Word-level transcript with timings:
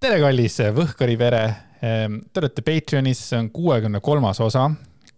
tere, 0.00 0.16
kallis 0.22 0.54
Võhkari 0.72 1.16
pere. 1.20 1.42
Te 1.80 2.40
olete 2.40 2.62
Patreonis, 2.64 3.20
see 3.30 3.40
on 3.40 3.50
kuuekümne 3.52 4.00
kolmas 4.04 4.40
osa. 4.40 4.70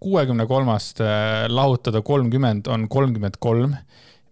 kuuekümne 0.02 0.48
kolmast 0.50 0.98
äh, 1.00 1.44
lahutada 1.46 2.00
kolmkümmend 2.02 2.66
on 2.66 2.88
kolmkümmend 2.90 3.36
kolm. 3.38 3.76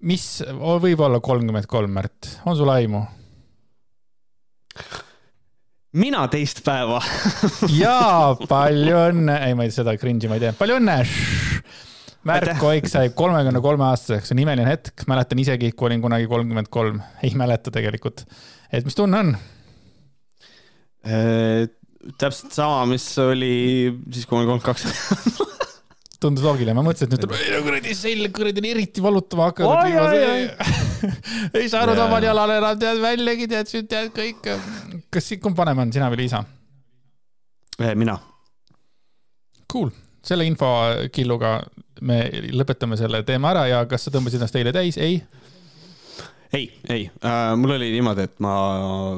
mis 0.02 0.42
võib 0.82 1.00
olla 1.06 1.21
kolmkümmend 1.21 1.66
kolm, 1.71 1.92
Märt, 1.94 2.40
on 2.46 2.56
sul 2.56 2.68
aimu? 2.68 3.04
mina 5.92 6.26
teist 6.28 6.64
päeva 6.67 6.98
jaa, 7.82 8.35
palju 8.48 8.96
õnne, 8.96 9.39
ei, 9.46 9.55
ma 9.55 9.69
ei, 9.69 9.71
seda 9.75 9.95
cringe'i 9.98 10.30
ma 10.30 10.39
ei 10.39 10.45
tee, 10.48 10.53
palju 10.59 10.80
õnne. 10.80 10.98
Märt 12.27 12.57
Koik 12.59 12.91
sai 12.91 13.14
kolmekümne 13.14 13.62
kolme 13.62 13.87
aastaseks, 13.93 14.29
see 14.29 14.35
on 14.35 14.43
imeline 14.43 14.67
hetk, 14.67 15.07
mäletan 15.11 15.39
isegi, 15.39 15.71
kui 15.71 15.93
olin 15.93 16.03
kunagi 16.03 16.27
kolmkümmend 16.30 16.75
kolm, 16.75 16.98
ei 17.23 17.39
mäleta 17.39 17.71
tegelikult. 17.71 18.27
et 18.73 18.85
mis 18.85 18.98
tunne 18.98 19.23
on? 19.23 19.35
Äh, 21.01 21.69
täpselt 22.21 22.53
sama, 22.53 22.85
mis 22.90 23.07
oli 23.22 23.54
siis, 24.13 24.27
kui 24.29 24.36
ma 24.36 24.43
olin 24.43 24.50
kolmkümmend 24.50 24.67
kaks 24.67 25.41
tundus 26.21 26.45
loogiline, 26.45 26.75
ma 26.77 26.85
mõtlesin, 26.85 27.08
et 27.08 27.14
nüüd 27.14 27.22
tuleb 27.25 27.64
kuradi 27.64 27.95
selg 27.96 28.35
kuradi 28.36 28.61
on 28.61 28.68
eriti 28.75 29.05
valutama 29.05 29.49
hakanud. 29.49 29.94
ei 31.57 31.71
saanud 31.72 31.96
yeah. 31.96 32.05
omal 32.05 32.27
jalal 32.27 32.53
enam 32.58 32.81
tead 32.81 33.00
väljagi 33.00 33.48
tead, 33.48 33.72
tead 33.89 34.12
kõik. 34.17 34.50
kas, 35.12 35.31
kumb 35.41 35.56
vanem 35.56 35.86
on, 35.86 35.94
sina 35.97 36.11
või 36.12 36.20
Liisa? 36.25 36.42
Äh, 37.80 37.94
mina. 37.97 38.19
Cool, 39.70 39.89
selle 40.27 40.44
infokilluga 40.50 41.56
me 42.05 42.22
lõpetame 42.53 43.00
selle 43.00 43.22
teema 43.28 43.55
ära 43.55 43.64
ja 43.70 43.80
kas 43.89 44.05
sa 44.06 44.12
tõmbasid 44.12 44.41
ennast 44.41 44.56
eile 44.61 44.77
täis? 44.77 45.00
ei 45.00 45.22
ei, 46.53 46.67
ei 46.89 47.11
äh,, 47.25 47.56
mul 47.56 47.77
oli 47.77 47.91
niimoodi, 47.95 48.27
et 48.27 48.39
ma 48.42 48.55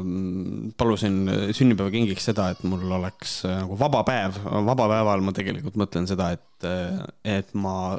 mm, 0.03 0.73
palusin 0.79 1.19
sünnipäevakingiks 1.57 2.29
seda, 2.31 2.51
et 2.53 2.63
mul 2.69 2.85
oleks 2.99 3.39
äh, 3.49 3.63
nagu 3.63 3.77
vaba 3.81 4.03
päev. 4.07 4.41
vaba 4.69 4.89
päeval 4.93 5.25
ma 5.25 5.35
tegelikult 5.37 5.79
mõtlen 5.81 6.09
seda, 6.11 6.33
et, 6.37 6.67
äh, 6.69 6.99
et 7.39 7.55
ma 7.57 7.97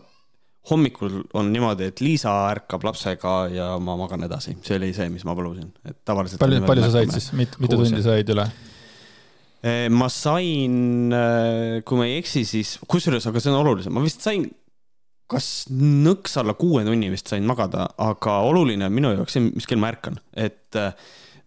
hommikul 0.69 1.23
on 1.35 1.49
niimoodi, 1.51 1.89
et 1.91 2.03
Liisa 2.03 2.33
ärkab 2.51 2.85
lapsega 2.87 3.33
ja 3.51 3.71
ma 3.83 3.97
magan 3.99 4.23
edasi, 4.29 4.55
see 4.63 4.77
oli 4.77 4.93
see, 4.95 5.09
mis 5.11 5.25
ma 5.27 5.35
palusin, 5.37 5.73
et 5.87 5.97
tavaliselt. 6.05 6.41
palju, 6.43 6.61
palju 6.69 6.85
sa 6.85 6.93
said 6.99 7.17
siis, 7.17 7.31
mitu 7.35 7.73
tundi 7.73 8.05
said 8.05 8.33
üle? 8.35 8.47
Äh, 9.63 9.87
ma 9.89 10.11
sain, 10.13 11.09
kui 11.87 11.99
ma 11.99 12.09
ei 12.09 12.19
eksi, 12.21 12.45
siis, 12.47 12.77
kusjuures, 12.87 13.25
aga 13.31 13.41
see 13.41 13.51
on 13.51 13.63
olulisem, 13.63 13.95
ma 13.95 14.03
vist 14.05 14.21
sain 14.23 14.45
kas 15.31 15.49
nõks 15.71 16.35
alla 16.39 16.55
kuue 16.59 16.83
tunni 16.85 17.09
vist 17.13 17.31
sain 17.31 17.45
magada, 17.47 17.87
aga 18.01 18.39
oluline 18.47 18.87
on 18.87 18.95
minu 18.95 19.13
jaoks 19.15 19.37
see, 19.37 19.49
mis 19.53 19.67
kell 19.69 19.81
ma 19.81 19.91
ärkan, 19.93 20.19
et 20.35 20.77
äh, 20.79 20.93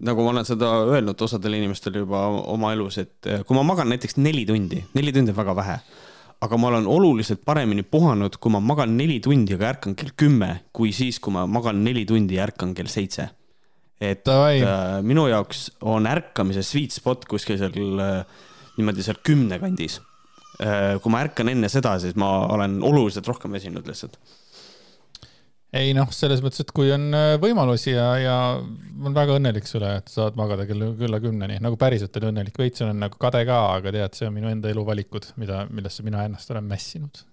nagu 0.06 0.24
ma 0.24 0.32
olen 0.34 0.48
seda 0.48 0.72
öelnud 0.88 1.22
osadele 1.26 1.60
inimestele 1.60 2.04
juba 2.04 2.26
oma 2.52 2.72
elus, 2.76 2.98
et 3.02 3.30
äh, 3.30 3.44
kui 3.46 3.56
ma 3.58 3.64
magan 3.66 3.90
näiteks 3.92 4.18
neli 4.20 4.46
tundi, 4.48 4.82
neli 4.96 5.14
tundi 5.14 5.34
on 5.34 5.38
väga 5.38 5.56
vähe, 5.58 5.78
aga 6.46 6.60
ma 6.60 6.70
olen 6.72 6.88
oluliselt 6.90 7.44
paremini 7.48 7.84
puhanud, 7.84 8.40
kui 8.40 8.52
ma 8.52 8.60
magan 8.64 8.96
neli 8.98 9.20
tundi, 9.24 9.56
aga 9.56 9.70
ärkan 9.74 9.96
kell 9.98 10.16
kümme, 10.16 10.50
kui 10.76 10.92
siis, 10.96 11.20
kui 11.22 11.34
ma 11.36 11.46
magan 11.48 11.84
neli 11.84 12.04
tundi 12.08 12.40
ja 12.40 12.48
ärkan 12.48 12.74
kell 12.76 12.92
seitse. 12.92 13.30
et 14.00 14.24
Tavai. 14.24 14.60
äh, 14.60 14.98
minu 15.02 15.28
jaoks 15.28 15.70
on 15.88 16.04
ärkamise 16.06 16.62
sweet 16.62 16.92
spot 16.92 17.24
kuskil 17.24 17.56
seal 17.56 17.72
niimoodi 18.76 19.04
seal 19.04 19.16
kümne 19.24 19.56
kandis 19.56 20.00
kui 20.56 21.12
ma 21.12 21.22
ärkan 21.26 21.52
enne 21.52 21.68
seda, 21.72 21.96
siis 22.00 22.16
ma 22.18 22.30
olen 22.54 22.78
oluliselt 22.84 23.28
rohkem 23.28 23.52
väsinud 23.56 23.86
lihtsalt. 23.88 24.16
ei 25.76 25.92
noh, 25.96 26.08
selles 26.14 26.40
mõttes, 26.44 26.62
et 26.64 26.72
kui 26.72 26.88
on 26.94 27.10
äh, 27.16 27.34
võimalusi 27.42 27.92
ja, 27.92 28.06
ja 28.22 28.36
ma 28.62 29.10
olen 29.10 29.16
väga 29.18 29.36
õnnelik 29.36 29.68
sulle, 29.68 29.90
et 30.00 30.08
saad 30.08 30.38
magada 30.38 30.64
kella, 30.68 30.92
kella 30.96 31.20
kümneni, 31.20 31.58
nagu 31.60 31.76
päriselt 31.80 32.16
olen 32.16 32.32
õnnelik, 32.32 32.56
veits 32.62 32.84
olen 32.86 33.02
nagu 33.04 33.20
kade 33.20 33.42
ka, 33.48 33.58
aga 33.76 33.92
tead, 33.98 34.16
see 34.16 34.30
on 34.30 34.36
minu 34.38 34.48
enda 34.52 34.72
elu 34.72 34.86
valikud, 34.86 35.28
mida, 35.42 35.64
millesse 35.68 36.06
mina 36.06 36.24
ennast 36.24 36.54
olen 36.54 36.70
mässinud. 36.70 37.24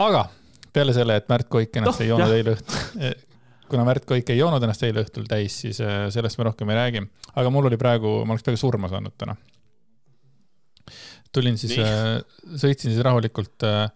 aga 0.00 0.28
peale 0.72 0.96
selle, 0.96 1.18
et 1.20 1.28
Märt 1.28 1.50
Koik 1.52 1.76
ennast 1.76 2.00
no, 2.00 2.06
ei 2.06 2.14
joonud 2.14 2.36
eile 2.38 2.56
õhtul 2.56 2.80
eh, 3.10 3.16
kuna 3.70 3.84
Märt 3.86 4.08
Koik 4.08 4.32
ei 4.32 4.40
joonud 4.40 4.62
ennast 4.64 4.88
eile 4.88 5.04
õhtul 5.04 5.28
täis, 5.28 5.60
siis 5.66 5.84
äh, 5.84 6.06
sellest 6.14 6.40
me 6.40 6.48
rohkem 6.48 6.72
ei 6.72 6.80
räägi. 6.80 7.08
aga 7.34 7.52
mul 7.52 7.68
oli 7.68 7.76
praegu, 7.80 8.22
ma 8.24 8.38
oleks 8.38 8.46
peaaegu 8.46 8.64
surma 8.64 8.88
saanud 8.88 9.18
täna 9.20 9.36
tulin 11.34 11.58
siis, 11.60 11.76
äh, 11.78 12.20
sõitsin 12.60 12.92
siis 12.92 13.02
rahulikult 13.04 13.66
äh, 13.66 13.90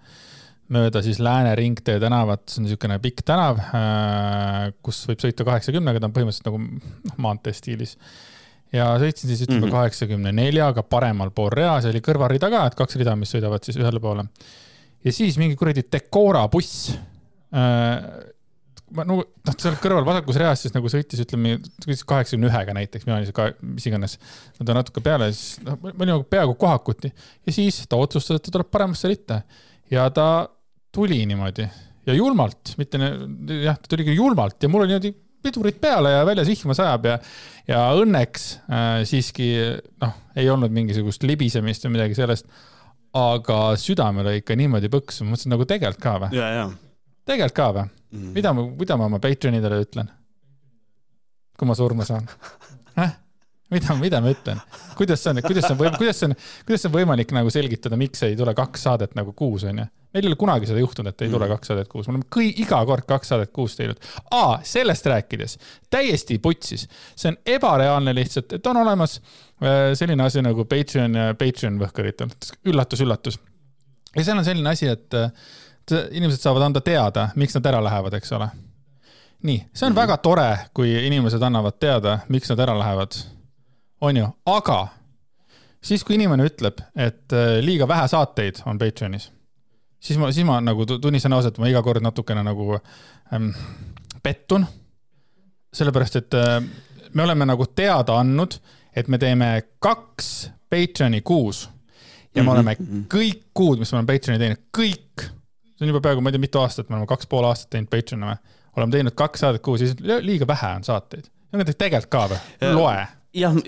mööda 0.75 1.03
siis 1.05 1.21
Lääne 1.22 1.55
ringtee 1.59 1.99
tänavat, 2.03 2.47
see 2.49 2.61
on 2.61 2.69
niisugune 2.69 2.99
pikk 3.03 3.25
tänav, 3.28 3.61
äh, 3.61 4.71
kus 4.84 5.03
võib 5.11 5.25
sõita 5.25 5.47
kaheksakümnega, 5.47 6.00
ta 6.00 6.09
on 6.09 6.17
põhimõtteliselt 6.17 6.49
nagu 6.49 6.62
noh, 6.65 7.19
maantee 7.27 7.55
stiilis. 7.56 7.97
ja 8.75 8.89
sõitsin 9.00 9.31
siis 9.31 9.44
ütleme 9.47 9.67
mhm. 9.67 9.75
kaheksakümne 9.77 10.34
neljaga 10.34 10.87
paremal 10.87 11.34
pool 11.34 11.53
rea, 11.55 11.77
see 11.83 11.93
oli 11.94 12.05
kõrvarida 12.05 12.50
ka, 12.53 12.67
et 12.71 12.78
kaks 12.78 13.00
rida, 13.00 13.17
mis 13.19 13.34
sõidavad 13.34 13.67
siis 13.67 13.78
ühele 13.81 14.03
poole. 14.03 14.27
ja 15.05 15.12
siis 15.12 15.39
mingi 15.41 15.59
kuradi 15.61 15.87
Decora 15.91 16.47
buss 16.49 16.94
ma 18.94 19.06
nagu 19.09 19.25
noh, 19.25 19.56
seal 19.60 19.77
kõrval 19.82 20.06
vasakus 20.06 20.38
reas 20.41 20.65
siis 20.65 20.75
nagu 20.75 20.91
sõitis, 20.93 21.22
ütleme 21.25 21.56
kaheksakümne 21.84 22.50
ühega 22.50 22.77
näiteks, 22.77 23.06
mina 23.09 23.19
olin 23.19 23.28
see 23.28 23.37
ka, 23.37 23.49
mis 23.66 23.88
iganes. 23.91 24.19
no 24.59 24.69
ta 24.69 24.77
natuke 24.77 25.03
peale, 25.05 25.31
siis 25.34 25.65
noh, 25.66 25.78
ma 25.82 25.94
olin 25.94 26.15
nagu 26.16 26.28
peaaegu 26.31 26.56
kohakuti 26.60 27.10
ja 27.10 27.55
siis 27.55 27.82
ta 27.91 28.00
otsustas, 28.00 28.38
et 28.38 28.47
ta 28.47 28.55
tuleb 28.55 28.71
paremasse 28.72 29.10
ritta 29.10 29.43
ja 29.93 30.06
ta 30.15 30.28
tuli 30.94 31.21
niimoodi 31.27 31.66
ja 32.06 32.16
julmalt, 32.16 32.75
mitte 32.81 33.00
jah, 33.00 33.78
ta 33.78 33.91
tuli 33.91 34.06
küll 34.06 34.21
julmalt 34.21 34.62
ja 34.62 34.71
mul 34.71 34.84
oli 34.84 34.94
niimoodi 34.94 35.15
pidurid 35.44 35.81
peale 35.81 36.15
ja 36.15 36.22
väljas 36.26 36.49
vihma 36.49 36.76
sajab 36.76 37.09
ja, 37.09 37.16
ja 37.69 37.82
õnneks 37.99 38.47
äh, 38.65 39.00
siiski 39.09 39.49
noh, 40.03 40.15
ei 40.38 40.49
olnud 40.50 40.72
mingisugust 40.75 41.26
libisemist 41.28 41.84
või 41.87 41.99
midagi 41.99 42.16
sellest. 42.19 42.49
aga 43.15 43.59
südame 43.78 44.25
lõi 44.26 44.41
ikka 44.41 44.56
niimoodi 44.59 44.91
põksu, 44.91 45.22
ma 45.25 45.34
mõtlesin 45.34 45.53
nagu 45.55 45.66
tegelikult 45.71 46.03
ka 46.03 46.15
või? 46.25 46.41
tegelikult 47.28 47.59
ka 47.59 47.69
või? 47.76 47.84
Mm.. 48.15 48.31
mida 48.37 48.55
ma, 48.57 48.69
mida 48.71 48.99
ma 49.01 49.11
oma 49.11 49.21
Patreonidele 49.23 49.83
ütlen? 49.85 50.11
kui 51.59 51.69
ma 51.69 51.77
surma 51.79 52.07
saan 52.09 52.27
äh?? 53.03 53.21
mida, 53.75 53.95
mida 53.99 54.21
ma 54.23 54.33
ütlen? 54.33 54.61
kuidas 54.99 55.23
see 55.25 55.35
on, 55.35 55.43
kuidas 55.45 55.67
see 55.67 55.75
on 55.75 55.99
kuidas 55.99 56.21
see 56.21 56.31
on, 56.31 56.37
kuidas 56.67 56.85
see 56.85 56.91
on 56.91 56.97
võimalik 56.97 57.35
nagu 57.35 57.53
selgitada, 57.53 57.99
miks 58.01 58.23
ei 58.27 58.37
tule 58.39 58.55
kaks 58.57 58.89
saadet 58.89 59.15
nagu 59.19 59.35
kuus, 59.37 59.65
onju? 59.71 59.87
meil 60.15 60.29
ei 60.29 60.31
ole 60.31 60.39
kunagi 60.39 60.69
seda 60.71 60.83
juhtunud, 60.83 61.11
et 61.11 61.25
ei 61.27 61.33
tule 61.33 61.47
mm. 61.47 61.55
kaks 61.57 61.73
saadet 61.73 61.91
kuus, 61.91 62.07
me 62.07 62.15
oleme 62.15 62.29
kõi-, 62.37 62.53
iga 62.63 62.79
kord 62.87 63.07
kaks 63.09 63.33
saadet 63.33 63.51
kuus 63.55 63.75
teinud. 63.79 63.99
aa, 64.37 64.61
sellest 64.67 65.09
rääkides, 65.11 65.57
täiesti 65.91 66.39
putsis. 66.43 66.87
see 67.17 67.33
on 67.33 67.41
ebareaalne 67.57 68.15
lihtsalt, 68.17 68.55
et 68.59 68.71
on 68.71 68.83
olemas 68.85 69.19
äh, 69.19 69.91
selline 69.99 70.29
asi 70.29 70.45
nagu 70.45 70.69
Patreon 70.71 71.19
ja 71.19 71.35
Patreon 71.39 71.81
võhkaritel. 71.83 72.31
üllatus, 72.71 73.05
üllatus. 73.07 73.41
ja 74.15 74.23
seal 74.23 74.39
on 74.39 74.47
selline 74.47 74.75
asi, 74.77 74.93
et 74.93 75.19
äh, 75.19 75.33
inimesed 75.93 76.41
saavad 76.41 76.62
anda 76.62 76.81
teada, 76.81 77.28
miks 77.37 77.55
nad 77.55 77.67
ära 77.67 77.81
lähevad, 77.84 78.15
eks 78.15 78.33
ole. 78.33 78.49
nii, 79.43 79.59
see 79.75 79.87
on 79.87 79.93
mm 79.93 79.97
-hmm. 79.97 80.00
väga 80.00 80.17
tore, 80.17 80.59
kui 80.75 81.06
inimesed 81.06 81.43
annavad 81.43 81.78
teada, 81.81 82.19
miks 82.28 82.49
nad 82.49 82.59
ära 82.61 82.78
lähevad. 82.78 83.12
on 84.00 84.17
ju, 84.17 84.28
aga 84.47 84.89
siis, 85.83 86.05
kui 86.05 86.15
inimene 86.15 86.47
ütleb, 86.49 86.81
et 86.97 87.33
äh, 87.33 87.59
liiga 87.65 87.89
vähe 87.89 88.09
saateid 88.09 88.62
on 88.67 88.78
Patreonis, 88.78 89.33
siis 90.00 90.19
ma, 90.19 90.33
siis 90.33 90.47
ma 90.47 90.61
nagu 90.61 90.87
tunnistan 90.87 91.33
ausalt, 91.33 91.59
ma 91.59 91.69
iga 91.69 91.83
kord 91.83 92.03
natukene 92.03 92.43
nagu 92.43 92.78
ähm, 93.33 93.50
pettun. 94.23 94.67
sellepärast, 95.75 96.17
et 96.17 96.34
äh, 96.34 96.62
me 97.12 97.23
oleme 97.23 97.47
nagu 97.47 97.67
teada 97.67 98.19
andnud, 98.19 98.59
et 98.97 99.09
me 99.09 99.19
teeme 99.19 99.62
kaks 99.83 100.50
Patreoni 100.71 101.21
kuus 101.21 101.69
ja 102.34 102.43
me 102.44 102.50
oleme 102.50 102.77
mhm. 102.78 103.06
kõik 103.11 103.49
kuud, 103.55 103.78
mis 103.78 103.93
me 103.93 103.99
oleme 103.99 104.12
Patreoni 104.12 104.43
teinud, 104.43 104.62
kõik 104.75 105.27
see 105.75 105.87
on 105.87 105.93
juba 105.93 106.03
peaaegu, 106.05 106.23
ma 106.23 106.31
ei 106.31 106.37
tea, 106.37 106.45
mitu 106.45 106.62
aastat, 106.62 106.89
me 106.91 106.99
oleme 106.99 107.11
kaks 107.11 107.29
pool 107.31 107.49
aastat 107.49 107.73
teinud 107.75 107.91
Patreon'i 107.93 108.31
või. 108.31 108.55
oleme 108.79 108.97
teinud 108.97 109.19
kaks 109.19 109.45
saadet 109.45 109.65
kuus, 109.65 109.83
siis 109.83 110.23
liiga 110.25 110.49
vähe 110.49 110.73
on 110.79 110.87
saateid. 110.87 111.29
tegelikult 111.75 112.11
ka 112.12 112.25
või? 112.33 112.41
loe. 112.79 113.05
jah, 113.35 113.59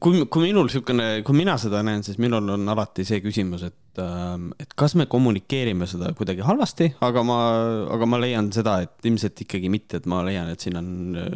kui, 0.00 0.24
kui 0.24 0.48
minul 0.48 0.68
niisugune, 0.68 1.08
kui 1.26 1.36
mina 1.36 1.58
seda 1.60 1.82
näen, 1.84 2.04
siis 2.06 2.20
minul 2.22 2.54
on 2.56 2.74
alati 2.74 3.04
see 3.08 3.20
küsimus, 3.24 3.66
et, 3.68 4.00
ähm, 4.00 4.50
et 4.60 4.72
kas 4.78 4.96
me 4.96 5.06
kommunikeerime 5.12 5.88
seda 5.90 6.14
kuidagi 6.16 6.44
halvasti, 6.46 6.94
aga 7.04 7.24
ma, 7.26 7.40
aga 7.92 8.08
ma 8.08 8.20
leian 8.22 8.48
seda, 8.54 8.80
et 8.86 9.10
ilmselt 9.10 9.44
ikkagi 9.44 9.72
mitte, 9.72 10.00
et 10.00 10.08
ma 10.08 10.22
leian, 10.24 10.48
et 10.52 10.64
siin 10.64 10.80
on 10.80 11.20
äh, 11.20 11.28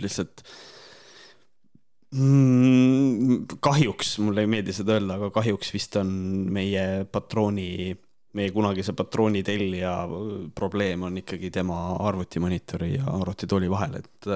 lihtsalt 0.00 0.46
mm, 2.16 3.60
kahjuks, 3.60 4.16
mulle 4.24 4.44
ei 4.44 4.50
meeldi 4.56 4.72
seda 4.76 4.96
öelda, 4.96 5.18
aga 5.18 5.30
kahjuks 5.34 5.74
vist 5.74 6.00
on 6.00 6.16
meie 6.54 7.04
patrooni 7.12 7.68
meie 8.34 8.50
kunagise 8.54 8.94
patrooni 8.96 9.42
tellija 9.46 9.92
probleem 10.56 11.06
on 11.08 11.18
ikkagi 11.20 11.50
tema 11.54 11.78
arvutimonitori 12.08 12.94
ja 12.96 13.06
arvutitooli 13.14 13.70
vahel, 13.70 13.98
et, 14.00 14.28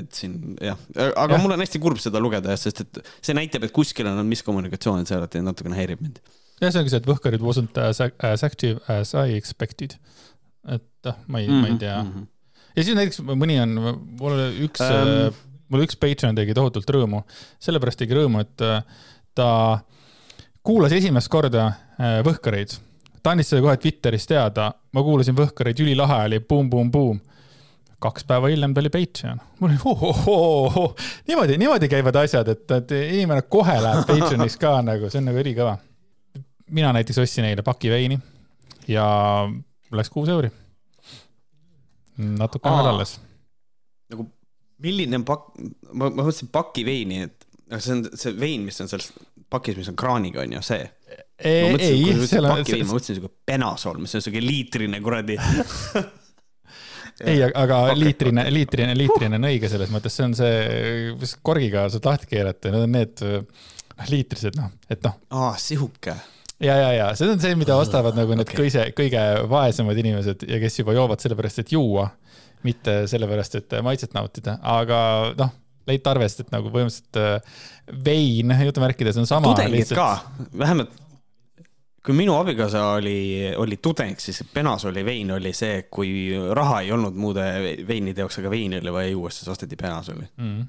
et 0.00 0.10
siin 0.14 0.56
jah, 0.64 0.78
aga 1.08 1.36
ja. 1.36 1.40
mul 1.42 1.56
on 1.56 1.64
hästi 1.64 1.82
kurb 1.82 2.02
seda 2.02 2.22
lugeda 2.22 2.54
jah, 2.54 2.60
sest 2.60 2.84
et 2.86 3.02
see 3.20 3.36
näitab, 3.38 3.66
et 3.68 3.74
kuskil 3.74 4.10
on 4.10 4.20
miskommunikatsioon, 4.28 5.06
see 5.08 5.18
alati 5.18 5.42
natukene 5.44 5.78
häirib 5.78 6.02
mind. 6.04 6.22
jah, 6.60 6.72
see 6.72 6.82
ongi 6.82 6.94
see, 6.94 7.02
et 7.02 7.10
Võhkarid 7.10 7.44
wasn't 7.44 7.78
as, 7.82 8.02
active 8.44 8.80
as 8.90 9.14
I 9.14 9.38
expected. 9.38 9.98
et 10.68 10.88
noh, 11.06 11.20
ma 11.26 11.40
ei 11.40 11.48
mm, 11.48 11.52
-hmm, 11.52 11.60
ma 11.60 11.66
ei 11.66 11.72
mhm, 11.72 11.82
tea 11.84 12.02
mm. 12.02 12.12
-hmm. 12.14 12.26
ja 12.76 12.84
siis 12.84 12.96
näiteks 12.96 13.22
mõni 13.30 13.60
on, 13.62 13.78
mul 14.18 14.42
üks 14.66 14.82
ähm, 14.82 15.36
mul 15.72 15.84
üks 15.84 15.98
Patreon 16.00 16.36
tegi 16.38 16.56
tohutult 16.56 16.90
rõõmu, 16.96 17.22
sellepärast 17.62 18.00
tegi 18.02 18.16
rõõmu, 18.16 18.42
et 18.44 18.64
äh, 18.64 18.82
ta 19.36 19.48
kuulas 20.66 20.94
esimest 20.96 21.30
korda 21.32 21.70
äh, 21.70 22.20
Võhkareid. 22.26 22.78
Ta 23.22 23.34
andis 23.34 23.50
seda 23.52 23.62
kohe 23.64 23.76
Twitteris 23.80 24.26
teada, 24.28 24.70
ma 24.92 25.02
kuulasin 25.04 25.36
Võhkareid, 25.38 25.80
ülilahe 25.84 26.22
oli, 26.28 26.40
buum-buum-buum 26.40 27.20
kaks 28.02 28.26
päeva 28.28 28.50
hiljem 28.50 28.74
ta 28.74 28.82
oli 28.82 28.90
Patreon. 28.94 29.40
mul 29.58 29.70
oli 29.70 29.78
ohohoho, 29.84 30.84
niimoodi, 31.28 31.58
niimoodi 31.58 31.88
käivad 31.90 32.20
asjad, 32.22 32.48
et, 32.54 32.70
et 32.70 32.94
inimene 32.98 33.42
kohe 33.50 33.74
läheb 33.82 34.06
Patreoniks 34.06 34.58
ka 34.60 34.76
nagu, 34.86 35.10
see 35.10 35.22
on 35.22 35.30
nagu 35.30 35.42
ülikõva. 35.42 35.76
mina 36.70 36.92
näiteks 36.94 37.18
ostsin 37.24 37.48
eile 37.48 37.64
paki 37.66 37.90
veini 37.90 38.18
ja 38.88 39.06
läks 39.90 40.10
kuus 40.14 40.28
euri. 40.28 40.50
natuke 42.18 42.68
on 42.68 42.78
veel 42.78 42.92
alles. 42.92 43.18
nagu 44.14 44.28
milline 44.78 45.24
pakk, 45.26 45.50
ma, 45.92 46.06
ma 46.06 46.22
mõtlesin 46.22 46.52
paki 46.54 46.86
veini, 46.86 47.24
et 47.26 47.48
aga 47.68 47.80
see 47.82 47.96
on 47.96 48.04
see 48.14 48.36
vein, 48.38 48.62
mis 48.64 48.78
on 48.80 48.90
seal 48.90 49.02
pakis, 49.50 49.76
mis 49.76 49.90
on 49.90 49.98
kraaniga, 49.98 50.44
on 50.44 50.54
ju 50.54 50.62
see? 50.64 50.86
Ei, 51.38 51.74
ei, 51.78 52.26
seal 52.26 52.46
on. 52.46 52.62
ma 52.62 52.62
mõtlesin 52.90 53.18
siuke 53.18 53.30
penasol, 53.46 54.00
mis 54.02 54.16
on 54.18 54.24
siuke 54.24 54.40
liitrine 54.42 55.00
kuradi 55.04 55.36
ei, 57.30 57.42
aga 57.46 57.82
liitrine, 57.98 58.46
liitrine, 58.54 58.96
liitrine 58.98 59.38
on 59.38 59.48
õige 59.50 59.70
selles 59.70 59.92
mõttes, 59.94 60.16
see 60.18 60.26
on 60.26 60.34
see, 60.38 61.36
korgiga 61.46 61.86
saad 61.92 62.08
lahti 62.10 62.30
keerata, 62.32 62.72
need 62.74 62.88
on 62.88 62.96
need 62.96 63.22
noh, 63.28 64.10
liitrised, 64.10 64.58
noh, 64.58 64.74
et 64.90 65.02
noh. 65.06 65.18
aa, 65.34 65.52
sihuke. 65.62 66.16
ja, 66.58 66.74
ja, 66.74 66.90
ja 66.96 67.08
see 67.18 67.30
on 67.30 67.42
see, 67.42 67.54
mida 67.58 67.78
ostavad 67.78 68.18
nagu 68.18 68.34
need 68.34 68.46
okay. 68.48 68.64
kõige, 68.64 68.88
kõige 68.98 69.24
vaesemad 69.50 70.02
inimesed 70.04 70.46
ja 70.48 70.60
kes 70.62 70.82
juba 70.82 70.96
joovad 70.98 71.22
sellepärast, 71.22 71.62
et 71.62 71.74
juua, 71.74 72.08
mitte 72.66 73.00
sellepärast, 73.10 73.58
et 73.62 73.80
maitset 73.86 74.14
nautida, 74.18 74.58
aga 74.78 75.00
noh 75.38 75.54
leida 75.88 76.12
arvest, 76.12 76.42
et 76.42 76.50
nagu 76.52 76.68
põhimõtteliselt 76.68 77.16
äh, 77.16 77.60
vein 78.04 78.52
jutumärkides 78.66 79.16
on 79.22 79.28
sama. 79.28 79.54
tudengid 79.54 79.86
lihtsalt... 79.86 79.96
ka, 79.96 80.48
vähemalt 80.60 80.96
kui 82.08 82.16
minu 82.16 82.38
abikaasa 82.38 82.86
oli, 82.96 83.52
oli 83.60 83.76
tudeng, 83.84 84.16
siis 84.16 84.40
penas 84.54 84.86
oli 84.88 85.02
vein 85.04 85.28
oli 85.34 85.52
see, 85.52 85.82
kui 85.92 86.32
raha 86.56 86.80
ei 86.80 86.92
olnud 86.96 87.18
muude 87.20 87.44
veinide 87.84 88.24
jaoks, 88.24 88.38
aga 88.40 88.52
veini 88.54 88.80
oli 88.80 88.94
vaja 88.94 89.10
juua, 89.12 89.32
siis 89.34 89.50
osteti 89.52 89.76
penas 89.76 90.08
oli 90.14 90.24
mm. 90.24 90.62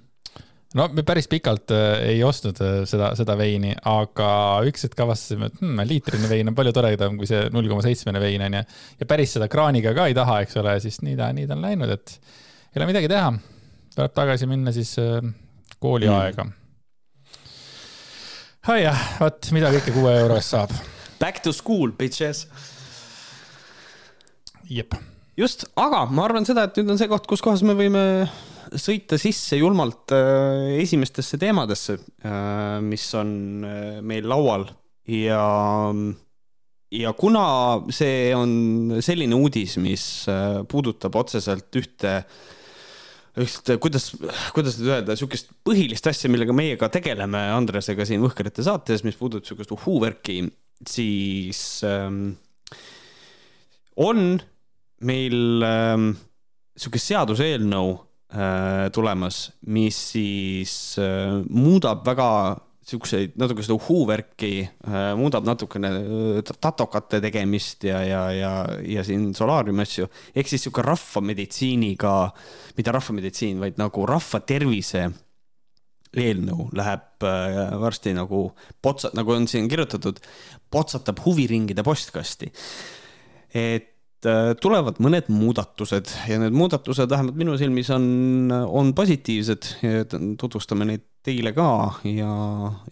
no 0.75 0.89
me 0.97 1.05
päris 1.07 1.31
pikalt 1.31 1.71
äh, 1.71 2.09
ei 2.09 2.19
ostnud 2.27 2.59
äh, 2.65 2.75
seda, 2.89 3.13
seda 3.15 3.37
veini, 3.39 3.71
aga 3.87 4.27
üks 4.67 4.83
hetk 4.89 5.05
avastasime, 5.05 5.47
et 5.47 5.63
hmm, 5.63 5.79
liitrine 5.87 6.27
vein 6.33 6.51
on 6.51 6.59
palju 6.59 6.75
toredam 6.75 7.15
kui 7.21 7.31
see 7.31 7.47
null 7.55 7.71
koma 7.71 7.87
seitsmene 7.87 8.19
vein 8.19 8.43
onju. 8.49 8.65
ja 8.99 9.09
päris 9.15 9.39
seda 9.39 9.47
kraaniga 9.47 9.95
ka 9.95 10.11
ei 10.11 10.19
taha, 10.19 10.41
eks 10.43 10.59
ole, 10.59 10.75
siis 10.83 10.99
nii 11.07 11.15
ta, 11.23 11.31
nii 11.39 11.47
ta 11.47 11.55
on 11.55 11.65
läinud, 11.69 11.95
et 11.95 12.19
ei 12.75 12.83
ole 12.83 12.91
midagi 12.91 13.15
teha. 13.15 13.31
tuleb 13.95 14.19
tagasi 14.19 14.51
minna 14.51 14.75
siis 14.75 14.97
äh, 14.99 15.23
kooliaega 15.79 16.51
mm.. 16.51 16.55
ai 18.75 18.81
jah, 18.89 19.11
vot 19.23 19.53
mida 19.55 19.71
kõike 19.79 19.95
kuue 19.95 20.17
euro 20.19 20.43
eest 20.43 20.57
saab 20.59 20.98
Back 21.19 21.41
to 21.43 21.51
school, 21.51 21.91
bitches. 21.91 22.45
jep. 24.69 24.93
just, 25.39 25.65
aga 25.79 26.05
ma 26.11 26.27
arvan 26.27 26.45
seda, 26.47 26.67
et 26.67 26.77
nüüd 26.79 26.93
on 26.93 26.99
see 26.99 27.09
koht, 27.11 27.25
kus 27.27 27.43
kohas 27.43 27.63
me 27.65 27.75
võime 27.77 28.03
sõita 28.77 29.17
sisse 29.17 29.57
julmalt 29.57 30.13
äh, 30.13 30.77
esimestesse 30.83 31.39
teemadesse 31.41 31.97
äh,, 31.97 32.77
mis 32.85 33.07
on 33.17 33.31
äh, 33.65 33.97
meil 34.05 34.29
laual 34.29 34.67
ja, 35.09 35.41
ja 36.93 37.13
kuna 37.17 37.43
see 37.95 38.29
on 38.37 39.01
selline 39.01 39.39
uudis, 39.39 39.79
mis 39.81 40.05
puudutab 40.69 41.17
otseselt 41.17 41.81
ühte 41.81 42.13
üht, 43.39 43.73
kuidas, 43.81 44.11
kuidas 44.55 44.77
nüüd 44.79 44.93
öelda, 44.93 45.17
sihukest 45.17 45.51
põhilist 45.65 46.07
asja, 46.09 46.31
millega 46.31 46.55
meie 46.55 46.77
ka 46.79 46.91
tegeleme 46.93 47.41
Andresega 47.55 48.05
siin 48.07 48.23
Võhkerite 48.23 48.65
saates, 48.65 49.03
mis 49.07 49.17
puudutab 49.19 49.49
sihukest 49.49 49.73
uhuu-värki 49.75 50.41
siis 50.87 51.81
ähm, 51.87 52.37
on 53.99 54.39
meil 55.03 55.65
ähm, 55.65 56.11
sihuke 56.79 57.01
seaduseelnõu 57.01 57.91
äh, 57.95 58.87
tulemas, 58.95 59.49
mis 59.67 59.99
siis 60.13 60.73
äh, 61.01 61.39
muudab 61.49 62.05
väga 62.07 62.29
siukseid 62.89 63.35
natuke 63.39 63.63
seda 63.65 63.77
uhuu-värki 63.77 64.51
äh,, 64.65 65.11
muudab 65.19 65.45
natukene 65.47 65.91
äh, 65.99 66.39
tatokate 66.49 67.21
tegemist 67.21 67.85
ja, 67.85 68.01
ja, 68.05 68.23
ja, 68.33 68.53
ja 68.81 69.05
siin 69.05 69.29
solaariumi 69.37 69.85
asju. 69.85 70.09
ehk 70.33 70.49
siis 70.49 70.65
sihuke 70.65 70.85
rahvameditsiiniga, 70.85 72.13
mitte 72.77 72.95
rahvameditsiin, 72.95 73.59
vaid 73.61 73.77
nagu 73.81 74.05
rahva 74.09 74.41
tervise 74.41 75.09
eelnõu 76.17 76.69
läheb 76.77 77.25
äh, 77.27 77.59
varsti 77.81 78.15
nagu 78.17 78.47
potsa, 78.81 79.11
nagu 79.17 79.35
on 79.35 79.45
siin 79.49 79.69
kirjutatud, 79.69 80.21
potsatab 80.71 81.21
huviringide 81.25 81.83
postkasti. 81.83 82.51
et 83.53 84.25
äh, 84.25 84.53
tulevad 84.61 84.99
mõned 85.01 85.29
muudatused 85.33 86.11
ja 86.29 86.39
need 86.41 86.55
muudatused 86.55 87.09
vähemalt 87.09 87.37
minu 87.39 87.57
silmis 87.57 87.89
on, 87.95 88.51
on 88.51 88.93
positiivsed 88.93 89.71
tutvustame 90.39 90.85
neid 90.85 91.05
teile 91.25 91.53
ka 91.55 91.69
ja, 92.07 92.33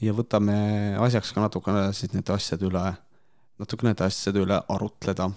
ja 0.03 0.13
võtame 0.15 0.57
asjaks 1.03 1.33
ka 1.33 1.43
natukene 1.45 1.89
siis 1.95 2.13
nende 2.13 2.33
asjade 2.35 2.67
üle, 2.67 2.85
natuke 3.61 3.87
nende 3.87 4.07
asjade 4.07 4.41
üle 4.43 4.59
arutleda. 4.73 5.29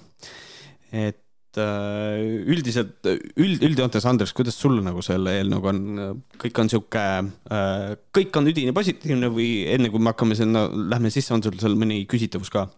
et 0.92 1.22
üldiselt, 1.58 3.00
üld, 3.40 3.62
üldjoontes, 3.66 4.04
Andres, 4.06 4.30
kuidas 4.36 4.54
sul 4.54 4.76
nagu 4.86 5.02
selle 5.02 5.32
eelnõuga 5.40 5.72
on, 5.72 5.80
kõik 6.38 6.60
on 6.62 6.68
sihuke, 6.70 7.06
äh, 7.50 7.86
kõik 8.14 8.36
on 8.38 8.50
üdini 8.52 8.74
positiivne 8.76 9.30
või 9.34 9.48
enne 9.72 9.90
kui 9.90 9.98
me 10.02 10.12
hakkame 10.12 10.36
sinna, 10.38 10.68
lähme 10.70 11.10
sisse, 11.10 11.34
on 11.34 11.42
sul 11.42 11.56
seal 11.58 11.74
mõni 11.78 12.04
küsitavus 12.10 12.52
ka? 12.54 12.68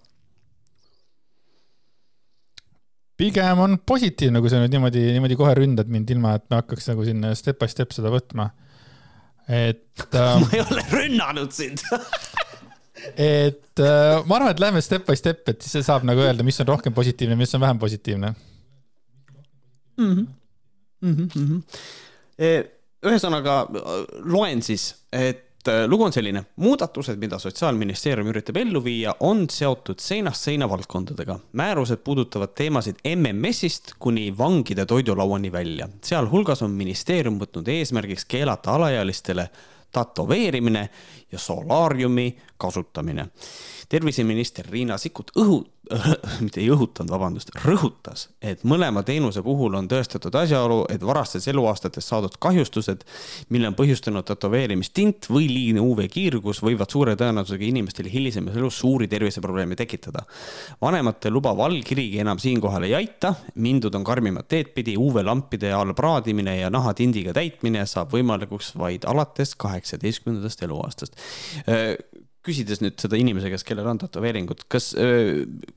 pigem 3.23 3.61
on 3.63 3.77
positiivne, 3.87 4.41
kui 4.43 4.51
sa 4.51 4.59
nüüd 4.59 4.73
niimoodi, 4.73 5.03
niimoodi 5.15 5.37
kohe 5.39 5.53
ründad 5.55 5.91
mind, 5.93 6.09
ilma 6.11 6.33
et 6.39 6.47
me 6.51 6.59
hakkaks 6.59 6.89
nagu 6.91 7.05
siin 7.07 7.23
step 7.39 7.61
by 7.61 7.69
step 7.71 7.93
seda 7.95 8.11
võtma. 8.11 8.49
et 9.47 10.01
äh, 10.17 10.39
ma 10.41 10.49
ei 10.49 10.63
ole 10.65 10.87
rünnanud 10.91 11.53
sind 11.53 11.85
et 13.21 13.85
äh, 13.85 14.17
ma 14.25 14.39
arvan, 14.39 14.49
et 14.49 14.65
lähme 14.65 14.81
step 14.83 15.05
by 15.07 15.19
step, 15.21 15.45
et 15.53 15.61
siis 15.61 15.85
saab 15.85 16.09
nagu 16.09 16.25
öelda, 16.25 16.43
mis 16.47 16.59
on 16.65 16.73
rohkem 16.73 16.97
positiivne, 16.97 17.37
mis 17.37 17.53
on 17.55 17.63
vähem 17.63 17.79
positiivne 17.83 18.33
mm. 19.97 20.13
-hmm. 20.13 20.27
Mm 21.01 21.29
-hmm. 21.35 21.63
ühesõnaga 23.07 23.67
loen 24.25 24.63
siis, 24.63 24.95
et 25.13 25.69
e, 25.69 25.87
lugu 25.87 26.05
on 26.05 26.13
selline, 26.13 26.45
muudatused, 26.57 27.19
mida 27.19 27.39
Sotsiaalministeerium 27.39 28.29
üritab 28.31 28.57
ellu 28.57 28.85
viia, 28.85 29.15
on 29.21 29.51
seotud 29.51 29.99
seinast 29.99 30.41
seina 30.41 30.69
valdkondadega. 30.69 31.39
määrused 31.53 31.97
puudutavad 32.05 32.55
teemasid 32.55 32.97
MMS-ist 33.17 33.95
kuni 33.99 34.39
vangide 34.39 34.87
toidulauani 34.87 35.53
välja, 35.53 35.89
sealhulgas 36.03 36.63
on 36.63 36.71
ministeerium 36.71 37.41
võtnud 37.41 37.69
eesmärgiks 37.69 38.25
keelata 38.25 38.75
alaealistele 38.75 39.51
tätoveerimine 39.93 40.89
ja 41.33 41.39
solaariumi 41.39 42.37
kasutamine 42.57 43.29
terviseminister 43.93 44.67
Riina 44.71 44.97
Sikkut 44.99 45.31
õhu- 45.37 45.67
äh,, 45.93 46.07
mitte 46.45 46.63
ei 46.63 46.71
õhutanud, 46.73 47.11
vabandust, 47.13 47.51
rõhutas, 47.67 48.31
et 48.41 48.63
mõlema 48.65 49.03
teenuse 49.05 49.43
puhul 49.45 49.75
on 49.77 49.89
tõestatud 49.91 50.33
asjaolu, 50.39 50.79
et 50.93 51.03
varastes 51.05 51.49
eluaastates 51.53 52.09
saadud 52.09 52.39
kahjustused, 52.41 53.05
mille 53.53 53.69
on 53.69 53.77
põhjustanud 53.77 54.25
tätoveerimistint 54.31 55.29
või 55.29 55.51
liigne 55.51 55.85
UV-kiirgus, 55.85 56.63
võivad 56.65 56.95
suure 56.95 57.17
tõenäosusega 57.21 57.69
inimestel 57.69 58.09
hilisemas 58.13 58.57
elus 58.57 58.79
suuri 58.81 59.11
terviseprobleeme 59.13 59.77
tekitada. 59.77 60.25
vanemate 60.81 61.31
lubav 61.31 61.61
allkirigi 61.61 62.23
enam 62.25 62.41
siinkohal 62.41 62.89
ei 62.89 62.95
aita, 63.03 63.35
mindud 63.55 63.95
on 63.95 64.09
karmimat 64.09 64.49
teed 64.49 64.73
pidi, 64.73 64.97
UV-lampide 64.97 65.75
all 65.77 65.93
praadimine 65.93 66.57
ja 66.63 66.73
nahatindiga 66.73 67.37
täitmine 67.37 67.85
saab 67.87 68.17
võimalikuks 68.17 68.73
vaid 68.79 69.05
alates 69.05 69.55
kaheksateistkümnendast 69.61 70.65
eluaastast 70.65 71.21
küsides 72.43 72.83
nüüd 72.83 72.99
seda 73.01 73.19
inimese 73.21 73.51
käest, 73.53 73.67
kellel 73.69 73.89
on 73.93 74.01
tätoveeringud, 74.03 74.65
kas, 74.73 74.93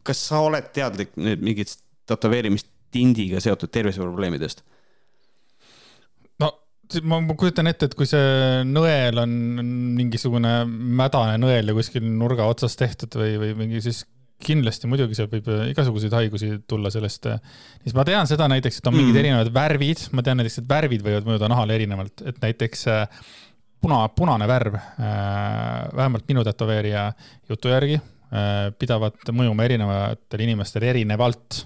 kas 0.06 0.24
sa 0.30 0.42
oled 0.46 0.72
teadlik 0.74 1.14
nüüd 1.20 1.44
mingit 1.46 1.75
tätoveerimistindiga 2.10 3.42
seotud 3.44 3.74
terviseprobleemidest? 3.74 4.64
no 6.42 6.50
ma, 7.06 7.22
ma 7.22 7.38
kujutan 7.38 7.70
ette, 7.70 7.90
et 7.90 7.98
kui 7.98 8.10
see 8.10 8.66
nõel 8.70 9.22
on 9.22 9.38
mingisugune 10.00 10.58
mädane 10.70 11.38
nõel 11.42 11.72
ja 11.72 11.78
kuskil 11.78 12.06
nurga 12.06 12.50
otsas 12.50 12.78
tehtud 12.80 13.18
või, 13.22 13.38
või 13.42 13.56
mingi, 13.62 13.86
siis 13.86 14.04
kindlasti 14.46 14.90
muidugi 14.92 15.16
seal 15.18 15.30
võib 15.32 15.48
igasuguseid 15.72 16.14
haigusi 16.18 16.50
tulla 16.68 16.92
sellest. 16.94 17.28
siis 17.84 17.96
ma 17.96 18.04
tean 18.08 18.28
seda 18.30 18.50
näiteks, 18.52 18.82
et 18.82 18.90
on 18.90 18.96
mingid 18.98 19.14
mm. 19.14 19.22
erinevad 19.22 19.52
värvid, 19.56 20.04
ma 20.12 20.25
tean 20.25 20.42
näiteks, 20.42 20.60
et 20.62 20.70
värvid 20.70 21.06
võivad 21.06 21.30
mõjuda 21.30 21.50
nahale 21.52 21.78
erinevalt, 21.80 22.25
et 22.28 22.42
näiteks 22.44 22.86
äh, 22.92 23.24
puna, 23.86 24.01
punane 24.10 24.48
värv, 24.50 24.75
äh, 24.75 25.96
vähemalt 25.96 26.25
minu 26.27 26.44
tätoveerija 26.44 27.06
jutu 27.50 27.70
järgi, 27.70 28.00
äh, 28.34 28.74
pidavat 28.80 29.32
mõjuma 29.32 29.65
erinevatele 29.68 30.50
inimestele 30.50 30.89
erinevalt. 30.94 31.65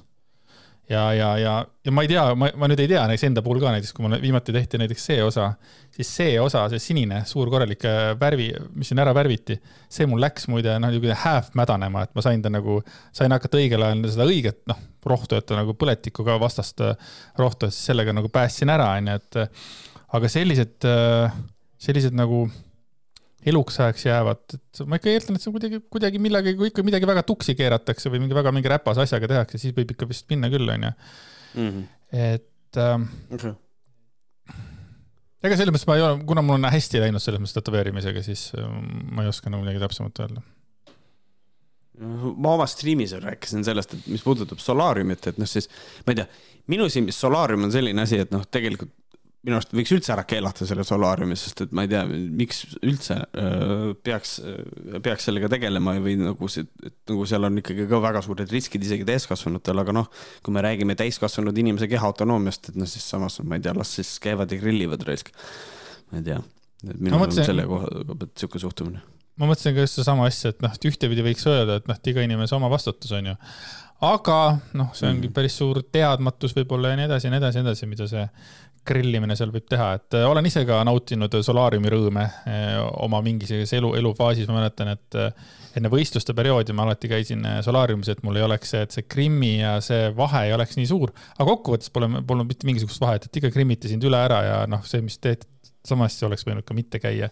ja, 0.90 1.14
ja, 1.14 1.38
ja, 1.38 1.54
ja 1.86 1.92
ma 1.94 2.02
ei 2.02 2.10
tea, 2.10 2.24
ma, 2.34 2.48
ma 2.58 2.68
nüüd 2.68 2.80
ei 2.82 2.90
tea 2.90 3.04
näiteks 3.06 3.28
enda 3.28 3.44
puhul 3.46 3.60
ka 3.62 3.70
näiteks, 3.76 3.92
kui 3.94 4.08
mul 4.08 4.16
viimati 4.24 4.56
tehti 4.56 4.80
näiteks 4.82 5.04
see 5.06 5.20
osa, 5.22 5.52
siis 5.94 6.10
see 6.18 6.40
osa, 6.42 6.64
see 6.72 6.82
sinine 6.82 7.20
suur 7.30 7.52
korralik 7.54 7.86
äh, 7.86 8.00
värvi, 8.20 8.48
mis 8.74 8.90
siin 8.90 9.00
ära 9.04 9.14
värviti, 9.14 9.60
see 9.88 10.10
mul 10.10 10.24
läks 10.24 10.50
muide 10.50 10.80
noh, 10.82 10.90
niisugune 10.90 11.18
half 11.24 11.54
mädanema, 11.60 12.08
et 12.08 12.18
ma 12.18 12.26
sain 12.26 12.42
ta 12.42 12.50
nagu, 12.52 12.80
sain 13.14 13.32
hakata 13.38 13.62
õigel 13.62 13.86
ajal 13.86 14.02
seda 14.16 14.28
õiget 14.28 14.64
noh, 14.72 14.82
rohtu, 15.06 15.38
et 15.38 15.54
nagu 15.56 15.78
põletikuga 15.78 16.40
vastast 16.42 16.82
äh, 16.84 17.14
rohtu, 17.38 17.70
et 17.70 17.78
siis 17.78 17.94
sellega 17.94 18.18
nagu 18.18 18.34
päästsin 18.34 18.74
ära, 18.74 18.90
onju, 18.98 19.22
et 19.22 19.40
aga 20.18 20.34
sellised, 20.34 20.90
sellised 21.80 22.16
nagu 22.18 22.44
eluks 23.50 23.80
ajaks 23.80 24.06
jäävad, 24.06 24.42
et 24.58 24.82
ma 24.90 25.00
ikka 25.00 25.12
eeldan, 25.14 25.38
et 25.38 25.46
see 25.46 25.54
kuidagi, 25.56 25.80
kuidagi 25.94 26.20
millegagi, 26.22 26.58
kui 26.60 26.72
ikka 26.74 26.84
midagi 26.84 27.08
väga 27.08 27.24
tuksi 27.28 27.56
keeratakse 27.56 28.12
või 28.12 28.24
mingi 28.26 28.36
väga 28.36 28.52
mingi 28.56 28.72
räpase 28.72 29.06
asjaga 29.06 29.32
tehakse, 29.32 29.62
siis 29.62 29.76
võib 29.78 29.96
ikka 29.96 30.08
vist 30.10 30.28
minna 30.32 30.52
küll, 30.52 30.68
onju. 30.76 30.92
Mhm. 31.56 31.88
et 32.14 32.78
ähm, 32.78 33.08
okay. 33.34 33.56
ega 35.42 35.56
selles 35.58 35.74
mõttes 35.74 35.88
ma 35.90 35.96
ei 35.98 36.04
ole, 36.06 36.20
kuna 36.30 36.44
mul 36.46 36.60
on 36.60 36.70
hästi 36.70 37.02
läinud 37.02 37.24
selles 37.24 37.42
mõttes 37.42 37.56
tätoveerimisega, 37.58 38.22
siis 38.26 38.50
ähm, 38.60 38.84
ma 39.16 39.26
ei 39.26 39.32
oska 39.32 39.50
nagu 39.50 39.64
midagi 39.64 39.82
täpsemat 39.82 40.26
öelda 40.26 40.46
ma 42.00 42.54
oma 42.54 42.68
striimis 42.70 43.12
rääkisin 43.20 43.66
sellest, 43.68 43.94
et 43.94 44.06
mis 44.08 44.24
puudutab 44.24 44.62
solaariumit, 44.64 45.26
et 45.32 45.40
noh, 45.42 45.48
siis 45.50 45.68
ma 46.06 46.14
ei 46.14 46.22
tea, 46.22 46.28
minu 46.72 46.88
silmis 46.92 47.18
solaarium 47.20 47.68
on 47.68 47.74
selline 47.74 48.06
asi, 48.06 48.22
et 48.24 48.32
noh, 48.32 48.46
tegelikult 48.48 48.94
minu 49.48 49.56
arust 49.56 49.72
võiks 49.72 49.92
üldse 49.96 50.12
ära 50.12 50.26
keelata 50.28 50.66
selle 50.68 50.84
solaariumi, 50.88 51.36
sest 51.40 51.64
et 51.64 51.76
ma 51.76 51.86
ei 51.86 51.92
tea, 51.92 52.02
miks 52.10 52.62
üldse 52.84 53.16
öö, 53.40 53.94
peaks, 54.04 54.36
peaks 55.06 55.30
sellega 55.30 55.48
tegelema 55.54 55.94
või 56.04 56.18
nagu 56.20 56.50
see, 56.52 56.68
et 56.84 56.98
nagu 57.12 57.28
seal 57.30 57.48
on 57.48 57.62
ikkagi 57.62 57.88
ka 57.88 58.02
väga 58.04 58.24
suured 58.26 58.52
riskid 58.52 58.84
isegi 58.84 59.08
täiskasvanutel, 59.08 59.80
aga 59.86 59.96
noh, 59.96 60.10
kui 60.44 60.56
me 60.56 60.64
räägime 60.66 60.98
täiskasvanud 61.00 61.64
inimese 61.64 61.88
keha 61.92 62.12
autonoomiast, 62.12 62.74
et 62.74 62.82
noh, 62.82 62.90
siis 62.90 63.08
samas 63.08 63.40
ma 63.46 63.60
ei 63.60 63.64
tea, 63.64 63.76
las 63.80 63.96
siis 63.96 64.18
käivad 64.24 64.52
ja 64.52 64.60
grillivad 64.60 65.08
raisk. 65.08 65.32
ma 66.12 66.20
ei 66.20 66.28
tea, 66.28 66.44
et 66.90 67.00
minul 67.00 67.24
mõtlesin... 67.24 67.48
selle 67.48 67.68
koha 67.70 67.88
pealt 68.12 68.36
sihuke 68.36 68.60
suhtumine. 68.60 69.06
ma 69.40 69.48
mõtlesin 69.48 69.78
ka 69.78 69.88
just 69.88 70.02
sedasama 70.02 70.28
asja, 70.28 70.52
et 70.52 70.66
noh, 70.66 70.76
et 70.76 70.92
ühtepidi 70.92 71.24
võiks 71.32 71.48
öelda, 71.48 71.80
et 71.80 71.88
noh, 71.88 71.96
et 71.96 72.12
iga 72.12 72.28
inimese 72.28 72.60
oma 72.60 72.68
vastutus 72.76 73.16
on 73.16 73.32
ju 73.32 73.40
aga 74.00 74.38
noh, 74.80 74.92
see 74.96 75.10
ongi 75.10 75.28
mm. 75.28 75.36
päris 75.36 75.58
suur 75.60 75.82
teadmatus 75.92 76.56
võib-olla 76.56 76.94
ja 76.94 77.00
nii 77.00 77.08
edasi 77.10 77.28
ja 77.28 77.34
nii 77.34 77.42
edasi 77.42 77.60
ja 77.60 77.64
nii 77.64 77.72
edasi, 77.72 77.90
mida 77.92 78.08
see 78.08 78.24
grillimine 78.88 79.36
seal 79.38 79.52
võib 79.54 79.68
teha, 79.70 79.92
et 80.00 80.18
äh, 80.18 80.26
olen 80.28 80.46
ise 80.50 80.64
ka 80.68 80.80
nautinud 80.88 81.34
solaariumi 81.46 81.92
rõõme 81.94 82.26
äh, 82.26 82.76
oma 83.06 83.22
mingisuguses 83.26 83.74
elu, 83.78 83.94
elufaasis, 84.00 84.50
ma 84.50 84.60
mäletan, 84.60 84.92
et 84.96 85.18
äh, 85.20 85.56
enne 85.80 85.92
võistluste 85.94 86.36
perioodi 86.38 86.76
ma 86.76 86.86
alati 86.88 87.12
käisin 87.12 87.46
solaariumis, 87.66 88.12
et 88.14 88.22
mul 88.26 88.40
ei 88.40 88.46
oleks 88.46 88.74
see, 88.74 88.84
et 88.86 88.96
see 88.96 89.08
grimmi 89.12 89.56
ja 89.60 89.78
see 89.86 90.10
vahe 90.18 90.48
ei 90.48 90.56
oleks 90.56 90.80
nii 90.80 90.90
suur. 90.90 91.14
aga 91.38 91.48
kokkuvõttes 91.52 91.94
pole, 91.94 92.10
polnud 92.28 92.50
mitte 92.50 92.68
mingisugust 92.70 93.02
vahet, 93.04 93.28
et 93.28 93.42
ikka 93.42 93.54
grimmiti 93.54 93.92
sind 93.92 94.06
üle 94.08 94.20
ära 94.20 94.44
ja 94.46 94.62
noh, 94.70 94.86
see, 94.90 95.04
mis 95.06 95.20
tehti, 95.22 95.48
sama 95.86 96.10
hästi 96.10 96.28
oleks 96.28 96.48
võinud 96.48 96.68
ka 96.68 96.78
mitte 96.78 97.02
käia. 97.02 97.30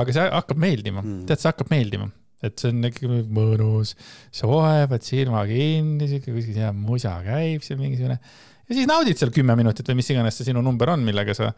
aga 0.00 0.16
see 0.16 0.26
hakkab 0.30 0.58
meeldima 0.62 1.04
mm., 1.04 1.22
tead, 1.30 1.42
see 1.42 1.52
hakkab 1.52 1.70
meeldima 1.72 2.10
et 2.40 2.56
see 2.56 2.70
on 2.72 2.86
ikkagi 2.88 3.24
mõnus, 3.36 3.94
soe, 4.32 4.86
paned 4.88 5.04
silma 5.04 5.42
kinni, 5.48 6.06
sihuke 6.08 6.32
kuskil 6.32 6.56
hea 6.62 6.70
musa 6.72 7.18
käib 7.26 7.64
seal 7.66 7.80
mingisugune 7.80 8.16
ja 8.70 8.78
siis 8.78 8.88
naudid 8.88 9.18
seal 9.18 9.32
kümme 9.34 9.56
minutit 9.58 9.88
või 9.90 9.98
mis 9.98 10.10
iganes 10.14 10.38
see 10.38 10.50
sinu 10.50 10.62
number 10.64 10.92
on, 10.94 11.02
millega 11.06 11.34
sa 11.36 11.50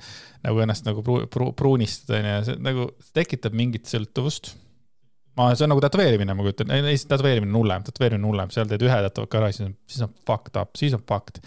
nagu 0.47 0.65
ennast 0.65 0.89
nagu 0.89 1.05
pru, 1.05 1.23
pru, 1.33 1.51
pruunistad, 1.57 2.17
onju, 2.19 2.39
see 2.49 2.61
nagu 2.65 2.89
tekitab 3.17 3.57
mingit 3.57 3.91
sõltuvust. 3.91 4.55
ma, 5.37 5.51
see 5.53 5.67
on 5.67 5.73
nagu 5.75 5.85
tätoveerimine, 5.85 6.37
ma 6.37 6.45
kujutan, 6.45 6.73
ei, 6.73 6.97
tätoveerimine 6.97 7.53
on 7.53 7.61
hullem, 7.61 7.85
tätoveerimine 7.89 8.25
on 8.25 8.33
hullem, 8.33 8.55
seal 8.55 8.69
teed 8.71 8.85
ühe 8.89 8.99
tätoveeringu 9.07 9.41
ära, 9.43 9.53
siis 9.53 9.69
on, 9.69 9.77
siis 9.89 10.05
on 10.09 10.13
fucked 10.29 10.59
up, 10.61 10.73
siis 10.81 10.97
on 10.97 11.05
fucked. 11.09 11.43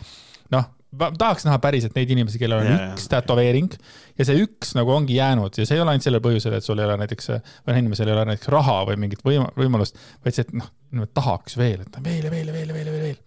noh, 0.54 0.70
tahaks 0.96 1.48
näha 1.48 1.58
päriselt 1.64 1.98
neid 1.98 2.14
inimesi, 2.14 2.40
kellel 2.42 2.62
on 2.62 2.70
yeah, 2.70 2.86
üks 2.94 3.10
tätoveering 3.12 3.74
ja 4.20 4.28
see 4.28 4.46
üks 4.46 4.76
nagu 4.78 4.94
ongi 4.94 5.18
jäänud 5.18 5.58
ja 5.58 5.66
see 5.66 5.80
ei 5.80 5.84
ole 5.84 5.96
ainult 5.96 6.06
sellel 6.06 6.24
põhjusel, 6.24 6.56
et 6.56 6.66
sul 6.66 6.80
ei 6.80 6.88
ole 6.88 7.00
näiteks, 7.02 7.34
või 7.66 7.82
inimesel 7.82 8.14
ei 8.14 8.16
ole 8.16 8.28
näiteks 8.32 8.54
raha 8.54 8.78
või 8.92 9.02
mingit 9.02 9.26
võima-, 9.26 9.50
võimalust, 9.58 9.98
vaid 10.24 10.38
see, 10.38 10.46
et 10.46 10.56
noh, 10.56 11.10
tahaks 11.18 11.58
veel, 11.60 11.84
et 11.84 12.00
veel 12.06 12.30
ja 12.30 12.38
veel 12.38 12.54
ja 12.54 12.56
veel 12.56 12.72
ja 12.72 12.78
veel 12.78 12.94
ja 12.94 12.96
veel. 13.02 13.20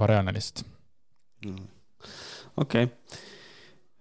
ebareaalne 0.00 0.34
lihtsalt 0.34 0.77
okei 1.44 2.84
okay. 2.86 2.88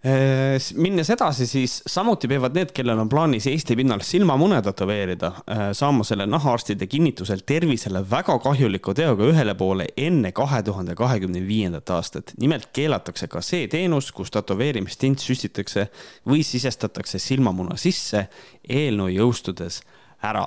Äh, 0.06 0.62
minnes 0.76 1.10
edasi, 1.10 1.48
siis 1.50 1.80
samuti 1.90 2.30
peavad 2.30 2.54
need, 2.56 2.70
kellel 2.76 3.00
on 3.02 3.10
plaanis 3.10 3.48
Eesti 3.50 3.76
pinnal 3.76 4.04
silmamune 4.06 4.60
tätoveerida, 4.62 5.32
äh, 5.50 5.64
saama 5.76 6.06
selle 6.06 6.28
nahaarstide 6.30 6.86
kinnitusel 6.88 7.42
tervisele 7.46 8.04
väga 8.12 8.38
kahjuliku 8.40 8.94
teoga 8.94 9.26
ühele 9.26 9.56
poole 9.58 9.88
enne 9.98 10.32
kahe 10.38 10.62
tuhande 10.64 10.96
kahekümne 10.96 11.42
viiendat 11.48 11.90
aastat. 11.90 12.34
nimelt 12.38 12.70
keelatakse 12.74 13.28
ka 13.28 13.42
see 13.42 13.68
teenus, 13.68 14.12
kus 14.12 14.32
tätoveerimistint 14.32 15.20
süstitakse 15.20 15.88
või 16.30 16.46
sisestatakse 16.46 17.20
silmamuna 17.20 17.76
sisse 17.76 18.28
eelnõu 18.70 19.10
jõustudes 19.18 19.82
ära 20.22 20.46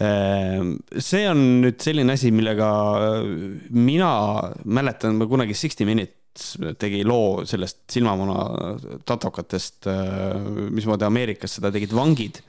see 0.00 1.26
on 1.28 1.40
nüüd 1.60 1.82
selline 1.84 2.14
asi, 2.16 2.30
millega 2.32 2.70
mina 3.76 4.12
mäletan, 4.64 5.18
ma 5.20 5.28
kunagi 5.28 5.56
Sixty 5.58 5.84
Minute 5.84 6.20
tegi 6.80 7.02
loo 7.04 7.42
sellest 7.48 7.82
silmamuna 7.90 8.44
tatokatest, 9.08 9.88
äh, 9.90 10.48
mismoodi 10.70 11.06
Ameerikas 11.08 11.58
seda 11.58 11.72
tegid 11.74 11.92
vangid. 11.96 12.40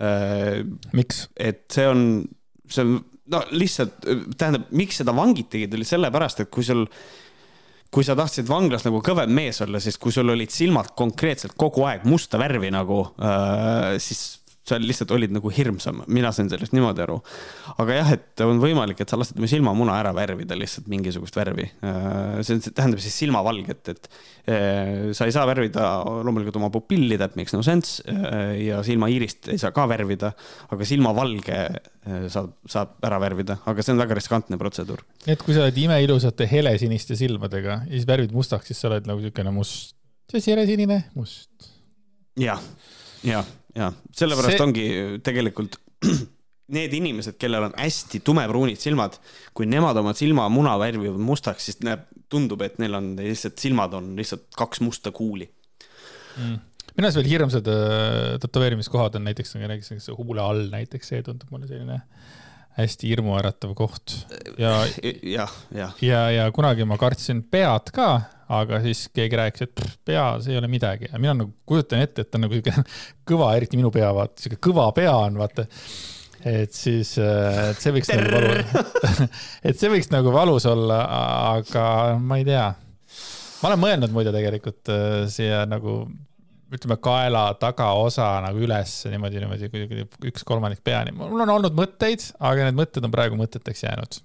Äh, 0.00 0.62
miks? 0.96 1.26
et 1.36 1.64
see 1.72 1.86
on, 1.88 2.00
see 2.68 2.84
on, 2.84 2.98
no 3.32 3.42
lihtsalt, 3.56 4.02
tähendab, 4.38 4.68
miks 4.76 5.00
seda 5.02 5.14
vangid 5.16 5.50
tegid, 5.52 5.74
oli 5.76 5.88
sellepärast, 5.88 6.44
et 6.44 6.52
kui 6.52 6.66
sul 6.66 6.86
kui 7.92 8.04
sa 8.04 8.16
tahtsid 8.18 8.48
vanglas 8.50 8.84
nagu 8.84 8.98
kõvem 9.04 9.30
mees 9.32 9.60
olla, 9.64 9.80
siis 9.80 9.96
kui 10.02 10.12
sul 10.12 10.28
olid 10.32 10.52
silmad 10.52 10.90
konkreetselt 10.98 11.54
kogu 11.56 11.86
aeg 11.88 12.04
musta 12.08 12.38
värvi 12.40 12.68
nagu 12.74 13.04
äh,, 13.16 13.94
siis 14.02 14.42
sa 14.66 14.78
lihtsalt 14.82 15.12
olid 15.14 15.30
nagu 15.34 15.50
hirmsam, 15.54 16.00
mina 16.10 16.32
sain 16.34 16.48
sellest 16.50 16.74
niimoodi 16.74 17.04
aru. 17.04 17.16
aga 17.78 17.98
jah, 18.00 18.12
et 18.16 18.42
on 18.42 18.58
võimalik, 18.62 18.98
et 19.02 19.10
sa 19.12 19.18
lased 19.18 19.38
oma 19.38 19.50
silmamuna 19.50 19.98
ära 20.00 20.12
värvida 20.16 20.56
lihtsalt 20.58 20.88
mingisugust 20.90 21.36
värvi. 21.38 21.68
Äh, 21.86 22.40
see 22.46 22.58
tähendab 22.66 23.02
siis 23.02 23.14
silmavalget, 23.22 23.92
et 23.92 24.08
äh, 24.50 25.12
sa 25.16 25.28
ei 25.28 25.34
saa 25.34 25.46
värvida 25.46 25.84
loomulikult 26.26 26.58
oma 26.58 26.70
pupilli, 26.74 27.18
that 27.20 27.36
makes 27.38 27.54
no 27.54 27.62
sense 27.66 28.02
äh, 28.10 28.56
ja 28.64 28.80
silmaiirist 28.86 29.52
ei 29.54 29.60
saa 29.62 29.70
ka 29.76 29.86
värvida, 29.90 30.32
aga 30.74 30.88
silmavalge 30.88 31.60
saab, 32.30 32.52
saab 32.70 33.06
ära 33.06 33.18
värvida, 33.22 33.56
aga 33.66 33.82
see 33.82 33.94
on 33.94 34.02
väga 34.02 34.18
riskantne 34.18 34.58
protseduur. 34.60 35.02
nii 35.26 35.34
et 35.34 35.44
kui 35.46 35.54
sa 35.54 35.64
oled 35.64 35.78
imeilusate 35.82 36.46
helesiniste 36.50 37.18
silmadega 37.18 37.80
ja 37.84 37.92
siis 37.92 38.06
värvid 38.08 38.34
mustaks, 38.34 38.70
siis 38.70 38.82
sa 38.82 38.90
oled 38.90 39.06
nagu 39.10 39.22
niisugune 39.22 39.54
must, 39.54 39.94
siis 40.30 40.50
helesinine, 40.50 41.04
must. 41.18 41.70
jah, 42.38 42.62
jah 43.26 43.46
ja 43.76 43.90
sellepärast 44.16 44.56
see... 44.56 44.64
ongi 44.64 44.86
tegelikult 45.26 45.78
need 46.76 46.94
inimesed, 46.98 47.36
kellel 47.38 47.68
on 47.68 47.74
hästi 47.78 48.20
tumepruunid 48.26 48.80
silmad, 48.80 49.18
kui 49.54 49.68
nemad 49.70 49.98
oma 50.00 50.14
silmamuna 50.18 50.74
värvivad 50.80 51.22
mustaks, 51.22 51.68
siis 51.68 51.82
näeb, 51.86 52.08
tundub, 52.32 52.64
et 52.66 52.80
neil 52.82 52.96
on 52.98 53.12
lihtsalt 53.20 53.60
silmad 53.62 53.94
on 53.94 54.14
lihtsalt 54.18 54.48
kaks 54.56 54.82
musta 54.82 55.12
kuuli. 55.14 55.46
Mm. 56.36 56.58
minu 56.96 57.06
arust 57.06 57.16
veel 57.16 57.30
hirmsad 57.30 57.68
äh, 57.70 58.34
tätoveerimiskohad 58.42 59.14
on 59.16 59.24
näiteks, 59.24 59.54
näiteks 59.56 60.10
huule 60.18 60.42
all 60.42 60.66
näiteks, 60.72 61.12
see 61.12 61.22
tundub 61.24 61.52
mulle 61.54 61.68
selline 61.70 62.00
hästi 62.76 63.08
hirmuäratav 63.08 63.72
koht. 63.78 64.18
Ja, 64.58 64.82
ja, 65.36 65.46
ja, 65.72 65.90
ja, 66.02 66.22
ja 66.30 66.48
kunagi 66.52 66.84
ma 66.88 66.98
kartsin 67.00 67.44
pead 67.50 67.94
ka 67.94 68.10
aga 68.54 68.80
siis 68.84 69.06
keegi 69.14 69.38
rääkis, 69.40 69.66
et 69.66 69.72
pff, 69.74 69.96
peas 70.06 70.46
ei 70.50 70.58
ole 70.58 70.68
midagi 70.70 71.08
ja 71.10 71.18
mina 71.18 71.34
nagu 71.40 71.52
kujutan 71.66 72.02
ette, 72.04 72.22
et 72.22 72.30
ta 72.30 72.38
on 72.38 72.46
nagu 72.46 72.58
sihuke 72.58 72.74
kõva, 73.30 73.54
eriti 73.58 73.78
minu 73.80 73.90
pea, 73.94 74.10
vaata, 74.14 74.38
sihuke 74.42 74.60
kõva 74.68 74.86
pea 74.96 75.14
on, 75.16 75.38
vaata. 75.40 75.66
et 76.46 76.74
siis, 76.76 77.16
äh, 77.22 77.62
et 77.72 77.82
see 77.82 77.94
võiks 77.96 78.12
nagu 78.12 78.36
valus 78.36 79.00
et 79.68 79.80
see 79.80 79.90
võiks 79.92 80.12
nagu 80.14 80.34
valus 80.34 80.68
olla, 80.70 81.00
aga 81.56 81.88
ma 82.22 82.38
ei 82.40 82.46
tea. 82.46 82.68
ma 83.62 83.72
olen 83.72 83.82
mõelnud 83.82 84.14
muide 84.14 84.34
tegelikult 84.34 84.94
äh, 84.94 85.18
siia 85.32 85.64
nagu 85.66 86.04
ütleme, 86.76 86.96
kaela 86.98 87.48
tagaosa 87.62 88.40
nagu 88.42 88.62
üles 88.62 88.94
niimoodi, 89.10 89.42
niimoodi 89.42 89.68
kuidagi 89.70 90.30
üks 90.32 90.46
kolmandik 90.46 90.82
peani. 90.86 91.14
mul 91.14 91.42
on 91.46 91.58
olnud 91.58 91.74
mõtteid, 91.78 92.30
aga 92.38 92.66
need 92.66 92.78
mõtted 92.78 93.06
on 93.06 93.14
praegu 93.14 93.38
mõteteks 93.38 93.86
jäänud 93.86 94.22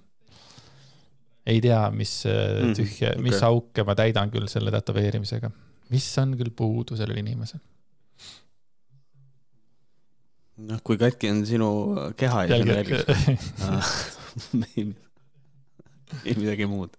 ei 1.46 1.60
tea, 1.64 1.82
mis 1.94 2.14
mm, 2.28 2.72
tühja 2.78 3.12
okay., 3.14 3.22
mis 3.24 3.42
auke 3.46 3.84
ma 3.86 3.96
täidan 3.98 4.30
küll 4.32 4.48
selle 4.50 4.72
tätoveerimisega, 4.74 5.50
mis 5.92 6.08
on 6.22 6.36
küll 6.40 6.52
puudu 6.56 6.98
sellel 6.98 7.18
inimesel. 7.22 7.62
noh, 10.62 10.78
kui 10.86 10.98
katki 11.00 11.30
on 11.32 11.46
sinu 11.48 11.68
keha 12.18 12.44
ja 12.46 12.60
sinu 12.60 12.76
jälg. 12.76 12.90
ei 16.26 16.34
midagi 16.36 16.66
muud 16.70 16.92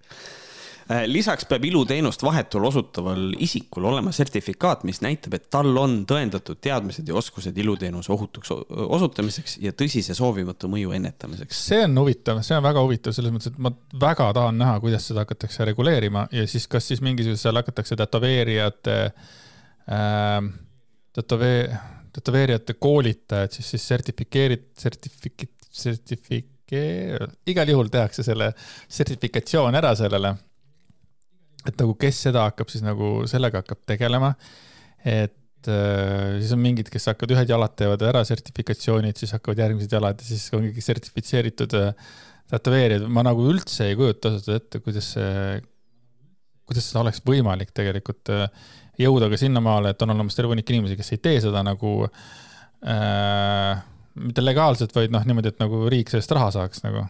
lisaks 1.07 1.45
peab 1.47 1.63
iluteenust 1.65 2.23
vahetul 2.23 2.65
osutaval 2.67 3.29
isikul 3.43 3.85
olema 3.91 4.11
sertifikaat, 4.15 4.83
mis 4.87 4.99
näitab, 5.03 5.37
et 5.37 5.47
tal 5.53 5.71
on 5.79 6.01
tõendatud 6.09 6.59
teadmised 6.63 7.07
ja 7.07 7.15
oskused 7.19 7.57
iluteenuse 7.57 8.11
ohutuks 8.13 8.51
osutamiseks 8.69 9.57
ja 9.63 9.71
tõsise 9.77 10.15
soovimatu 10.17 10.69
mõju 10.71 10.93
ennetamiseks. 10.97 11.63
see 11.69 11.81
on 11.85 11.97
huvitav, 12.03 12.43
see 12.43 12.57
on 12.57 12.65
väga 12.65 12.83
huvitav 12.83 13.15
selles 13.15 13.35
mõttes, 13.35 13.53
et 13.53 13.63
ma 13.63 13.71
väga 14.01 14.29
tahan 14.35 14.59
näha, 14.59 14.77
kuidas 14.83 15.07
seda 15.07 15.23
hakatakse 15.23 15.65
reguleerima 15.71 16.27
ja 16.31 16.45
siis 16.47 16.67
kas 16.67 16.87
siis 16.91 17.03
mingisuguse, 17.05 17.41
seal 17.47 17.61
hakatakse 17.61 17.97
tätoveerijate 17.99 18.99
äh,, 19.07 20.39
tätovee-, 21.13 21.75
tätoveerijate 22.13 22.73
koolitajad 22.73 23.51
siis, 23.55 23.69
siis 23.75 23.87
sertifikeerid-, 23.93 24.71
sertifik-, 24.79 25.49
sertifikeer-, 25.71 27.29
igal 27.47 27.71
juhul 27.71 27.91
tehakse 27.93 28.25
selle 28.25 28.51
sertifikatsioon 28.87 29.79
ära 29.79 29.95
sellele 29.95 30.35
et 31.67 31.79
nagu 31.79 31.95
kes 31.99 32.25
seda 32.27 32.47
hakkab 32.49 32.71
siis 32.71 32.83
nagu 32.85 33.23
sellega 33.29 33.63
hakkab 33.63 33.81
tegelema, 33.89 34.33
et 35.03 35.69
äh, 35.71 36.37
siis 36.41 36.53
on 36.55 36.61
mingid, 36.63 36.91
kes 36.91 37.09
hakkavad, 37.11 37.35
ühed 37.37 37.53
jalad 37.53 37.75
teevad 37.79 38.03
ära 38.09 38.23
sertifikatsioonid, 38.27 39.19
siis 39.19 39.35
hakkavad 39.35 39.63
järgmised 39.63 39.95
jalad 39.95 40.21
ja 40.21 40.27
siis 40.27 40.47
ongi 40.55 40.83
sertifitseeritud 40.83 41.77
äh, 41.79 42.13
tätoveerijad, 42.53 43.07
ma 43.11 43.25
nagu 43.25 43.47
üldse 43.49 43.89
ei 43.89 43.97
kujuta 43.99 44.33
ausalt 44.33 44.57
ette, 44.57 44.83
kuidas 44.83 45.13
see, 45.15 45.57
kuidas 46.67 46.89
seda 46.89 47.03
oleks 47.03 47.23
võimalik 47.25 47.73
tegelikult 47.75 48.33
äh, 48.33 48.45
jõuda 48.99 49.31
ka 49.31 49.39
sinnamaale, 49.39 49.93
et 49.93 50.05
on 50.05 50.13
olemas 50.13 50.37
terve 50.37 50.53
hunnik 50.53 50.69
inimesi, 50.69 50.99
kes 50.99 51.15
ei 51.15 51.23
tee 51.23 51.41
seda 51.43 51.63
nagu 51.65 51.95
äh, 52.05 53.81
mitte 54.19 54.43
legaalselt, 54.43 54.93
vaid 54.95 55.13
noh, 55.13 55.23
niimoodi, 55.25 55.53
et 55.53 55.61
nagu 55.63 55.85
riik 55.89 56.11
sellest 56.13 56.33
raha 56.35 56.51
saaks 56.53 56.83
nagu 56.85 57.07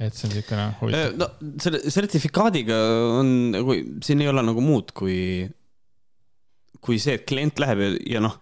et 0.00 0.16
see 0.16 0.26
on 0.26 0.34
niisugune 0.34 0.66
huvitav. 0.80 1.10
Äh, 1.10 1.16
no 1.20 1.58
selle 1.62 1.80
sertifikaadiga 1.92 2.78
on 3.20 3.34
siin 4.04 4.24
ei 4.24 4.30
ole 4.30 4.44
nagu 4.46 4.64
muud 4.64 4.94
kui, 4.96 5.18
kui 6.80 7.00
see, 7.02 7.18
et 7.20 7.26
klient 7.28 7.60
läheb 7.60 7.84
ja, 7.84 7.92
ja 8.16 8.24
noh, 8.24 8.38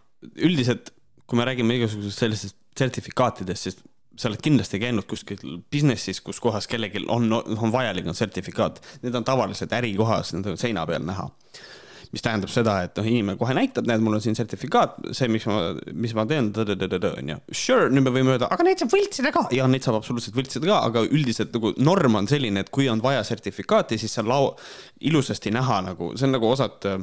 üldiselt 0.47 0.93
kui 1.29 1.39
me 1.39 1.45
räägime 1.49 1.77
igasugusest 1.77 2.25
sellistest 2.25 2.57
sertifikaatidest, 2.79 3.67
siis 3.67 3.81
sa 4.19 4.31
oled 4.31 4.43
kindlasti 4.43 4.81
käinud 4.83 5.07
kuskil 5.11 5.43
business'is, 5.71 6.23
kus 6.25 6.41
kohas 6.43 6.67
kellelgi 6.71 7.05
on, 7.13 7.29
on 7.31 7.73
vajalik 7.75 8.07
on 8.09 8.17
sertifikaat. 8.19 8.81
Need 9.05 9.15
on 9.15 9.27
tavaliselt 9.27 9.75
ärikohas, 9.79 10.33
need 10.35 10.47
on 10.51 10.59
seina 10.59 10.87
peal 10.89 11.05
näha 11.07 11.29
mis 12.15 12.25
tähendab 12.25 12.53
seda, 12.53 12.79
et 12.87 12.97
noh, 12.99 13.09
inimene 13.09 13.37
kohe 13.41 13.55
näitab, 13.57 13.89
näed, 13.89 14.03
mul 14.05 14.17
on 14.17 14.23
siin 14.25 14.37
sertifikaat, 14.39 14.97
see, 15.17 15.29
miks 15.33 15.45
ma, 15.49 15.75
mis 15.93 16.15
ma 16.17 16.25
teen, 16.29 16.51
onju. 16.57 17.39
Sure, 17.53 17.91
nüüd 17.93 18.07
me 18.07 18.15
võime 18.15 18.35
öelda, 18.35 18.49
aga 18.55 18.67
neid 18.67 18.81
saab 18.81 18.95
võltsida 18.95 19.33
ka. 19.35 19.45
ja 19.55 19.69
neid 19.71 19.85
saab 19.85 20.01
absoluutselt 20.01 20.37
võltsida 20.39 20.71
ka, 20.71 20.81
aga 20.89 21.05
üldiselt 21.05 21.53
nagu 21.57 21.75
norm 21.77 22.19
on 22.23 22.31
selline, 22.31 22.65
et 22.65 22.73
kui 22.75 22.89
on 22.93 23.03
vaja 23.05 23.23
sertifikaati, 23.29 24.01
siis 24.01 24.17
on 24.23 24.33
lao-, 24.33 24.51
ilusasti 25.11 25.53
näha 25.55 25.83
nagu, 25.91 26.15
see 26.17 26.29
on 26.29 26.37
nagu 26.39 26.51
osad 26.51 26.89
öö, 26.89 26.99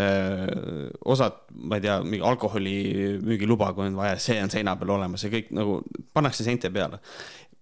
äh, 0.00 0.88
osad, 1.04 1.42
ma 1.58 1.76
ei 1.76 1.84
tea, 1.84 1.98
mingi 2.06 2.24
alkoholimüügiluba, 2.24 3.74
kui 3.76 3.90
on 3.90 3.98
vaja, 3.98 4.16
see 4.22 4.38
on 4.42 4.50
seina 4.52 4.78
peal 4.80 4.94
olemas 4.94 5.26
ja 5.26 5.32
kõik 5.34 5.50
nagu 5.56 5.80
pannakse 6.14 6.46
seinte 6.46 6.70
peale 6.72 7.02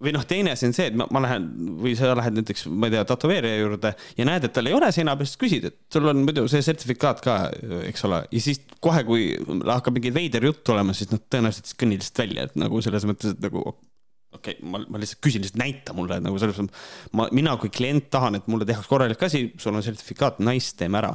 või 0.00 0.14
noh, 0.16 0.24
teine 0.28 0.54
asi 0.54 0.68
on 0.68 0.74
see, 0.76 0.88
et 0.90 0.96
ma, 0.96 1.06
ma 1.12 1.22
lähen 1.24 1.46
või 1.82 1.92
sa 1.98 2.14
lähed 2.16 2.38
näiteks, 2.38 2.64
ma 2.72 2.88
ei 2.88 2.94
tea, 2.94 3.04
tätoveerija 3.08 3.60
juurde 3.60 3.92
ja 4.16 4.26
näed, 4.28 4.46
et 4.46 4.54
tal 4.56 4.70
ei 4.70 4.76
ole 4.76 4.88
seina 4.96 5.14
peal, 5.18 5.28
siis 5.28 5.40
küsid, 5.40 5.66
et 5.68 5.76
sul 5.92 6.08
on 6.10 6.24
muidu 6.24 6.46
see 6.50 6.64
sertifikaat 6.64 7.22
ka, 7.24 7.36
eks 7.88 8.06
ole. 8.08 8.22
ja 8.32 8.42
siis 8.42 8.62
kohe, 8.80 9.04
kui 9.08 9.28
hakkab 9.68 9.98
mingi 9.98 10.12
veider 10.16 10.48
jutt 10.48 10.64
tulema, 10.66 10.96
siis 10.96 11.12
noh, 11.12 11.20
tõenäoliselt 11.32 11.70
siis 11.70 11.80
kõnni 11.80 12.00
lihtsalt 12.00 12.24
välja, 12.24 12.48
et 12.48 12.58
nagu 12.60 12.82
selles 12.84 13.06
mõttes, 13.10 13.36
et 13.36 13.44
nagu 13.44 13.64
okei 13.66 14.56
okay,, 14.56 14.58
ma, 14.72 14.80
ma 14.88 15.00
lihtsalt 15.02 15.20
küsin, 15.26 15.44
lihtsalt 15.44 15.60
näita 15.60 15.96
mulle 15.96 16.20
nagu 16.24 16.40
selles 16.40 16.60
mõttes, 16.62 16.84
ma, 17.18 17.28
mina 17.36 17.56
kui 17.60 17.72
klient 17.74 18.08
tahan, 18.14 18.40
et 18.40 18.48
mulle 18.52 18.68
tehakse 18.68 18.88
korralik 18.90 19.28
asi, 19.28 19.50
sul 19.60 19.76
on 19.76 19.84
sertifikaat, 19.84 20.40
nice, 20.46 20.72
teeme 20.80 21.02
ära 21.02 21.12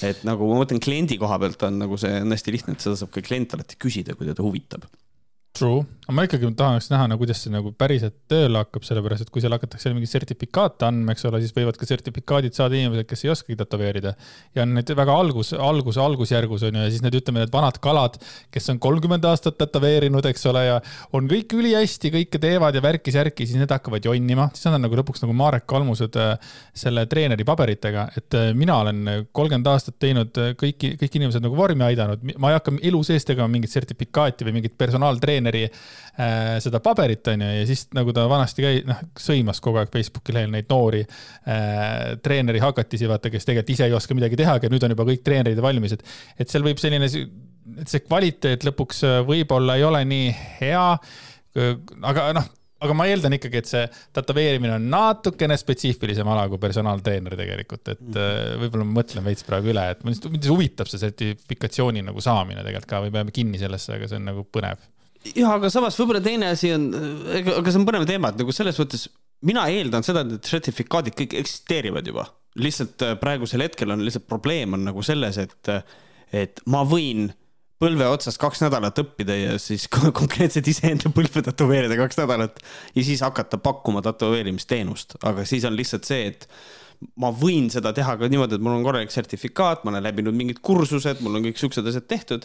et 0.00 0.22
nagu 0.24 0.46
ma 0.48 0.62
mõtlen 0.62 0.80
kliendi 0.80 1.18
koha 1.20 1.36
pealt 1.42 1.62
on 1.66 1.76
nagu 1.82 1.98
see 2.00 2.22
on 2.22 2.32
hästi 2.32 2.54
lihtne, 2.54 2.74
et 2.74 2.84
seda 2.84 2.96
saab 2.96 3.12
ka 3.14 3.22
klient 3.24 3.52
alati 3.54 3.76
küsida, 3.80 4.16
kui 4.16 4.26
teda 4.28 4.42
huvitab 4.42 4.86
True, 5.50 5.82
aga 6.06 6.14
ma 6.14 6.24
ikkagi 6.26 6.46
tahaks 6.58 6.88
näha, 6.92 7.08
no 7.10 7.16
kuidas 7.18 7.40
see 7.42 7.50
nagu 7.50 7.72
päriselt 7.74 8.14
tööle 8.30 8.60
hakkab, 8.62 8.84
sellepärast 8.86 9.24
et 9.24 9.32
kui 9.34 9.42
seal 9.42 9.54
hakatakse 9.54 9.90
mingeid 9.90 10.10
sertifikaate 10.12 10.86
andma, 10.86 11.14
eks 11.14 11.26
ole, 11.26 11.40
siis 11.42 11.54
võivad 11.56 11.74
ka 11.78 11.86
sertifikaadid 11.86 12.54
saada 12.54 12.78
inimesed, 12.78 13.06
kes 13.10 13.24
ei 13.26 13.32
oskagi 13.32 13.56
tätoveerida. 13.58 14.12
ja 14.54 14.62
on 14.62 14.76
need 14.78 14.90
väga 14.94 15.16
algus, 15.22 15.50
algus, 15.54 15.98
algusjärgus 16.02 16.64
on 16.68 16.78
ju, 16.78 16.84
ja 16.86 16.92
siis 16.92 17.02
need 17.02 17.18
ütleme, 17.18 17.42
need 17.42 17.52
vanad 17.54 17.80
kalad, 17.82 18.18
kes 18.54 18.70
on 18.70 18.78
kolmkümmend 18.82 19.26
aastat 19.26 19.58
tätoveerinud, 19.58 20.26
eks 20.30 20.46
ole, 20.50 20.64
ja 20.68 20.78
on 21.18 21.26
kõik 21.30 21.54
ülihästi, 21.58 22.14
kõike 22.14 22.42
teevad 22.42 22.78
ja 22.78 22.84
värki-särki, 22.86 23.46
siis 23.46 23.58
need 23.58 23.74
hakkavad 23.74 24.06
jonnima, 24.06 24.48
siis 24.54 24.66
nad 24.70 24.78
on 24.78 24.86
nagu 24.86 24.98
lõpuks 25.02 25.26
nagu 25.26 25.34
Marek 25.34 25.66
Kalmused 25.70 26.18
äh, 26.18 26.54
selle 26.78 27.08
treeneri 27.10 27.46
paberitega, 27.46 28.06
et 28.18 28.38
äh, 28.38 28.50
mina 28.54 28.78
olen 28.84 29.28
kolmkümmend 29.34 29.70
aastat 29.74 29.98
teinud 29.98 30.42
äh, 30.42 30.54
kõiki, 30.58 30.94
kõik 31.02 31.20
inimesed 31.22 31.42
nagu 31.42 31.58
vormi 31.58 31.86
aidanud, 31.90 32.22
ma 32.38 32.54
ei 32.54 32.58
hakka 32.58 32.78
elu 32.78 33.04
sees 33.06 33.26
tegema 33.26 33.50
mingit 33.50 33.74
sertifikaati 33.74 34.46
või 34.46 34.58
mingit 34.60 34.78
personaaltreeneri 34.78 35.39
treeneri 35.40 35.64
äh, 35.66 36.58
seda 36.62 36.80
paberit, 36.84 37.26
on 37.32 37.44
ju, 37.44 37.50
ja 37.60 37.66
siis 37.68 37.86
nagu 37.96 38.14
ta 38.16 38.26
vanasti 38.30 38.64
käi-, 38.64 38.84
noh, 38.88 39.00
sõimas 39.18 39.62
kogu 39.64 39.80
aeg 39.80 39.90
Facebooki 39.92 40.36
lehel 40.36 40.52
neid 40.52 40.68
noori 40.70 41.02
äh, 41.02 42.20
treeneri 42.22 42.62
hakatisi, 42.62 43.08
vaata, 43.10 43.32
kes 43.32 43.48
tegelikult 43.48 43.74
ise 43.74 43.88
ei 43.88 43.96
oska 43.96 44.16
midagi 44.18 44.38
tehagi 44.40 44.68
ja 44.68 44.74
nüüd 44.74 44.86
on 44.86 44.96
juba 44.96 45.08
kõik 45.08 45.24
treenerid 45.26 45.60
valmis, 45.64 45.96
et, 45.96 46.06
et 46.38 46.52
seal 46.52 46.66
võib 46.66 46.80
selline, 46.82 47.10
et 47.80 47.90
see 47.90 48.04
kvaliteet 48.04 48.68
lõpuks 48.68 49.04
äh, 49.08 49.18
võib-olla 49.26 49.80
ei 49.80 49.86
ole 49.88 50.04
nii 50.08 50.32
hea, 50.60 50.86
aga 52.06 52.32
noh 52.36 52.56
aga 52.80 52.94
ma 52.96 53.04
eeldan 53.10 53.34
ikkagi, 53.36 53.60
et 53.60 53.68
see 53.68 53.82
tätoveerimine 54.16 54.72
on 54.78 54.86
natukene 54.88 55.56
spetsiifilisem 55.60 56.28
ala 56.32 56.46
kui 56.48 56.56
personaaltreener 56.62 57.36
tegelikult, 57.36 57.82
et 57.92 58.00
mm 58.00 58.14
-hmm. 58.14 58.62
võib-olla 58.62 58.86
ma 58.88 58.96
mõtlen 59.02 59.26
veits 59.26 59.44
praegu 59.44 59.68
üle, 59.74 59.84
et 59.92 60.00
mind 60.06 60.48
huvitab 60.48 60.88
see 60.88 61.02
sertifikatsiooni 61.02 62.06
nagu 62.06 62.24
saamine 62.24 62.64
tegelikult 62.64 62.88
ka 62.88 63.02
või 63.04 63.12
peame 63.18 63.36
kinni 63.36 63.60
sellesse, 63.60 63.98
aga 63.98 64.08
see 64.08 64.16
on 64.16 64.30
nagu 64.30 64.46
põnev 64.48 64.80
ja 65.36 65.54
aga 65.56 65.70
samas 65.72 65.98
võib-olla 66.00 66.22
teine 66.24 66.52
asi 66.54 66.72
on, 66.74 66.90
aga 67.36 67.66
see 67.68 67.80
on 67.80 67.88
põnev 67.88 68.06
teema, 68.08 68.32
et 68.32 68.40
nagu 68.40 68.54
selles 68.56 68.78
mõttes 68.80 69.08
mina 69.46 69.66
eeldan 69.72 70.04
seda, 70.06 70.24
et 70.26 70.48
sertifikaadid 70.48 71.16
kõik 71.16 71.36
eksisteerivad 71.40 72.06
juba. 72.06 72.28
lihtsalt 72.60 73.02
äh, 73.06 73.14
praegusel 73.20 73.62
hetkel 73.62 73.92
on 73.94 74.02
lihtsalt 74.04 74.26
probleem 74.26 74.74
on 74.74 74.88
nagu 74.88 75.02
selles, 75.06 75.38
et, 75.38 75.70
et 76.34 76.62
ma 76.66 76.82
võin 76.88 77.30
põlve 77.80 78.08
otsast 78.12 78.40
kaks 78.40 78.60
nädalat 78.64 78.98
õppida 79.00 79.36
ja 79.36 79.54
siis 79.62 79.86
konkreetselt 80.20 80.68
iseenda 80.68 81.12
põlve 81.14 81.44
tätoveerida 81.46 81.96
kaks 82.00 82.20
nädalat 82.20 82.60
ja 82.96 83.06
siis 83.06 83.22
hakata 83.24 83.60
pakkuma 83.62 84.02
tätoveerimisteenust, 84.04 85.16
aga 85.24 85.46
siis 85.48 85.64
on 85.68 85.78
lihtsalt 85.78 86.08
see, 86.08 86.34
et 86.34 86.48
ma 87.20 87.30
võin 87.32 87.70
seda 87.72 87.94
teha 87.96 88.18
ka 88.20 88.28
niimoodi, 88.28 88.58
et 88.58 88.64
mul 88.64 88.76
on 88.76 88.84
korralik 88.84 89.12
sertifikaat, 89.14 89.84
ma 89.84 89.94
olen 89.94 90.04
läbinud 90.04 90.36
mingid 90.36 90.60
kursused, 90.64 91.22
mul 91.24 91.38
on 91.38 91.46
kõik 91.48 91.60
siuksed 91.60 91.86
asjad 91.88 92.08
tehtud 92.10 92.44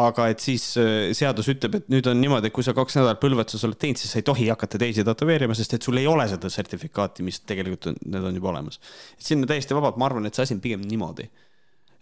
aga 0.00 0.26
et 0.32 0.40
siis 0.40 0.64
äh, 0.80 1.10
seadus 1.16 1.50
ütleb, 1.52 1.76
et 1.76 1.88
nüüd 1.92 2.06
on 2.08 2.20
niimoodi, 2.20 2.48
et 2.48 2.54
kui 2.56 2.64
sa 2.64 2.74
kaks 2.76 2.96
nädalat 2.96 3.20
põlvetsus 3.20 3.64
oled 3.68 3.78
teinud, 3.80 4.00
siis 4.00 4.14
sa 4.14 4.22
ei 4.22 4.26
tohi 4.26 4.48
hakata 4.48 4.80
teisi 4.80 5.04
tätoveerima, 5.04 5.56
sest 5.58 5.76
et 5.76 5.88
sul 5.88 6.00
ei 6.00 6.08
ole 6.08 6.24
seda 6.30 6.48
sertifikaati, 6.52 7.24
mis 7.26 7.42
tegelikult 7.48 7.90
on, 7.92 7.98
need 8.14 8.30
on 8.30 8.38
juba 8.40 8.52
olemas. 8.54 8.80
et 9.18 9.26
siin 9.26 9.44
on 9.44 9.50
täiesti 9.50 9.76
vabalt, 9.76 9.98
ma 10.00 10.08
arvan, 10.08 10.28
et 10.28 10.38
see 10.38 10.46
asi 10.46 10.56
on 10.56 10.62
pigem 10.64 10.86
niimoodi. 10.88 11.28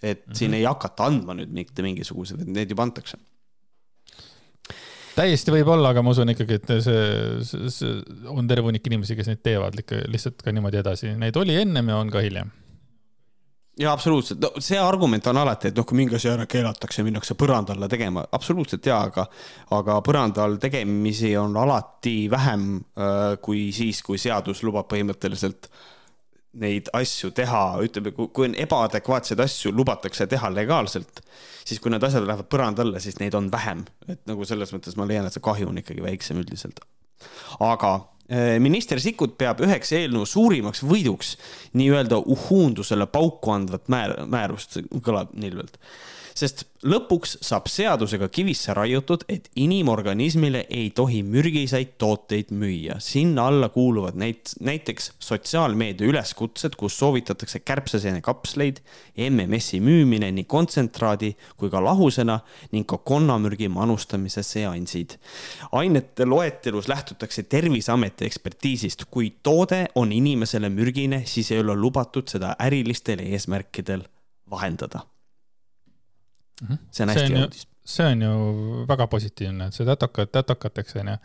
et 0.03 0.27
mm 0.27 0.31
-hmm. 0.31 0.39
siin 0.39 0.55
ei 0.55 0.65
hakata 0.65 1.11
andma 1.11 1.35
nüüd 1.35 1.51
mitte 1.53 1.83
mingisuguseid, 1.83 2.47
need 2.47 2.71
juba 2.71 2.87
antakse 2.87 3.19
täiesti 5.17 5.51
võib-olla, 5.53 5.91
aga 5.91 6.03
ma 6.03 6.15
usun 6.15 6.31
ikkagi, 6.31 6.55
et 6.55 6.71
see, 6.81 7.43
see, 7.45 7.71
see 7.75 7.91
on 8.31 8.47
terve 8.49 8.71
hunnik 8.71 8.87
inimesi, 8.87 9.17
kes 9.19 9.27
neid 9.27 9.43
teevad 9.43 9.77
ikka 9.83 10.05
lihtsalt 10.07 10.43
ka 10.43 10.53
niimoodi 10.55 10.81
edasi, 10.81 11.15
neid 11.19 11.37
oli 11.37 11.59
ennem 11.61 11.89
ja 11.89 11.97
on 11.97 12.11
ka 12.11 12.23
hiljem 12.25 12.55
jaa, 13.81 13.93
absoluutselt, 13.93 14.41
no 14.43 14.63
see 14.63 14.79
argument 14.81 15.27
on 15.31 15.41
alati, 15.41 15.71
et 15.71 15.79
noh, 15.79 15.87
kui 15.89 15.99
mingi 15.99 16.17
asi 16.19 16.29
ära 16.31 16.47
keelatakse, 16.51 17.05
minnakse 17.07 17.37
põranda 17.39 17.75
alla 17.77 17.89
tegema, 17.91 18.25
absoluutselt 18.37 18.87
jaa, 18.87 19.01
aga, 19.09 19.25
aga 19.77 20.01
põranda 20.07 20.45
all 20.45 20.59
tegemisi 20.63 21.33
on 21.41 21.57
alati 21.61 22.17
vähem 22.33 22.67
äh, 22.77 23.23
kui 23.45 23.71
siis, 23.77 24.03
kui 24.07 24.21
seadus 24.21 24.63
lubab 24.67 24.91
põhimõtteliselt 24.91 25.71
neid 26.61 26.91
asju 26.99 27.31
teha, 27.35 27.63
ütleme, 27.87 28.13
kui 28.17 28.49
on 28.49 28.57
ebaadekvaatseid 28.59 29.41
asju 29.45 29.71
lubatakse 29.75 30.27
teha 30.31 30.51
legaalselt, 30.53 31.23
siis 31.65 31.79
kui 31.81 31.93
need 31.95 32.05
asjad 32.05 32.27
lähevad 32.27 32.51
põranda 32.51 32.83
alla, 32.85 33.03
siis 33.03 33.21
neid 33.23 33.37
on 33.39 33.49
vähem, 33.53 33.85
et 34.11 34.25
nagu 34.29 34.47
selles 34.49 34.75
mõttes 34.75 34.99
ma 34.99 35.07
leian, 35.09 35.29
et 35.29 35.37
see 35.37 35.45
kahju 35.47 35.71
on 35.71 35.79
ikkagi 35.81 36.03
väiksem 36.05 36.43
üldiselt. 36.43 36.83
aga 37.61 37.93
minister 38.63 39.01
Sikkut 39.03 39.37
peab 39.39 39.59
üheks 39.65 39.91
eelnõu 39.97 40.27
suurimaks 40.29 40.85
võiduks 40.87 41.33
nii-öelda 41.75 42.21
uhuundusele 42.31 43.09
pauku 43.11 43.51
andvat 43.57 43.91
määr, 43.91 44.15
määrust, 44.31 44.79
kõlab 45.03 45.33
nilbelt. 45.35 45.81
Sest 46.41 46.65
lõpuks 46.87 47.37
saab 47.45 47.69
seadusega 47.69 48.31
kivisse 48.33 48.73
raiutud, 48.77 49.27
et 49.29 49.51
inimorganismile 49.61 50.63
ei 50.73 50.89
tohi 50.97 51.21
mürgiseid 51.27 51.97
tooteid 52.01 52.53
müüa. 52.57 52.97
sinna 53.01 53.47
alla 53.51 53.69
kuuluvad 53.69 54.17
näit-, 54.17 54.55
näiteks 54.61 55.13
sotsiaalmeedia 55.19 56.09
üleskutsed, 56.09 56.77
kus 56.81 56.97
soovitatakse 56.99 57.61
kärbseseene 57.61 58.21
kapsleid, 58.25 58.81
MMS-i 59.29 59.81
müümine 59.85 60.31
nii 60.33 60.47
kontsentraadi 60.49 61.35
kui 61.61 61.71
ka 61.71 61.85
lahusena 61.85 62.41
ning 62.73 62.89
ka 62.89 62.99
konnamürgi 62.99 63.69
manustamise 63.69 64.43
seansid. 64.43 65.19
ainete 65.73 66.25
loetelus 66.25 66.89
lähtutakse 66.89 67.43
Terviseameti 67.43 68.25
ekspertiisist, 68.25 69.05
kui 69.11 69.33
toode 69.43 69.87
on 69.95 70.13
inimesele 70.13 70.69
mürgine, 70.69 71.23
siis 71.27 71.51
ei 71.53 71.61
ole 71.61 71.77
lubatud 71.77 72.29
seda 72.29 72.55
ärilistel 72.61 73.21
eesmärkidel 73.27 74.05
vahendada. 74.51 75.05
See 76.69 77.05
on 77.05 77.13
hästi 77.13 77.27
hea 77.35 77.45
uudis. 77.45 77.67
see 77.85 78.07
on 78.13 78.23
ju 78.23 78.87
väga 78.89 79.07
positiivne, 79.11 79.69
et 79.71 79.77
see 79.77 79.87
tätokat, 79.89 80.33
tätokatakse 80.33 81.01
onju. 81.03 81.19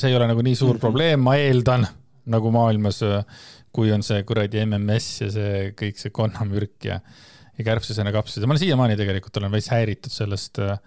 see 0.00 0.10
ei 0.10 0.16
ole 0.16 0.28
nagu 0.30 0.42
nii 0.42 0.56
suur 0.56 0.74
mm 0.74 0.76
-hmm. 0.76 0.80
probleem, 0.80 1.20
ma 1.20 1.36
eeldan, 1.36 1.86
nagu 2.26 2.50
maailmas, 2.50 3.00
kui 3.72 3.92
on 3.92 4.02
see 4.02 4.22
kuradi 4.22 4.64
MMS 4.66 5.20
ja 5.20 5.30
see 5.30 5.74
kõik 5.78 5.98
see 5.98 6.10
konnamürk 6.10 6.84
ja, 6.84 7.00
ja 7.58 7.64
kärbsesena 7.64 8.12
kapslid 8.12 8.42
ja 8.42 8.48
ma 8.48 8.56
olen 8.56 8.64
siiamaani 8.64 8.96
tegelikult 8.96 9.36
olen 9.36 9.52
veits 9.52 9.70
häiritud 9.70 10.12
sellest 10.12 10.58
äh, 10.58 10.78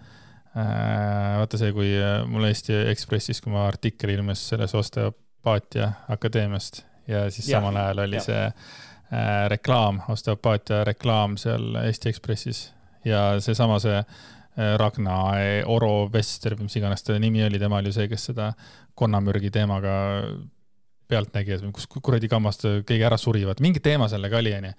vaata 1.38 1.58
see, 1.58 1.72
kui 1.72 1.94
mul 2.26 2.44
Eesti 2.44 2.76
Ekspressis, 2.92 3.40
kui 3.40 3.52
ma 3.52 3.66
artikkel 3.66 4.10
ilmus 4.14 4.48
selles 4.48 4.74
osteopaatia 4.74 5.92
akadeemiast 6.08 6.84
ja 7.08 7.30
siis 7.30 7.48
ja, 7.48 7.58
samal 7.58 7.76
ajal 7.76 8.04
oli 8.04 8.16
ja. 8.16 8.22
see 8.22 8.44
äh, 8.44 9.48
reklaam, 9.48 10.00
osteopaatia 10.08 10.84
reklaam 10.84 11.36
seal 11.40 11.74
Eesti 11.84 12.08
Ekspressis 12.12 12.73
ja 13.08 13.22
seesama 13.44 13.78
see 13.82 13.96
äh, 13.98 14.74
Ragna 14.80 15.18
Oro 15.70 16.08
Vester 16.12 16.56
või 16.58 16.68
mis 16.68 16.76
iganes 16.80 17.06
ta 17.06 17.18
nimi 17.20 17.44
oli, 17.46 17.60
tema 17.60 17.80
oli 17.82 17.92
see, 17.94 18.08
kes 18.10 18.30
seda 18.30 18.52
konnamürgi 18.98 19.50
teemaga 19.54 19.94
pealtnägijas 21.10 21.64
või 21.64 21.74
kus 21.76 21.88
kuradi 21.94 22.30
kammast 22.32 22.64
keegi 22.86 23.04
ära 23.04 23.18
surivad, 23.20 23.60
mingi 23.64 23.82
teema 23.84 24.08
sellega 24.08 24.40
oli, 24.40 24.54
onju. 24.56 24.74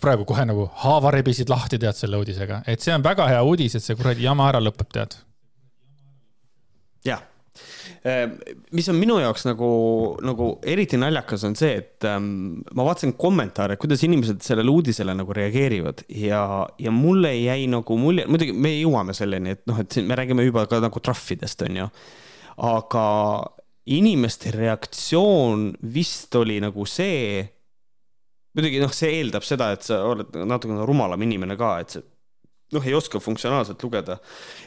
praegu 0.00 0.24
kohe 0.28 0.44
nagu 0.48 0.68
haava 0.84 1.12
rebisid 1.14 1.50
lahti, 1.52 1.78
tead, 1.78 1.96
selle 1.98 2.20
uudisega, 2.20 2.62
et 2.66 2.80
see 2.80 2.94
on 2.94 3.04
väga 3.04 3.28
hea 3.28 3.42
uudis, 3.44 3.76
et 3.76 3.84
see 3.84 3.98
kuradi 3.98 4.24
jama 4.24 4.48
ära 4.48 4.62
lõpeb, 4.62 4.88
tead. 4.94 5.18
jah 7.04 7.26
mis 8.72 8.88
on 8.90 8.98
minu 8.98 9.18
jaoks 9.22 9.44
nagu, 9.48 9.68
nagu 10.24 10.48
eriti 10.66 10.98
naljakas, 11.00 11.44
on 11.48 11.56
see, 11.58 11.80
et 11.80 12.06
ähm, 12.08 12.60
ma 12.76 12.86
vaatasin 12.86 13.14
kommentaare, 13.18 13.78
kuidas 13.80 14.04
inimesed 14.06 14.42
sellele 14.44 14.70
uudisele 14.70 15.14
nagu 15.18 15.34
reageerivad 15.34 16.04
ja, 16.14 16.42
ja 16.78 16.94
mulle 16.94 17.34
jäi 17.34 17.66
nagu 17.70 17.98
mulje, 18.00 18.26
muidugi 18.30 18.54
me 18.54 18.72
jõuame 18.76 19.16
selleni, 19.16 19.56
et 19.56 19.64
noh, 19.70 19.80
et 19.82 19.92
siin 19.94 20.08
me 20.08 20.18
räägime 20.18 20.46
juba 20.46 20.66
ka 20.70 20.80
nagu 20.84 21.02
trahvidest, 21.02 21.66
on 21.66 21.80
ju. 21.82 21.88
aga 22.68 23.06
inimeste 23.98 24.52
reaktsioon 24.54 25.72
vist 25.94 26.34
oli 26.38 26.58
nagu 26.62 26.86
see, 26.88 27.42
muidugi 28.54 28.82
noh, 28.82 28.94
see 28.94 29.18
eeldab 29.18 29.46
seda, 29.46 29.72
et 29.74 29.86
sa 29.86 30.02
oled 30.06 30.38
natukene 30.46 30.86
rumalam 30.86 31.22
inimene 31.26 31.58
ka, 31.58 31.74
et 31.82 31.98
noh, 32.74 32.86
ei 32.86 32.94
oska 32.94 33.20
funktsionaalselt 33.20 33.82
lugeda. 33.82 34.18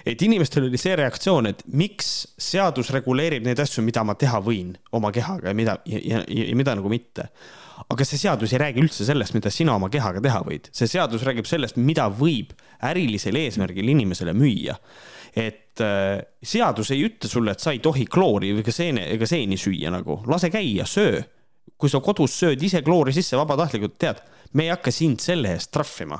et 0.05 0.21
inimestel 0.21 0.65
oli 0.65 0.79
see 0.81 0.95
reaktsioon, 0.97 1.49
et 1.51 1.63
miks 1.67 2.11
seadus 2.41 2.89
reguleerib 2.95 3.45
neid 3.45 3.59
asju, 3.61 3.83
mida 3.85 4.03
ma 4.07 4.15
teha 4.17 4.41
võin 4.43 4.73
oma 4.97 5.11
kehaga 5.13 5.51
ja 5.51 5.57
mida 5.57 5.77
ja, 5.85 6.01
ja, 6.03 6.23
ja 6.25 6.55
mida 6.57 6.75
nagu 6.77 6.89
mitte. 6.89 7.29
aga 7.91 8.05
see 8.05 8.21
seadus 8.21 8.53
ei 8.53 8.61
räägi 8.61 8.81
üldse 8.83 9.05
sellest, 9.05 9.35
mida 9.37 9.51
sina 9.53 9.75
oma 9.75 9.89
kehaga 9.93 10.21
teha 10.21 10.41
võid, 10.47 10.69
see 10.73 10.89
seadus 10.89 11.25
räägib 11.27 11.49
sellest, 11.49 11.77
mida 11.77 12.07
võib 12.09 12.53
ärilisel 12.89 13.37
eesmärgil 13.37 13.93
inimesele 13.93 14.33
müüa. 14.37 14.77
et 15.35 15.81
äh, 15.81 16.17
seadus 16.43 16.91
ei 16.91 17.05
ütle 17.05 17.29
sulle, 17.29 17.53
et 17.53 17.61
sa 17.61 17.75
ei 17.75 17.79
tohi 17.79 18.05
kloori 18.05 18.55
ka 18.65 18.73
seene 18.73 19.05
ega 19.13 19.29
seeni 19.29 19.57
süüa 19.57 19.93
nagu, 19.93 20.23
lase 20.27 20.49
käia, 20.49 20.89
söö. 20.89 21.21
kui 21.77 21.89
sa 21.89 22.01
kodus 22.01 22.33
sööd 22.37 22.61
ise 22.61 22.81
kloori 22.81 23.13
sisse 23.13 23.37
vabatahtlikult, 23.37 23.97
tead, 23.97 24.25
me 24.53 24.65
ei 24.65 24.73
hakka 24.73 24.91
sind 24.91 25.21
selle 25.21 25.53
eest 25.53 25.71
trahvima 25.73 26.19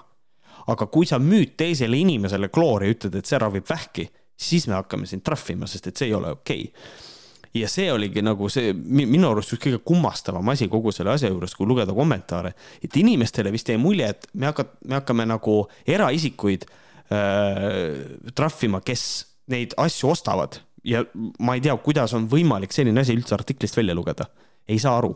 aga 0.67 0.87
kui 0.91 1.07
sa 1.09 1.19
müüd 1.19 1.55
teisele 1.57 1.97
inimesele 1.97 2.51
kloori 2.53 2.91
ütled, 2.93 3.15
et 3.17 3.25
see 3.25 3.39
ravib 3.41 3.65
vähki, 3.69 4.09
siis 4.37 4.67
me 4.67 4.77
hakkame 4.77 5.09
sind 5.09 5.23
trahvima, 5.25 5.69
sest 5.69 5.87
et 5.87 5.97
see 5.97 6.11
ei 6.11 6.17
ole 6.17 6.35
okei. 6.37 6.67
Okay 6.67 7.09
ja 7.53 7.67
see 7.67 7.91
oligi 7.91 8.23
nagu 8.23 8.47
see 8.51 8.71
minu 8.73 9.31
arust 9.31 9.55
üks 9.55 9.65
kõige 9.65 9.81
kummastavam 9.83 10.51
asi 10.53 10.69
kogu 10.71 10.93
selle 10.95 11.13
asja 11.15 11.31
juures, 11.31 11.55
kui 11.57 11.67
lugeda 11.67 11.93
kommentaare, 11.95 12.53
et 12.83 12.95
inimestele 12.97 13.51
vist 13.51 13.69
jäi 13.69 13.79
mulje, 13.81 14.07
et 14.13 14.27
me 14.33 14.47
hakkame, 14.49 14.77
me 14.87 14.97
hakkame 14.99 15.27
nagu 15.33 15.55
eraisikuid 15.87 16.63
äh, 16.67 18.31
trahvima, 18.37 18.81
kes 18.85 19.03
neid 19.51 19.75
asju 19.81 20.13
ostavad. 20.13 20.61
Ja 20.87 21.03
ma 21.43 21.53
ei 21.57 21.61
tea, 21.61 21.75
kuidas 21.83 22.15
on 22.17 22.23
võimalik 22.31 22.71
selline 22.73 23.03
asi 23.03 23.13
üldse 23.13 23.35
artiklist 23.37 23.75
välja 23.77 23.93
lugeda, 23.97 24.25
ei 24.65 24.79
saa 24.81 24.95
aru. 24.97 25.11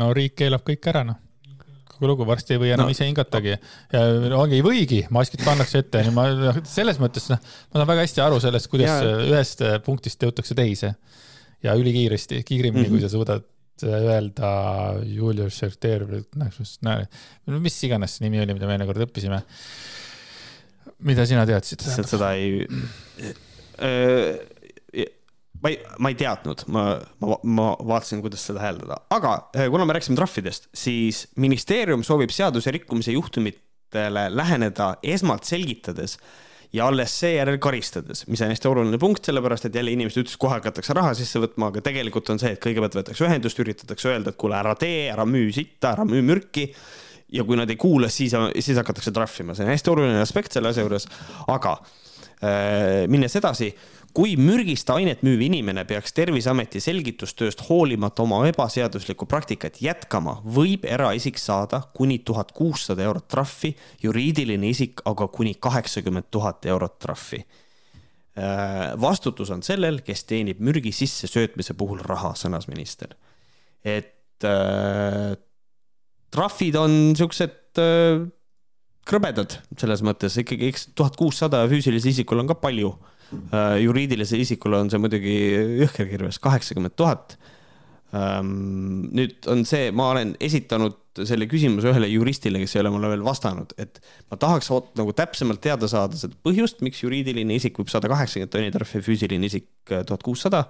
no 0.00 0.08
riik 0.14 0.38
keelab 0.38 0.64
kõik 0.66 0.88
ära, 0.90 1.04
noh 1.06 1.20
kogu 1.94 2.10
lugu, 2.10 2.26
varsti 2.28 2.56
ei 2.56 2.60
või 2.62 2.72
enam 2.74 2.90
no. 2.90 2.94
ise 2.94 3.06
hingatagi. 3.08 3.56
ja 3.94 4.04
ongi, 4.38 4.58
ei 4.58 4.66
võigi, 4.66 5.00
maskid 5.14 5.44
pannakse 5.46 5.84
ette, 5.84 6.04
ma 6.14 6.26
selles 6.68 7.00
mõttes 7.02 7.30
noh, 7.32 7.40
ma 7.40 7.80
saan 7.80 7.90
väga 7.90 8.06
hästi 8.06 8.24
aru 8.24 8.40
sellest, 8.42 8.70
kuidas 8.72 9.02
ja. 9.04 9.16
ühest 9.30 9.64
punktist 9.86 10.22
jõutakse 10.26 10.56
teise 10.58 10.94
ja 11.64 11.74
ülikiiresti, 11.78 12.42
kiiremini 12.44 12.84
mm, 12.84 12.88
-hmm. 12.88 12.98
kui 12.98 13.04
sa 13.04 13.12
suudad 13.12 13.44
öelda 13.82 14.50
Julius 15.02 15.58
Serter 15.58 16.04
mis 17.60 17.78
iganes 17.86 18.16
see 18.16 18.28
nimi 18.28 18.42
oli, 18.42 18.54
mida 18.54 18.68
me 18.70 18.76
enne 18.78 18.86
kord 18.86 19.02
õppisime. 19.06 19.40
mida 21.04 21.26
sina 21.26 21.46
teadsid? 21.46 21.82
seda 21.82 22.32
ei 22.38 22.62
äh, 23.82 24.53
ma 25.64 25.72
ei, 25.72 25.78
ma 25.98 26.12
ei 26.12 26.16
teadnud, 26.20 26.66
ma, 26.68 26.84
ma, 27.24 27.36
ma 27.56 27.68
vaatasin, 27.80 28.20
kuidas 28.24 28.44
seda 28.44 28.60
hääldada, 28.60 29.00
aga 29.16 29.36
eh, 29.56 29.70
kuna 29.72 29.86
me 29.88 29.96
rääkisime 29.96 30.18
trahvidest, 30.18 30.68
siis 30.76 31.24
ministeerium 31.40 32.04
soovib 32.04 32.32
seaduse 32.34 32.72
rikkumise 32.74 33.14
juhtumitele 33.16 34.26
läheneda 34.34 34.94
esmalt 35.14 35.48
selgitades 35.48 36.18
ja 36.74 36.88
alles 36.90 37.14
seejärel 37.22 37.56
karistades, 37.62 38.26
mis 38.28 38.42
on 38.44 38.52
hästi 38.52 38.68
oluline 38.68 38.98
punkt, 39.00 39.24
sellepärast 39.24 39.70
et 39.70 39.78
jälle 39.78 39.94
inimesed 39.94 40.24
ütlesid, 40.24 40.40
kohe 40.42 40.58
hakatakse 40.58 40.96
raha 40.96 41.14
sisse 41.16 41.40
võtma, 41.40 41.70
aga 41.72 41.84
tegelikult 41.86 42.28
on 42.34 42.42
see, 42.42 42.52
et 42.56 42.62
kõigepealt 42.62 42.98
võetakse 42.98 43.24
ühendust, 43.24 43.64
üritatakse 43.64 44.10
öelda, 44.12 44.34
et 44.34 44.40
kuule, 44.40 44.58
ära 44.58 44.76
tee, 44.78 45.06
ära 45.12 45.24
müü 45.28 45.48
sitta, 45.54 45.94
ära 45.94 46.04
müü 46.08 46.20
mürki. 46.26 46.68
ja 47.34 47.42
kui 47.42 47.56
nad 47.56 47.70
ei 47.72 47.78
kuula, 47.80 48.10
siis, 48.12 48.34
siis 48.60 48.76
hakatakse 48.78 49.10
trahvima, 49.14 49.56
see 49.56 49.64
on 49.64 49.72
hästi 49.72 49.90
oluline 49.90 50.20
aspekt 50.22 50.52
selle 50.54 50.70
asja 50.70 50.84
juures, 50.84 51.06
aga 51.50 51.78
äh, 51.80 53.06
minnes 53.10 53.34
edasi 53.40 53.72
kui 54.14 54.36
mürgist 54.38 54.90
ainet 54.94 55.24
müüv 55.26 55.42
inimene 55.48 55.82
peaks 55.88 56.14
Terviseameti 56.14 56.78
selgitustööst 56.82 57.64
hoolimata 57.66 58.22
oma 58.22 58.44
ebaseaduslikku 58.46 59.26
praktikat 59.26 59.80
jätkama, 59.82 60.36
võib 60.46 60.86
eraisik 60.86 61.40
saada 61.42 61.80
kuni 61.96 62.20
tuhat 62.22 62.52
kuussada 62.54 63.02
eurot 63.08 63.26
trahvi, 63.30 63.72
juriidiline 64.04 64.70
isik 64.70 65.02
aga 65.10 65.26
kuni 65.34 65.56
kaheksakümmend 65.58 66.30
tuhat 66.30 66.66
eurot 66.70 66.98
trahvi. 67.02 67.42
Äh, 68.34 68.94
vastutus 69.02 69.50
on 69.54 69.62
sellel, 69.66 70.00
kes 70.06 70.24
teenib 70.30 70.62
mürgi 70.62 70.94
sissesöötmise 70.94 71.74
puhul 71.78 72.02
raha, 72.02 72.32
sõnas 72.38 72.70
minister. 72.70 73.14
et 73.84 74.46
äh, 74.46 75.34
trahvid 76.32 76.78
on 76.80 76.94
siuksed 77.18 77.82
äh, 77.82 78.22
krõbedad 79.04 79.58
selles 79.76 80.02
mõttes 80.06 80.38
ikkagi, 80.40 80.70
eks 80.72 80.88
tuhat 80.96 81.18
kuussada 81.20 81.64
füüsilisel 81.68 82.14
isikul 82.14 82.40
on 82.40 82.48
ka 82.48 82.56
palju 82.62 82.94
juriidilisele 83.82 84.44
isikule 84.44 84.78
on 84.82 84.90
see 84.92 85.00
muidugi 85.02 85.34
jõhker 85.82 86.08
kirves, 86.10 86.40
kaheksakümmend 86.42 86.96
tuhat. 86.98 87.36
Ähm, 88.14 89.08
nüüd 89.16 89.48
on 89.50 89.64
see, 89.66 89.88
ma 89.96 90.12
olen 90.12 90.36
esitanud 90.44 91.00
selle 91.26 91.46
küsimuse 91.50 91.90
ühele 91.90 92.06
juristile, 92.10 92.60
kes 92.62 92.76
ei 92.76 92.82
ole 92.82 92.92
mulle 92.94 93.10
veel 93.10 93.24
vastanud, 93.26 93.72
et 93.80 93.98
ma 94.30 94.38
tahaks 94.38 94.70
nagu 94.98 95.14
täpsemalt 95.16 95.62
teada 95.62 95.88
saada 95.90 96.18
seda 96.18 96.38
põhjust, 96.46 96.82
miks 96.86 97.02
juriidiline 97.02 97.58
isik 97.58 97.78
võib 97.80 97.90
saada 97.90 98.10
kaheksakümmend 98.10 98.52
tonni 98.54 98.72
trahvi, 98.74 99.02
füüsiline 99.06 99.50
isik 99.50 99.68
äh, 99.90 100.04
tuhat 100.06 100.22
kuussada. 100.26 100.64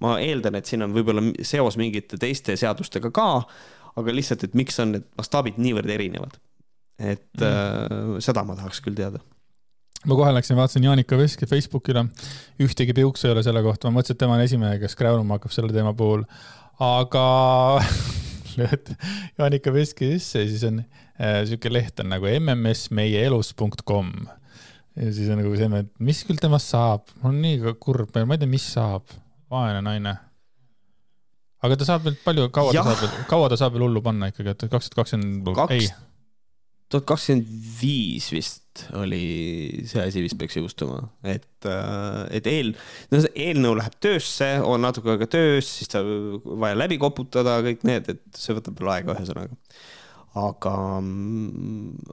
ma 0.00 0.18
eeldan, 0.20 0.58
et 0.58 0.68
siin 0.68 0.84
on 0.84 0.92
võib-olla 0.92 1.22
seos 1.44 1.78
mingite 1.80 2.20
teiste 2.20 2.56
seadustega 2.60 3.12
ka, 3.14 3.28
aga 3.96 4.16
lihtsalt, 4.16 4.44
et 4.44 4.56
miks 4.56 4.80
on 4.80 4.96
need 4.96 5.06
mastaabid 5.16 5.60
niivõrd 5.60 5.92
erinevad. 5.92 6.36
et 6.96 7.32
mm. 7.40 7.46
äh, 7.48 8.20
seda 8.24 8.44
ma 8.44 8.56
tahaks 8.56 8.80
küll 8.84 8.96
teada 8.96 9.20
ma 10.04 10.18
kohe 10.18 10.32
läksin, 10.34 10.56
vaatasin 10.58 10.84
Jaanika 10.84 11.18
Veski 11.18 11.46
Facebookile, 11.46 12.04
ühtegi 12.62 12.94
piuksu 12.96 13.28
ei 13.28 13.34
ole 13.34 13.42
selle 13.46 13.62
kohta, 13.64 13.88
ma 13.88 14.00
mõtlesin, 14.00 14.16
et 14.16 14.22
tema 14.22 14.36
on 14.36 14.44
esimene, 14.44 14.78
kes 14.82 14.96
kräunuma 14.98 15.38
hakkab 15.38 15.54
selle 15.54 15.72
teema 15.74 15.94
puhul. 15.96 16.26
aga 16.82 17.26
lööd 18.58 18.92
Jaanika 19.38 19.72
Veski 19.72 20.10
sisse 20.14 20.44
ja 20.44 20.50
siis 20.50 20.64
on 20.68 20.82
äh, 20.82 21.40
sihuke 21.48 21.72
leht 21.72 22.02
on 22.02 22.10
nagu 22.12 22.28
mmsmeieelus.com. 22.28 24.12
ja 25.00 25.12
siis 25.16 25.32
on 25.32 25.40
nagu 25.42 25.56
see, 25.56 25.70
et 25.80 25.92
mis 25.98 26.22
küll 26.28 26.40
temast 26.42 26.74
saab, 26.74 27.08
mul 27.22 27.32
on 27.32 27.42
nii 27.44 27.76
kurb, 27.80 28.12
ma 28.16 28.36
ei 28.36 28.44
tea, 28.44 28.52
mis 28.52 28.66
saab, 28.76 29.16
vaene 29.52 29.80
naine. 29.86 30.16
aga 31.64 31.80
ta 31.80 31.88
saab 31.88 32.04
veel 32.08 32.18
palju, 32.24 32.50
kaua 32.54 32.76
ja. 32.76 32.84
ta 32.84 32.92
saab 32.92 33.06
veel, 33.06 33.24
kaua 33.32 33.48
ta 33.52 33.60
saab 33.60 33.78
veel 33.78 33.88
hullu 33.88 34.04
panna 34.04 34.28
ikkagi, 34.32 34.52
et 34.52 34.68
kaks 34.68 34.92
tuhat 34.92 35.00
kakskümmend, 35.04 35.56
ei 35.72 35.88
tuhat 36.92 37.06
kakskümmend 37.08 37.48
viis 37.80 38.28
vist 38.34 38.86
oli 38.96 39.82
see 39.88 40.04
asi 40.04 40.22
vist 40.24 40.36
peaks 40.38 40.58
jõustuma, 40.58 41.00
et, 41.26 41.68
et 42.36 42.48
eel, 42.50 42.74
no 43.10 43.20
see 43.24 43.46
eelnõu 43.48 43.78
läheb 43.78 43.96
töösse, 44.04 44.50
on 44.62 44.84
natuke 44.84 45.14
aega 45.14 45.28
töös, 45.32 45.70
siis 45.78 45.90
ta 45.92 46.02
vaja 46.04 46.76
läbi 46.76 47.00
koputada, 47.00 47.58
kõik 47.64 47.86
need, 47.88 48.10
et 48.12 48.40
see 48.40 48.56
võtab 48.56 48.76
veel 48.80 48.92
aega, 48.98 49.16
ühesõnaga 49.16 49.56
aga, 50.36 50.74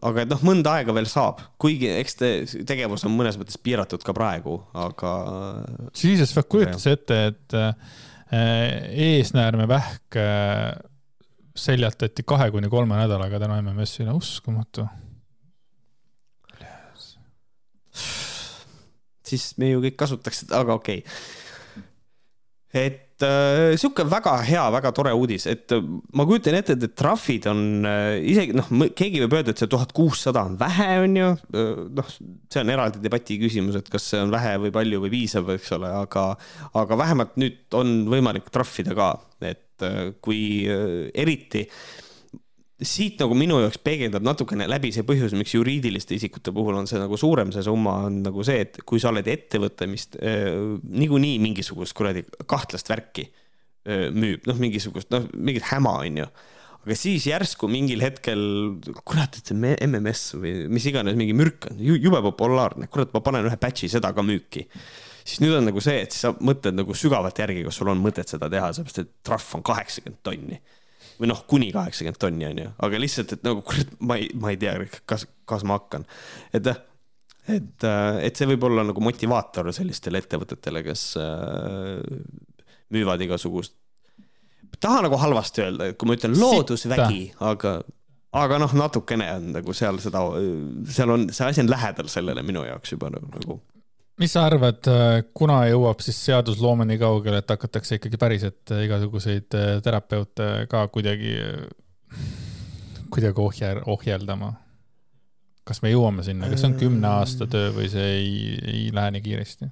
aga 0.07 0.25
noh, 0.29 0.45
mõnda 0.47 0.77
aega 0.77 0.95
veel 0.95 1.09
saab, 1.11 1.41
kuigi 1.61 1.89
eks 1.91 2.17
te 2.19 2.31
tegevus 2.67 3.03
on 3.07 3.15
mõnes 3.17 3.37
mõttes 3.39 3.59
piiratud 3.59 4.03
ka 4.05 4.15
praegu, 4.15 4.61
aga. 4.85 5.11
Jesus, 5.97 6.31
kujutad 6.47 6.79
sa 6.81 6.95
ette, 6.95 7.19
et 7.33 7.57
eesnäärme 8.33 9.67
vähk 9.69 10.19
seljatati 11.55 12.25
kahe 12.25 12.49
kuni 12.51 12.69
kolme 12.69 12.97
nädalaga 12.97 13.39
tänu 13.39 13.61
MMS-ile, 13.61 14.13
uskumatu. 14.17 14.87
siis 19.33 19.53
me 19.57 19.71
ju 19.71 19.81
kõik 19.81 19.95
kasutaks 19.97 20.43
seda, 20.43 20.59
aga 20.61 20.75
okei 20.77 20.99
okay. 21.01 21.13
et 22.83 23.12
äh, 23.25 23.73
sihuke 23.79 24.05
väga 24.09 24.35
hea, 24.45 24.63
väga 24.75 24.91
tore 24.95 25.13
uudis, 25.17 25.47
et 25.51 25.73
äh, 25.75 25.81
ma 26.13 26.27
kujutan 26.29 26.57
ette, 26.59 26.77
et 26.77 26.95
trahvid 26.99 27.49
on 27.51 27.63
äh, 27.89 28.19
isegi 28.33 28.55
noh, 28.57 28.69
keegi 28.95 29.23
võib 29.23 29.37
öelda, 29.39 29.55
et 29.55 29.63
see 29.63 29.71
tuhat 29.71 29.95
kuussada 29.95 30.45
on 30.47 30.57
vähe, 30.59 30.89
on 31.07 31.19
ju. 31.19 31.33
Äh, 31.55 31.83
noh, 31.99 32.13
see 32.53 32.63
on 32.63 32.73
eraldi 32.75 33.03
debati 33.03 33.39
küsimus, 33.41 33.79
et 33.79 33.91
kas 33.91 34.11
see 34.13 34.21
on 34.23 34.33
vähe 34.33 34.55
või 34.65 34.73
palju 34.75 35.03
või 35.05 35.13
piisav, 35.17 35.53
eks 35.55 35.75
ole, 35.79 35.91
aga, 36.03 36.29
aga 36.83 37.01
vähemalt 37.05 37.37
nüüd 37.41 37.79
on 37.79 38.01
võimalik 38.11 38.51
trahvida 38.53 38.97
ka, 38.97 39.13
et 39.43 39.69
et 39.73 39.85
äh, 39.87 40.13
kui 40.21 40.65
äh, 40.69 41.09
eriti 41.13 41.67
siit 42.81 43.19
nagu 43.21 43.35
minu 43.37 43.59
jaoks 43.61 43.77
peegeldab 43.85 44.25
natukene 44.25 44.65
läbi 44.69 44.89
see 44.95 45.05
põhjus, 45.07 45.35
miks 45.37 45.53
juriidiliste 45.53 46.15
isikute 46.17 46.53
puhul 46.55 46.79
on 46.79 46.89
see 46.89 46.99
nagu 47.01 47.17
suurem, 47.19 47.51
see 47.53 47.63
summa 47.65 47.99
on 48.07 48.23
nagu 48.25 48.45
see, 48.45 48.63
et 48.65 48.81
kui 48.87 49.01
sa 49.01 49.11
oled 49.11 49.29
ettevõte, 49.29 49.87
mis 49.89 50.07
äh, 50.17 50.49
niikuinii 50.81 51.37
mingisugust 51.43 51.95
kuradi 51.97 52.25
kahtlast 52.49 52.89
värki 52.89 53.27
äh, 53.27 54.09
müüb, 54.09 54.49
noh, 54.49 54.57
mingisugust, 54.59 55.11
noh, 55.13 55.29
mingit 55.37 55.69
häma, 55.69 55.99
onju. 56.07 56.27
aga 56.83 56.99
siis 56.99 57.29
järsku 57.29 57.69
mingil 57.71 58.03
hetkel, 58.03 58.43
kurat, 59.05 59.37
et 59.37 59.53
see 59.53 59.77
MMS 59.87 60.33
või 60.35 60.57
mis 60.73 60.89
iganes 60.89 61.15
mingi 61.19 61.37
mürk 61.37 61.69
on, 61.69 61.79
jube 61.79 62.25
populaarne, 62.25 62.89
kurat, 62.91 63.13
ma 63.13 63.23
panen 63.23 63.47
ühe 63.47 63.59
batch'i 63.61 63.91
seda 63.91 64.11
ka 64.17 64.25
müüki 64.25 64.65
siis 65.23 65.39
nüüd 65.43 65.55
on 65.57 65.67
nagu 65.69 65.81
see, 65.83 66.01
et 66.03 66.15
sa 66.15 66.33
mõtled 66.43 66.75
nagu 66.75 66.95
sügavalt 66.97 67.37
järgi, 67.39 67.63
kas 67.67 67.79
sul 67.79 67.91
on 67.93 68.01
mõtet 68.03 68.29
seda 68.31 68.49
teha, 68.51 68.73
sellepärast 68.75 69.03
et 69.03 69.11
trahv 69.25 69.53
on 69.57 69.63
kaheksakümmend 69.65 70.19
tonni. 70.25 70.59
Või 71.19 71.29
noh, 71.31 71.43
kuni 71.49 71.69
kaheksakümmend 71.73 72.19
tonni 72.21 72.47
on 72.47 72.63
ju, 72.63 72.71
aga 72.87 73.01
lihtsalt, 73.01 73.35
et 73.35 73.45
nagu 73.45 73.63
kurat, 73.65 73.93
ma 74.03 74.17
ei, 74.21 74.29
ma 74.39 74.53
ei 74.53 74.59
tea, 74.61 74.75
kas, 75.09 75.25
kas 75.49 75.65
ma 75.67 75.77
hakkan. 75.79 76.05
et, 76.55 76.69
et, 77.53 77.87
et 78.27 78.39
see 78.39 78.49
võib 78.53 78.67
olla 78.69 78.85
nagu 78.87 79.03
motivaator 79.03 79.71
sellistele 79.75 80.21
ettevõtetele, 80.23 80.83
kes 80.85 81.07
äh, 81.21 82.21
müüvad 82.93 83.25
igasugust. 83.25 83.77
Taha 84.83 85.03
nagu 85.05 85.19
halvasti 85.19 85.63
öelda, 85.63 85.91
kui 85.95 86.09
ma 86.09 86.17
ütlen 86.17 86.33
loodusvägi, 86.39 87.25
aga, 87.45 87.77
aga 88.35 88.57
noh, 88.63 88.73
natukene 88.77 89.29
on 89.37 89.53
nagu 89.57 89.75
seal 89.77 90.01
seda, 90.03 90.25
seal 90.91 91.13
on, 91.13 91.29
see 91.31 91.51
asi 91.51 91.63
on 91.63 91.71
lähedal 91.71 92.09
sellele 92.11 92.43
minu 92.45 92.65
jaoks 92.67 92.95
juba 92.95 93.13
nagu 93.13 93.61
mis 94.21 94.33
sa 94.33 94.45
arvad, 94.47 94.81
äh, 94.89 95.23
kuna 95.33 95.63
jõuab 95.69 96.01
siis 96.05 96.19
seadusloome 96.27 96.85
nii 96.89 96.99
kaugele, 97.01 97.41
et 97.41 97.53
hakatakse 97.53 97.97
ikkagi 97.97 98.19
päriselt 98.21 98.73
äh, 98.73 98.85
igasuguseid 98.87 99.57
äh, 99.57 99.69
terapeute 99.85 100.49
ka 100.71 100.85
kuidagi, 100.93 101.33
kuidagi 103.13 103.47
ohje, 103.47 103.73
ohjeldama? 103.95 104.53
kas 105.63 105.79
me 105.79 105.93
jõuame 105.93 106.25
sinna, 106.27 106.49
kas 106.51 106.59
see 106.59 106.67
on 106.67 106.73
kümne 106.75 107.07
aasta 107.07 107.45
töö 107.47 107.69
või 107.71 107.85
see 107.87 108.07
ei, 108.17 108.31
ei 108.67 108.81
lähe 108.93 109.13
nii 109.15 109.23
kiiresti? 109.23 109.69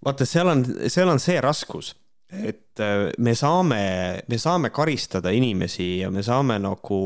vaata, 0.00 0.24
seal 0.24 0.48
on, 0.48 0.64
seal 0.88 1.12
on 1.12 1.20
see 1.20 1.36
raskus, 1.44 1.92
et 2.32 2.80
me 3.20 3.34
saame, 3.36 3.82
me 4.24 4.38
saame 4.40 4.70
karistada 4.72 5.34
inimesi 5.36 5.90
ja 5.98 6.08
me 6.14 6.24
saame 6.24 6.56
nagu 6.62 7.00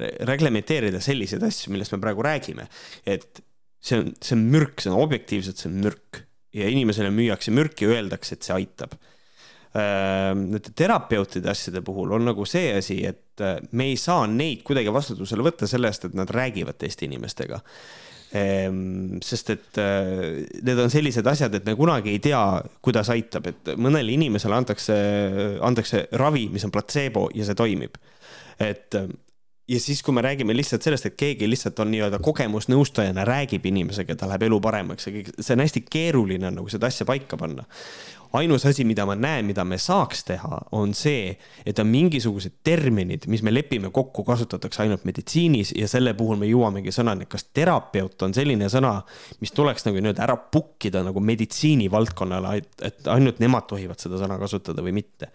reglementeerida 0.00 1.02
selliseid 1.04 1.44
asju, 1.44 1.74
millest 1.74 1.92
me 1.92 2.00
praegu 2.00 2.24
räägime, 2.24 2.64
et 3.04 3.42
see 3.82 3.98
on, 3.98 4.12
see 4.22 4.36
on 4.38 4.44
mürk, 4.52 4.82
see 4.82 4.92
on 4.92 5.00
objektiivselt, 5.02 5.58
see 5.58 5.70
on 5.70 5.80
mürk 5.82 6.22
ja 6.52 6.68
inimesele 6.68 7.10
müüakse 7.14 7.52
mürki 7.54 7.88
öeldakse, 7.88 8.36
et 8.36 8.46
see 8.46 8.54
aitab. 8.54 8.94
Nende 9.72 10.60
terapeutide 10.76 11.48
asjade 11.48 11.80
puhul 11.84 12.12
on 12.12 12.26
nagu 12.28 12.44
see 12.48 12.74
asi, 12.76 12.98
et 13.08 13.40
äh, 13.40 13.56
me 13.72 13.86
ei 13.88 13.94
saa 13.96 14.26
neid 14.28 14.60
kuidagi 14.66 14.92
vastutusele 14.92 15.46
võtta 15.46 15.68
selle 15.70 15.88
eest, 15.88 16.10
et 16.10 16.16
nad 16.18 16.28
räägivad 16.28 16.76
teiste 16.76 17.06
inimestega 17.06 17.56
ehm, 18.36 19.16
sest 19.24 19.54
et 19.54 19.80
äh, 19.80 20.42
need 20.60 20.82
on 20.84 20.92
sellised 20.92 21.24
asjad, 21.32 21.56
et 21.56 21.64
me 21.64 21.72
kunagi 21.78 22.12
ei 22.12 22.20
tea, 22.20 22.42
kuidas 22.84 23.08
aitab, 23.16 23.48
et 23.48 23.72
mõnele 23.80 24.12
inimesele 24.12 24.60
antakse, 24.60 24.98
antakse 25.64 26.04
ravi, 26.20 26.50
mis 26.52 26.68
on 26.68 26.74
platseebo 26.76 27.30
ja 27.32 27.48
see 27.48 27.56
toimib. 27.56 27.96
et 28.60 29.00
ja 29.68 29.80
siis, 29.80 30.02
kui 30.02 30.14
me 30.14 30.22
räägime 30.24 30.56
lihtsalt 30.56 30.82
sellest, 30.82 31.06
et 31.06 31.16
keegi 31.18 31.46
lihtsalt 31.50 31.78
on 31.82 31.90
nii-öelda 31.92 32.18
kogemusnõustajana 32.22 33.24
räägib 33.26 33.66
inimesega, 33.70 34.16
ta 34.18 34.28
läheb 34.30 34.48
elu 34.48 34.58
paremaks 34.62 35.06
ja 35.06 35.14
kõik, 35.14 35.30
see 35.38 35.56
on 35.56 35.62
hästi 35.64 35.84
keeruline 35.90 36.50
nagu 36.50 36.72
seda 36.72 36.90
asja 36.90 37.06
paika 37.08 37.38
panna 37.40 37.66
ainus 38.32 38.64
asi, 38.66 38.84
mida 38.88 39.04
ma 39.08 39.14
näen, 39.18 39.46
mida 39.48 39.64
me 39.68 39.76
saaks 39.80 40.24
teha, 40.28 40.58
on 40.76 40.94
see, 40.96 41.34
et 41.68 41.78
on 41.82 41.88
mingisugused 41.90 42.60
terminid, 42.64 43.26
mis 43.32 43.42
me 43.44 43.52
lepime 43.52 43.90
kokku, 43.94 44.24
kasutatakse 44.24 44.82
ainult 44.84 45.04
meditsiinis 45.08 45.74
ja 45.76 45.88
selle 45.90 46.14
puhul 46.18 46.40
me 46.40 46.48
jõuamegi 46.48 46.94
sõnani, 46.94 47.28
kas 47.30 47.46
terapeut 47.54 48.22
on 48.26 48.34
selline 48.36 48.68
sõna, 48.72 48.94
mis 49.42 49.52
tuleks 49.56 49.86
nagu 49.88 50.00
nii-öelda 50.00 50.24
ära 50.26 50.36
pukkida 50.36 51.04
nagu 51.06 51.22
meditsiinivaldkonnale, 51.32 52.54
et, 52.62 52.70
et 52.88 53.10
ainult 53.12 53.42
nemad 53.42 53.68
tohivad 53.70 54.00
seda 54.02 54.20
sõna 54.20 54.38
kasutada 54.40 54.84
või 54.84 54.94
mitte. 55.02 55.28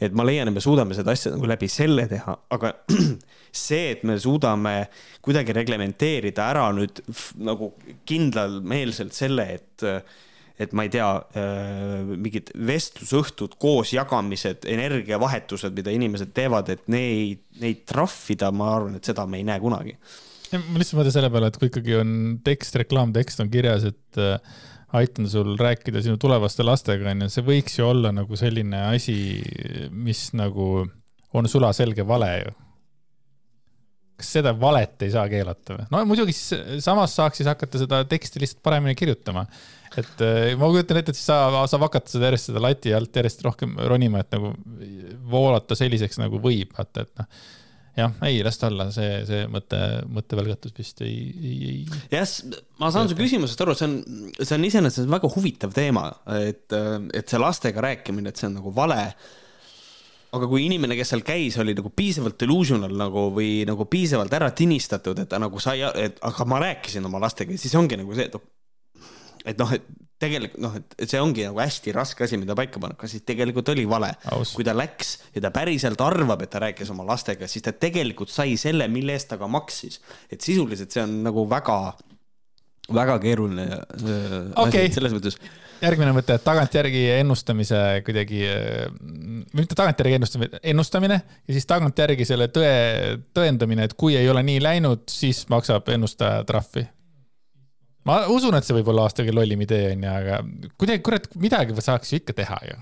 et 0.00 0.14
ma 0.16 0.26
leian, 0.26 0.50
et 0.50 0.56
me 0.56 0.64
suudame 0.64 0.96
seda 0.98 1.14
asja 1.14 1.34
nagu 1.34 1.48
läbi 1.50 1.68
selle 1.70 2.08
teha, 2.10 2.36
aga 2.56 2.72
see, 3.66 3.92
et 3.94 4.02
me 4.08 4.18
suudame 4.20 4.74
kuidagi 5.22 5.54
reglementeerida 5.54 6.50
ära 6.50 6.66
nüüd 6.74 7.02
nagu 7.46 7.72
kindlalmeelselt 8.08 9.14
selle, 9.14 9.46
et 9.54 9.86
et 10.60 10.74
ma 10.76 10.84
ei 10.84 10.92
tea, 10.92 11.08
äh, 11.40 12.10
mingid 12.10 12.52
vestlusõhtud, 12.68 13.56
koosjagamised, 13.62 14.66
energiavahetused, 14.68 15.72
mida 15.76 15.94
inimesed 15.94 16.34
teevad, 16.36 16.68
et 16.74 16.84
neid, 16.92 17.46
neid 17.62 17.86
trahvida, 17.88 18.50
ma 18.52 18.74
arvan, 18.76 18.98
et 19.00 19.08
seda 19.08 19.24
me 19.28 19.40
ei 19.40 19.46
näe 19.48 19.60
kunagi. 19.62 19.96
ma 20.52 20.82
lihtsalt 20.82 20.98
mõtlen 20.98 21.14
selle 21.14 21.30
peale, 21.32 21.48
et 21.48 21.60
kui 21.60 21.70
ikkagi 21.70 21.96
on 22.00 22.16
tekst, 22.44 22.76
reklaamtekst 22.82 23.40
on 23.44 23.52
kirjas, 23.52 23.86
et 23.88 24.20
äh, 24.20 24.60
aitan 25.00 25.28
sul 25.30 25.54
rääkida 25.58 26.02
sinu 26.04 26.20
tulevaste 26.20 26.66
lastega, 26.66 27.08
onju, 27.14 27.30
see 27.32 27.46
võiks 27.46 27.78
ju 27.78 27.86
olla 27.86 28.12
nagu 28.12 28.36
selline 28.36 28.88
asi, 28.90 29.16
mis 29.94 30.28
nagu 30.36 30.82
on 31.30 31.48
sulaselge 31.48 32.04
vale 32.04 32.34
ju 32.40 32.58
kas 34.20 34.34
seda 34.36 34.52
valet 34.60 35.04
ei 35.06 35.12
saa 35.14 35.24
keelata 35.32 35.76
või? 35.78 35.86
no 35.94 36.00
muidugi 36.08 36.34
siis 36.36 36.82
samas 36.84 37.14
saaks 37.16 37.40
siis 37.40 37.48
hakata 37.48 37.80
seda 37.80 38.02
teksti 38.08 38.42
lihtsalt 38.42 38.62
paremini 38.66 38.96
kirjutama. 38.98 39.46
Et 39.98 40.22
eh, 40.22 40.52
ma 40.58 40.68
kujutan 40.70 41.00
ette, 41.00 41.14
et 41.14 41.18
siis 41.18 41.30
saab, 41.30 41.56
saab 41.70 41.86
hakata 41.88 42.12
seda 42.12 42.28
järjest 42.28 42.50
seda 42.50 42.62
lati 42.62 42.92
alt 42.94 43.16
järjest 43.16 43.42
rohkem 43.46 43.72
ronima, 43.90 44.22
et 44.22 44.36
nagu 44.36 44.52
voolata 45.30 45.78
selliseks 45.78 46.20
nagu 46.22 46.38
võib, 46.42 46.76
vaata, 46.76 47.06
et 47.06 47.22
noh. 47.22 47.40
Jah, 47.98 48.12
ei, 48.22 48.38
las 48.46 48.54
ta 48.56 48.68
olla, 48.70 48.86
see, 48.94 49.08
see 49.26 49.48
mõte, 49.50 49.76
mõttevälgatus 50.14 50.72
vist 50.76 51.02
ei, 51.02 51.16
ei, 51.34 51.56
ei. 51.66 51.98
jah, 52.12 52.22
ma 52.78 52.92
saan 52.94 53.10
su 53.10 53.16
küsimusest 53.18 53.60
aru, 53.64 53.74
see 53.76 53.88
on, 53.88 53.96
see 54.38 54.54
on 54.54 54.66
iseenesest 54.68 55.10
väga 55.10 55.28
huvitav 55.34 55.74
teema, 55.74 56.06
et, 56.38 56.70
et 56.70 57.26
see 57.26 57.40
lastega 57.42 57.82
rääkimine, 57.88 58.30
et 58.30 58.40
see 58.40 58.46
on 58.46 58.56
nagu 58.60 58.72
vale. 58.76 59.02
Aga 60.38 60.46
kui 60.46 60.62
inimene, 60.68 60.94
kes 60.94 61.10
seal 61.10 61.26
käis, 61.26 61.58
oli 61.58 61.74
nagu 61.74 61.90
piisavalt 61.90 62.38
delusional 62.38 62.94
nagu 62.94 63.26
või 63.34 63.64
nagu 63.66 63.88
piisavalt 63.90 64.38
ära 64.38 64.52
tinistatud, 64.54 65.18
et 65.18 65.32
ta 65.34 65.42
nagu 65.42 65.58
sai, 65.60 65.82
et 65.98 66.22
aga 66.30 66.46
ma 66.46 66.62
rääkisin 66.62 67.10
oma 67.10 67.18
lastega, 67.26 67.58
siis 67.58 67.74
ongi 67.74 67.98
nagu 67.98 68.14
see, 68.14 68.30
et 68.30 68.38
et 69.44 69.60
noh, 69.60 69.72
et 69.74 69.86
tegelikult 70.20 70.60
noh, 70.60 70.74
et 70.76 71.08
see 71.08 71.20
ongi 71.22 71.46
nagu 71.46 71.60
hästi 71.62 71.94
raske 71.96 72.26
asi, 72.26 72.38
mida 72.40 72.56
paika 72.58 72.82
panna, 72.82 72.98
kas 73.00 73.14
siis 73.14 73.24
tegelikult 73.28 73.70
oli 73.72 73.86
vale. 73.88 74.12
kui 74.52 74.66
ta 74.66 74.74
läks 74.76 75.16
ja 75.36 75.44
ta 75.46 75.52
päriselt 75.54 76.00
arvab, 76.04 76.44
et 76.44 76.52
ta 76.52 76.60
rääkis 76.66 76.92
oma 76.92 77.06
lastega, 77.08 77.48
siis 77.48 77.64
ta 77.64 77.72
tegelikult 77.72 78.32
sai 78.32 78.58
selle, 78.60 78.88
mille 78.92 79.16
eest 79.16 79.30
ta 79.32 79.40
ka 79.40 79.48
maksis. 79.48 80.00
et 80.30 80.40
sisuliselt 80.44 80.92
see 80.92 81.02
on 81.06 81.22
nagu 81.24 81.46
väga, 81.48 81.80
väga 82.92 83.18
keeruline 83.22 83.66
äh, 83.70 84.36
okay. 84.60 84.86
asi 84.86 85.00
selles 85.00 85.16
mõttes 85.16 85.40
järgmine 85.80 86.12
mõte, 86.12 86.36
tagantjärgi 86.44 87.02
ennustamise 87.16 87.78
kuidagi, 88.04 88.42
mitte 89.56 89.76
tagantjärgi 89.78 90.18
ennustamine, 90.18 90.60
ennustamine 90.72 91.16
ja 91.22 91.56
siis 91.56 91.68
tagantjärgi 91.70 92.26
selle 92.28 92.50
tõe, 92.52 92.72
tõendamine, 93.36 93.88
et 93.88 93.96
kui 93.96 94.18
ei 94.18 94.28
ole 94.28 94.44
nii 94.46 94.60
läinud, 94.62 95.06
siis 95.10 95.46
maksab 95.52 95.88
ennustaja 95.94 96.44
trahvi. 96.48 96.84
Ma 98.08 98.22
usun, 98.32 98.56
et 98.56 98.66
see 98.66 98.76
võib 98.78 98.88
olla 98.92 99.08
aastaga 99.08 99.34
lollim 99.34 99.60
idee 99.66 99.92
onju, 99.94 100.12
aga 100.12 100.40
kuidagi, 100.80 101.02
kurat, 101.04 101.28
midagi 101.40 101.76
saaks 101.80 102.12
ju 102.12 102.22
ikka 102.22 102.36
teha 102.40 102.60
ju 102.70 102.78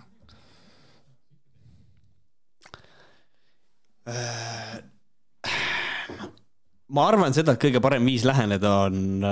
ma 6.88 7.04
arvan 7.10 7.34
seda, 7.36 7.54
et 7.54 7.62
kõige 7.62 7.80
parem 7.84 8.06
viis 8.08 8.24
läheneda 8.26 8.70
on, 8.86 9.24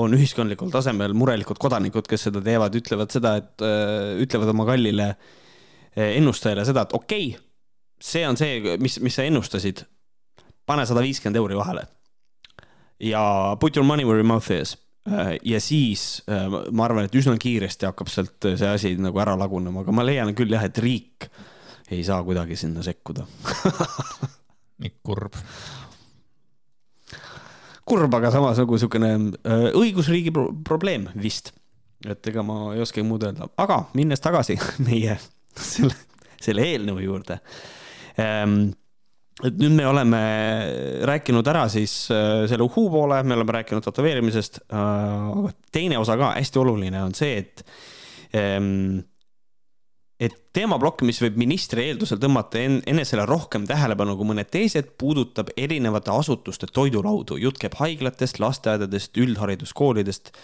on 0.00 0.16
ühiskondlikul 0.16 0.72
tasemel 0.72 1.14
murelikud 1.16 1.60
kodanikud, 1.60 2.08
kes 2.08 2.28
seda 2.28 2.42
teevad, 2.44 2.76
ütlevad 2.76 3.14
seda, 3.14 3.36
et 3.40 3.64
ütlevad 4.26 4.52
oma 4.52 4.66
kallile 4.68 5.14
ennustajale 5.96 6.66
seda, 6.68 6.84
et 6.84 6.92
okei 6.96 7.30
okay,, 7.32 7.46
see 8.00 8.26
on 8.28 8.38
see, 8.40 8.76
mis, 8.80 8.98
mis 9.04 9.16
sa 9.16 9.24
ennustasid. 9.28 9.86
pane 10.68 10.84
sada 10.86 11.02
viiskümmend 11.02 11.40
euri 11.40 11.56
vahele. 11.58 11.82
Ja 13.00 13.56
put 13.60 13.76
your 13.76 13.86
money 13.86 14.04
where 14.04 14.20
your 14.20 14.28
mouth 14.28 14.50
is 14.50 14.76
Äh, 15.08 15.38
ja 15.42 15.60
siis 15.60 16.22
äh, 16.28 16.44
ma 16.72 16.84
arvan, 16.84 17.06
et 17.08 17.14
üsna 17.16 17.32
kiiresti 17.40 17.88
hakkab 17.88 18.10
sealt 18.12 18.44
see 18.60 18.68
asi 18.68 18.90
nagu 19.00 19.16
ära 19.22 19.32
lagunema, 19.38 19.80
aga 19.80 19.94
ma 19.96 20.04
leian 20.04 20.34
küll 20.36 20.52
jah, 20.52 20.66
et 20.66 20.76
riik 20.76 21.24
ei 21.90 22.02
saa 22.04 22.20
kuidagi 22.26 22.58
sinna 22.60 22.84
sekkuda 22.84 23.24
nii 24.84 24.92
kurb. 25.00 25.38
kurb, 27.88 28.18
aga 28.20 28.34
samas 28.34 28.60
nagu 28.60 28.76
äh, 28.76 29.64
õigusriigi 29.72 30.34
pro 30.36 30.50
probleem 30.68 31.08
vist. 31.16 31.54
et 32.04 32.28
ega 32.28 32.44
ma 32.44 32.74
ei 32.74 32.84
oskagi 32.84 33.06
muud 33.08 33.24
öelda, 33.24 33.48
aga 33.56 33.86
minnes 33.96 34.20
tagasi 34.20 34.58
meie 34.90 35.16
selle, 35.56 35.96
selle 36.36 36.68
eelnõu 36.74 37.00
juurde 37.06 37.40
ähm, 38.20 38.76
et 39.46 39.60
nüüd 39.60 39.76
me 39.76 39.86
oleme 39.88 40.20
rääkinud 41.08 41.46
ära 41.50 41.66
siis 41.72 41.94
äh, 42.12 42.46
selle 42.50 42.66
uhuu 42.66 42.88
poole, 42.92 43.22
me 43.24 43.36
oleme 43.38 43.54
rääkinud 43.60 43.84
tätoveerimisest, 43.86 44.62
äh, 44.68 45.30
aga 45.30 45.54
teine 45.72 46.00
osa 46.00 46.18
ka 46.20 46.34
hästi 46.36 46.60
oluline 46.60 47.04
on 47.04 47.16
see, 47.16 47.38
et 47.44 47.64
ähm, 48.36 49.00
et 50.20 50.34
teemaplokk, 50.52 51.00
mis 51.08 51.16
võib 51.22 51.38
ministri 51.40 51.86
eeldusel 51.88 52.18
tõmmata 52.20 52.60
en 52.60 52.82
enesele 52.92 53.24
rohkem 53.24 53.64
tähelepanu 53.68 54.18
kui 54.18 54.28
mõned 54.28 54.50
teised, 54.52 54.90
puudutab 55.00 55.48
erinevate 55.56 56.12
asutuste 56.12 56.68
toidulaudu. 56.68 57.38
jutt 57.40 57.56
käib 57.62 57.78
haiglatest, 57.80 58.42
lasteaedadest, 58.42 59.16
üldhariduskoolidest, 59.16 60.34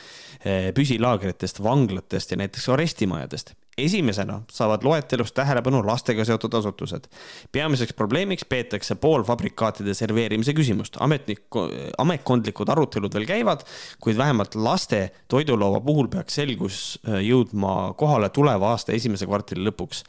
äh, 0.41 0.73
püsilaagritest, 0.77 1.61
vanglatest 1.63 2.33
ja 2.33 2.41
näiteks 2.41 2.69
arestimajadest 2.73 3.55
esimesena 3.79 4.41
saavad 4.53 4.85
loetelus 4.85 5.33
tähelepanu 5.33 5.83
lastega 5.87 6.25
seotud 6.25 6.55
asutused. 6.55 7.09
peamiseks 7.53 7.93
probleemiks 7.93 8.45
peetakse 8.49 8.95
poolfabrikaatide 8.95 9.95
serveerimise 9.95 10.53
küsimust. 10.53 10.97
ametniku, 11.01 11.69
ametkondlikud 11.99 12.69
arutelud 12.69 13.15
veel 13.15 13.27
käivad, 13.27 13.67
kuid 14.01 14.17
vähemalt 14.17 14.55
laste 14.55 15.11
toidulaua 15.29 15.81
puhul 15.81 16.09
peaks 16.09 16.35
selgus 16.41 16.99
äh, 17.09 17.21
jõudma 17.29 17.93
kohale 17.95 18.29
tuleva 18.29 18.71
aasta 18.71 18.93
esimese 18.93 19.27
kvartali 19.27 19.69
lõpuks. 19.69 20.05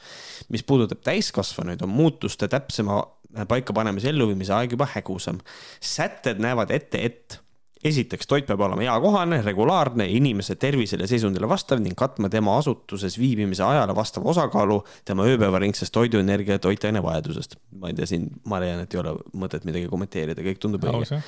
mis 0.50 0.64
puudutab 0.64 1.04
täiskasvanuid, 1.04 1.82
on 1.82 1.90
muutuste 1.90 2.48
täpsema 2.48 3.04
paikapanemise 3.48 4.10
elluviimise 4.10 4.54
aeg 4.54 4.72
juba 4.72 4.88
hägusam. 4.96 5.40
sätted 5.82 6.40
näevad 6.40 6.72
ette, 6.72 7.04
et 7.04 7.40
esiteks, 7.84 8.28
toit 8.28 8.46
peab 8.48 8.62
olema 8.66 8.86
eakohane, 8.86 9.40
regulaarne, 9.46 10.08
inimese 10.18 10.56
tervisele 10.60 11.06
ja 11.06 11.12
seisundile 11.12 11.50
vastav 11.50 11.82
ning 11.84 11.96
katma 11.98 12.30
tema 12.34 12.58
asutuses 12.58 13.18
viibimise 13.20 13.64
ajale 13.64 13.96
vastava 13.96 14.32
osakaalu 14.34 14.80
tema 15.06 15.28
ööpäevaringsest 15.30 15.94
toiduenergia 15.94 16.58
ja 16.58 16.64
toitaine 16.64 17.04
vajadusest. 17.04 17.58
ma 17.78 17.92
ei 17.92 17.98
tea, 17.98 18.10
siin 18.10 18.30
ma 18.46 18.62
leian, 18.64 18.82
et 18.84 18.94
ei 18.94 19.02
ole 19.02 19.14
mõtet 19.38 19.68
midagi 19.68 19.90
kommenteerida, 19.92 20.42
kõik 20.46 20.62
tundub 20.64 20.88
õige. 20.90 21.22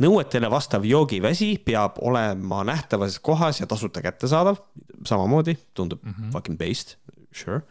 nõuetele 0.00 0.50
vastav 0.50 0.86
joogiväsi 0.88 1.52
peab 1.64 2.00
olema 2.00 2.64
nähtavas 2.64 3.18
kohas 3.18 3.60
ja 3.60 3.66
tasuta 3.66 4.02
kättesaadav, 4.04 4.62
samamoodi 5.06 5.58
tundub 5.74 6.02
mm 6.04 6.14
-hmm. 6.14 6.32
fucking 6.32 6.58
based, 6.58 6.96
sure 7.32 7.62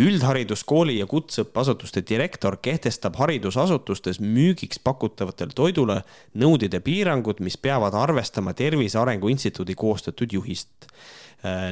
üldhariduskooli 0.00 0.98
ja 0.98 1.06
kutseõppeasutuste 1.10 2.02
direktor 2.08 2.56
kehtestab 2.62 3.18
haridusasutustes 3.20 4.20
müügiks 4.22 4.80
pakutavatele 4.82 5.54
toidule 5.54 6.00
nõuded 6.40 6.74
ja 6.74 6.80
piirangud, 6.82 7.42
mis 7.44 7.56
peavad 7.56 7.94
arvestama 7.94 8.54
Tervise 8.58 8.98
Arengu 8.98 9.30
Instituudi 9.32 9.76
koostatud 9.78 10.32
juhist. 10.32 10.90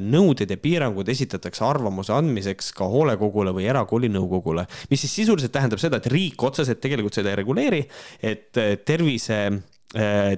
nõuded 0.05 0.51
ja 0.53 0.57
piirangud 0.61 1.09
esitatakse 1.09 1.65
arvamuse 1.65 2.13
andmiseks 2.13 2.75
ka 2.77 2.85
hoolekogule 2.85 3.55
või 3.57 3.65
erakooli 3.65 4.11
nõukogule, 4.13 4.67
mis 4.91 5.01
siis 5.01 5.15
sisuliselt 5.23 5.53
tähendab 5.53 5.81
seda, 5.81 5.97
et 5.97 6.07
riik 6.13 6.43
otseselt 6.43 6.81
tegelikult 6.81 7.15
seda 7.17 7.31
ei 7.31 7.39
reguleeri, 7.41 7.81
et 8.21 8.53
tervise 8.85 9.39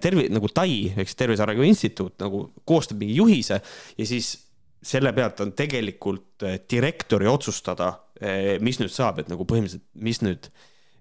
tervi-, 0.01 0.29
nagu 0.31 0.49
TAI 0.49 0.93
ehk 0.95 1.09
siis 1.09 1.19
Tervise 1.19 1.43
Arengu 1.43 1.67
Instituut 1.67 2.15
nagu 2.23 2.47
koostab 2.65 3.03
mingi 3.03 3.17
juhise 3.19 3.61
ja 3.99 4.07
siis 4.07 4.44
selle 4.85 5.13
pealt 5.17 5.41
on 5.45 5.53
tegelikult 5.57 6.45
eh, 6.47 6.59
direktori 6.71 7.29
otsustada, 7.31 7.91
eh, 8.21 8.57
mis 8.65 8.79
nüüd 8.81 8.93
saab, 8.93 9.23
et 9.23 9.31
nagu 9.33 9.47
põhimõtteliselt, 9.49 9.87
mis 10.05 10.21
nüüd, 10.25 10.51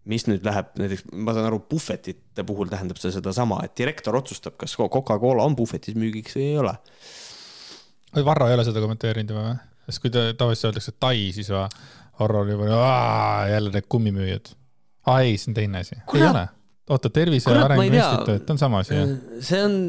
mis 0.09 0.25
nüüd 0.29 0.45
läheb 0.47 0.71
näiteks, 0.79 1.05
ma 1.13 1.35
saan 1.35 1.49
aru, 1.49 1.61
puhvetite 1.69 2.45
puhul 2.47 2.71
tähendab 2.71 2.99
see 3.01 3.13
sedasama, 3.15 3.61
et 3.67 3.75
direktor 3.79 4.17
otsustab, 4.19 4.57
kas 4.59 4.75
Coca-Cola 4.79 5.45
on 5.47 5.57
puhvetis 5.59 5.97
müügiks 5.99 6.37
või 6.39 6.47
ei 6.49 6.57
ole. 6.63 6.73
või 8.15 8.25
Varro 8.31 8.49
ei 8.49 8.57
ole 8.57 8.65
seda 8.67 8.83
kommenteerinud 8.83 9.35
juba 9.35 9.45
või? 9.49 9.61
sest 9.83 9.99
kui 9.99 10.11
ta 10.13 10.29
tavaliselt 10.39 10.69
öeldakse 10.69 10.93
Tai, 10.95 11.17
siis 11.35 11.49
Varro 11.51 12.43
oli 12.43 12.55
juba 12.55 12.83
jälle 13.51 13.71
need 13.73 13.87
kummimüüjad. 13.91 14.53
aa 15.11 15.21
ei, 15.27 15.37
see 15.37 15.51
on 15.51 15.59
teine 15.59 15.83
asi. 15.83 15.99
ei 16.15 16.23
ole. 16.23 16.47
oota, 16.89 17.09
Tervise 17.09 17.51
Arengu 17.51 17.87
Instituut 17.89 18.49
on 18.49 18.61
sama 18.61 18.83
asi, 18.83 18.95
jah? 18.95 19.15
see 19.43 19.63
on 19.63 19.79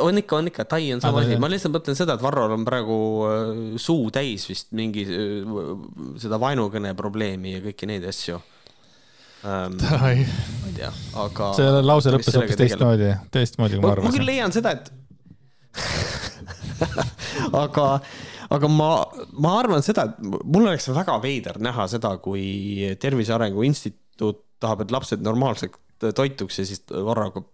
on 0.00 0.20
ikka, 0.20 0.36
on 0.36 0.50
ikka, 0.50 0.64
Tai 0.68 0.92
on 0.92 1.00
sama 1.00 1.22
asi, 1.22 1.38
ma 1.40 1.48
lihtsalt 1.50 1.72
mõtlen 1.74 1.96
seda, 1.96 2.18
et 2.18 2.22
Varrol 2.24 2.52
on 2.58 2.64
praegu 2.66 2.98
äh, 3.24 3.50
suu 3.80 4.10
täis 4.14 4.44
vist 4.50 4.72
mingi 4.76 5.04
äh, 5.08 5.58
seda 6.20 6.40
vaenukõne 6.40 6.94
probleemi 6.98 7.56
ja 7.56 7.64
kõiki 7.64 7.88
neid 7.88 8.04
asju 8.08 8.36
ähm,. 9.48 9.78
ma 9.80 10.12
ei 10.12 10.26
tea, 10.76 10.92
aga. 11.24 11.50
see 11.56 11.82
lause 11.86 12.12
lõppes 12.14 12.36
hoopis 12.36 12.60
teistmoodi, 12.60 13.12
teistmoodi, 13.34 13.78
kui 13.78 13.86
ma 13.86 13.94
arvasin. 13.96 14.10
ma 14.10 14.16
küll 14.18 14.28
leian 14.28 14.54
seda, 14.54 14.76
et 14.76 14.92
aga, 17.64 17.88
aga 18.58 18.72
ma, 18.72 18.92
ma 19.40 19.58
arvan 19.62 19.84
seda, 19.86 20.10
et 20.10 20.20
mul 20.44 20.68
oleks 20.68 20.90
väga 20.92 21.16
veider 21.24 21.60
näha 21.64 21.88
seda, 21.90 22.16
kui 22.22 22.92
Tervise 23.00 23.36
Arengu 23.36 23.64
Instituut 23.68 24.44
tahab, 24.60 24.82
et 24.84 24.92
lapsed 24.92 25.22
normaalselt 25.24 25.78
toituks 25.98 26.60
ja 26.60 26.66
siis 26.66 26.82
Varro 26.90 27.30
hakkab 27.30 27.46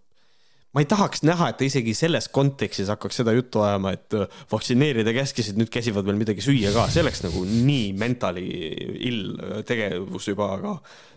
ma 0.75 0.83
ei 0.83 0.87
tahaks 0.91 1.21
näha, 1.23 1.47
et 1.49 1.57
ta 1.59 1.63
isegi 1.63 1.93
selles 1.95 2.27
kontekstis 2.35 2.89
hakkaks 2.91 3.21
seda 3.21 3.31
juttu 3.35 3.61
ajama, 3.63 3.93
et 3.95 4.15
äh, 4.17 4.25
vaktsineerida 4.51 5.13
käskisid, 5.15 5.55
nüüd 5.59 5.69
käsivad 5.71 6.03
veel 6.07 6.17
midagi 6.19 6.43
süüa 6.43 6.73
ka, 6.75 6.89
see 6.91 7.03
oleks 7.05 7.23
nagu 7.23 7.43
nii 7.47 7.93
mentally 7.95 8.43
ill 9.07 9.37
tegevus 9.67 10.27
juba, 10.27 10.49
aga 10.57 10.73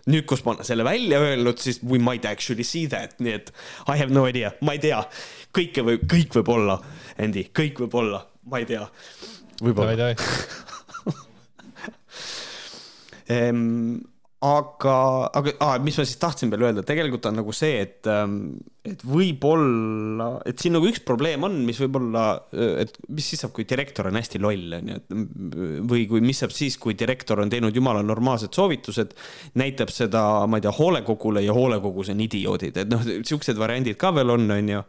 nüüd, 0.07 0.23
kus 0.29 0.45
ma 0.45 0.53
olen 0.53 0.67
selle 0.67 0.85
välja 0.87 1.19
öelnud, 1.25 1.59
siis 1.59 1.81
we 1.83 1.99
might 1.99 2.25
actually 2.29 2.63
see 2.63 2.87
that, 2.91 3.17
nii 3.19 3.33
et 3.35 3.51
I 3.91 3.99
have 3.99 4.15
no 4.15 4.23
idea, 4.29 4.53
ma 4.63 4.77
ei 4.77 4.81
tea. 4.83 5.01
kõike 5.55 5.83
võib, 5.83 6.07
kõik 6.07 6.39
võib 6.39 6.49
olla, 6.55 6.79
Andy, 7.19 7.49
kõik 7.55 7.83
võib 7.83 7.93
olla, 7.99 8.23
ma 8.47 8.63
ei 8.63 8.69
tea. 8.69 8.87
võib-olla. 9.59 10.15
aga, 14.39 14.95
aga 15.35 15.51
ah, 15.59 15.73
mis 15.83 15.97
ma 15.99 16.05
siis 16.07 16.19
tahtsin 16.19 16.51
veel 16.51 16.63
öelda, 16.69 16.83
tegelikult 16.87 17.25
on 17.27 17.41
nagu 17.41 17.51
see, 17.55 17.81
et, 17.83 18.07
ähm, 18.07 18.37
et 18.87 19.01
võib-olla, 19.03 20.29
et 20.47 20.63
siin 20.63 20.77
nagu 20.77 20.87
üks 20.87 21.01
probleem 21.07 21.43
on, 21.43 21.57
mis 21.67 21.81
võib-olla, 21.83 22.23
et 22.79 22.95
mis 23.11 23.27
siis 23.33 23.43
saab, 23.43 23.51
kui 23.57 23.67
direktor 23.67 24.07
on 24.07 24.19
hästi 24.19 24.39
loll, 24.39 24.77
on 24.79 24.93
ju, 24.93 25.01
et 25.01 25.83
või 25.91 26.05
kui, 26.07 26.23
mis 26.23 26.39
saab 26.39 26.55
siis, 26.55 26.79
kui 26.79 26.95
direktor 26.99 27.43
on 27.43 27.51
teinud 27.51 27.75
jumala 27.75 28.03
normaalsed 28.05 28.55
soovitused, 28.55 29.15
näitab 29.59 29.91
seda, 29.91 30.23
ma 30.47 30.61
ei 30.61 30.67
tea, 30.67 30.75
hoolekogule 30.79 31.43
ja 31.43 31.55
hoolekogus 31.55 32.13
on 32.15 32.23
idioodid, 32.23 32.79
et 32.79 32.91
noh, 32.91 33.03
siuksed 33.03 33.59
variandid 33.59 33.99
ka 33.99 34.15
veel 34.15 34.37
on, 34.37 34.47
on 34.55 34.75
ju 34.77 34.85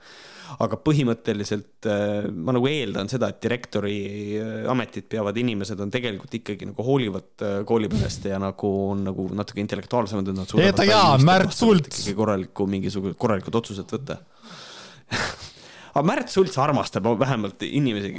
aga 0.65 0.79
põhimõtteliselt 0.85 1.89
äh, 1.91 2.29
ma 2.31 2.55
nagu 2.57 2.69
eeldan 2.71 3.11
seda, 3.13 3.31
et 3.31 3.41
direktori 3.45 3.99
äh, 4.41 4.55
ametit 4.71 5.09
peavad 5.13 5.37
inimesed 5.41 5.81
on 5.83 5.93
tegelikult 5.93 6.35
ikkagi 6.41 6.71
nagu 6.71 6.87
hoolivad 6.87 7.45
äh, 7.47 7.59
kooliperest 7.69 8.31
ja 8.31 8.41
nagu 8.43 8.73
on 8.91 9.05
nagu 9.11 9.29
natuke 9.37 9.63
intellektuaalsemad, 9.65 10.33
et 10.33 10.41
nad 10.41 10.51
suudavad. 10.51 10.85
jaa, 10.89 11.15
Märt 11.25 11.55
Sults. 11.57 12.03
korralikku, 12.17 12.67
mingisugused 12.71 13.19
korralikud 13.21 13.61
otsused 13.63 13.95
võtta 13.95 14.19
aga 15.95 16.05
Märt 16.07 16.33
Sults 16.33 16.59
armastab 16.63 17.09
vähemalt 17.21 17.63
inimesi, 17.67 18.13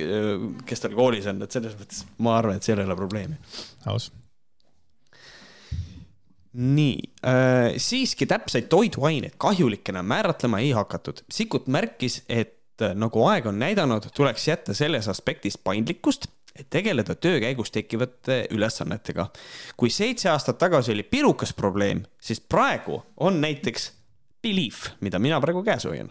kes 0.68 0.84
tal 0.84 0.96
koolis 0.98 1.30
on, 1.32 1.44
et 1.46 1.60
selles 1.60 1.78
mõttes 1.80 2.06
ma 2.24 2.40
arvan, 2.40 2.60
et 2.60 2.68
seal 2.68 2.82
ei 2.82 2.90
ole 2.90 3.00
probleemi. 3.00 3.40
aus 3.92 4.12
nii 6.54 6.98
äh,, 7.26 7.78
siiski 7.78 8.26
täpseid 8.28 8.68
toiduaineid 8.72 9.38
kahjulikena 9.38 10.04
määratlema 10.04 10.60
ei 10.60 10.72
hakatud. 10.76 11.24
Sikkut 11.32 11.68
märkis, 11.68 12.24
et 12.30 12.82
äh, 12.82 12.96
nagu 12.96 13.24
aeg 13.28 13.48
on 13.48 13.60
näidanud, 13.60 14.10
tuleks 14.16 14.48
jätta 14.48 14.76
selles 14.76 15.08
aspektis 15.12 15.58
paindlikkust, 15.58 16.28
et 16.56 16.68
tegeleda 16.70 17.16
töö 17.16 17.40
käigus 17.40 17.72
tekkivate 17.72 18.46
ülesannetega. 18.52 19.30
kui 19.78 19.90
seitse 19.90 20.30
aastat 20.30 20.58
tagasi 20.58 20.92
oli 20.92 21.04
pirukas 21.04 21.54
probleem, 21.54 22.04
siis 22.22 22.42
praegu 22.42 23.04
on 23.18 23.42
näiteks 23.42 23.92
Belief, 24.42 24.88
mida 25.06 25.20
mina 25.22 25.38
praegu 25.42 25.62
käes 25.62 25.86
hoian. 25.86 26.10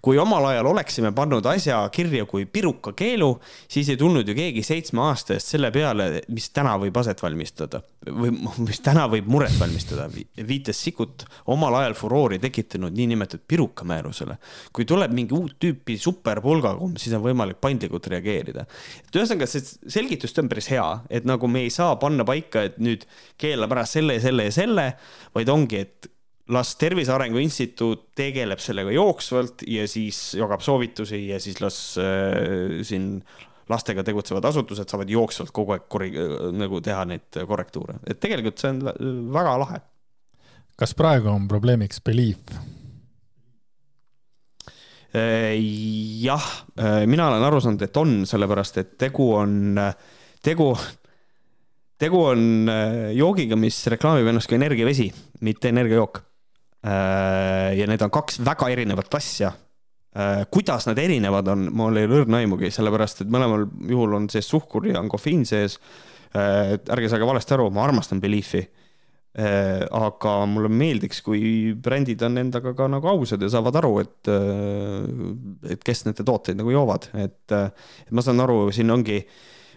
kui 0.00 0.16
omal 0.18 0.46
ajal 0.48 0.66
oleksime 0.70 1.10
pannud 1.12 1.44
asja 1.46 1.82
kirja 1.92 2.24
kui 2.26 2.46
piruka 2.48 2.94
keelu, 2.96 3.28
siis 3.68 3.90
ei 3.92 3.98
tulnud 4.00 4.28
ju 4.28 4.34
keegi 4.34 4.62
seitsme 4.64 5.02
aasta 5.04 5.34
eest 5.36 5.52
selle 5.52 5.68
peale, 5.70 6.22
mis 6.32 6.48
täna 6.56 6.72
võib 6.80 6.96
aset 6.96 7.20
valmistada 7.22 7.82
või 8.08 8.32
mis 8.68 8.80
täna 8.82 9.04
võib 9.12 9.28
muret 9.30 9.54
valmistada. 9.60 10.08
viites 10.48 10.80
Sikkut 10.80 11.26
omal 11.52 11.76
ajal 11.82 11.94
furoori 11.94 12.40
tekitanud 12.42 12.96
niinimetatud 12.96 13.44
piruka 13.46 13.84
määrusele. 13.84 14.38
kui 14.72 14.84
tuleb 14.84 15.12
mingi 15.14 15.36
uut 15.36 15.58
tüüpi 15.60 15.98
superpulgakomm, 16.00 16.96
siis 16.96 17.14
on 17.14 17.22
võimalik 17.22 17.60
paindlikult 17.60 18.06
reageerida. 18.06 18.66
et 19.04 19.16
ühesõnaga, 19.16 19.46
see 19.46 19.62
selgitus 19.86 20.34
on 20.38 20.48
päris 20.48 20.70
hea, 20.72 20.88
et 21.10 21.28
nagu 21.28 21.46
me 21.46 21.62
ei 21.68 21.70
saa 21.70 21.94
panna 21.96 22.24
paika, 22.24 22.64
et 22.64 22.78
nüüd 22.78 23.06
keelab 23.38 23.76
ära 23.76 23.84
selle 23.86 24.16
ja 24.18 24.24
selle 24.24 24.48
ja 24.48 24.56
selle, 24.62 24.94
vaid 25.36 25.52
ongi, 25.52 25.84
et 25.86 26.10
las 26.50 26.74
Tervise 26.76 27.12
Arengu 27.14 27.38
Instituut 27.40 28.10
tegeleb 28.18 28.60
sellega 28.62 28.92
jooksvalt 28.94 29.62
ja 29.70 29.86
siis 29.88 30.34
jagab 30.38 30.64
soovitusi 30.64 31.22
ja 31.28 31.38
siis 31.42 31.60
las 31.62 31.78
äh, 32.00 32.80
siin 32.86 33.20
lastega 33.70 34.02
tegutsevad 34.06 34.48
asutused 34.50 34.90
saavad 34.90 35.10
jooksvalt 35.10 35.52
kogu 35.54 35.76
aeg 35.76 35.86
korri-, 35.92 36.12
nagu 36.58 36.80
teha 36.82 37.04
neid 37.06 37.40
korrektuure, 37.46 38.00
et 38.10 38.18
tegelikult 38.22 38.58
see 38.58 38.72
on 38.74 39.30
väga 39.34 39.56
lahe. 39.62 39.80
kas 40.80 40.94
praegu 40.98 41.30
on 41.30 41.46
probleemiks 41.48 42.02
Belief? 42.02 42.54
Äh, 45.10 45.54
jah, 46.22 46.46
äh, 46.78 47.04
mina 47.10 47.28
olen 47.30 47.44
aru 47.46 47.60
saanud, 47.62 47.82
et 47.82 47.96
on, 47.98 48.24
sellepärast 48.30 48.80
et 48.82 48.96
tegu 48.98 49.26
on, 49.34 49.78
tegu, 50.42 50.70
tegu 51.98 52.24
on 52.30 52.42
äh, 52.70 53.12
joogiga, 53.18 53.58
mis 53.58 53.78
reklaamib 53.90 54.30
ennast 54.30 54.50
kui 54.50 54.58
energiavesi, 54.58 55.10
mitte 55.46 55.70
energiajook 55.74 56.22
Äh, 56.22 56.29
ja 56.80 57.86
need 57.90 58.02
on 58.02 58.12
kaks 58.12 58.38
väga 58.44 58.70
erinevat 58.72 59.14
asja. 59.18 59.50
Äh, 60.10 60.42
kuidas 60.50 60.88
nad 60.88 60.98
erinevad 60.98 61.48
on, 61.52 61.68
mul 61.70 62.00
ei 62.00 62.08
ole 62.08 62.24
õrna 62.24 62.40
aimugi, 62.42 62.72
sellepärast 62.74 63.20
et 63.22 63.28
mõlemal 63.30 63.68
juhul 63.86 64.16
on 64.18 64.24
sees 64.32 64.48
suhkur 64.50 64.88
ja 64.90 64.98
on 64.98 65.10
kofeiin 65.10 65.44
sees. 65.46 65.76
Äh, 66.34 66.74
ärge 66.90 67.10
saage 67.12 67.28
valesti 67.28 67.54
aru, 67.54 67.68
ma 67.74 67.84
armastan 67.86 68.22
Beliefi. 68.22 68.66
aga 69.30 70.30
mulle 70.50 70.66
meeldiks, 70.74 71.20
kui 71.22 71.70
brändid 71.78 72.18
on 72.26 72.40
endaga 72.40 72.72
ka 72.74 72.88
nagu 72.90 73.06
ausad 73.12 73.38
ja 73.44 73.46
saavad 73.52 73.76
aru, 73.78 73.92
et, 74.02 74.30
et 75.70 75.84
kes 75.86 76.02
nende 76.02 76.24
tooteid 76.26 76.58
nagu 76.58 76.72
joovad, 76.74 77.06
et, 77.14 77.54
ma 78.10 78.24
saan 78.26 78.42
aru, 78.42 78.72
siin 78.74 78.90
ongi 78.90 79.20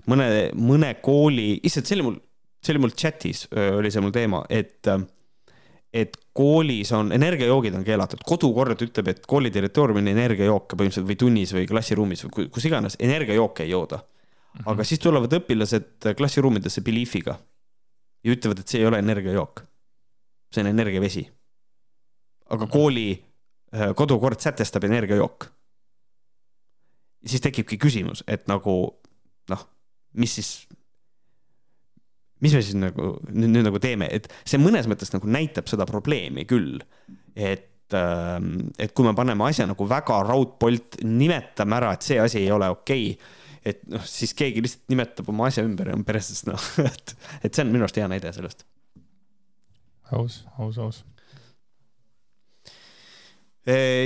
mõne, 0.09 0.25
mõne 0.57 0.95
kooli, 1.05 1.59
issand, 1.69 1.85
see 1.85 1.99
oli 1.99 2.07
mul, 2.07 2.17
see 2.65 2.73
oli 2.73 2.81
mul 2.81 2.95
chat'is 2.97 3.43
oli 3.53 3.93
see 3.93 4.01
mul 4.01 4.15
teema, 4.17 4.41
et 4.49 4.89
et 5.93 6.17
koolis 6.33 6.91
on, 6.97 7.11
energiajoogid 7.13 7.75
on 7.77 7.83
keelatud, 7.85 8.23
kodukord 8.25 8.81
ütleb, 8.81 9.11
et 9.11 9.25
kooli 9.29 9.51
territooriumil 9.53 10.09
energiajooke 10.15 10.77
põhimõtteliselt 10.77 11.09
või 11.09 11.19
tunnis 11.21 11.53
või 11.53 11.67
klassiruumis 11.69 12.25
või 12.25 12.49
kus 12.53 12.65
iganes, 12.65 12.97
energiajooke 12.99 13.63
ei 13.67 13.73
jooda. 13.73 14.01
Mhm. 14.53 14.69
aga 14.69 14.83
siis 14.85 14.99
tulevad 15.01 15.33
õpilased 15.33 16.13
klassiruumidesse 16.17 16.81
Beliefiga 16.85 17.39
ja 18.23 18.33
ütlevad, 18.35 18.59
et 18.59 18.67
see 18.67 18.81
ei 18.81 18.85
ole 18.85 18.99
energiajook. 19.01 19.63
see 20.53 20.61
on 20.61 20.67
energiavesi. 20.67 21.31
aga 22.49 22.67
kooli 22.67 23.23
äh, 23.73 23.95
kodukord 23.95 24.39
sätestab 24.39 24.83
energiajook. 24.83 25.47
siis 27.25 27.41
tekibki 27.41 27.77
küsimus, 27.77 28.23
et 28.27 28.47
nagu 28.47 29.01
noh, 29.49 29.67
mis 30.13 30.35
siis 30.35 30.67
mis 32.43 32.55
me 32.55 32.63
siis 32.63 32.77
nagu 32.79 33.13
nüüd, 33.29 33.51
nüüd 33.55 33.67
nagu 33.67 33.79
teeme, 33.83 34.09
et 34.13 34.27
see 34.43 34.59
mõnes 34.61 34.89
mõttes 34.91 35.13
nagu 35.13 35.29
näitab 35.31 35.69
seda 35.71 35.87
probleemi 35.89 36.47
küll, 36.49 36.81
et 37.35 37.95
ähm, 37.97 38.67
et 38.81 38.95
kui 38.95 39.07
me 39.07 39.15
paneme 39.17 39.47
asja 39.47 39.67
nagu 39.69 39.87
väga 39.89 40.19
raudpolt, 40.27 40.99
nimetame 41.07 41.79
ära, 41.79 41.93
et 41.95 42.05
see 42.05 42.19
asi 42.21 42.41
ei 42.43 42.51
ole 42.53 42.69
okei 42.73 43.13
okay,, 43.13 43.39
et 43.73 43.79
noh, 43.91 44.03
siis 44.07 44.35
keegi 44.35 44.63
lihtsalt 44.63 44.91
nimetab 44.91 45.29
oma 45.31 45.47
asja 45.47 45.63
ümber 45.65 45.91
ja 45.91 45.97
on 45.97 46.03
perses, 46.07 46.43
noh, 46.49 46.69
et, 46.83 47.15
et 47.41 47.49
see 47.49 47.65
on 47.65 47.73
minu 47.73 47.87
arust 47.87 48.01
hea 48.01 48.11
näide 48.11 48.35
sellest. 48.35 48.67
aus, 50.11 50.43
aus, 50.59 50.77
aus 50.77 51.03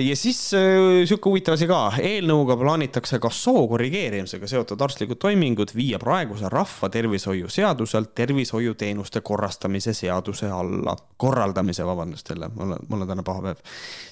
ja 0.10 0.16
siis 0.16 0.54
äh, 0.54 0.62
sihuke 1.06 1.32
huvitav 1.32 1.56
asi 1.56 1.66
ka, 1.70 1.80
eelnõuga 1.98 2.54
plaanitakse 2.60 3.18
ka 3.22 3.32
soo 3.34 3.64
korrigeerimisega 3.72 4.50
seotud 4.50 4.82
arstlikud 4.86 5.18
toimingud 5.18 5.74
viia 5.74 5.98
praeguse 6.02 6.52
rahvatervishoiu 6.54 7.50
seaduselt 7.50 8.14
tervishoiuteenuste 8.16 9.24
korrastamise 9.26 9.96
seaduse 9.98 10.52
alla, 10.54 10.94
korraldamise, 11.18 11.86
vabandust 11.90 12.30
jälle, 12.30 12.52
mul 12.54 12.76
on, 12.78 12.86
mul 12.90 13.02
on 13.08 13.14
täna 13.14 13.26
paha 13.26 13.48
päev. 13.48 13.64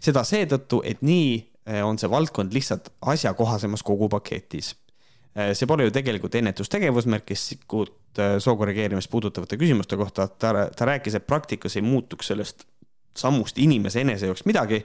seda 0.01 0.25
seetõttu, 0.25 0.81
et 0.81 1.05
nii 1.05 1.29
äh, 1.37 1.85
on 1.85 2.01
see 2.01 2.09
valdkond 2.09 2.57
lihtsalt 2.57 2.89
asjakohasemas 3.13 3.85
kogu 3.85 4.09
paketis. 4.09 4.73
Äh, 5.37 5.53
see 5.53 5.69
pole 5.69 5.85
ju 5.85 5.93
tegelikult 5.93 6.41
ennetustegevus, 6.41 7.05
märkis 7.05 7.51
Sikkut 7.53 7.93
soo 8.39 8.55
korrigeerimist 8.57 9.11
puudutavate 9.11 9.59
küsimuste 9.59 9.97
kohta, 9.99 10.25
ta, 10.27 10.69
ta 10.71 10.85
rääkis, 10.87 11.19
et 11.19 11.25
praktikas 11.27 11.75
ei 11.75 11.83
muutuks 11.85 12.31
sellest 12.31 12.63
sammust 13.18 13.59
inimese 13.61 14.03
enese 14.03 14.30
jaoks 14.30 14.45
midagi. 14.45 14.82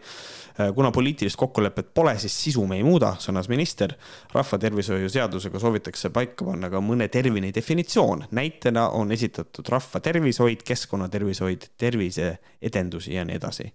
Äh, 0.61 0.74
kuna 0.74 0.91
poliitilist 0.91 1.37
kokkulepet 1.37 1.95
pole, 1.95 2.18
siis 2.18 2.35
sisu 2.45 2.64
me 2.66 2.76
ei 2.81 2.85
muuda, 2.85 3.14
sõnas 3.22 3.49
minister. 3.49 3.95
rahvatervishoiu 4.35 5.09
seadusega 5.09 5.61
soovitakse 5.62 6.11
paika 6.14 6.45
panna 6.45 6.70
ka 6.70 6.83
mõne 6.85 7.09
termini 7.09 7.53
definitsioon. 7.55 8.26
näitena 8.31 8.89
on 8.89 9.12
esitatud 9.12 9.68
rahvatervishoid, 9.68 10.62
keskkonnatervishoid, 10.66 11.70
terviseedendus 11.78 13.09
ja 13.09 13.24
nii 13.24 13.37
edasi. 13.37 13.72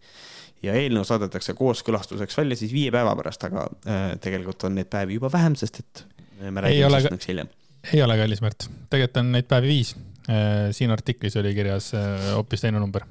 ja 0.64 0.74
eelnõu 0.74 1.03
saadetakse 1.03 1.53
kooskõlastuseks 1.53 2.38
välja 2.38 2.56
siis 2.56 2.74
viie 2.74 2.91
päeva 2.91 3.16
pärast, 3.16 3.43
aga 3.43 3.68
äh, 3.88 4.08
tegelikult 4.22 4.64
on 4.64 4.76
neid 4.76 4.89
päevi 4.89 5.20
juba 5.20 5.32
vähem, 5.32 5.56
sest 5.56 5.80
et 5.80 6.06
me 6.49 6.62
räägime 6.62 6.89
sellest 6.89 7.26
ka... 7.26 7.32
hiljem. 7.32 7.49
ei 7.93 8.03
ole 8.03 8.18
kallis 8.18 8.41
Märt, 8.41 8.70
tegelikult 8.89 9.24
on 9.24 9.32
neid 9.32 9.47
päevi 9.47 9.68
viis. 9.68 9.95
Äh, 10.30 10.72
siin 10.72 10.91
artiklis 10.91 11.38
oli 11.38 11.56
kirjas 11.56 11.93
hoopis 12.36 12.62
teine 12.62 12.80
number 12.80 13.06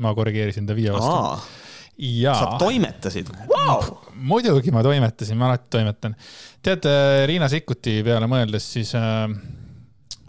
ma 0.00 0.14
korrigeerisin 0.16 0.68
ta 0.68 0.76
viie 0.76 0.92
vastu. 0.94 1.58
Ja... 2.00 2.32
sa 2.32 2.56
toimetasid 2.60 3.28
wow!? 3.50 3.82
muidugi 4.16 4.72
ma 4.72 4.80
toimetasin, 4.84 5.36
ma 5.36 5.50
alati 5.50 5.68
toimetan. 5.76 6.16
tead, 6.64 6.86
äh, 6.88 7.26
Riina 7.28 7.48
Sikkuti 7.52 8.00
peale 8.06 8.28
mõeldes, 8.30 8.70
siis 8.78 8.94
äh, 8.96 9.28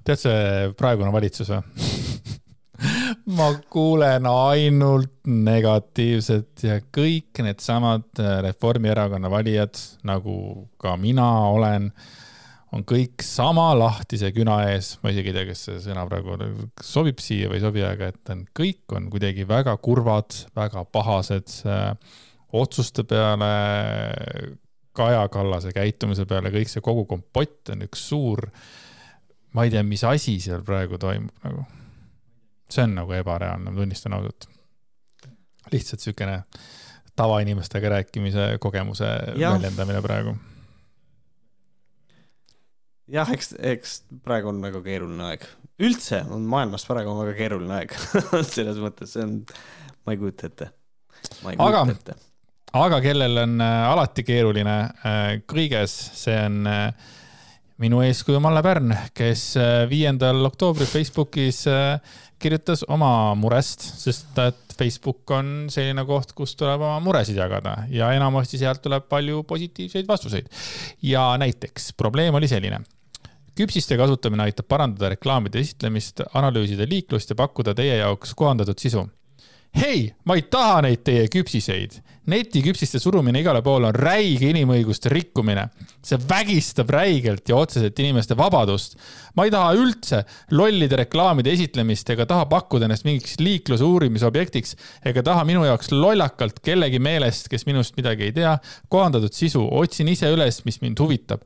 tead 0.04 0.20
see 0.20 0.72
praegune 0.78 1.14
valitsus 1.16 1.54
või 1.54 1.62
ma 3.38 3.52
kuulen 3.72 4.26
ainult 4.28 5.14
negatiivset 5.28 6.66
ja 6.66 6.80
kõik 6.94 7.44
needsamad 7.46 8.08
äh, 8.20 8.40
Reformierakonna 8.48 9.32
valijad, 9.32 9.78
nagu 10.08 10.36
ka 10.82 10.98
mina 11.00 11.30
olen 11.52 11.92
on 12.72 12.84
kõik 12.88 13.24
sama 13.26 13.72
lahtise 13.76 14.32
küna 14.36 14.62
ees, 14.72 14.94
ma 15.04 15.12
isegi 15.12 15.32
ei 15.32 15.36
tea, 15.36 15.48
kas 15.50 15.64
see 15.68 15.80
sõna 15.84 16.06
praegu 16.08 16.38
sobib 16.86 17.20
siia 17.24 17.50
või 17.52 17.60
ei 17.60 17.66
sobi, 17.66 17.84
aga 17.86 18.12
et 18.14 18.32
on, 18.32 18.46
kõik 18.58 18.96
on 18.96 19.10
kuidagi 19.12 19.46
väga 19.48 19.76
kurvad, 19.84 20.38
väga 20.56 20.86
pahased 20.96 21.58
äh, 21.68 21.92
otsuste 22.62 23.06
peale, 23.08 23.52
Kaja 24.96 25.24
Kallase 25.32 25.72
käitumise 25.72 26.26
peale, 26.28 26.52
kõik 26.52 26.68
see 26.68 26.84
kogu 26.84 27.06
kompott 27.08 27.72
on 27.72 27.86
üks 27.86 28.02
suur, 28.12 28.44
ma 29.56 29.64
ei 29.64 29.72
tea, 29.72 29.84
mis 29.88 30.04
asi 30.08 30.36
seal 30.44 30.64
praegu 30.68 31.00
toimub 31.00 31.46
nagu. 31.48 31.64
see 32.72 32.84
on 32.88 32.96
nagu 32.96 33.12
ebareaalne, 33.16 33.72
ma 33.72 33.76
tunnistan 33.76 34.16
ausalt. 34.16 34.48
lihtsalt 35.72 36.00
niisugune 36.00 36.44
tavainimestega 37.16 37.90
rääkimise 37.90 38.48
kogemuse 38.60 39.08
ja. 39.36 39.52
väljendamine 39.52 40.02
praegu 40.02 40.36
jah, 43.12 43.32
eks, 43.36 43.54
eks 43.60 43.96
praegu 44.26 44.52
on 44.52 44.62
väga 44.64 44.82
keeruline 44.86 45.28
aeg. 45.32 45.46
üldse 45.82 46.22
on 46.32 46.46
maailmas 46.50 46.86
praegu 46.88 47.14
väga 47.20 47.38
keeruline 47.38 47.80
aeg 47.82 47.96
selles 48.54 48.80
mõttes, 48.82 49.16
see 49.16 49.26
on, 49.26 49.40
ma 50.06 50.16
ei 50.16 50.22
kujuta 50.22 50.50
ette. 50.52 50.70
aga, 51.58 51.86
aga 52.86 53.02
kellel 53.04 53.44
on 53.44 53.58
äh, 53.64 53.78
alati 53.92 54.26
keeruline 54.28 54.78
äh, 54.80 55.22
kõiges, 55.50 55.96
see 56.22 56.38
on 56.46 56.64
äh, 56.70 57.14
minu 57.82 58.04
eeskuju 58.06 58.42
Malle 58.44 58.62
Pärn, 58.62 58.94
kes 59.18 59.56
viiendal 59.90 60.46
oktoobril 60.46 60.86
Facebookis 60.86 61.64
kirjutas 62.42 62.84
oma 62.94 63.34
murest, 63.38 63.82
sest 64.04 64.38
et 64.42 64.76
Facebook 64.78 65.30
on 65.34 65.66
selline 65.74 66.06
koht, 66.06 66.36
kus 66.38 66.54
tuleb 66.58 66.82
oma 66.82 67.00
muresid 67.02 67.38
jagada 67.42 67.80
ja 67.90 68.12
enamasti 68.14 68.62
sealt 68.62 68.84
tuleb 68.86 69.10
palju 69.10 69.42
positiivseid 69.50 70.10
vastuseid. 70.10 70.50
ja 71.02 71.32
näiteks 71.42 71.94
probleem 71.98 72.38
oli 72.38 72.50
selline 72.50 72.84
küpsiste 73.62 73.98
kasutamine 74.00 74.48
aitab 74.48 74.70
parandada 74.72 75.12
reklaamide 75.14 75.62
esitlemist, 75.62 76.24
analüüsida 76.38 76.88
liiklust 76.90 77.34
ja 77.34 77.40
pakkuda 77.40 77.76
teie 77.78 78.00
jaoks 78.02 78.36
kohandatud 78.38 78.80
sisu. 78.82 79.08
hei, 79.72 80.10
ma 80.28 80.36
ei 80.36 80.42
taha 80.52 80.82
neid 80.84 81.04
teie 81.08 81.28
küpsiseid. 81.32 82.02
netiküpsiste 82.32 83.00
surumine 83.00 83.40
igale 83.42 83.62
poole 83.66 83.88
on 83.88 83.96
räige 83.96 84.50
inimõiguste 84.50 85.10
rikkumine. 85.14 85.68
see 86.04 86.18
vägistab 86.30 86.90
räigelt 86.90 87.50
ja 87.50 87.56
otseselt 87.56 88.00
inimeste 88.00 88.38
vabadust. 88.38 88.98
ma 89.36 89.46
ei 89.46 89.52
taha 89.52 89.74
üldse 89.78 90.24
lollide 90.52 91.04
reklaamide 91.04 91.54
esitlemist 91.54 92.10
ega 92.10 92.26
taha 92.26 92.46
pakkuda 92.46 92.90
ennast 92.90 93.06
mingiks 93.06 93.38
liikluse 93.40 93.84
uurimisobjektiks 93.84 94.76
ega 95.06 95.24
taha 95.24 95.46
minu 95.46 95.66
jaoks 95.66 95.92
lollakalt 95.92 96.60
kellegi 96.60 97.00
meelest, 97.00 97.48
kes 97.48 97.66
minust 97.66 97.96
midagi 97.98 98.30
ei 98.30 98.34
tea, 98.42 98.58
kohandatud 98.90 99.34
sisu, 99.34 99.68
otsin 99.72 100.12
ise 100.12 100.34
üles, 100.34 100.66
mis 100.66 100.82
mind 100.82 101.00
huvitab 101.00 101.46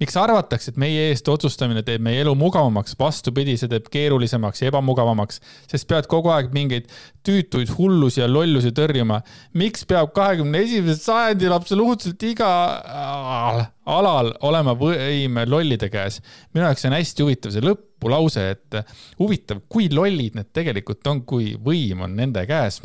miks 0.00 0.16
arvatakse, 0.20 0.72
et 0.72 0.80
meie 0.80 1.06
eest 1.10 1.28
otsustamine 1.32 1.82
teeb 1.86 2.02
meie 2.04 2.20
elu 2.24 2.34
mugavamaks, 2.38 2.96
vastupidi, 3.00 3.56
see 3.56 3.70
teeb 3.70 3.88
keerulisemaks 3.92 4.60
ja 4.62 4.70
ebamugavamaks, 4.70 5.40
sest 5.70 5.88
pead 5.88 6.08
kogu 6.10 6.32
aeg 6.34 6.52
mingeid 6.56 6.90
tüütuid 7.26 7.72
hullusi 7.78 8.20
ja 8.20 8.28
lollusi 8.28 8.74
tõrjuma. 8.76 9.22
miks 9.56 9.86
peab 9.88 10.12
kahekümne 10.16 10.60
esimesel 10.66 11.00
sajandil 11.00 11.56
absoluutselt 11.56 12.22
igal 12.28 13.64
alal 13.86 14.32
olema 14.44 14.76
võim 14.76 15.40
lollide 15.46 15.88
käes? 15.92 16.20
minu 16.52 16.66
jaoks 16.66 16.84
on 16.84 16.98
hästi 16.98 17.24
huvitav 17.24 17.56
see 17.56 17.64
lõpulause, 17.64 18.50
et 18.52 18.80
huvitav, 19.18 19.64
kui 19.68 19.88
lollid 19.88 20.36
need 20.36 20.52
tegelikult 20.52 21.06
on, 21.08 21.24
kui 21.24 21.54
võim 21.56 22.04
on 22.04 22.16
nende 22.20 22.44
käes. 22.46 22.82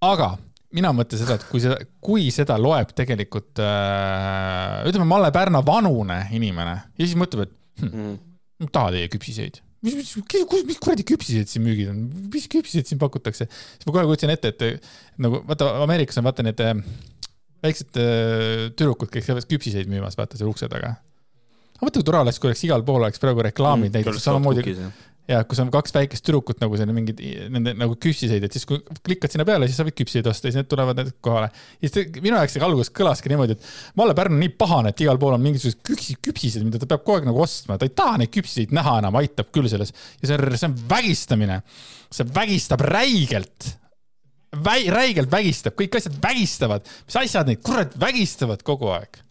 aga 0.00 0.36
mina 0.76 0.92
mõtlen 0.96 1.20
seda, 1.20 1.36
et 1.38 1.44
kui 1.50 1.62
seda, 1.62 1.76
kui 2.04 2.30
seda 2.34 2.56
loeb 2.60 2.94
tegelikult 2.96 3.60
äh, 3.62 4.80
ütleme, 4.88 5.06
Malle 5.08 5.32
Pärna 5.34 5.62
vanune 5.66 6.22
inimene 6.36 6.78
ja 6.96 7.04
siis 7.04 7.18
mõtleb, 7.18 7.46
et 7.48 7.84
hm, 7.84 8.16
ei 8.62 8.72
taha 8.72 8.94
teie 8.96 9.10
küpsiseid. 9.12 9.60
mis, 9.84 9.96
mis, 9.98 10.12
mis, 10.16 10.66
mis 10.68 10.82
kuradi 10.82 11.06
küpsiseid 11.08 11.50
siin 11.50 11.64
müügil 11.66 11.92
on, 11.92 12.02
mis 12.32 12.48
küpsiseid 12.52 12.88
siin 12.90 13.00
pakutakse? 13.02 13.48
siis 13.48 13.88
ma 13.88 13.96
kohe 13.96 14.06
kujutasin 14.08 14.34
ette, 14.34 14.52
et 14.54 14.92
nagu 15.22 15.42
vaata 15.48 15.72
Ameerikas 15.84 16.20
on 16.22 16.28
vaata 16.28 16.46
need 16.46 16.64
äh, 16.64 16.74
väiksed 17.62 18.02
äh, 18.02 18.66
tüdrukud, 18.76 19.12
kes 19.12 19.28
käivad 19.28 19.48
küpsiseid 19.50 19.90
müümas, 19.90 20.18
vaata 20.18 20.40
seal 20.40 20.50
ukse 20.52 20.70
taga. 20.72 20.96
aga 21.76 21.86
mõtle, 21.88 22.00
kui 22.00 22.08
tore 22.10 22.22
oleks, 22.24 22.40
kui 22.40 22.52
oleks 22.52 22.66
igal 22.68 22.84
pool 22.86 23.02
oleks 23.02 23.22
praegu 23.22 23.44
reklaamid 23.48 23.90
mm, 23.90 24.00
näiteks 24.00 24.28
samamoodi 24.30 24.64
ja 25.30 25.42
kus 25.46 25.60
on 25.62 25.70
kaks 25.72 25.94
väikest 25.94 26.24
tüdrukut 26.26 26.58
nagu 26.62 26.76
seal 26.78 26.90
mingid 26.94 27.20
nende 27.52 27.74
nagu 27.78 27.94
küpsiseid, 28.00 28.42
et 28.46 28.54
siis 28.56 28.64
kui 28.68 28.80
klikad 29.06 29.32
sinna 29.32 29.46
peale, 29.46 29.68
siis 29.70 29.78
sa 29.78 29.86
võid 29.86 29.96
küpsiseid 30.00 30.26
osta 30.30 30.48
ja 30.48 30.52
siis 30.52 30.58
need 30.58 30.70
tulevad 30.70 30.98
need 30.98 31.12
kohale. 31.22 31.50
ja 31.78 31.90
siis 31.90 32.16
minu 32.18 32.34
jaoks 32.34 32.56
see 32.56 32.64
alguses 32.66 32.90
kõlaski 32.96 33.30
niimoodi, 33.30 33.54
et 33.54 33.68
Malle 34.00 34.16
Pärn 34.18 34.34
on 34.34 34.42
nii 34.42 34.54
pahane, 34.58 34.90
et 34.92 35.04
igal 35.04 35.20
pool 35.22 35.36
on 35.36 35.44
mingisugused 35.44 35.78
küpsi- 35.86 36.18
küpsised, 36.26 36.64
mida 36.66 36.80
ta 36.82 36.88
peab 36.90 37.04
kogu 37.04 37.20
aeg 37.20 37.28
nagu 37.30 37.44
ostma, 37.44 37.78
ta 37.78 37.86
ei 37.86 37.94
taha 37.94 38.18
neid 38.22 38.32
küpsiseid 38.34 38.74
näha 38.74 38.96
enam, 39.02 39.20
aitab 39.22 39.52
küll 39.54 39.70
selles. 39.70 39.94
ja 40.20 40.30
see 40.30 40.40
on, 40.40 40.56
see 40.56 40.70
on 40.72 40.74
vägistamine, 40.90 41.60
see 42.10 42.28
vägistab 42.40 42.84
räigelt 42.90 43.76
Väi,. 44.52 44.90
räigelt 44.92 45.30
vägistab, 45.32 45.72
kõik 45.78 45.94
asjad 45.96 46.18
vägistavad, 46.20 46.90
mis 47.06 47.16
asjad 47.16 47.48
neid 47.48 47.62
kurat 47.64 47.94
vägistavad 47.96 48.60
kogu 48.66 48.90
aeg. 48.92 49.22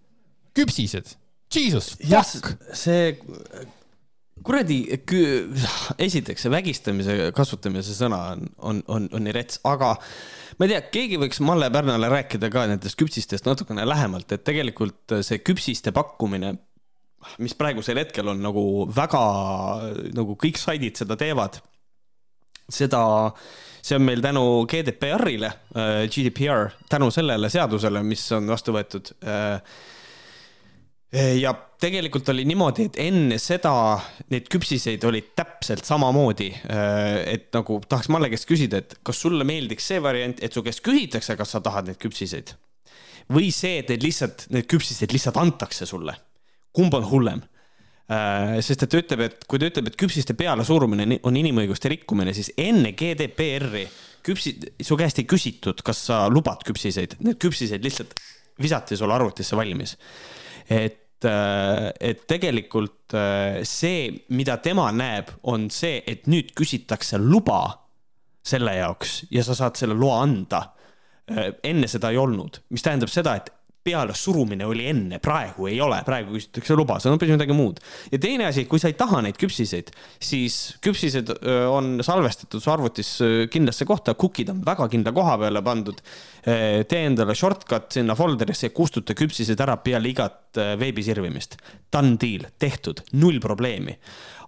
küpsised, 0.57 1.13
jesus, 1.53 1.93
fuck., 2.01 2.55
see 2.73 3.13
kuradi, 4.45 4.79
esiteks 6.01 6.45
see 6.45 6.51
vägistamise 6.53 7.15
kasutamise 7.35 7.95
sõna 7.97 8.21
on, 8.33 8.45
on, 8.57 8.83
on, 8.91 9.07
on 9.15 9.25
nii 9.25 9.35
rets, 9.35 9.61
aga 9.67 9.93
ma 10.57 10.67
ei 10.67 10.73
tea, 10.73 10.81
keegi 10.93 11.19
võiks 11.21 11.41
Malle 11.45 11.71
Pärnale 11.73 12.09
rääkida 12.11 12.51
ka 12.53 12.65
nendest 12.69 12.99
küpsistest 12.99 13.47
natukene 13.49 13.85
lähemalt, 13.87 14.31
et 14.33 14.45
tegelikult 14.47 15.17
see 15.25 15.41
küpsiste 15.45 15.93
pakkumine, 15.95 16.55
mis 17.41 17.55
praegusel 17.57 18.01
hetkel 18.01 18.31
on 18.33 18.41
nagu 18.41 18.63
väga 18.95 19.23
nagu 20.17 20.37
kõik 20.41 20.59
saidid 20.61 20.97
seda 21.01 21.17
teevad, 21.19 21.61
seda, 22.71 23.03
see 23.83 23.97
on 23.99 24.05
meil 24.07 24.23
tänu 24.23 24.43
GDPR-ile, 24.69 25.51
GDPR, 26.09 26.71
tänu 26.89 27.11
sellele 27.13 27.49
seadusele, 27.53 28.01
mis 28.07 28.25
on 28.37 28.49
vastu 28.49 28.73
võetud 28.73 29.13
ja 31.11 31.51
tegelikult 31.81 32.29
oli 32.31 32.45
niimoodi, 32.47 32.85
et 32.87 32.97
enne 33.03 33.35
seda 33.41 33.73
neid 34.31 34.47
küpsiseid 34.51 35.03
olid 35.07 35.33
täpselt 35.35 35.83
samamoodi. 35.85 36.49
et 37.27 37.49
nagu 37.53 37.81
tahaks 37.83 38.09
Malle 38.13 38.29
käest 38.31 38.47
küsida, 38.47 38.79
et 38.79 38.99
kas 39.03 39.19
sulle 39.25 39.43
meeldiks 39.47 39.91
see 39.91 40.03
variant, 40.03 40.39
et 40.39 40.53
su 40.53 40.63
käest 40.63 40.83
küsitakse, 40.85 41.35
kas 41.35 41.55
sa 41.55 41.63
tahad 41.63 41.89
neid 41.89 41.99
küpsiseid 41.99 42.55
või 43.31 43.51
see, 43.53 43.79
et 43.81 43.91
need 43.91 44.03
lihtsalt, 44.05 44.47
need 44.53 44.67
küpsised 44.71 45.13
lihtsalt 45.13 45.39
antakse 45.41 45.87
sulle. 45.89 46.15
kumb 46.71 46.93
on 46.93 47.07
hullem? 47.09 47.41
sest 48.59 48.83
et 48.83 48.91
ta 48.91 48.99
ütleb, 48.99 49.21
et 49.23 49.43
kui 49.47 49.59
ta 49.59 49.69
ütleb, 49.69 49.87
et 49.87 49.95
küpsiste 49.99 50.33
pealesurumine 50.35 51.21
on 51.23 51.35
inimõiguste 51.39 51.87
rikkumine, 51.93 52.33
siis 52.35 52.49
enne 52.59 52.91
GDPR-i 52.97 53.85
küpsi, 54.25 54.51
su 54.83 54.97
käest 54.99 55.21
ei 55.21 55.27
küsitud, 55.29 55.79
kas 55.85 56.01
sa 56.09 56.25
lubad 56.27 56.65
küpsiseid, 56.67 57.15
need 57.23 57.39
küpsised 57.39 57.83
lihtsalt 57.85 58.17
visati 58.61 58.97
sulle 58.99 59.15
arvutisse 59.15 59.55
valmis. 59.55 59.95
et, 60.67 61.00
et 61.25 62.25
tegelikult 62.29 63.15
äh, 63.17 63.61
see, 63.67 64.09
mida 64.33 64.57
tema 64.63 64.89
näeb, 64.95 65.31
on 65.43 65.69
see, 65.73 66.01
et 66.07 66.27
nüüd 66.31 66.53
küsitakse 66.57 67.19
luba 67.21 67.63
selle 68.45 68.73
jaoks 68.79 69.25
ja 69.33 69.43
sa 69.45 69.55
saad 69.57 69.77
selle 69.77 69.97
loa 69.97 70.21
anda. 70.25 70.67
enne 71.63 71.87
seda 71.87 72.09
ei 72.11 72.17
olnud, 72.19 72.57
mis 72.73 72.83
tähendab 72.83 73.07
seda, 73.13 73.37
et 73.37 73.47
peale 73.83 74.13
surumine 74.17 74.65
oli 74.65 74.85
enne, 74.91 75.19
praegu 75.23 75.67
ei 75.69 75.79
ole, 75.81 76.01
praegu 76.05 76.35
küsitakse 76.35 76.77
luba, 76.77 76.99
see 77.01 77.09
on 77.09 77.15
hoopis 77.15 77.33
midagi 77.33 77.55
muud. 77.57 77.79
ja 78.11 78.19
teine 78.21 78.47
asi, 78.49 78.65
kui 78.69 78.81
sa 78.81 78.91
ei 78.91 78.97
taha 78.99 79.23
neid 79.25 79.39
küpsiseid, 79.41 79.91
siis 80.21 80.59
küpsised 80.83 81.31
on 81.71 81.97
salvestatud 82.05 82.61
su 82.61 82.73
arvutis 82.73 83.13
kindlasse 83.51 83.87
kohta, 83.89 84.15
cookie'd 84.19 84.53
on 84.53 84.61
väga 84.65 84.89
kindla 84.91 85.15
koha 85.15 85.37
peale 85.41 85.63
pandud. 85.65 86.01
tee 86.41 87.05
endale 87.05 87.35
shortcut 87.37 87.91
sinna 87.93 88.15
folder'isse 88.17 88.69
ja 88.69 88.75
kustuta 88.75 89.13
küpsised 89.17 89.59
ära 89.61 89.77
peale 89.77 90.09
igat 90.09 90.57
veebi 90.79 91.03
sirvimist. 91.05 91.57
Done 91.93 92.17
deal, 92.21 92.47
tehtud, 92.59 93.03
null 93.13 93.39
probleemi 93.39 93.97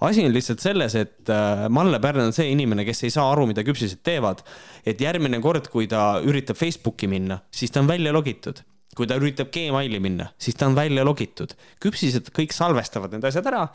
asi 0.03 0.25
on 0.25 0.34
lihtsalt 0.34 0.59
selles, 0.59 0.95
et 0.99 1.31
Malle 1.69 1.99
Pärn 2.03 2.25
on 2.27 2.34
see 2.36 2.49
inimene, 2.51 2.84
kes 2.88 3.05
ei 3.07 3.13
saa 3.13 3.29
aru, 3.31 3.45
mida 3.49 3.63
küpsised 3.63 4.01
teevad. 4.03 4.43
et 4.86 4.99
järgmine 4.99 5.39
kord, 5.39 5.69
kui 5.71 5.88
ta 5.88 6.19
üritab 6.19 6.57
Facebooki 6.59 7.07
minna, 7.07 7.39
siis 7.51 7.71
ta 7.71 7.79
on 7.79 7.88
välja 7.88 8.11
logitud. 8.11 8.59
Kui 8.98 9.08
ta 9.10 9.18
üritab 9.20 9.52
Gmaili 9.54 10.00
minna, 10.04 10.30
siis 10.41 10.58
ta 10.60 10.68
on 10.70 10.76
välja 10.78 11.06
logitud. 11.06 11.54
küpsised 11.84 12.30
kõik 12.36 12.54
salvestavad 12.56 13.14
need 13.14 13.26
asjad 13.28 13.48
ära, 13.50 13.68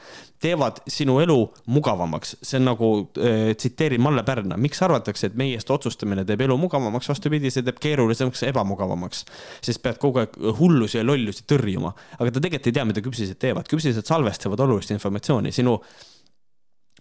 teevad 0.42 0.82
sinu 0.90 1.18
elu 1.22 1.38
mugavamaks. 1.66 2.36
see 2.42 2.58
on 2.60 2.68
nagu 2.70 2.90
äh,, 3.18 3.54
tsiteerin 3.56 4.02
Malle 4.02 4.24
Pärna, 4.26 4.56
miks 4.56 4.82
arvatakse, 4.82 5.30
et 5.30 5.38
meie 5.38 5.58
eest 5.58 5.70
otsustamine 5.70 6.24
teeb 6.28 6.44
elu 6.46 6.56
mugavamaks, 6.56 7.08
vastupidi, 7.12 7.50
see 7.50 7.66
teeb 7.66 7.80
keerulisemaks 7.82 8.44
ebamugavamaks. 8.50 9.24
sest 9.62 9.82
pead 9.82 9.98
kogu 10.02 10.22
aeg 10.24 10.38
hullusi 10.60 11.00
ja 11.00 11.06
lollusi 11.06 11.46
tõrjuma, 11.48 11.94
aga 12.18 12.30
ta 12.30 12.40
tegelikult 12.40 12.70
ei 12.70 12.78
tea, 12.78 12.86
mida 12.88 13.04
küpsised 13.04 13.40
teevad, 13.40 13.68
küpsised 13.70 14.06
salvestavad 14.06 14.60
olulist 14.66 14.94
informatsiooni, 14.94 15.52
sinu 15.54 15.78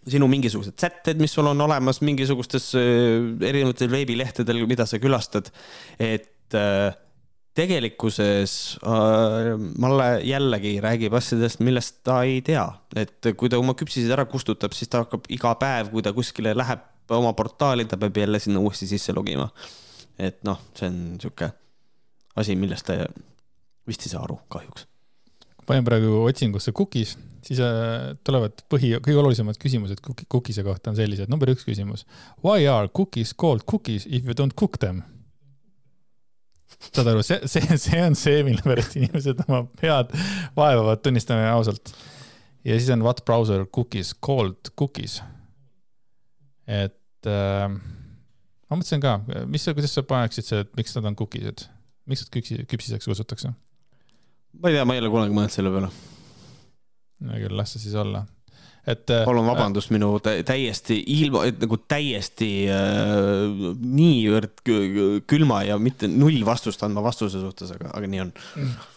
sinu 0.07 0.28
mingisugused 0.32 0.78
sätted, 0.80 1.20
mis 1.20 1.34
sul 1.36 1.49
on 1.49 1.61
olemas 1.61 1.99
mingisugustes 2.05 2.70
äh, 2.80 3.28
erinevatel 3.49 3.91
veebilehtedel, 3.91 4.63
mida 4.70 4.86
sa 4.88 4.99
külastad. 5.03 5.51
et 5.99 6.55
äh, 6.55 6.95
tegelikkuses 7.57 8.77
äh, 8.85 9.53
Malle 9.81 10.09
jällegi 10.25 10.77
räägib 10.83 11.15
asjadest, 11.17 11.61
millest 11.65 12.01
ta 12.05 12.21
ei 12.27 12.41
tea, 12.45 12.65
et 12.95 13.31
kui 13.37 13.49
ta 13.49 13.59
oma 13.61 13.75
küpsised 13.77 14.13
ära 14.13 14.27
kustutab, 14.29 14.75
siis 14.77 14.91
ta 14.91 15.03
hakkab 15.05 15.25
iga 15.33 15.55
päev, 15.59 15.91
kui 15.93 16.05
ta 16.05 16.13
kuskile 16.15 16.53
läheb 16.57 16.85
oma 17.17 17.31
portaali, 17.37 17.87
ta 17.87 17.99
peab 17.99 18.17
jälle 18.19 18.39
sinna 18.43 18.61
uuesti 18.61 18.87
sisse 18.89 19.15
logima. 19.15 19.49
et 20.17 20.39
noh, 20.47 20.57
see 20.73 20.87
on 20.89 21.01
sihuke 21.21 21.49
asi, 22.41 22.55
millest 22.57 22.87
ta 22.89 22.95
vist 23.87 24.05
ei 24.05 24.13
saa 24.13 24.23
aru 24.25 24.39
kahjuks. 24.53 24.87
panen 25.67 25.85
praegu 25.85 26.23
otsingusse 26.23 26.71
cookies, 26.71 27.17
siis 27.43 27.59
äh, 27.63 28.13
tulevad 28.23 28.63
põhi, 28.71 28.93
kõige 29.03 29.21
olulisemad 29.23 29.59
küsimused 29.61 30.01
cookie- 30.05 30.29
cookie'se 30.33 30.63
kohta 30.63 30.93
on 30.93 30.99
sellised. 30.99 31.29
number 31.29 31.49
üks 31.53 31.65
küsimus. 31.67 32.05
Why 32.43 32.67
are 32.69 32.87
cookies 32.87 33.33
called 33.33 33.65
cookies 33.69 34.05
if 34.05 34.25
you 34.25 34.37
don't 34.37 34.55
cook 34.55 34.77
them? 34.83 35.03
Saad 36.91 37.09
aru, 37.11 37.24
see, 37.26 37.39
see, 37.49 37.78
see 37.82 38.01
on 38.03 38.15
see, 38.18 38.43
mille 38.47 38.63
pärast 38.65 38.97
inimesed 38.99 39.43
oma 39.47 39.63
pead 39.80 40.13
vaevavad, 40.57 41.01
tunnistame 41.05 41.47
ausalt. 41.49 41.93
ja 42.65 42.78
siis 42.78 42.89
on 42.93 43.05
what 43.05 43.24
browser 43.26 43.65
cookies 43.65 44.13
called 44.26 44.72
cookies. 44.80 45.22
et 46.68 47.30
äh, 47.30 47.68
ma 48.68 48.80
mõtlesin 48.80 49.03
ka, 49.03 49.20
mis 49.47 49.65
sa, 49.68 49.76
kuidas 49.78 49.95
sa 49.95 50.05
paneksid 50.07 50.47
see, 50.47 50.63
et 50.65 50.74
miks 50.80 50.95
nad 50.97 51.09
on 51.11 51.18
cookies'id, 51.20 51.68
miks 52.09 52.26
nad 52.26 52.34
küpsi, 52.36 52.61
küpsiseks 52.70 53.09
kutsutakse? 53.09 53.53
ma 54.57 54.72
ei 54.72 54.78
tea, 54.78 54.88
ma 54.88 54.95
ei 54.95 55.03
ole 55.03 55.13
kunagi 55.13 55.36
mõelnud 55.36 55.53
selle 55.53 55.74
peale. 55.74 55.91
hea 57.28 57.45
küll, 57.45 57.57
las 57.57 57.76
see 57.76 57.88
siis 57.88 57.97
olla. 57.99 58.26
et. 58.88 59.03
äh, 59.11 59.23
palun 59.27 59.47
vabandust 59.49 59.91
minu 59.93 60.13
tä- 60.23 60.39
täiesti 60.47 60.99
ilma, 61.17 61.43
nagu 61.61 61.79
täiesti 61.91 62.49
äh, 62.71 63.69
niivõrd 63.83 64.63
kü- 64.67 65.21
külma 65.29 65.61
ja 65.67 65.77
mitte 65.81 66.09
null 66.11 66.39
vastust 66.47 66.83
andma 66.88 67.03
vastuse 67.05 67.41
suhtes, 67.43 67.73
aga, 67.75 67.91
aga 67.97 68.09
nii 68.11 68.23
on. 68.25 68.33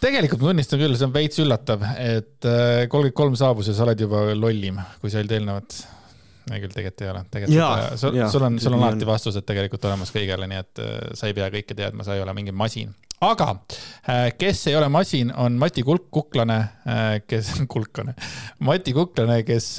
tegelikult 0.03 0.45
ma 0.45 0.53
tunnistan 0.53 0.83
küll, 0.83 0.97
see 0.99 1.09
on 1.09 1.15
veits 1.17 1.43
üllatav, 1.43 1.87
et 1.99 2.49
äh, 2.49 2.85
kolmkümmend 2.87 3.19
kolm 3.21 3.39
saabus 3.41 3.71
ja 3.71 3.77
sa 3.77 3.87
oled 3.89 4.07
juba 4.07 4.29
lollim, 4.39 4.81
kui 5.03 5.13
sa 5.13 5.23
olid 5.23 5.35
eelnevat. 5.39 5.81
ei 6.51 6.63
küll, 6.63 6.73
tegelikult 6.75 7.05
ei 7.05 7.13
ole, 7.13 7.25
tegelikult 7.31 8.01
sul, 8.01 8.17
sul 8.33 8.47
on, 8.47 8.59
sul 8.63 8.75
on 8.79 8.87
alati 8.89 9.07
vastused 9.09 9.47
tegelikult 9.47 9.85
olemas 9.91 10.11
kõigele, 10.15 10.49
nii 10.51 10.63
et 10.65 10.83
äh, 10.87 10.99
sa 11.19 11.31
ei 11.31 11.37
pea 11.37 11.51
kõike 11.53 11.77
teadma, 11.79 12.07
sa 12.07 12.17
ei 12.17 12.23
ole 12.25 12.35
mingi 12.39 12.55
masin. 12.55 12.95
Aga 13.21 13.49
äh, 14.09 14.31
kes 14.39 14.67
ei 14.71 14.77
ole 14.77 14.89
masin, 14.93 15.33
on 15.37 15.59
Mati 15.61 15.83
Kulk, 15.83 16.09
Kuklane, 16.11 16.59
äh, 16.89 17.21
kes, 17.27 17.53
Kulkane, 17.73 18.15
Mati 18.67 18.95
Kuklane, 18.97 19.43
kes 19.45 19.77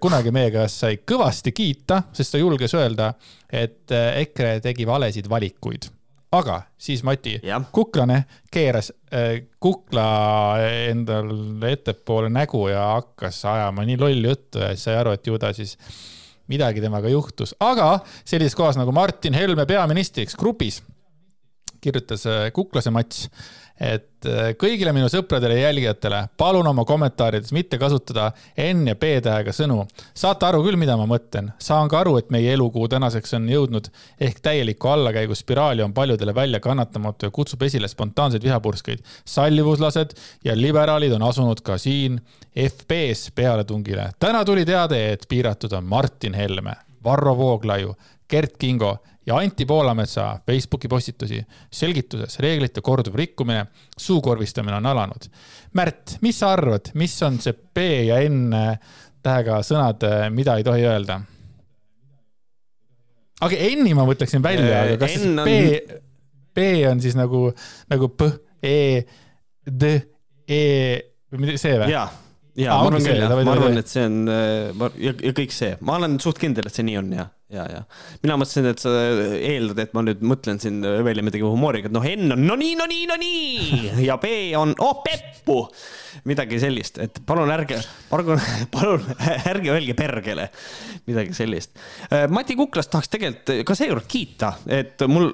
kunagi 0.00 0.32
meie 0.34 0.50
käest 0.54 0.84
sai 0.84 0.98
kõvasti 1.04 1.52
kiita, 1.52 2.02
sest 2.12 2.34
ta 2.34 2.40
julges 2.40 2.74
öelda, 2.78 3.12
et 3.48 3.92
EKRE 3.92 4.58
tegi 4.64 4.86
valesid 4.88 5.28
valikuid. 5.30 5.90
Aga 6.32 6.58
siis 6.76 7.00
Mati 7.08 7.38
ja. 7.42 7.56
Kuklane 7.72 8.22
keeras 8.52 8.90
äh, 9.12 9.46
kukla 9.60 10.08
endale 10.90 11.72
ettepoole 11.72 12.28
nägu 12.28 12.66
ja 12.68 12.82
hakkas 12.98 13.40
ajama 13.48 13.84
nii 13.88 13.96
lolli 14.00 14.28
juttu 14.28 14.60
ja 14.60 14.74
siis 14.74 14.84
sai 14.90 14.98
aru, 15.00 15.16
et 15.16 15.26
ju 15.26 15.38
ta 15.40 15.54
siis 15.56 15.78
midagi 16.48 16.84
temaga 16.84 17.08
juhtus, 17.12 17.54
aga 17.60 17.98
sellises 18.28 18.56
kohas 18.56 18.76
nagu 18.80 18.92
Martin 18.92 19.36
Helme 19.36 19.64
peaministriks 19.68 20.36
grupis 20.36 20.82
kirjutas 21.80 22.26
äh, 22.26 22.50
Kuklase 22.52 22.90
Mats 22.90 23.28
et 23.78 24.26
äh, 24.26 24.52
kõigile 24.58 24.92
minu 24.94 25.08
sõpradele 25.10 25.56
ja 25.56 25.68
jälgijatele, 25.68 26.24
palun 26.38 26.66
oma 26.66 26.84
kommentaarides 26.86 27.52
mitte 27.54 27.78
kasutada 27.78 28.32
N 28.58 28.90
ja 28.90 28.96
B 28.98 29.18
tähega 29.22 29.54
sõnu. 29.54 29.84
saate 30.14 30.46
aru 30.48 30.64
küll, 30.66 30.78
mida 30.80 30.96
ma 30.98 31.06
mõtlen. 31.06 31.52
saan 31.58 31.88
ka 31.88 32.00
aru, 32.00 32.16
et 32.18 32.30
meie 32.34 32.52
elukuu 32.52 32.88
tänaseks 32.88 33.34
on 33.38 33.48
jõudnud 33.48 33.90
ehk 34.20 34.40
täieliku 34.42 34.88
allakäiguspiraali 34.88 35.82
on 35.82 35.94
paljudele 35.94 36.34
väljakannatamatu 36.34 37.26
ja 37.26 37.30
kutsub 37.30 37.62
esile 37.62 37.88
spontaanseid 37.88 38.42
vihapurskeid. 38.42 38.98
sallivuslased 39.24 40.14
ja 40.44 40.56
liberaalid 40.56 41.12
on 41.12 41.22
asunud 41.22 41.62
ka 41.62 41.78
siin 41.78 42.20
FB-s 42.56 43.30
pealetungile. 43.34 44.10
täna 44.18 44.44
tuli 44.44 44.66
teade, 44.66 45.12
et 45.12 45.26
piiratud 45.28 45.72
on 45.72 45.84
Martin 45.84 46.34
Helme, 46.34 46.74
Varro 47.04 47.36
Vooglaiu, 47.36 47.94
Kert 48.28 48.58
Kingo 48.58 48.98
ja 49.28 49.36
Anti 49.36 49.66
Poolametsa 49.68 50.38
Facebooki 50.46 50.88
postitusi 50.88 51.38
selgituses 51.70 52.38
reeglite 52.40 52.80
korduv 52.84 53.16
rikkumine, 53.18 53.66
suukorvistamine 53.96 54.78
on 54.78 54.88
alanud. 54.88 55.28
Märt, 55.76 56.16
mis 56.24 56.38
sa 56.40 56.54
arvad, 56.56 56.92
mis 56.98 57.16
on 57.26 57.36
see 57.42 57.52
B 57.52 57.84
ja 58.08 58.22
N 58.24 58.54
tähega 59.22 59.60
sõnad, 59.66 60.06
mida 60.32 60.56
ei 60.56 60.66
tohi 60.66 60.86
öelda? 60.88 61.20
aga 63.44 63.58
N-i 63.68 63.94
ma 63.94 64.06
võtaksin 64.08 64.42
välja, 64.42 64.82
aga 64.82 64.96
kas 65.04 65.12
siis 65.14 65.26
B, 65.44 65.58
B 66.56 66.70
on 66.88 67.02
siis 67.04 67.14
nagu, 67.18 67.44
nagu 67.92 68.08
P, 68.18 68.32
E, 68.64 68.78
D, 69.62 69.92
E 70.48 70.62
või 71.30 71.54
see 71.60 71.76
või? 71.78 71.92
jaa 71.92 72.08
ja 72.58 72.74
ah, 72.74 72.82
ma 72.82 72.88
arvan 72.90 73.04
küll, 73.04 73.22
ma 73.22 73.52
arvan, 73.52 73.78
et 73.78 73.90
see 73.92 74.02
on 74.08 74.16
ja, 74.98 75.12
ja 75.12 75.34
kõik 75.36 75.52
see, 75.54 75.76
ma 75.84 76.00
olen 76.00 76.16
suht 76.22 76.40
kindel, 76.42 76.66
et 76.66 76.74
see 76.74 76.88
nii 76.88 76.96
on 76.98 77.12
ja 77.14 77.28
ja, 77.52 77.64
ja 77.70 77.82
mina 78.22 78.36
mõtlesin, 78.40 78.68
et 78.68 78.82
sa 78.82 78.92
eeldad, 79.38 79.78
et 79.80 79.94
ma 79.96 80.02
nüüd 80.04 80.20
mõtlen 80.26 80.60
siin 80.62 80.82
välja 81.04 81.24
midagi 81.24 81.44
humooriga, 81.46 81.88
et 81.88 81.94
noh, 81.94 82.04
N 82.04 82.34
on 82.34 82.44
no 82.44 82.56
nii, 82.60 82.74
no 82.78 82.88
nii, 82.90 83.06
no 83.08 83.16
nii! 83.20 84.04
Ja 84.04 84.18
B 84.20 84.52
on 84.58 84.74
oh 84.84 85.00
Peppu, 85.04 85.62
midagi 86.28 86.60
sellist, 86.60 87.00
et 87.02 87.20
palun 87.26 87.50
ärge, 87.54 87.80
palun, 88.10 88.42
palun 88.74 89.04
ärge 89.48 89.72
öelge 89.72 89.96
pergele 89.98 90.48
midagi 91.08 91.36
sellist. 91.36 91.72
Äh, 92.12 92.26
Mati 92.32 92.56
Kuklast 92.58 92.92
tahaks 92.92 93.12
tegelikult 93.12 93.64
ka 93.68 93.78
seekord 93.78 94.08
kiita, 94.10 94.52
et 94.80 95.08
mul, 95.08 95.30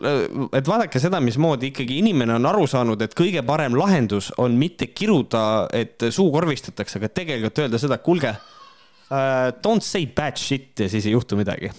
et 0.55 0.71
vaadake 0.71 1.03
seda, 1.03 1.23
mismoodi 1.25 1.73
ikkagi 1.73 1.99
inimene 2.05 2.39
on 2.39 2.51
aru 2.51 2.69
saanud, 2.71 3.03
et 3.03 3.19
kõige 3.19 3.43
parem 3.47 3.75
lahendus 3.79 4.31
on 4.39 4.55
mitte 4.59 4.93
kiruda, 4.95 5.45
et 5.75 6.11
suu 6.15 6.31
korvistatakse, 6.35 7.01
aga 7.01 7.11
tegelikult 7.11 7.65
öelda 7.65 7.83
seda, 7.83 7.99
kuulge 8.05 8.37
uh, 9.11 9.51
don't 9.65 9.85
say 9.85 10.07
bad 10.07 10.39
shit 10.41 10.81
ja 10.85 10.89
siis 10.93 11.09
ei 11.09 11.15
juhtu 11.15 11.39
midagi 11.39 11.71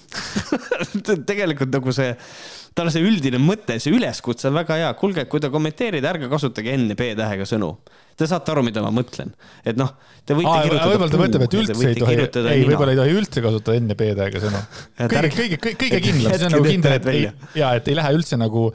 tegelikult 1.29 1.73
nagu 1.73 1.93
see, 1.95 2.13
tal 2.75 2.89
see 2.93 3.03
üldine 3.05 3.39
mõte, 3.41 3.77
see 3.81 3.93
üleskutse 3.95 4.49
on 4.49 4.57
väga 4.59 4.79
hea. 4.81 4.89
kuulge, 4.99 5.25
kui 5.31 5.41
te 5.43 5.49
kommenteerite, 5.53 6.07
ärge 6.09 6.29
kasutage 6.31 6.73
enne 6.75 6.97
B-tähega 6.97 7.47
sõnu. 7.49 7.71
Te 8.15 8.27
saate 8.31 8.51
aru, 8.53 8.63
mida 8.67 8.83
ma 8.83 8.91
mõtlen, 8.95 9.31
et 9.67 9.79
noh, 9.79 9.91
te 10.27 10.37
võite 10.37 10.51
Aa, 10.51 10.61
kirjutada. 10.63 10.91
võib-olla 10.91 11.11
ta 11.11 11.21
mõtleb, 11.21 11.45
et 11.47 11.57
üldse 11.59 11.89
ei 11.89 11.97
tohi, 11.99 12.17
ei, 12.53 12.67
võib-olla 12.67 12.93
ei 12.95 12.99
tohi 13.01 13.17
üldse 13.19 13.43
kasutada 13.43 13.79
enne 13.81 13.97
B-tähega 13.99 14.43
sõnu. 14.43 14.63
kõige, 15.15 15.33
kõige, 15.35 15.59
kõige, 15.65 15.75
kõige 15.83 16.01
kindlam, 16.09 16.37
see 16.37 16.49
on 16.49 16.55
nagu 16.57 16.69
kindel, 16.69 16.97
et 16.99 17.11
ei, 17.11 17.25
ja 17.59 17.73
et 17.79 17.91
ei 17.91 17.99
lähe 17.99 18.15
üldse 18.15 18.39
nagu, 18.39 18.69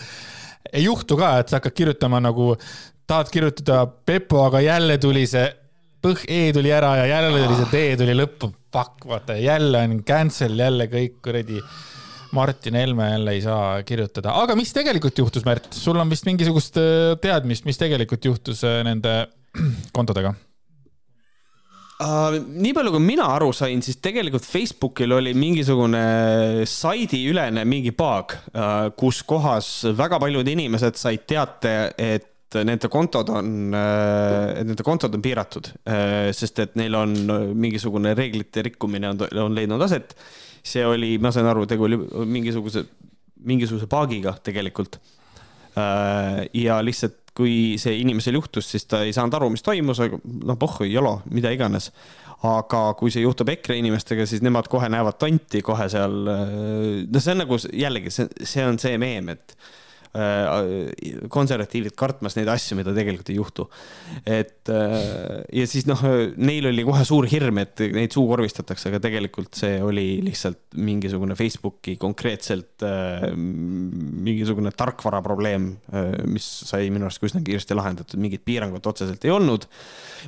ei 0.71 0.85
juhtu 0.85 1.17
ka, 1.21 1.35
et 1.41 1.53
sa 1.53 1.61
hakkad 1.61 1.77
kirjutama 1.77 2.21
nagu 2.25 2.53
tahad 3.11 3.33
kirjutada 3.33 3.85
Pepo, 3.87 4.45
aga 4.47 4.61
jälle 4.65 4.99
tuli 5.03 5.25
see 5.29 5.49
põh 6.05 6.25
E 6.29 6.41
tuli 6.57 6.73
ära 6.73 6.95
ja 7.03 7.07
jälle 7.11 7.45
tuli 7.45 7.61
see 7.61 7.71
D 7.71 8.01
tuli 8.01 8.17
lõppu. 8.17 8.51
Fuck, 8.71 9.07
vaata 9.11 9.37
jälle 9.41 9.81
on 9.87 10.03
cancel, 10.07 10.59
jälle 10.59 10.87
kõik 10.93 11.19
kuradi. 11.25 11.63
Martin 12.31 12.77
Helme 12.79 13.09
jälle 13.11 13.33
ei 13.35 13.41
saa 13.43 13.81
kirjutada, 13.83 14.31
aga 14.39 14.55
mis 14.55 14.71
tegelikult 14.71 15.19
juhtus, 15.19 15.43
Märt, 15.43 15.73
sul 15.75 15.99
on 15.99 16.13
vist 16.13 16.29
mingisugust 16.29 16.79
äh, 16.79 17.17
teadmist, 17.19 17.65
mis 17.67 17.81
tegelikult 17.81 18.29
juhtus 18.29 18.63
äh, 18.63 18.85
nende 18.87 19.25
kontodega? 19.97 20.31
Uh, 22.01 22.39
nii 22.49 22.71
palju, 22.73 22.95
kui 22.95 23.03
mina 23.05 23.27
aru 23.35 23.51
sain, 23.53 23.83
siis 23.85 23.99
tegelikult 24.01 24.47
Facebookil 24.47 25.19
oli 25.19 25.35
mingisugune 25.37 26.63
saidiülene 26.71 27.67
mingi 27.69 27.91
bug 27.93 28.33
uh,, 28.55 28.87
kus 28.97 29.25
kohas 29.29 29.73
väga 29.99 30.23
paljud 30.23 30.49
inimesed 30.55 30.97
said 30.97 31.27
teate, 31.29 31.75
et 31.99 32.31
nende 32.59 32.91
kontod 32.91 33.31
on, 33.35 33.75
äh, 33.77 34.63
nende 34.67 34.85
kontod 34.87 35.15
on 35.15 35.23
piiratud, 35.23 35.71
äh, 35.87 36.31
sest 36.37 36.59
et 36.63 36.77
neil 36.81 36.97
on 36.99 37.15
mingisugune 37.55 38.15
reeglite 38.19 38.65
rikkumine 38.67 39.13
on, 39.13 39.23
on 39.45 39.57
leidnud 39.57 39.83
aset. 39.87 40.17
see 40.63 40.83
oli, 40.85 41.15
ma 41.17 41.31
sain 41.33 41.47
aru, 41.49 41.65
tegu 41.65 41.87
oli 41.87 41.97
mingisuguse, 42.29 42.83
mingisuguse 43.49 43.87
paagiga 43.89 44.35
tegelikult. 44.45 44.99
Äh, 45.79 46.45
ja 46.61 46.81
lihtsalt, 46.85 47.31
kui 47.35 47.79
see 47.81 47.95
inimesel 48.03 48.37
juhtus, 48.37 48.69
siis 48.69 48.85
ta 48.91 49.05
ei 49.07 49.15
saanud 49.17 49.39
aru, 49.39 49.49
mis 49.55 49.65
toimus, 49.65 50.03
aga 50.05 50.19
noh, 50.21 50.59
pohhu, 50.61 50.85
jolo, 50.91 51.21
mida 51.31 51.53
iganes 51.55 51.89
aga 52.45 52.95
kui 52.97 53.13
see 53.13 53.23
juhtub 53.23 53.49
EKRE 53.53 53.77
inimestega, 53.81 54.25
siis 54.29 54.41
nemad 54.45 54.69
kohe 54.73 54.89
näevad 54.93 55.19
tonti 55.21 55.61
kohe 55.65 55.89
seal. 55.93 56.15
no 56.25 57.21
see 57.21 57.35
on 57.35 57.43
nagu 57.43 57.59
jällegi, 57.61 58.13
see, 58.15 58.29
see 58.49 58.65
on 58.65 58.81
see 58.81 58.97
meem, 59.01 59.29
et 59.35 59.57
konservatiivid 60.11 61.95
kartmas 61.95 62.35
neid 62.35 62.49
asju, 62.51 62.75
mida 62.81 62.91
tegelikult 62.97 63.29
ei 63.31 63.37
juhtu. 63.37 63.67
et 64.27 64.67
äh, 64.73 64.97
ja 65.55 65.67
siis 65.71 65.87
noh, 65.87 66.01
neil 66.35 66.67
oli 66.67 66.83
kohe 66.87 67.05
suur 67.07 67.29
hirm, 67.31 67.61
et 67.63 67.79
neid 67.95 68.11
suukorvistatakse, 68.15 68.91
aga 68.91 68.99
tegelikult 69.05 69.55
see 69.55 69.79
oli 69.87 70.19
lihtsalt 70.27 70.75
mingisugune 70.83 71.37
Facebooki 71.39 71.95
konkreetselt 72.01 72.83
äh, 72.83 73.29
mingisugune 73.37 74.75
tarkvara 74.75 75.21
probleem, 75.23 75.71
mis 76.27 76.47
sai 76.67 76.91
minu 76.91 77.07
arust 77.07 77.23
üsna 77.31 77.45
kiiresti 77.47 77.77
lahendatud, 77.79 78.19
mingit 78.21 78.43
piirangut 78.47 78.87
otseselt 78.91 79.23
ei 79.25 79.31
olnud. 79.35 79.69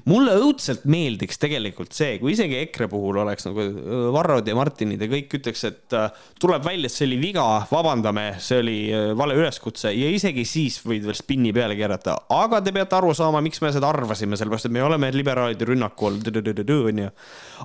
mulle 0.08 0.36
õudselt 0.38 0.86
meeldiks 0.86 1.42
tegelikult 1.42 1.92
see, 1.96 2.20
kui 2.22 2.36
isegi 2.36 2.60
EKRE 2.62 2.86
puhul 2.92 3.18
oleks 3.24 3.48
nagu 3.48 3.66
Varrod 4.14 4.46
ja 4.46 4.54
Martinid 4.56 5.02
ja 5.02 5.10
kõik 5.10 5.36
ütleks, 5.40 5.66
et 5.68 5.98
tuleb 6.40 6.64
välja, 6.64 6.86
et 6.86 6.94
see 6.94 7.08
oli 7.10 7.18
viga, 7.20 7.44
vabandame, 7.70 8.28
see 8.42 8.62
oli 8.62 8.78
vale 9.18 9.36
üleskutse 9.36 9.71
üleskutse 9.72 9.92
ja 9.92 10.10
isegi 10.12 10.44
siis 10.44 10.80
võid 10.84 11.04
veel 11.06 11.16
spinni 11.16 11.52
peale 11.52 11.76
keerata, 11.76 12.16
aga 12.30 12.60
te 12.62 12.72
peate 12.72 12.96
aru 12.96 13.12
saama, 13.14 13.40
miks 13.42 13.60
me 13.62 13.72
seda 13.72 13.88
arvasime, 13.88 14.36
sellepärast 14.36 14.68
et 14.68 14.72
me 14.72 14.82
oleme 14.82 15.10
liberaalide 15.12 15.64
rünnaku 15.64 16.08
all, 16.08 16.20
onju. 16.22 17.10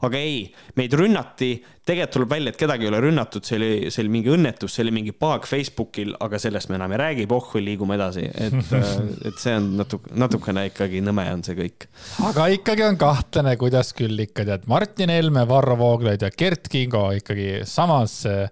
aga 0.01 0.17
ei, 0.17 0.47
meid 0.75 0.93
rünnati, 0.93 1.63
tegelikult 1.87 2.13
tuleb 2.13 2.31
välja, 2.31 2.51
et 2.51 2.59
kedagi 2.59 2.83
ei 2.85 2.89
ole 2.89 2.99
rünnatud, 3.01 3.45
see 3.45 3.57
oli, 3.57 3.71
see 3.91 4.03
oli 4.03 4.11
mingi 4.11 4.31
õnnetus, 4.33 4.73
see 4.73 4.83
oli 4.83 4.93
mingi 4.95 5.13
bug 5.13 5.45
Facebookil, 5.47 6.15
aga 6.19 6.39
sellest 6.39 6.69
me 6.69 6.77
enam 6.77 6.91
ei 6.93 7.01
räägi, 7.01 7.27
pohhu, 7.27 7.61
liigume 7.63 7.95
edasi, 7.97 8.25
et, 8.27 8.73
et 9.27 9.39
see 9.39 9.55
on 9.55 9.73
natuke, 9.79 10.11
natukene 10.15 10.67
ikkagi 10.71 11.01
nõme 11.05 11.27
on 11.33 11.43
see 11.47 11.57
kõik. 11.57 11.87
aga 12.27 12.49
ikkagi 12.55 12.87
on 12.87 12.99
kahtlane, 12.99 13.55
kuidas 13.59 13.93
küll 13.97 14.27
ikka 14.27 14.47
tead, 14.47 14.67
Martin 14.67 15.13
Helme, 15.13 15.47
Varro 15.47 15.77
Vooglaid 15.79 16.25
ja 16.25 16.31
Kert 16.33 16.67
Kingo 16.71 17.07
ikkagi 17.17 17.63
samas 17.67 18.19
Äh, 18.27 18.49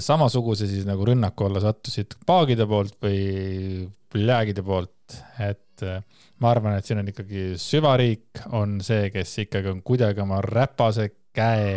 samasuguse 0.00 0.68
siis 0.70 0.86
nagu 0.88 1.04
rünnaku 1.04 1.48
alla 1.48 1.60
sattusid 1.60 2.16
paagide 2.26 2.66
poolt 2.68 2.96
või 3.04 3.86
pläägide 4.12 4.64
poolt, 4.64 5.16
et 5.42 5.84
äh, 5.84 6.00
ma 6.40 6.52
arvan, 6.52 6.78
et 6.78 6.88
siin 6.88 7.00
on 7.02 7.10
ikkagi 7.10 7.54
süvariik 7.60 8.44
on 8.56 8.78
see, 8.84 9.10
kes 9.14 9.34
ikkagi 9.44 9.72
on 9.72 9.82
kuidagi 9.86 10.22
oma 10.24 10.40
räpase 10.44 11.10
käe, 11.36 11.76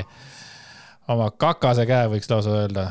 oma 1.11 1.29
kakase 1.35 1.85
käe 1.89 2.07
võiks 2.13 2.31
lausa 2.31 2.55
öelda. 2.61 2.87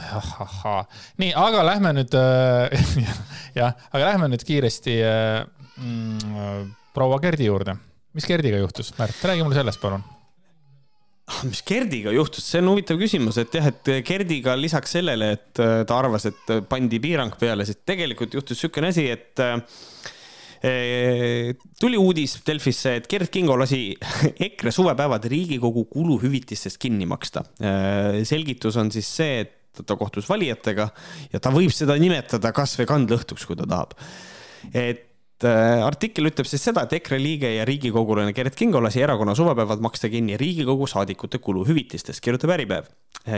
nii, 1.22 1.32
aga 1.32 1.64
lähme 1.70 1.94
nüüd 2.00 2.18
äh,, 2.18 3.16
jah, 3.60 3.72
aga 3.92 4.12
lähme 4.12 4.30
nüüd 4.34 4.44
kiiresti 4.44 5.00
äh, 5.06 5.40
mm, 5.80 6.76
proua 6.96 7.20
Gerdi 7.24 7.48
juurde. 7.48 7.78
mis 8.12 8.28
Gerdiga 8.28 8.60
juhtus, 8.60 8.92
Märt, 9.00 9.24
räägi 9.24 9.44
mulle 9.46 9.60
sellest, 9.60 9.80
palun 9.80 10.04
Ah, 10.04 10.17
mis 11.48 11.62
Gerdiga 11.66 12.12
juhtus, 12.14 12.46
see 12.48 12.62
on 12.62 12.72
huvitav 12.72 12.98
küsimus, 13.00 13.38
et 13.40 13.54
jah, 13.54 13.68
et 13.70 13.90
Gerdiga 14.06 14.56
lisaks 14.58 14.96
sellele, 14.98 15.32
et 15.36 15.62
äh, 15.62 15.82
ta 15.88 15.98
arvas, 16.00 16.28
et 16.30 16.54
pandi 16.70 17.00
piirang 17.02 17.34
peale, 17.40 17.66
siis 17.68 17.80
tegelikult 17.86 18.38
juhtus 18.38 18.58
niisugune 18.58 18.92
asi, 18.92 19.06
et 19.12 19.44
äh, 19.44 19.58
tuli 21.78 22.00
uudis 22.00 22.38
Delfisse, 22.46 22.96
et 22.98 23.06
Gerd 23.10 23.30
Kingo 23.34 23.54
lasi 23.60 23.92
EKRE 24.48 24.72
suvepäevad 24.74 25.28
Riigikogu 25.30 25.84
kuluhüvitistest 25.92 26.80
kinni 26.82 27.06
maksta. 27.06 27.44
selgitus 28.26 28.76
on 28.80 28.90
siis 28.90 29.06
see, 29.20 29.44
et 29.44 29.84
ta 29.86 29.96
kohtus 29.96 30.26
valijatega 30.28 30.88
ja 31.32 31.40
ta 31.42 31.52
võib 31.54 31.70
seda 31.74 31.94
nimetada 32.00 32.50
kasvõi 32.56 32.88
kandlõhtuks, 32.90 33.46
kui 33.46 33.58
ta 33.58 33.68
tahab. 33.68 33.94
et 34.74 35.04
äh, 35.04 35.07
artikkel 35.44 36.30
ütleb 36.30 36.48
siis 36.50 36.64
seda, 36.68 36.82
et 36.84 36.94
EKRE 36.98 37.18
liige 37.22 37.50
ja 37.52 37.66
riigikogulane 37.68 38.32
Gerd 38.36 38.56
Kingo 38.58 38.82
lasi 38.82 39.02
erakonna 39.04 39.34
suvepäevad 39.38 39.82
maksta 39.84 40.10
kinni 40.12 40.36
Riigikogu 40.40 40.86
saadikute 40.90 41.38
kuluhüvitistest, 41.38 42.22
kirjutab 42.24 42.54
Äripäev. 42.56 42.88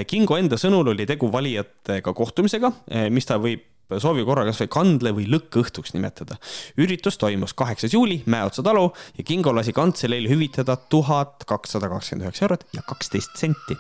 Kingo 0.07 0.39
enda 0.41 0.57
sõnul 0.61 0.93
oli 0.95 1.07
tegu 1.09 1.29
valijatega 1.33 2.15
kohtumisega, 2.17 2.73
mis 3.11 3.29
ta 3.29 3.41
võib 3.43 3.67
soovi 3.99 4.25
korral 4.25 4.47
kasvõi 4.51 4.69
kandle 4.71 5.13
või 5.17 5.27
lõkkõhtuks 5.31 5.95
nimetada. 5.97 6.37
üritus 6.79 7.19
toimus 7.19 7.55
kaheksas 7.55 7.95
juuli 7.95 8.23
Mäeotsa 8.27 8.63
talu 8.63 8.93
ja 9.19 9.25
Kingo 9.25 9.55
lasi 9.55 9.73
kantseleil 9.73 10.29
hüvitada 10.31 10.77
tuhat 10.77 11.45
kakssada 11.47 11.89
kakskümmend 11.89 12.29
üheksa 12.29 12.45
eurot 12.47 12.67
ja 12.77 12.83
kaksteist 12.87 13.37
senti. 13.37 13.77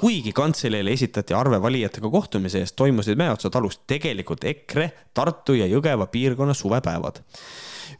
kuigi 0.00 0.32
kantseleile 0.32 0.92
esitati 0.92 1.34
arve 1.34 1.62
valijatega 1.62 2.10
kohtumise 2.10 2.62
eest, 2.62 2.76
toimusid 2.76 3.18
Mäeotsa 3.18 3.50
talus 3.50 3.80
tegelikult 3.86 4.44
EKRE, 4.44 4.92
Tartu 5.14 5.54
ja 5.58 5.66
Jõgeva 5.66 6.06
piirkonna 6.06 6.54
suvepäevad 6.54 7.24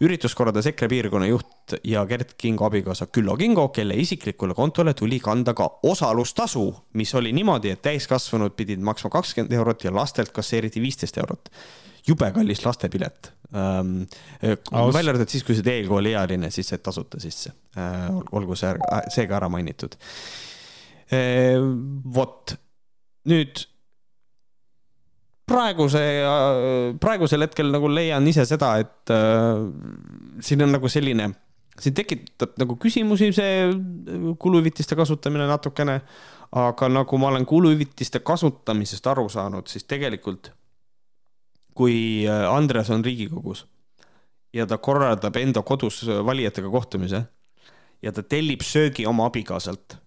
üritust 0.05 0.36
korraldas 0.38 0.68
EKRE 0.70 0.88
piirkonna 0.90 1.26
juht 1.28 1.74
ja 1.86 2.05
Gert 2.07 2.34
Kingo 2.38 2.66
abikaasa 2.68 3.09
Küllo 3.12 3.36
Kingo, 3.38 3.68
kelle 3.74 3.96
isiklikule 3.99 4.55
kontole 4.55 4.94
tuli 4.94 5.18
kanda 5.20 5.55
ka 5.59 5.66
osalustasu, 5.88 6.64
mis 6.99 7.14
oli 7.18 7.32
niimoodi, 7.36 7.72
et 7.74 7.82
täiskasvanud 7.82 8.55
pidid 8.59 8.82
maksma 8.84 9.11
kakskümmend 9.14 9.55
eurot 9.59 9.84
ja 9.88 9.94
lastelt 9.94 10.32
kasseeriti 10.34 10.82
viisteist 10.82 11.18
eurot. 11.18 11.51
jube 12.09 12.30
kallis 12.32 12.64
lastepilet 12.64 13.32
ähm,. 13.55 14.03
välja 14.92 15.11
arvatud 15.11 15.28
siis, 15.28 15.44
kui 15.44 15.55
sa 15.55 15.61
oled 15.61 15.72
eelkooliealine, 15.72 16.51
siis 16.51 16.68
said 16.68 16.82
tasuta 16.82 17.20
sisse 17.20 17.53
äh,. 17.76 18.09
olgu 18.32 18.57
see, 18.57 18.70
see 19.09 19.26
ka 19.26 19.36
ära 19.36 19.49
mainitud 19.49 19.99
äh,. 21.12 21.59
vot, 22.14 22.55
nüüd 23.28 23.66
praeguse, 25.49 26.03
praegusel 27.01 27.46
hetkel 27.46 27.70
nagu 27.72 27.90
leian 27.90 28.26
ise 28.30 28.44
seda, 28.49 28.74
et 28.82 29.12
äh, 29.14 29.62
siin 30.44 30.64
on 30.66 30.74
nagu 30.76 30.90
selline, 30.92 31.30
siin 31.78 31.96
tekitab 31.96 32.59
nagu 32.61 32.76
küsimusi 32.80 33.30
see 33.36 33.64
kuluhüvitiste 34.40 34.99
kasutamine 34.99 35.49
natukene. 35.51 36.01
aga 36.49 36.86
nagu 36.88 37.18
ma 37.20 37.28
olen 37.28 37.44
kuluhüvitiste 37.44 38.22
kasutamisest 38.24 39.07
aru 39.07 39.26
saanud, 39.28 39.66
siis 39.68 39.84
tegelikult 39.84 40.49
kui 41.76 42.24
äh, 42.26 42.46
Andres 42.49 42.90
on 42.90 43.05
Riigikogus 43.05 43.66
ja 44.55 44.66
ta 44.66 44.78
korraldab 44.78 45.36
enda 45.36 45.62
kodus 45.62 46.07
valijatega 46.24 46.70
kohtumise 46.72 47.22
ja 48.03 48.12
ta 48.12 48.22
tellib 48.22 48.64
söögi 48.64 49.07
oma 49.07 49.28
abikaasalt 49.28 49.99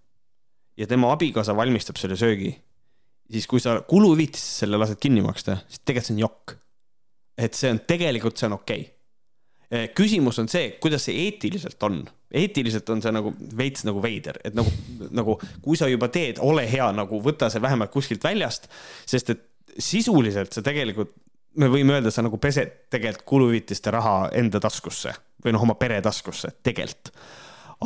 ja 0.77 0.87
tema 0.87 1.11
abikaasa 1.13 1.55
valmistab 1.55 1.99
selle 2.01 2.17
söögi 2.17 2.55
siis 3.31 3.47
kui 3.49 3.61
sa 3.63 3.77
kuluhüvitist 3.87 4.63
selle 4.63 4.79
lased 4.81 4.99
kinni 5.01 5.23
maksta, 5.25 5.59
siis 5.67 5.83
tegelikult 5.85 6.07
see 6.09 6.15
on 6.15 6.23
jokk. 6.25 6.57
et 7.41 7.57
see 7.57 7.71
on, 7.73 7.79
tegelikult 7.87 8.37
see 8.37 8.49
on 8.49 8.57
okei 8.57 8.81
okay. 8.83 9.87
küsimus 9.97 10.39
on 10.41 10.49
see, 10.51 10.73
kuidas 10.83 11.07
see 11.07 11.27
eetiliselt 11.27 11.83
on. 11.87 12.01
eetiliselt 12.31 12.89
on 12.89 13.01
see 13.03 13.13
nagu 13.15 13.33
veits 13.57 13.85
nagu 13.87 14.03
veider, 14.03 14.39
et 14.43 14.55
nagu, 14.57 14.71
nagu 15.11 15.37
kui 15.63 15.79
sa 15.79 15.89
juba 15.91 16.11
teed, 16.11 16.41
ole 16.43 16.67
hea, 16.69 16.91
nagu 16.95 17.21
võta 17.23 17.49
see 17.51 17.63
vähemalt 17.63 17.91
kuskilt 17.93 18.23
väljast, 18.23 18.69
sest 19.05 19.33
et 19.35 19.47
sisuliselt 19.79 20.51
sa 20.53 20.63
tegelikult, 20.63 21.13
me 21.59 21.67
võime 21.71 21.97
öelda, 21.97 22.11
sa 22.11 22.23
nagu 22.23 22.39
pesed 22.39 22.87
tegelikult 22.91 23.27
kuluhüvitiste 23.27 23.91
raha 23.91 24.15
enda 24.39 24.59
taskusse 24.63 25.13
või 25.43 25.55
noh, 25.55 25.63
oma 25.65 25.75
pere 25.79 25.99
taskusse, 26.03 26.53
tegelikult. 26.63 27.13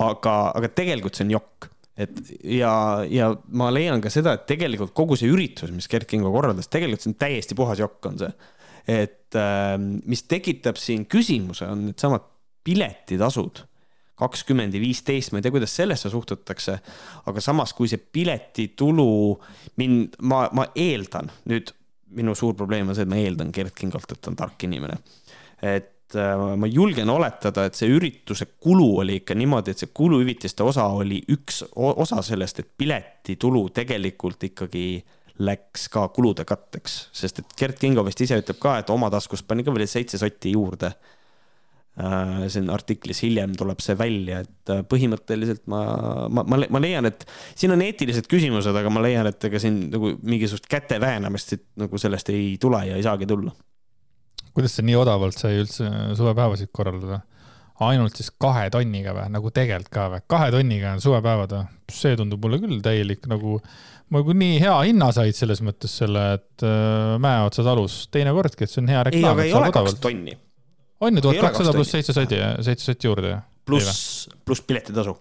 aga, 0.02 0.36
aga 0.58 0.70
tegelikult 0.76 1.16
see 1.16 1.26
on 1.30 1.38
jokk 1.38 1.70
et 1.98 2.18
ja, 2.44 2.74
ja 3.08 3.30
ma 3.56 3.70
leian 3.74 4.04
ka 4.04 4.12
seda, 4.12 4.36
et 4.36 4.48
tegelikult 4.50 4.94
kogu 4.98 5.18
see 5.20 5.32
üritus, 5.32 5.72
mis 5.76 5.88
Gerd 5.92 6.10
Kingo 6.10 6.32
korraldas, 6.34 6.68
tegelikult 6.72 7.06
see 7.06 7.14
on 7.14 7.20
täiesti 7.22 7.58
puhas 7.58 7.80
jokk, 7.80 8.10
on 8.12 8.20
see. 8.20 8.34
et 8.92 9.38
äh, 9.40 9.78
mis 9.80 10.26
tekitab 10.30 10.80
siin 10.82 11.08
küsimuse, 11.10 11.70
on 11.72 11.88
needsamad 11.90 12.28
piletitasud 12.66 13.64
kakskümmend 14.16 14.76
ja 14.76 14.80
viisteist, 14.80 15.34
ma 15.34 15.40
ei 15.40 15.44
tea, 15.46 15.52
kuidas 15.52 15.74
sellesse 15.76 16.10
suhtutakse, 16.12 16.78
aga 17.28 17.42
samas, 17.44 17.74
kui 17.76 17.90
see 17.92 18.00
piletitulu 18.00 19.08
mind, 19.82 20.16
ma, 20.24 20.46
ma 20.56 20.70
eeldan 20.72 21.32
nüüd, 21.52 21.74
minu 22.16 22.36
suur 22.38 22.56
probleem 22.56 22.88
on 22.88 22.96
see, 22.96 23.04
et 23.04 23.12
ma 23.12 23.20
eeldan 23.20 23.52
Gerd 23.56 23.76
Kingolt, 23.76 24.08
et 24.12 24.22
ta 24.24 24.32
on 24.32 24.40
tark 24.40 24.68
inimene. 24.68 25.02
et 25.66 25.95
et 26.06 26.18
äh, 26.22 26.38
ma 26.58 26.68
julgen 26.70 27.10
oletada, 27.10 27.66
et 27.66 27.78
see 27.78 27.90
ürituse 27.90 28.48
kulu 28.62 29.02
oli 29.02 29.20
ikka 29.22 29.36
niimoodi, 29.38 29.74
et 29.74 29.82
see 29.82 29.92
kuluhüvitiste 29.96 30.64
osa 30.66 30.86
oli 30.94 31.22
üks 31.34 31.64
osa 31.76 32.22
sellest, 32.26 32.62
et 32.62 32.72
piletitulu 32.78 33.68
tegelikult 33.74 34.44
ikkagi 34.52 34.86
läks 35.46 35.90
ka 35.92 36.08
kulude 36.16 36.46
katteks, 36.48 37.10
sest 37.16 37.42
et 37.42 37.58
Gerd 37.60 37.82
Kingo 37.82 38.06
vist 38.08 38.22
ise 38.24 38.38
ütleb 38.40 38.62
ka, 38.62 38.78
et 38.80 38.94
oma 38.94 39.10
taskust 39.12 39.48
pani 39.50 39.66
ka 39.66 39.74
veel 39.76 39.90
seitse 39.90 40.22
sotti 40.22 40.54
juurde. 40.56 40.94
Äh, 41.96 42.46
siin 42.52 42.68
artiklis 42.70 43.22
hiljem 43.24 43.54
tuleb 43.56 43.80
see 43.84 43.96
välja, 43.96 44.42
et 44.44 44.72
äh, 44.72 44.82
põhimõtteliselt 44.88 45.64
ma, 45.72 45.80
ma, 46.28 46.44
ma, 46.44 46.60
ma 46.70 46.82
leian, 46.84 47.08
et 47.08 47.24
siin 47.56 47.72
on 47.72 47.82
eetilised 47.82 48.28
küsimused, 48.32 48.76
aga 48.76 48.92
ma 48.92 49.04
leian, 49.04 49.30
et 49.32 49.48
ega 49.48 49.62
siin 49.64 49.86
nagu 49.94 50.12
mingisugust 50.22 50.68
käte 50.72 51.00
väänamist 51.00 51.54
siit 51.54 51.70
nagu 51.80 52.00
sellest 52.00 52.34
ei 52.36 52.58
tule 52.60 52.84
ja 52.90 53.00
ei 53.00 53.08
saagi 53.08 53.28
tulla 53.32 53.56
kuidas 54.56 54.78
see 54.78 54.86
nii 54.88 54.98
odavalt 55.00 55.38
sai 55.40 55.60
üldse 55.62 55.90
suvepäevasid 56.18 56.72
korraldada? 56.76 57.22
ainult 57.84 58.16
siis 58.16 58.30
kahe 58.40 58.70
tonniga 58.72 59.12
või, 59.16 59.26
nagu 59.34 59.50
tegelikult 59.52 59.92
ka 59.92 60.06
või, 60.14 60.22
kahe 60.32 60.52
tonniga 60.54 60.94
on 60.96 61.02
suvepäevad 61.04 61.56
või? 61.58 61.66
see 61.92 62.16
tundub 62.16 62.46
mulle 62.46 62.62
küll 62.64 62.80
täielik 62.84 63.28
nagu, 63.28 63.58
nagu 64.16 64.36
nii 64.40 64.62
hea 64.64 64.76
hinna 64.88 65.12
said 65.16 65.36
selles 65.36 65.62
mõttes 65.66 65.98
selle, 66.00 66.24
et 66.38 66.66
äh, 66.66 67.18
Mäeotsa 67.22 67.66
talus 67.68 68.06
teinekordki, 68.16 68.64
et 68.64 68.72
see 68.72 68.82
on 68.84 68.94
hea 68.94 69.04
reklaam. 69.10 69.44
ei, 69.44 69.50
aga 69.50 69.50
ei 69.50 69.58
ole 69.60 69.74
kaks 69.76 70.00
tonni. 70.04 70.38
on 71.04 71.20
ju, 71.20 71.26
tuhat 71.28 71.44
kakssada 71.50 71.76
pluss 71.76 71.98
seitse 71.98 72.16
sotti, 72.16 72.40
seitse 72.70 72.92
sotti 72.94 73.12
juurde. 73.12 73.36
pluss, 73.68 74.30
pluss 74.48 74.64
piletitasu. 74.64 75.18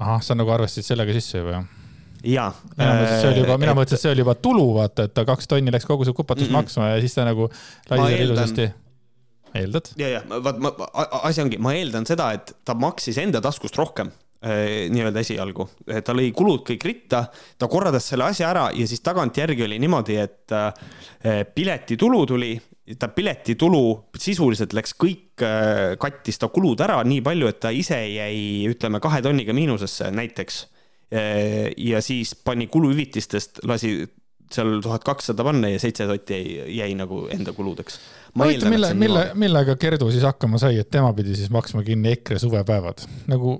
ahah, 0.00 0.24
sa 0.24 0.38
nagu 0.38 0.56
arvestasid 0.56 0.88
sellega 0.88 1.20
sisse 1.20 1.44
juba, 1.44 1.60
jah? 1.60 1.81
Jaa. 2.24 2.50
mina 2.76 2.94
mõtlesin, 2.94 3.14
et 3.14 3.20
see 3.20 3.30
oli 3.30 3.42
juba, 3.42 3.58
mina 3.60 3.74
mõtlesin, 3.76 3.98
et 3.98 4.04
see 4.04 4.14
oli 4.14 4.24
juba 4.24 4.34
tulu, 4.38 4.66
vaata, 4.78 5.06
et 5.08 5.14
ta 5.16 5.24
kaks 5.28 5.50
tonni 5.50 5.74
läks 5.74 5.86
kogu 5.88 6.06
see 6.06 6.16
kupatus 6.16 6.46
mm 6.46 6.54
-mm. 6.54 6.62
maksma 6.62 6.88
ja 6.94 7.00
siis 7.02 7.14
ta 7.14 7.26
nagu 7.26 7.48
lasi 7.90 8.22
ilusasti. 8.24 8.70
eeldad? 9.54 9.92
ja, 9.98 10.08
ja 10.08 10.22
vaat 10.28 10.58
ma, 10.58 10.74
asi 11.22 11.42
ongi, 11.42 11.58
ma 11.58 11.74
eeldan 11.74 12.06
seda, 12.06 12.32
et 12.32 12.54
ta 12.64 12.74
maksis 12.74 13.18
enda 13.18 13.40
taskust 13.40 13.76
rohkem 13.76 14.10
eh, 14.42 14.88
nii-öelda 14.90 15.20
esialgu, 15.20 15.68
ta 16.04 16.14
lõi 16.14 16.32
kulud 16.32 16.64
kõik 16.68 16.84
ritta, 16.84 17.24
ta 17.58 17.68
korraldas 17.68 18.08
selle 18.08 18.24
asja 18.24 18.50
ära 18.50 18.70
ja 18.74 18.86
siis 18.86 19.00
tagantjärgi 19.00 19.64
oli 19.64 19.78
niimoodi, 19.78 20.16
et 20.16 20.52
eh, 20.52 21.44
piletitulu 21.54 22.26
tuli, 22.26 22.60
ta 22.98 23.08
piletitulu 23.08 24.12
sisuliselt 24.18 24.72
läks 24.72 24.94
kõik, 24.94 25.42
kattis 25.98 26.38
ta 26.38 26.48
kulud 26.48 26.80
ära 26.80 27.02
nii 27.04 27.22
palju, 27.22 27.48
et 27.48 27.60
ta 27.60 27.70
ise 27.70 27.98
jäi, 27.98 28.68
ütleme, 28.70 29.00
kahe 29.00 29.22
tonniga 29.22 29.52
miinusesse 29.52 30.10
näiteks 30.10 30.66
Äh, 30.66 30.71
ja 31.76 32.00
siis 32.00 32.34
pani 32.34 32.66
kuluhüvitistest, 32.66 33.58
lasi 33.68 34.06
seal 34.56 34.80
tuhat 34.84 35.04
kakssada 35.06 35.44
panna 35.46 35.70
ja 35.72 35.80
seitse 35.82 36.06
sotti 36.08 36.36
jäi, 36.36 36.66
jäi 36.78 36.92
nagu 36.98 37.24
enda 37.32 37.54
kuludeks. 37.56 37.98
ma 38.38 38.48
huvitav, 38.48 38.72
mille, 38.72 38.92
mille, 38.98 39.24
millega 39.38 39.76
Kerdu 39.80 40.10
siis 40.12 40.24
hakkama 40.26 40.60
sai, 40.60 40.78
et 40.80 40.90
tema 40.92 41.12
pidi 41.16 41.36
siis 41.38 41.50
maksma 41.52 41.84
kinni 41.86 42.14
EKRE 42.16 42.40
suvepäevad? 42.42 43.04
nagu 43.32 43.56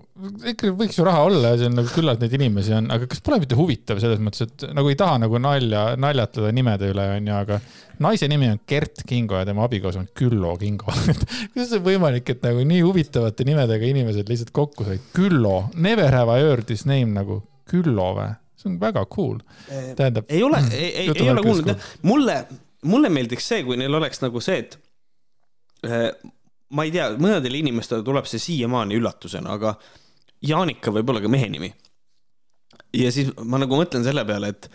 EKRE 0.53 0.73
võiks 0.79 0.99
ju 0.99 1.07
raha 1.07 1.25
olla 1.29 1.53
ja 1.55 1.61
see 1.61 1.71
on 1.71 1.79
nagu 1.81 1.93
küllalt 1.93 2.23
neid 2.23 2.37
inimesi 2.39 2.75
on, 2.77 2.91
aga 2.95 3.09
kas 3.11 3.23
pole 3.25 3.41
mitte 3.43 3.59
huvitav 3.59 4.03
selles 4.03 4.21
mõttes, 4.23 4.49
et 4.49 4.67
nagu 4.77 4.93
ei 4.93 4.99
taha 4.99 5.23
nagu 5.25 5.41
nalja, 5.43 5.87
naljatada 6.01 6.53
nimede 6.55 6.93
üle, 6.93 7.09
onju, 7.19 7.39
aga 7.39 7.61
naise 8.03 8.29
nimi 8.31 8.51
on 8.51 8.61
Gert 8.69 9.05
Kingo 9.09 9.39
ja 9.39 9.47
tema 9.49 9.67
abikaasa 9.69 10.03
on 10.03 10.11
Küllo 10.19 10.57
Kingo 10.61 10.93
kuidas 11.53 11.71
see 11.71 11.81
on 11.81 11.87
võimalik, 11.87 12.35
et 12.35 12.45
nagu 12.45 12.65
nii 12.67 12.85
huvitavate 12.85 13.47
nimedega 13.49 13.89
inimesed 13.89 14.31
lihtsalt 14.31 14.55
kokku 14.57 14.87
said? 14.89 15.03
Küllo, 15.17 15.67
never 15.75 16.15
have 16.15 16.33
I 16.33 16.47
heard 16.47 16.69
this 16.71 16.87
name 16.89 17.15
nagu, 17.17 17.43
Küllo 17.71 18.13
või? 18.19 18.31
See 18.63 18.71
on 18.71 18.79
väga 18.81 19.05
cool. 19.11 19.41
tähendab. 19.97 20.29
ei 20.29 20.43
ole, 20.43 20.63
ei, 20.71 20.91
ei, 21.05 21.11
ei 21.15 21.31
ole 21.31 21.43
kuulnud, 21.43 21.89
mulle, 22.09 22.39
mulle 22.89 23.11
meeldiks 23.13 23.49
see, 23.53 23.65
kui 23.67 23.79
neil 23.81 23.95
oleks 23.99 24.23
nagu 24.23 24.43
see, 24.45 24.63
et 24.63 24.79
äh, 25.89 26.09
ma 26.73 26.87
ei 26.87 26.95
tea, 26.95 27.11
mõnedele 27.21 27.61
inimestele 27.61 28.05
tuleb 28.07 28.29
see 28.31 28.43
siiamaani 28.43 28.99
üllatusena, 29.01 29.59
aga 29.59 29.77
Jaanika 30.43 30.91
võib 30.95 31.13
olla 31.13 31.23
ka 31.23 31.31
mehe 31.31 31.49
nimi. 31.53 31.71
ja 32.97 33.13
siis 33.15 33.31
ma 33.45 33.61
nagu 33.63 33.79
mõtlen 33.79 34.05
selle 34.07 34.25
peale, 34.29 34.55
et 34.55 34.71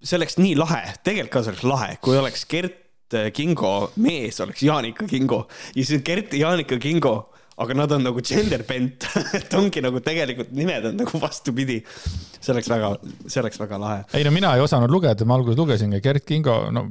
see 0.00 0.16
oleks 0.18 0.38
nii 0.40 0.54
lahe, 0.58 0.82
tegelikult 1.04 1.34
ka 1.34 1.44
see 1.44 1.54
oleks 1.54 1.66
lahe, 1.68 1.96
kui 2.04 2.18
oleks 2.18 2.46
Gert 2.50 2.78
Kingo 3.34 3.90
mees, 3.98 4.38
oleks 4.40 4.62
Jaanika 4.62 5.06
Kingo 5.10 5.44
ja 5.74 5.84
siis 5.84 6.02
Gert 6.06 6.34
ja 6.36 6.48
Jaanika 6.48 6.78
Kingo 6.78 7.14
aga 7.60 7.76
nad 7.76 7.92
on 7.92 8.04
nagu 8.08 8.22
gender 8.24 8.64
bent 8.68 9.06
et 9.38 9.56
ongi 9.58 9.82
nagu 9.84 10.00
tegelikult 10.04 10.52
nimed 10.56 10.90
on 10.90 11.00
nagu 11.02 11.20
vastupidi. 11.22 11.80
see 12.40 12.54
oleks 12.54 12.70
väga, 12.72 12.94
see 13.26 13.42
oleks 13.42 13.60
väga 13.60 13.80
lahe. 13.80 14.04
ei 14.16 14.24
no 14.26 14.32
mina 14.34 14.54
ei 14.56 14.64
osanud 14.64 14.92
lugeda, 14.92 15.28
ma 15.28 15.36
alguses 15.38 15.60
lugesingi 15.60 16.00
Gerd 16.04 16.24
Kingo, 16.28 16.62
no 16.74 16.88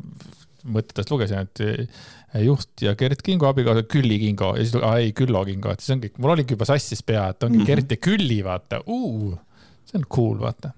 mõtetest 0.70 1.12
lugesin, 1.14 1.48
et 1.48 1.62
eh, 1.64 2.02
juht 2.46 2.84
ja 2.84 2.94
Gert 3.00 3.24
Kingo 3.26 3.50
abikaasa 3.50 3.86
Külli 3.90 4.20
Kingo 4.22 4.54
ja 4.58 4.66
siis, 4.66 4.76
ei 5.00 5.14
Küllo 5.18 5.44
Kingo, 5.48 5.74
et 5.74 5.84
siis 5.84 5.96
ongi, 5.96 6.12
mul 6.20 6.36
oligi 6.36 6.58
juba 6.58 6.68
sassis 6.70 7.02
pea, 7.06 7.30
et 7.34 7.48
ongi 7.48 7.62
mm. 7.62 7.64
-hmm. 7.64 7.72
Gert 7.72 7.96
ja 7.96 8.04
Külli, 8.10 8.42
vaata, 8.46 8.84
see 8.86 9.98
on 9.98 10.06
cool, 10.06 10.38
vaata. 10.44 10.76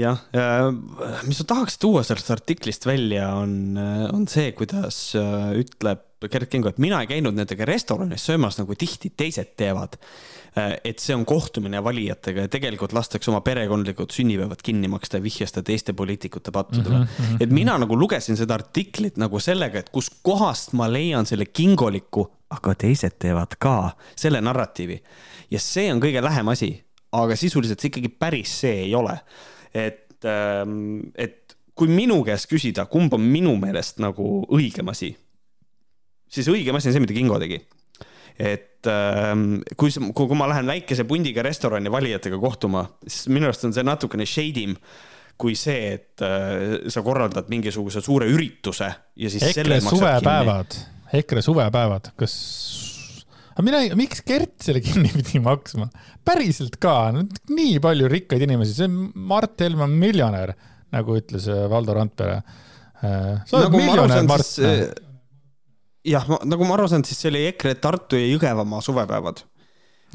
jah, 0.00 0.22
mis 1.28 1.42
ma 1.42 1.46
tahaks 1.46 1.78
tuua 1.78 2.02
sellest 2.06 2.30
artiklist 2.32 2.86
välja, 2.88 3.34
on, 3.36 3.76
on 4.10 4.26
see, 4.30 4.50
kuidas 4.56 5.10
äh, 5.18 5.52
ütleb 5.60 6.06
Gerd 6.28 6.50
Kingo, 6.52 6.68
et 6.68 6.78
mina 6.82 7.00
ei 7.00 7.08
käinud 7.08 7.36
nendega 7.36 7.64
restoranis 7.68 8.26
söömas, 8.28 8.58
nagu 8.60 8.74
tihti 8.76 9.12
teised 9.16 9.54
teevad. 9.56 9.96
et 10.84 10.98
see 10.98 11.14
on 11.14 11.22
kohtumine 11.24 11.78
valijatega 11.84 12.40
ja 12.40 12.48
tegelikult 12.50 12.92
lastakse 12.92 13.30
oma 13.30 13.38
perekondlikud 13.40 14.10
sünnipäevad 14.10 14.64
kinni 14.66 14.88
maksta 14.90 15.20
ja 15.20 15.22
vihjas 15.22 15.52
ta 15.52 15.62
teiste 15.62 15.92
poliitikute 15.92 16.50
pattudele 16.50 16.98
mm. 16.98 17.02
Mhm, 17.04 17.36
-hmm. 17.36 17.36
et 17.40 17.50
mina 17.50 17.78
nagu 17.78 17.98
lugesin 17.98 18.36
seda 18.36 18.54
artiklit 18.54 19.16
nagu 19.16 19.38
sellega, 19.40 19.78
et 19.78 19.90
kuskohast 19.90 20.72
ma 20.72 20.92
leian 20.92 21.26
selle 21.26 21.46
kingoliku, 21.46 22.26
aga 22.50 22.74
teised 22.74 23.14
teevad 23.18 23.54
ka, 23.58 23.92
selle 24.16 24.40
narratiivi. 24.40 25.02
ja 25.50 25.58
see 25.58 25.92
on 25.92 26.00
kõige 26.00 26.22
lähem 26.22 26.48
asi, 26.48 26.82
aga 27.12 27.36
sisuliselt 27.36 27.80
see 27.80 27.88
ikkagi 27.88 28.08
päris 28.08 28.60
see 28.60 28.74
ei 28.82 28.94
ole 28.94 29.20
et, 29.74 30.24
et 31.14 31.56
kui 31.74 31.90
minu 31.90 32.20
käest 32.26 32.50
küsida, 32.50 32.86
kumb 32.90 33.14
on 33.16 33.24
minu 33.24 33.54
meelest 33.60 34.00
nagu 34.02 34.40
õigem 34.52 34.90
asi, 34.92 35.12
siis 36.30 36.48
õigem 36.50 36.78
asi 36.78 36.90
on 36.90 36.96
see, 36.96 37.04
mida 37.04 37.16
Kingo 37.16 37.38
tegi. 37.42 37.60
et 38.40 38.88
ähm, 38.88 39.60
kui, 39.76 39.92
kui, 40.16 40.36
ma 40.38 40.48
lähen 40.48 40.70
väikese 40.70 41.04
pundiga 41.08 41.44
restorani 41.44 41.92
valijatega 41.92 42.38
kohtuma, 42.40 42.86
siis 43.04 43.28
minu 43.28 43.50
arust 43.50 43.66
on 43.68 43.74
see 43.76 43.84
natukene 43.84 44.26
shady 44.28 44.68
im 44.70 44.76
kui 45.40 45.56
see, 45.56 45.94
et 45.96 46.24
äh, 46.24 46.88
sa 46.92 47.02
korraldad 47.04 47.48
mingisuguse 47.52 48.02
suure 48.04 48.28
ürituse 48.30 48.88
ja 48.90 49.32
siis 49.32 49.44
EKRE 49.50 49.80
suvepäevad, 49.84 50.78
EKRE 51.20 51.44
suvepäevad, 51.44 52.10
kas, 52.20 52.34
aga 53.54 53.66
mina 53.66 53.82
miks 53.98 54.24
Gert 54.26 54.58
selle 54.64 54.82
kinni 54.84 55.12
pidi 55.16 55.40
maksma? 55.44 55.88
päriselt 56.26 56.76
ka, 56.82 57.12
nii 57.48 57.78
palju 57.82 58.08
rikkaid 58.12 58.44
inimesi, 58.44 58.76
see 58.76 58.90
Mart 58.90 59.60
Helme 59.64 59.86
on 59.88 59.96
miljonär, 60.00 60.52
nagu 60.92 61.16
ütles 61.20 61.48
äh, 61.48 61.64
Valdo 61.72 61.96
Randpere. 61.96 62.42
sa 63.00 63.56
oled 63.56 63.70
nagu 63.70 63.80
miljonär, 63.80 64.26
Mart. 64.28 65.06
jah, 66.06 66.26
nagu 66.48 66.64
ma 66.68 66.74
aru 66.78 66.88
saan, 66.90 67.04
siis 67.04 67.18
see 67.20 67.30
oli 67.32 67.44
EKRE 67.50 67.74
Tartu 67.82 68.16
ja 68.20 68.26
Jõgevamaa 68.34 68.80
suvepäevad. 68.84 69.42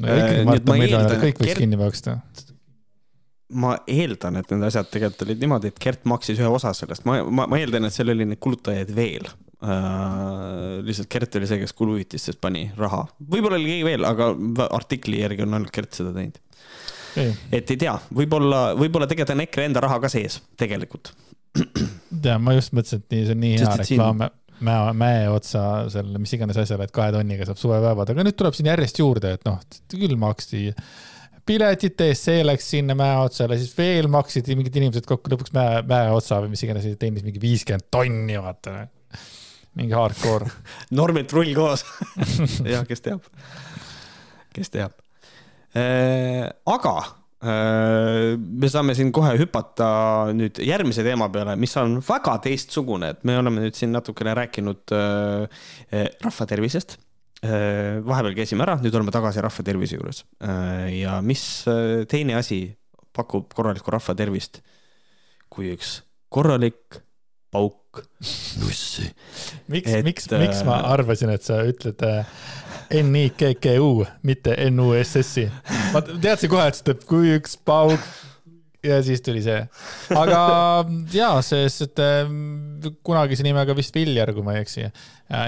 no 0.00 0.08
ja 0.08 0.16
ikkagi 0.24 0.44
Mart 0.48 0.68
on 0.68 0.78
miljonär, 0.80 1.06
eeldan, 1.06 1.22
kõik 1.24 1.34
et 1.36 1.40
võiks 1.44 1.52
Gert- 1.52 1.62
kinni 1.64 1.76
maksta. 1.80 2.16
ma 3.62 3.76
eeldan, 3.86 4.36
et 4.40 4.50
need 4.50 4.64
asjad 4.66 4.88
tegelikult 4.90 5.22
olid 5.28 5.42
niimoodi, 5.44 5.70
et 5.70 5.78
Gert 5.82 6.04
maksis 6.10 6.40
ühe 6.42 6.48
osa 6.50 6.72
sellest, 6.74 7.04
ma, 7.06 7.20
ma, 7.24 7.46
ma 7.46 7.58
eeldan, 7.60 7.86
et 7.86 7.94
seal 7.94 8.10
oli 8.10 8.26
neid 8.26 8.40
kulutajaid 8.42 8.90
veel 8.96 9.28
uh,. 9.30 10.80
lihtsalt 10.86 11.08
Gert 11.12 11.38
oli 11.38 11.46
see, 11.50 11.60
kes 11.62 11.72
kuluhüvitistest 11.78 12.40
pani 12.42 12.66
raha, 12.78 13.04
võib-olla 13.22 13.60
oli 13.60 13.70
keegi 13.70 13.86
veel, 13.86 14.04
aga 14.08 14.32
artikli 14.74 15.22
järgi 15.22 15.46
on 15.46 15.54
ainult 15.60 15.72
Gert 15.74 15.94
seda 16.00 16.12
teinud. 16.16 16.40
et 17.16 17.70
ei 17.72 17.78
tea, 17.80 17.94
võib-olla, 18.12 18.72
võib-olla 18.76 19.06
tegelikult 19.08 19.36
on 19.38 19.44
EKRE 19.46 19.68
enda 19.70 19.80
raha 19.86 20.00
ka 20.02 20.10
sees, 20.12 20.40
tegelikult. 20.60 21.12
tea, 22.22 22.34
ma 22.42 22.52
just 22.58 22.74
mõtlesin, 22.76 23.00
et 23.06 23.14
nii, 23.14 23.22
see 23.30 23.36
on 23.38 23.40
nii 23.46 23.54
hea 23.56 23.70
et 23.78 23.88
siin- 23.88 24.02
reklaam, 24.02 24.26
mäe, 24.64 24.92
mäe 24.96 25.26
otsa 25.32 25.64
selle, 25.92 26.20
mis 26.22 26.32
iganes 26.36 26.58
asjale, 26.60 26.86
et 26.86 26.94
kahe 26.94 27.12
tonniga 27.14 27.46
saab 27.48 27.60
suvepäevad, 27.60 28.12
aga 28.12 28.24
nüüd 28.26 28.38
tuleb 28.38 28.56
siin 28.56 28.70
järjest 28.70 29.00
juurde, 29.02 29.34
et 29.36 29.46
noh, 29.48 29.60
küll 29.92 30.16
maksti 30.20 30.70
piletite 31.46 32.10
eest, 32.10 32.26
see 32.26 32.42
läks 32.44 32.70
sinna 32.74 32.96
mäe 32.98 33.16
otsale, 33.22 33.58
siis 33.60 33.74
veel 33.76 34.08
maksid 34.12 34.48
mingid 34.54 34.78
inimesed 34.80 35.06
kokku 35.08 35.30
lõpuks 35.32 35.54
mäe, 35.54 35.82
mäe 35.86 36.10
otsa 36.14 36.40
või 36.42 36.54
mis 36.54 36.64
iganes, 36.66 36.88
teenis 37.00 37.26
mingi 37.26 37.42
viiskümmend 37.42 37.86
tonni, 37.94 38.38
vaata. 38.42 38.86
mingi 39.78 39.94
hardcore. 39.94 40.50
normilt 40.98 41.32
rull 41.36 41.52
koos. 41.56 41.84
jah, 42.74 42.82
kes 42.88 43.04
teab, 43.04 43.28
kes 44.56 44.74
teab. 44.74 44.96
aga 45.76 46.96
äh, 46.98 47.14
me 47.46 48.70
saame 48.72 48.94
siin 48.98 49.12
kohe 49.14 49.34
hüpata 49.40 49.88
nüüd 50.36 50.60
järgmise 50.64 51.04
teema 51.06 51.28
peale, 51.32 51.56
mis 51.60 51.74
on 51.80 51.98
väga 52.04 52.36
teistsugune, 52.46 53.12
et 53.14 53.26
me 53.28 53.36
oleme 53.40 53.64
nüüd 53.66 53.76
siin 53.78 53.92
natukene 53.94 54.34
rääkinud 54.38 54.94
äh, 54.96 55.60
äh, 55.92 56.08
rahva 56.24 56.48
tervisest. 56.50 56.98
vahepeal 58.06 58.32
käisime 58.34 58.64
ära, 58.64 58.78
nüüd 58.82 58.94
oleme 58.96 59.12
tagasi 59.14 59.42
rahva 59.44 59.62
tervise 59.62 59.98
juures. 59.98 60.24
ja 60.90 61.20
mis 61.22 61.42
äh, 61.68 62.06
teine 62.08 62.34
asi 62.40 62.60
pakub 63.14 63.52
korralikku 63.54 63.92
rahva 63.92 64.16
tervist 64.18 64.62
kui 65.52 65.70
üks 65.74 66.00
korralik 66.32 67.00
pauk 67.54 68.02
nussi. 68.60 69.06
miks 69.72 69.92
miks, 70.04 70.28
miks 70.32 70.62
ma 70.66 70.80
äh, 70.80 70.90
arvasin, 70.96 71.32
et 71.32 71.46
sa 71.46 71.62
ütled 71.66 72.02
äh, 72.04 72.28
N-I-K-K-U, 72.90 74.06
mitte 74.26 74.54
N-U-S-S-i. 74.70 75.48
ma 75.94 76.02
teadsin 76.06 76.52
kohe, 76.52 76.68
et 76.68 76.78
sa 76.78 76.84
ütled 76.84 77.04
kui 77.08 77.34
üks 77.36 77.56
pauk 77.66 78.02
ja 78.86 79.00
siis 79.02 79.22
tuli 79.24 79.42
see. 79.44 79.58
aga 80.14 80.40
jaa, 81.12 81.40
sest 81.44 81.86
et 81.88 82.02
äh, 82.04 82.30
kunagise 83.06 83.46
nimega 83.46 83.74
vist 83.76 83.96
Viljar, 83.96 84.32
kui 84.36 84.46
ma 84.46 84.56
ei 84.56 84.64
eksi. 84.64 84.86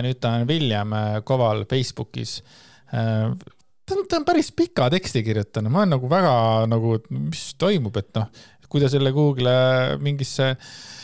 nüüd 0.05 0.21
ta 0.23 0.35
on 0.39 0.49
William 0.49 0.95
äh, 0.97 1.15
Koval 1.27 1.65
Facebookis. 1.71 2.41
ta 2.91 3.97
on, 3.97 4.05
ta 4.09 4.21
on 4.21 4.29
päris 4.29 4.51
pika 4.57 4.89
teksti 4.93 5.23
kirjutanud, 5.27 5.73
ma 5.73 5.85
olen 5.85 5.97
nagu 5.97 6.11
väga 6.11 6.37
nagu, 6.71 6.99
mis 7.15 7.51
toimub, 7.61 7.97
et 8.01 8.15
noh, 8.19 8.31
kui 8.69 8.83
ta 8.83 8.91
selle 8.93 9.13
Google'i 9.17 9.99
mingisse 10.05 10.51
ähm, 10.51 10.98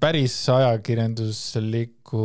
päris 0.00 0.34
ajakirjanduslikku 0.48 2.22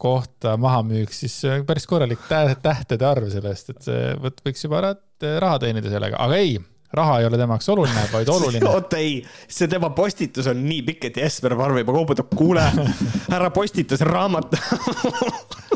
kohta 0.00 0.56
maha 0.60 0.82
müüks, 0.86 1.22
siis 1.24 1.36
päris 1.66 1.86
korralik 1.88 2.20
tä 2.28 2.54
tähtede 2.62 3.06
arv 3.08 3.28
sellest, 3.32 3.70
et 3.74 3.82
see 3.88 4.10
võt- 4.20 4.42
võiks 4.44 4.64
juba 4.66 4.82
ära 4.82 4.92
raha 5.40 5.58
teenida 5.64 5.90
sellega, 5.90 6.16
aga 6.20 6.36
ei, 6.38 6.58
raha 6.94 7.18
ei 7.20 7.26
ole 7.28 7.40
temaks 7.40 7.68
oluline, 7.72 8.04
vaid 8.12 8.28
oluline. 8.32 8.68
oota 8.74 9.00
ei, 9.00 9.22
see 9.48 9.68
tema 9.72 9.90
postitus 9.96 10.46
on 10.52 10.60
nii 10.68 10.82
pikk, 10.90 11.08
et 11.10 11.16
Jesper 11.24 11.56
Parve 11.58 11.80
juba 11.84 11.96
kooputab, 11.96 12.30
kuule, 12.36 12.64
ära 13.34 13.50
postita, 13.54 13.96
see 13.98 14.06
on 14.08 14.12
raamat. 14.12 14.48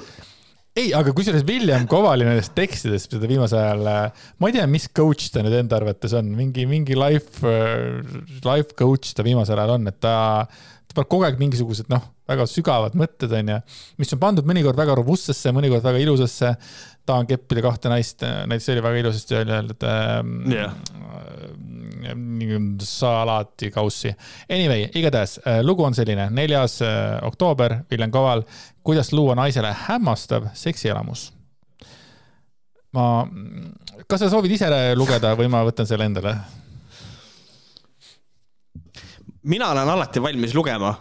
ei, 0.78 0.90
aga 0.96 1.12
kusjuures 1.12 1.44
William 1.48 1.84
Kovali 1.90 2.24
nendest 2.26 2.54
tekstidest, 2.56 3.10
mida 3.12 3.22
ta 3.24 3.30
viimasel 3.30 3.60
ajal, 3.60 4.12
ma 4.40 4.48
ei 4.48 4.56
tea, 4.56 4.68
mis 4.70 4.88
coach 4.96 5.28
ta 5.32 5.44
nüüd 5.44 5.56
enda 5.58 5.76
arvates 5.78 6.14
on, 6.16 6.30
mingi, 6.36 6.64
mingi 6.68 6.96
life, 6.96 7.42
life 8.46 8.76
coach 8.78 9.12
ta 9.16 9.26
viimasel 9.26 9.60
ajal 9.60 9.76
on, 9.76 9.90
et 9.92 9.98
ta, 10.00 10.14
ta 10.88 10.96
paneb 10.96 11.10
kogu 11.12 11.28
aeg 11.28 11.40
mingisugused 11.42 11.92
noh, 11.92 12.06
väga 12.32 12.46
sügavad 12.48 12.96
mõtted 12.96 13.34
onju, 13.36 13.58
mis 14.00 14.16
on 14.16 14.22
pandud 14.22 14.48
mõnikord 14.48 14.78
väga 14.80 14.96
robustsesse, 14.96 15.52
mõnikord 15.52 15.84
väga 15.84 16.00
ilusasse. 16.06 16.56
tahan 17.04 17.26
keppida 17.26 17.64
kahte 17.64 17.90
naist, 17.90 18.22
näiteks 18.22 18.68
see 18.68 18.76
oli 18.76 18.82
väga 18.84 18.98
ilusasti 19.02 19.36
öeldud 19.40 19.86
ähm, 19.90 20.36
Jah. 20.54 20.76
Yeah. 22.04 22.62
salaatikaussi. 22.82 24.14
Anyway, 24.50 24.88
igatahes 24.94 25.38
äh, 25.46 25.60
lugu 25.64 25.84
on 25.84 25.94
selline, 25.94 26.28
neljas 26.30 26.80
äh, 26.82 27.18
oktoober, 27.26 27.82
William 27.90 28.10
Koval, 28.10 28.44
kuidas 28.84 29.12
luua 29.12 29.36
naisele 29.38 29.74
hämmastav 29.86 30.50
seksielamus. 30.54 31.30
ma, 32.92 33.04
kas 34.04 34.20
sa 34.20 34.28
soovid 34.28 34.52
ise 34.52 34.68
lugeda 34.98 35.32
või 35.38 35.48
ma 35.48 35.62
võtan 35.64 35.88
selle 35.88 36.04
endale? 36.10 36.34
mina 39.48 39.70
olen 39.72 39.88
alati 39.88 40.20
valmis 40.22 40.52
lugema, 40.54 40.92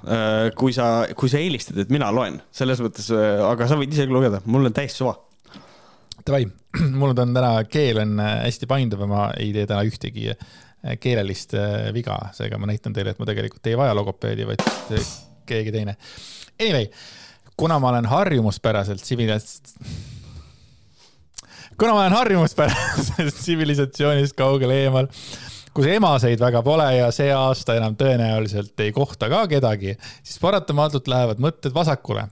kui 0.57 0.73
sa, 0.73 1.05
kui 1.13 1.29
sa 1.29 1.37
eelistad, 1.37 1.77
et 1.83 1.91
mina 1.93 2.07
loen, 2.15 2.39
selles 2.51 2.79
mõttes, 2.81 3.11
aga 3.13 3.67
sa 3.69 3.77
võid 3.77 3.93
ise 3.93 4.07
ka 4.07 4.15
lugeda, 4.15 4.39
mul 4.49 4.65
on 4.71 4.73
täis 4.73 4.95
suva. 4.97 5.13
Davai, 6.25 6.45
mul 6.99 7.13
on 7.13 7.33
täna, 7.35 7.53
keel 7.69 8.01
on 8.03 8.19
äh, 8.21 8.41
hästi 8.45 8.69
painduv 8.69 9.05
ja 9.05 9.09
ma 9.09 9.29
ei 9.39 9.51
tee 9.55 9.67
täna 9.69 9.83
ühtegi 9.87 10.29
äh, 10.33 10.43
keelelist 10.99 11.53
äh, 11.57 11.89
viga, 11.93 12.17
seega 12.35 12.57
ma 12.61 12.69
näitan 12.69 12.93
teile, 12.95 13.13
et 13.13 13.21
ma 13.21 13.27
tegelikult 13.29 13.67
ei 13.69 13.77
vaja 13.77 13.95
logopeedi, 13.97 14.47
vaid 14.49 14.63
äh, 14.65 15.11
keegi 15.49 15.73
teine. 15.75 15.97
Anyway, 16.61 16.89
kuna 17.57 17.79
ma 17.79 17.91
olen 17.93 18.09
harjumuspäraselt 18.09 19.03
tsivilis-, 19.03 19.61
kuna 21.77 21.93
ma 21.93 22.03
olen 22.05 22.17
harjumuspäraselt 22.17 23.37
tsivilisatsioonist 23.41 24.37
kaugel 24.37 24.73
eemal, 24.75 25.09
kus 25.71 25.87
emaseid 25.87 26.41
väga 26.41 26.63
pole 26.65 26.89
ja 26.97 27.07
see 27.15 27.31
aasta 27.31 27.77
enam 27.79 27.95
tõenäoliselt 27.99 28.79
ei 28.83 28.91
kohta 28.95 29.29
ka 29.31 29.45
kedagi, 29.51 29.95
siis 30.23 30.41
paratamatult 30.41 31.07
lähevad 31.07 31.41
mõtted 31.43 31.73
vasakule 31.75 32.27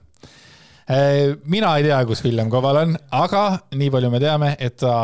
mina 1.46 1.76
ei 1.78 1.84
tea, 1.86 1.98
kus 2.02 2.22
Villem 2.24 2.48
Koval 2.50 2.80
on, 2.80 2.94
aga 3.14 3.42
nii 3.78 3.90
palju 3.94 4.08
me 4.10 4.20
teame, 4.22 4.48
et 4.58 4.74
ta 4.82 4.94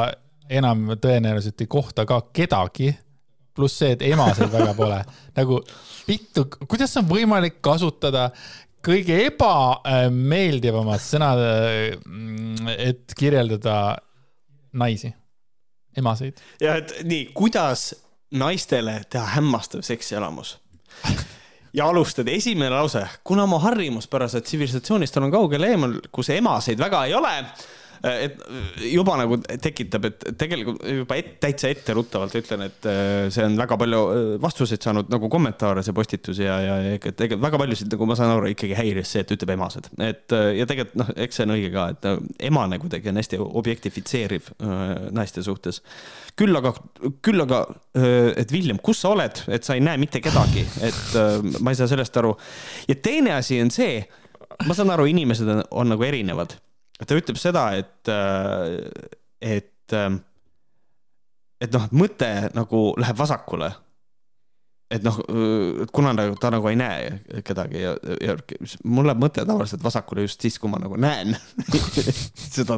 enam 0.51 0.89
tõenäoliselt 1.03 1.63
ei 1.63 1.71
kohta 1.71 2.07
ka 2.07 2.21
kedagi. 2.35 2.91
Pluss 3.57 3.81
see, 3.81 3.97
et 3.97 4.05
emasid 4.07 4.53
väga 4.53 4.75
pole. 4.77 5.01
nagu 5.37 5.61
vittu, 6.09 6.47
kuidas 6.69 6.97
on 7.01 7.09
võimalik 7.11 7.61
kasutada 7.65 8.31
kõige 8.87 9.19
ebameeldivamat 9.27 11.03
sõna, 11.03 11.33
et 12.77 13.15
kirjeldada 13.19 13.97
naisi, 14.77 15.11
emasid. 15.99 16.43
ja 16.63 16.77
et 16.83 16.99
nii, 17.05 17.31
kuidas 17.37 17.91
naistele 18.37 19.01
teha 19.11 19.37
hämmastav 19.37 19.83
seksielamus? 19.87 20.57
ja 21.77 21.89
alustad 21.91 22.29
esimene 22.33 22.71
lause, 22.73 23.03
kuna 23.25 23.47
ma 23.47 23.59
harjumuspäraselt 23.61 24.47
tsivilisatsioonist 24.49 25.17
olen 25.21 25.35
kaugel 25.35 25.67
eemal, 25.69 25.99
kus 26.13 26.31
emasid 26.33 26.81
väga 26.81 27.05
ei 27.09 27.15
ole 27.15 27.35
et 28.05 28.41
juba 28.93 29.17
nagu 29.21 29.39
tekitab, 29.63 30.09
et 30.09 30.27
tegelikult 30.39 30.83
juba 30.85 31.19
et, 31.19 31.37
täitsa 31.43 31.71
etteruttavalt 31.73 32.37
ütlen, 32.39 32.67
et 32.69 32.89
äh, 32.91 33.29
see 33.33 33.45
on 33.47 33.57
väga 33.59 33.79
palju 33.81 34.01
äh, 34.13 34.29
vastuseid 34.43 34.85
saanud 34.85 35.11
nagu 35.13 35.31
kommentaare, 35.33 35.85
see 35.87 35.97
postitus 35.97 36.41
ja, 36.43 36.59
ja, 36.63 36.77
tegelikult 37.07 37.45
väga 37.47 37.61
paljusid, 37.63 37.91
nagu 37.93 38.09
ma 38.09 38.19
saan 38.19 38.35
aru, 38.35 38.51
ikkagi 38.53 38.77
häiris 38.79 39.15
see, 39.15 39.25
et 39.25 39.35
ütleb 39.37 39.55
emased. 39.57 39.91
et 39.97 40.37
äh, 40.37 40.51
ja 40.61 40.69
tegelikult 40.69 41.01
noh, 41.03 41.13
eks 41.27 41.41
see 41.41 41.49
on 41.49 41.55
õige 41.57 41.73
ka, 41.75 41.87
et 41.95 42.45
emane 42.51 42.81
kuidagi 42.83 43.13
on 43.13 43.23
hästi 43.23 43.41
objektifitseeriv 43.47 44.53
naiste 45.15 45.43
suhtes. 45.45 45.83
küll 46.37 46.57
aga, 46.59 46.73
küll 47.25 47.41
aga, 47.43 47.63
et 48.37 48.53
William, 48.53 48.79
kus 48.83 49.01
sa 49.03 49.15
oled, 49.15 49.43
et 49.53 49.65
sa 49.65 49.77
ei 49.77 49.85
näe 49.85 49.99
mitte 50.01 50.21
kedagi, 50.25 50.65
et 50.85 51.17
ma 51.61 51.73
ei 51.73 51.79
saa 51.79 51.89
sellest 51.91 52.17
aru. 52.21 52.35
ja 52.89 52.97
teine 53.03 53.37
asi 53.37 53.61
on 53.63 53.73
see, 53.73 54.01
ma 54.67 54.77
saan 54.77 54.93
aru, 54.95 55.09
inimesed 55.11 55.49
on, 55.53 55.65
on 55.71 55.95
nagu 55.95 56.07
erinevad 56.07 56.57
ta 57.05 57.17
ütleb 57.19 57.41
seda, 57.41 57.67
et, 57.77 58.09
äh, 58.09 58.77
et, 59.41 59.93
äh, 59.93 60.15
et 61.61 61.75
noh, 61.75 61.91
mõte 61.93 62.31
nagu 62.57 62.89
läheb 63.01 63.19
vasakule. 63.19 63.75
et 64.87 65.03
noh, 65.03 65.17
kuna 65.91 66.13
nagu 66.15 66.37
ta 66.39 66.47
nagu 66.55 66.69
ei 66.71 66.77
näe 66.79 67.41
kedagi 67.43 67.81
ja, 67.81 67.97
ja 68.23 68.37
mul 68.87 69.09
läheb 69.09 69.19
mõte 69.19 69.43
tavaliselt 69.43 69.83
vasakule 69.83 70.23
just 70.23 70.39
siis, 70.47 70.61
kui 70.63 70.71
ma 70.71 70.79
nagu 70.79 70.95
näen 70.95 71.35
seda 72.55 72.77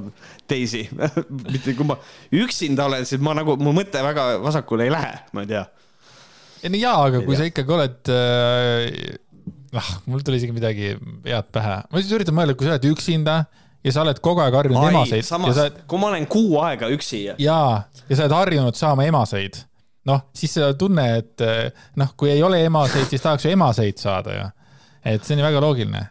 teisi 0.49 0.87
mitte 1.53 1.75
kui 1.77 1.85
ma 1.85 1.99
üksinda 2.33 2.87
olen, 2.89 3.05
siis 3.05 3.21
ma 3.21 3.37
nagu, 3.37 3.59
mu 3.61 3.75
mõte 3.77 4.01
väga 4.01 4.39
vasakule 4.41 4.89
ei 4.89 4.95
lähe, 4.95 5.13
ma 5.37 5.45
ei 5.45 5.53
tea. 5.53 5.67
ei 6.63 6.73
no 6.73 6.81
jaa, 6.81 6.97
aga 7.11 7.21
ei 7.21 7.29
kui 7.29 7.37
tea. 7.37 7.43
sa 7.43 7.53
ikkagi 7.53 7.77
oled 7.77 8.13
äh, 8.17 9.77
ah, 9.77 9.93
mul 10.09 10.25
tuli 10.25 10.41
isegi 10.41 10.57
midagi 10.57 10.95
head 11.29 11.53
pähe, 11.53 11.77
ma 11.93 12.01
siis 12.01 12.17
üritan 12.17 12.41
mõelda, 12.41 12.57
kui 12.57 12.71
sa 12.71 12.79
oled 12.79 12.89
üksinda 12.89 13.43
ja 13.85 13.95
sa 13.95 14.03
oled 14.05 14.21
kogu 14.23 14.43
aeg 14.43 14.57
harjunud 14.59 14.91
emaseid. 14.91 15.27
samas, 15.27 15.57
oled... 15.57 15.81
kui 15.91 16.03
ma 16.03 16.11
olen 16.13 16.27
kuu 16.31 16.59
aega 16.63 16.91
üksi. 16.95 17.25
jaa, 17.39 17.73
ja 18.09 18.17
sa 18.19 18.27
oled 18.27 18.37
harjunud 18.37 18.79
saama 18.79 19.07
emaseid, 19.09 19.61
noh, 20.09 20.27
siis 20.37 20.57
sa 20.59 20.73
tunne, 20.79 21.07
et 21.23 21.47
noh, 22.01 22.13
kui 22.19 22.33
ei 22.33 22.43
ole 22.43 22.61
emaseid, 22.67 23.09
siis 23.11 23.25
tahaks 23.25 23.47
ju 23.47 23.55
emaseid 23.55 24.01
saada 24.03 24.37
ju. 24.37 24.47
et 25.15 25.25
see 25.25 25.37
on 25.37 25.43
ju 25.43 25.49
väga 25.49 25.65
loogiline. 25.65 26.05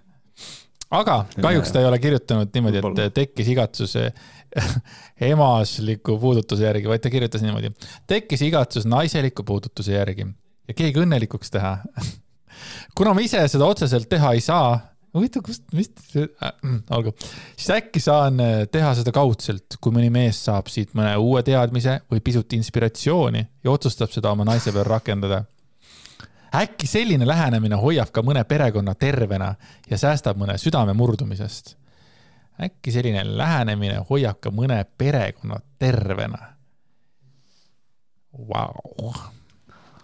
aga 0.90 1.18
kahjuks 1.36 1.74
ta 1.76 1.84
ei 1.84 1.90
ole 1.90 2.00
kirjutanud 2.00 2.54
niimoodi, 2.54 2.84
et 3.06 3.16
tekkis 3.16 3.52
igatsus 3.56 3.98
emasliku 5.32 6.16
puudutuse 6.22 6.64
järgi, 6.64 6.88
vaid 6.88 7.04
ta 7.04 7.12
kirjutas 7.12 7.44
niimoodi. 7.44 7.74
tekkis 8.08 8.46
igatsus 8.48 8.88
naiseliku 8.88 9.44
puudutuse 9.44 9.98
järgi 9.98 10.30
ja 10.68 10.76
keegi 10.78 11.04
õnnelikuks 11.04 11.52
teha 11.52 11.78
kuna 12.98 13.14
ma 13.14 13.24
ise 13.24 13.44
seda 13.52 13.68
otseselt 13.68 14.10
teha 14.10 14.34
ei 14.36 14.42
saa 14.44 14.78
huvitav, 15.18 15.44
kust, 15.46 15.66
mis 15.76 15.90
äh,, 16.18 16.52
olgu, 16.94 17.14
siis 17.56 17.70
äkki 17.78 18.02
saan 18.04 18.42
äh, 18.44 18.56
teha 18.72 18.94
seda 18.98 19.14
kaudselt, 19.16 19.78
kui 19.82 19.94
mõni 19.96 20.10
mees 20.14 20.40
saab 20.48 20.72
siit 20.72 20.94
mõne 20.98 21.14
uue 21.22 21.44
teadmise 21.46 22.00
või 22.12 22.24
pisut 22.24 22.54
inspiratsiooni 22.58 23.44
ja 23.64 23.74
otsustab 23.74 24.14
seda 24.14 24.34
oma 24.34 24.48
naise 24.48 24.74
peal 24.76 24.88
rakendada. 24.88 25.44
äkki 26.56 26.88
selline 26.88 27.28
lähenemine 27.28 27.76
hoiab 27.76 28.12
ka 28.12 28.22
mõne 28.24 28.44
perekonna 28.48 28.96
tervena 28.96 29.56
ja 29.90 29.98
säästab 29.98 30.38
mõne 30.38 30.58
südame 30.58 30.94
murdumisest. 30.94 31.76
äkki 32.64 32.92
selline 32.92 33.24
lähenemine 33.38 34.04
hoiab 34.10 34.40
ka 34.40 34.50
mõne 34.52 34.84
perekonna 34.98 35.60
tervena. 35.80 36.54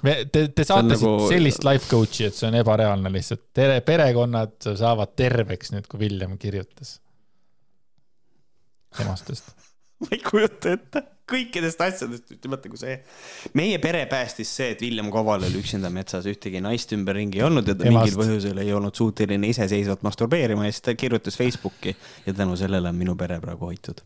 Vau 0.04 0.26
Te, 0.34 0.48
te 0.52 0.66
saate 0.68 0.98
nagu... 0.98 1.14
sellist 1.32 1.64
life 1.64 1.88
coach'i, 1.88 2.28
et 2.28 2.36
see 2.36 2.50
on 2.50 2.58
ebareaalne 2.60 3.12
lihtsalt. 3.14 3.46
tere, 3.56 3.80
perekonnad 3.88 4.58
saavad 4.80 5.16
terveks 5.16 5.72
nüüd, 5.72 5.88
kui 5.88 6.02
Villem 6.02 6.36
kirjutas. 6.42 6.98
emastest 9.00 9.54
ma 10.04 10.12
ei 10.12 10.20
kujuta 10.22 10.76
ette 10.76 11.06
kõikidest 11.30 11.80
asjadest, 11.82 12.32
ütlemata 12.36 12.70
kui 12.70 12.80
see. 12.80 12.98
meie 13.58 13.80
pere 13.82 14.04
päästis 14.12 14.52
see, 14.58 14.74
et 14.76 14.82
Villem 14.84 15.10
Koval 15.14 15.46
oli 15.48 15.62
üksinda 15.64 15.92
metsas, 15.94 16.28
ühtegi 16.30 16.60
naist 16.64 16.92
ümberringi 16.96 17.40
ei 17.40 17.46
olnud 17.48 17.72
ja 17.72 17.78
ta 17.78 17.88
Emast. 17.88 18.12
mingil 18.12 18.20
põhjusel 18.20 18.60
ei 18.64 18.74
olnud 18.76 19.00
suuteline 19.00 19.52
iseseisvalt 19.56 20.04
masturbeerima 20.06 20.68
ja 20.68 20.76
siis 20.76 20.84
ta 20.86 20.98
kirjutas 21.00 21.40
Facebooki 21.40 21.96
ja 22.28 22.36
tänu 22.36 22.60
sellele 22.60 22.92
on 22.92 23.00
minu 23.00 23.16
pere 23.20 23.40
praegu 23.44 23.72
hoitud 23.72 24.04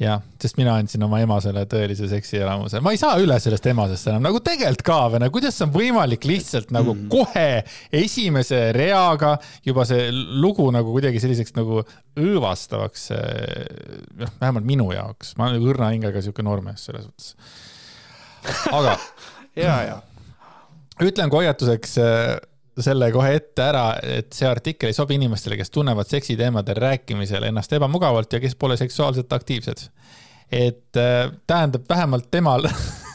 jah, 0.00 0.22
sest 0.40 0.56
mina 0.56 0.74
andsin 0.80 1.02
oma 1.04 1.20
emasele 1.20 1.66
tõelise 1.68 2.08
seksielamuse, 2.08 2.80
ma 2.84 2.94
ei 2.94 3.00
saa 3.00 3.18
üle 3.20 3.36
sellest 3.42 3.66
emasest 3.68 4.08
enam, 4.08 4.24
nagu 4.24 4.40
tegelikult 4.44 4.84
ka 4.86 4.98
või, 5.12 5.20
no 5.20 5.28
kuidas 5.34 5.60
on 5.64 5.72
võimalik 5.74 6.24
lihtsalt 6.28 6.72
nagu 6.72 6.94
mm. 6.96 7.08
kohe 7.12 8.00
esimese 8.00 8.62
reaga 8.76 9.34
juba 9.66 9.84
see 9.88 10.08
lugu 10.12 10.70
nagu 10.72 10.94
kuidagi 10.94 11.20
selliseks 11.22 11.52
nagu 11.58 11.82
õõvastavaks, 12.20 13.10
noh, 14.22 14.36
vähemalt 14.40 14.68
minu 14.68 14.88
jaoks, 14.96 15.34
ma 15.36 15.50
olen 15.50 15.68
õrna 15.68 15.92
hingega 15.92 16.24
sihuke 16.24 16.44
noormees 16.46 16.88
selles 16.88 17.04
suhtes. 17.04 17.34
aga 18.72 18.96
ja, 19.66 19.76
ja 19.90 19.98
ütlen 21.04 21.32
hoiatuseks 21.32 21.98
selle 22.84 23.10
kohe 23.12 23.34
ette 23.36 23.64
ära, 23.64 23.84
et 24.02 24.32
see 24.36 24.48
artikkel 24.48 24.90
ei 24.90 24.96
sobi 24.96 25.16
inimestele, 25.18 25.58
kes 25.60 25.72
tunnevad 25.74 26.08
seksiteemadel 26.10 26.80
rääkimisel 26.80 27.46
ennast 27.50 27.72
ebamugavalt 27.76 28.32
ja 28.32 28.40
kes 28.42 28.56
pole 28.56 28.76
seksuaalselt 28.80 29.32
aktiivsed. 29.32 29.88
et 30.50 30.96
äh, 30.96 31.30
tähendab 31.46 31.84
vähemalt 31.88 32.30
temal 32.30 32.64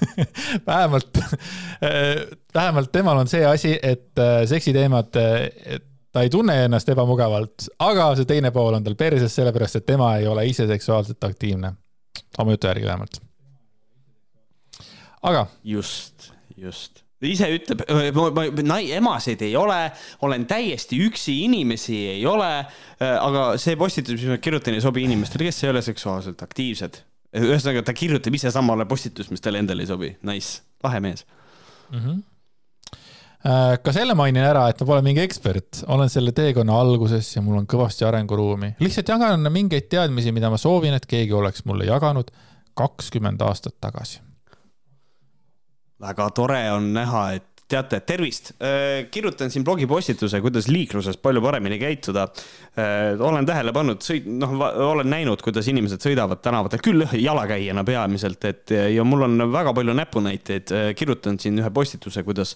vähemalt 0.68 1.18
äh,, 1.18 2.38
vähemalt 2.54 2.92
temal 2.92 3.18
on 3.18 3.28
see 3.28 3.46
asi, 3.46 3.80
et 3.84 4.20
äh, 4.20 4.46
seksiteemad, 4.48 5.12
ta 6.12 6.22
ei 6.22 6.30
tunne 6.30 6.56
ennast 6.66 6.90
ebamugavalt, 6.90 7.68
aga 7.80 8.10
see 8.16 8.26
teine 8.30 8.52
pool 8.56 8.78
on 8.78 8.84
tal 8.84 8.96
perses, 8.96 9.36
sellepärast 9.36 9.82
et 9.82 9.86
tema 9.86 10.14
ei 10.16 10.28
ole 10.28 10.46
ise 10.48 10.68
seksuaalselt 10.68 11.24
aktiivne. 11.24 11.74
oma 12.38 12.52
jutu 12.52 12.68
järgi 12.68 12.86
vähemalt. 12.86 13.20
aga. 15.22 15.48
just, 15.64 16.32
just 16.58 17.05
ise 17.24 17.48
ütleb, 17.56 17.82
emasid 18.98 19.44
ei 19.46 19.56
ole, 19.56 19.80
olen 20.28 20.46
täiesti 20.50 21.00
üksi, 21.08 21.38
inimesi 21.46 21.98
ei 22.18 22.26
ole. 22.28 22.52
aga 23.00 23.48
see 23.62 23.78
postitus, 23.80 24.20
mis 24.20 24.36
ma 24.36 24.38
kirjutan, 24.42 24.76
ei 24.76 24.84
sobi 24.84 25.06
inimestele, 25.08 25.48
kes 25.50 25.64
ei 25.64 25.74
ole 25.74 25.84
seksuaalselt 25.86 26.44
aktiivsed. 26.44 27.02
ühesõnaga, 27.36 27.84
ta 27.84 27.96
kirjutab 27.96 28.36
ise 28.36 28.52
samale 28.52 28.86
postitust, 28.88 29.32
mis 29.32 29.44
talle 29.44 29.60
endale 29.64 29.84
ei 29.84 29.92
sobi. 29.92 30.14
Nice, 30.28 30.62
lahe 30.84 31.04
mees 31.04 31.26
mm. 31.92 32.00
-hmm 32.00 32.24
ka 33.46 33.92
selle 33.94 34.16
mainin 34.18 34.42
ära, 34.42 34.64
et 34.72 34.80
ma 34.82 34.88
pole 34.90 35.04
mingi 35.06 35.22
ekspert, 35.22 35.84
olen 35.94 36.10
selle 36.10 36.32
teekonna 36.34 36.80
alguses 36.82 37.28
ja 37.36 37.44
mul 37.46 37.60
on 37.60 37.68
kõvasti 37.70 38.08
arenguruumi. 38.08 38.72
lihtsalt 38.82 39.14
jagan 39.14 39.52
mingeid 39.54 39.86
teadmisi, 39.86 40.34
mida 40.34 40.50
ma 40.50 40.58
soovin, 40.58 40.98
et 40.98 41.06
keegi 41.06 41.34
oleks 41.38 41.62
mulle 41.70 41.86
jaganud 41.86 42.32
kakskümmend 42.74 43.46
aastat 43.46 43.78
tagasi 43.78 44.25
väga 46.02 46.30
tore 46.36 46.64
on 46.72 46.94
näha, 46.96 47.28
et 47.40 47.56
teate, 47.68 48.00
tervist, 48.06 48.52
äh, 48.62 49.08
kirjutan 49.12 49.50
siin 49.50 49.64
blogipostituse, 49.66 50.38
kuidas 50.42 50.68
liikluses 50.70 51.18
palju 51.18 51.42
paremini 51.42 51.80
käituda. 51.82 52.28
Äh, 52.78 53.22
olen 53.22 53.46
tähele 53.48 53.74
pannud, 53.74 54.04
sõid, 54.06 54.28
noh, 54.30 54.54
olen 54.92 55.10
näinud, 55.10 55.42
kuidas 55.42 55.66
inimesed 55.72 56.04
sõidavad 56.06 56.44
tänavatel, 56.46 56.84
küll 56.86 57.08
jalakäijana 57.18 57.84
peamiselt, 57.88 58.46
et 58.46 58.76
ja 58.94 59.06
mul 59.08 59.26
on 59.26 59.48
väga 59.54 59.74
palju 59.74 59.98
näpunäiteid. 59.98 60.76
Äh, 60.76 60.92
kirjutan 60.98 61.40
siin 61.42 61.58
ühe 61.62 61.72
postituse, 61.74 62.22
kuidas 62.28 62.54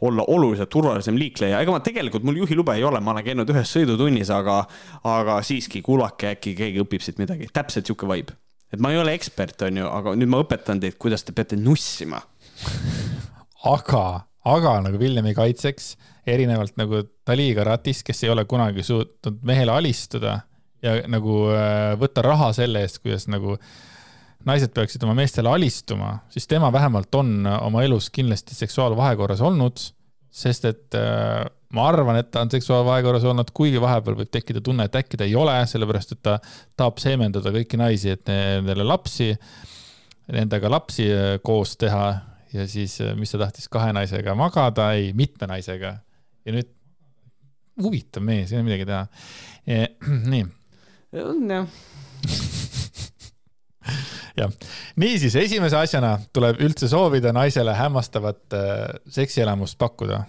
olla 0.00 0.26
oluliselt 0.30 0.70
turvalisem 0.70 1.18
liikleja. 1.18 1.60
ega 1.60 1.74
ma 1.74 1.82
tegelikult, 1.82 2.22
mul 2.28 2.38
juhilube 2.44 2.78
ei 2.78 2.86
ole, 2.86 3.02
ma 3.02 3.16
olen 3.16 3.26
käinud 3.26 3.50
ühes 3.50 3.74
sõidutunnis, 3.74 4.30
aga, 4.30 4.62
aga 5.10 5.40
siiski 5.42 5.82
kuulake, 5.82 6.36
äkki 6.36 6.54
keegi 6.58 6.86
õpib 6.86 7.02
siit 7.02 7.18
midagi. 7.18 7.50
täpselt 7.52 7.90
sihuke 7.90 8.06
vibe. 8.06 8.38
et 8.72 8.80
ma 8.80 8.92
ei 8.94 9.02
ole 9.02 9.12
ekspert, 9.12 9.66
on 9.66 9.82
ju, 9.82 9.88
aga 9.90 10.14
nüüd 10.16 10.30
ma 10.30 10.38
õpetan 10.46 10.78
teid, 10.80 10.94
kuidas 11.02 11.26
te 11.26 11.34
peate 11.34 11.58
nussima 11.58 12.22
aga, 13.76 14.04
aga 14.44 14.78
nagu 14.86 15.00
Villemi 15.00 15.34
kaitseks, 15.36 15.94
erinevalt 16.26 16.76
nagu 16.80 17.04
Dali 17.26 17.52
Karatis, 17.56 18.02
kes 18.06 18.24
ei 18.24 18.32
ole 18.32 18.44
kunagi 18.50 18.84
suutnud 18.86 19.40
mehele 19.46 19.74
alistuda 19.74 20.40
ja 20.82 20.98
nagu 21.10 21.46
äh, 21.54 21.94
võtta 22.00 22.24
raha 22.26 22.52
selle 22.56 22.82
eest, 22.84 23.02
kuidas 23.02 23.28
nagu 23.30 23.56
naised 24.46 24.72
peaksid 24.74 25.02
oma 25.06 25.14
meestele 25.14 25.50
alistuma, 25.52 26.16
siis 26.32 26.48
tema 26.50 26.72
vähemalt 26.74 27.14
on 27.14 27.46
oma 27.46 27.84
elus 27.86 28.08
kindlasti 28.10 28.56
seksuaalvahekorras 28.58 29.42
olnud, 29.46 29.82
sest 30.32 30.64
et 30.66 30.96
äh, 30.98 31.44
ma 31.72 31.86
arvan, 31.88 32.18
et 32.20 32.30
ta 32.32 32.42
on 32.44 32.50
seksuaalvahekorras 32.52 33.24
olnud, 33.28 33.52
kuigi 33.54 33.80
vahepeal 33.82 34.18
võib 34.18 34.32
tekkida 34.32 34.62
tunne, 34.64 34.88
et 34.88 34.98
äkki 34.98 35.20
ta 35.20 35.28
ei 35.28 35.36
ole, 35.38 35.54
sellepärast 35.68 36.16
et 36.16 36.22
ta 36.24 36.38
tahab 36.76 36.98
seemendada 37.02 37.52
kõiki 37.54 37.80
naisi, 37.80 38.12
et 38.16 38.26
nendele 38.28 38.86
lapsi, 38.86 39.32
nendega 40.32 40.70
lapsi 40.72 41.08
äh, 41.12 41.36
koos 41.44 41.76
teha 41.80 42.06
ja 42.52 42.66
siis, 42.68 42.98
äh, 43.00 43.14
mis 43.18 43.32
ta 43.32 43.40
tahtis 43.40 43.68
kahe 43.72 43.92
naisega 43.96 44.34
magada, 44.38 44.92
ei, 44.96 45.12
mitme 45.16 45.48
naisega. 45.50 45.96
ja 46.44 46.54
nüüd, 46.54 46.70
huvitav 47.82 48.24
mees, 48.24 48.52
ei 48.52 48.60
ole 48.60 48.68
midagi 48.68 48.88
teha. 48.88 49.06
nii. 50.32 50.44
on 51.22 51.50
jah 51.50 51.66
jah, 54.40 54.52
niisiis 55.00 55.34
esimese 55.38 55.78
asjana 55.78 56.14
tuleb 56.34 56.60
üldse 56.64 56.88
soovida 56.90 57.32
naisele 57.36 57.74
hämmastavat 57.76 58.56
äh, 58.56 58.86
seksielamust 59.12 59.78
pakkuda. 59.80 60.22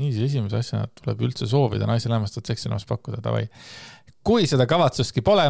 niisiis 0.00 0.32
esimese 0.32 0.60
asjana 0.60 0.88
tuleb 1.00 1.22
üldse 1.28 1.48
soovida 1.50 1.88
naisele 1.90 2.18
hämmastavat 2.18 2.52
seksi 2.52 2.68
ennast 2.68 2.88
pakkuda, 2.90 3.22
davai. 3.24 3.46
kui 4.24 4.48
seda 4.50 4.66
kavatsustki 4.66 5.22
pole, 5.22 5.46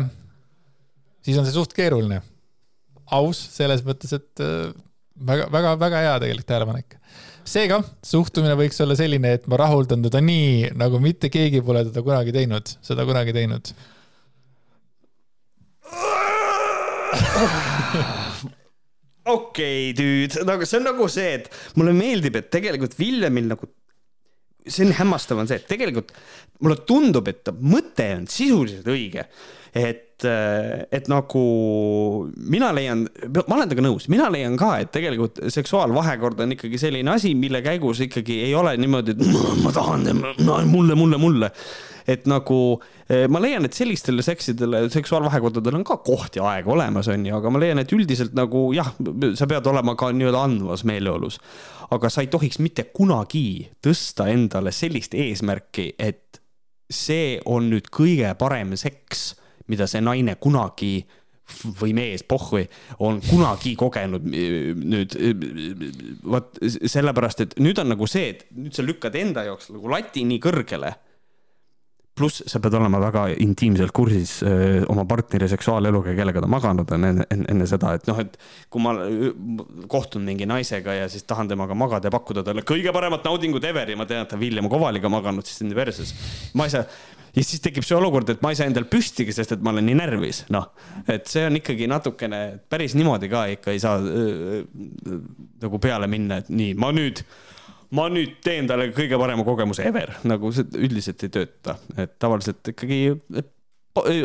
siis 1.25 1.39
on 1.39 1.47
see 1.47 1.57
suht 1.57 1.73
keeruline. 1.77 2.23
aus 3.13 3.41
selles 3.57 3.85
mõttes, 3.85 4.15
et 4.17 4.45
väga-väga-väga 5.15 6.05
hea 6.05 6.19
tegelikult 6.23 6.49
tähelepanek. 6.51 6.99
seega 7.45 7.81
suhtumine 8.03 8.55
võiks 8.59 8.81
olla 8.81 8.97
selline, 8.99 9.35
et 9.39 9.47
ma 9.51 9.59
rahuldan 9.61 10.03
teda 10.07 10.21
nii, 10.25 10.71
nagu 10.81 11.01
mitte 11.03 11.31
keegi 11.33 11.61
pole 11.63 11.85
teda 11.91 12.03
kunagi 12.03 12.33
teinud, 12.35 12.77
seda 12.83 13.05
kunagi 13.09 13.37
teinud 13.37 13.75
okei 19.25 19.91
okay,, 19.91 19.93
dude, 19.97 20.45
nagu 20.49 20.67
see 20.69 20.79
on 20.81 20.87
nagu 20.89 21.09
see, 21.13 21.33
et 21.39 21.51
mulle 21.79 21.95
meeldib, 21.97 22.39
et 22.39 22.51
tegelikult 22.53 22.97
Villemil 22.99 23.51
nagu, 23.53 23.69
see 24.67 24.87
on 24.87 24.95
hämmastav, 24.99 25.41
on 25.41 25.51
see, 25.51 25.61
et 25.61 25.69
tegelikult 25.71 26.15
mulle 26.65 26.81
tundub, 26.89 27.29
et 27.31 27.53
mõte 27.61 28.09
on 28.19 28.27
sisuliselt 28.31 28.89
õige. 28.91 29.27
Et, 29.75 30.25
et 30.25 31.09
nagu 31.11 31.41
mina 32.39 32.71
leian, 32.77 33.07
ma 33.35 33.57
olen 33.57 33.71
temaga 33.71 33.87
nõus, 33.89 34.07
mina 34.13 34.29
leian 34.33 34.55
ka, 34.61 34.77
et 34.85 34.93
tegelikult 34.95 35.43
seksuaalvahekord 35.53 36.45
on 36.45 36.55
ikkagi 36.55 36.79
selline 36.81 37.17
asi, 37.17 37.35
mille 37.39 37.63
käigus 37.65 38.05
ikkagi 38.07 38.39
ei 38.47 38.55
ole 38.55 38.77
niimoodi, 38.79 39.17
et 39.17 39.65
ma 39.65 39.75
tahan, 39.75 40.07
mulle, 40.71 40.95
mulle, 40.95 41.19
mulle 41.19 41.51
et 42.09 42.27
nagu 42.29 42.59
eh, 43.09 43.25
ma 43.33 43.41
leian, 43.41 43.65
et 43.65 43.77
sellistele 43.77 44.25
seksidele, 44.25 44.85
seksuaalvahekordadel 44.93 45.79
on 45.79 45.87
ka 45.87 45.99
koht 46.05 46.39
ja 46.39 46.47
aeg 46.53 46.69
olemas, 46.71 47.09
on 47.13 47.25
ju, 47.27 47.35
aga 47.39 47.53
ma 47.53 47.63
leian, 47.63 47.81
et 47.81 47.95
üldiselt 47.97 48.37
nagu 48.37 48.67
jah, 48.77 48.93
sa 49.39 49.49
pead 49.51 49.71
olema 49.71 49.97
ka 49.99 50.11
nii-öelda 50.13 50.45
andvas 50.51 50.85
meeleolus. 50.89 51.41
aga 51.95 52.09
sa 52.11 52.25
ei 52.25 52.31
tohiks 52.33 52.59
mitte 52.65 52.87
kunagi 52.97 53.69
tõsta 53.85 54.27
endale 54.33 54.73
sellist 54.73 55.15
eesmärki, 55.15 55.95
et 55.99 56.41
see 56.91 57.39
on 57.45 57.69
nüüd 57.71 57.89
kõige 57.93 58.33
parem 58.41 58.75
seks, 58.77 59.35
mida 59.71 59.87
see 59.91 60.03
naine 60.05 60.37
kunagi 60.41 60.97
või 61.81 61.93
mees, 61.97 62.23
pohhui, 62.25 62.65
on 63.05 63.19
kunagi 63.25 63.75
kogenud 63.77 64.25
nüüd, 64.25 65.17
vot 66.25 66.61
sellepärast, 66.65 67.45
et 67.45 67.59
nüüd 67.61 67.81
on 67.83 67.93
nagu 67.93 68.09
see, 68.09 68.31
et 68.33 68.47
nüüd 68.57 68.73
sa 68.77 68.85
lükkad 68.85 69.19
enda 69.21 69.45
jaoks 69.51 69.69
nagu 69.75 69.93
lati 69.93 70.25
nii 70.29 70.41
kõrgele 70.45 70.95
pluss 72.15 72.45
sa 72.47 72.61
pead 72.63 72.77
olema 72.79 73.01
väga 73.03 73.25
intiimselt 73.43 73.93
kursis 73.95 74.37
öö, 74.47 74.85
oma 74.93 75.05
partneri 75.11 75.49
seksuaaleluga, 75.51 76.15
kellega 76.15 76.43
ta 76.45 76.51
maganud 76.51 76.93
on 76.95 77.09
enne, 77.09 77.27
enne, 77.35 77.67
seda, 77.67 77.95
et 77.99 78.07
noh, 78.07 78.21
et 78.23 78.37
kui 78.71 78.83
ma 78.85 78.95
kohtun 79.91 80.23
mingi 80.27 80.47
naisega 80.47 80.95
ja 81.01 81.09
siis 81.11 81.27
tahan 81.27 81.51
temaga 81.51 81.75
magada 81.79 82.09
ja 82.09 82.15
pakkuda 82.15 82.45
talle 82.47 82.63
kõige 82.67 82.95
paremat 82.95 83.27
naudingut 83.27 83.67
ever 83.67 83.91
ja 83.91 83.99
ma 83.99 84.07
tean, 84.07 84.23
et 84.23 84.31
ta 84.31 84.39
on 84.39 84.45
William 84.45 84.71
Kovaliga 84.71 85.11
maganud, 85.11 85.47
siis 85.49 85.65
on 85.67 85.75
perses. 85.75 86.15
ma 86.55 86.69
ei 86.69 86.77
saa, 86.77 86.87
ja 87.35 87.45
siis 87.45 87.63
tekib 87.65 87.87
see 87.87 87.97
olukord, 87.99 88.31
et 88.31 88.45
ma 88.45 88.53
ei 88.53 88.59
saa 88.59 88.69
endal 88.71 88.87
püstigi, 88.91 89.35
sest 89.35 89.57
et 89.57 89.65
ma 89.65 89.73
olen 89.75 89.89
nii 89.89 89.99
närvis, 89.99 90.45
noh. 90.55 90.71
et 91.11 91.27
see 91.31 91.47
on 91.49 91.59
ikkagi 91.59 91.89
natukene, 91.91 92.45
päris 92.71 92.95
niimoodi 92.99 93.31
ka 93.33 93.47
ikka 93.57 93.75
ei 93.75 93.83
saa 93.83 93.99
öö, 93.99 94.63
nagu 95.65 95.83
peale 95.83 96.09
minna, 96.11 96.43
et 96.43 96.53
nii, 96.53 96.77
ma 96.79 96.93
nüüd 96.95 97.25
ma 97.95 98.09
nüüd 98.11 98.39
teen 98.45 98.69
talle 98.71 98.89
kõige 98.95 99.19
parema 99.21 99.45
kogemuse 99.47 99.85
ever, 99.87 100.17
nagu 100.27 100.51
see 100.55 100.67
üldiselt 100.87 101.23
ei 101.27 101.33
tööta, 101.35 101.77
et 102.01 102.17
tavaliselt 102.23 102.73
ikkagi 102.75 103.01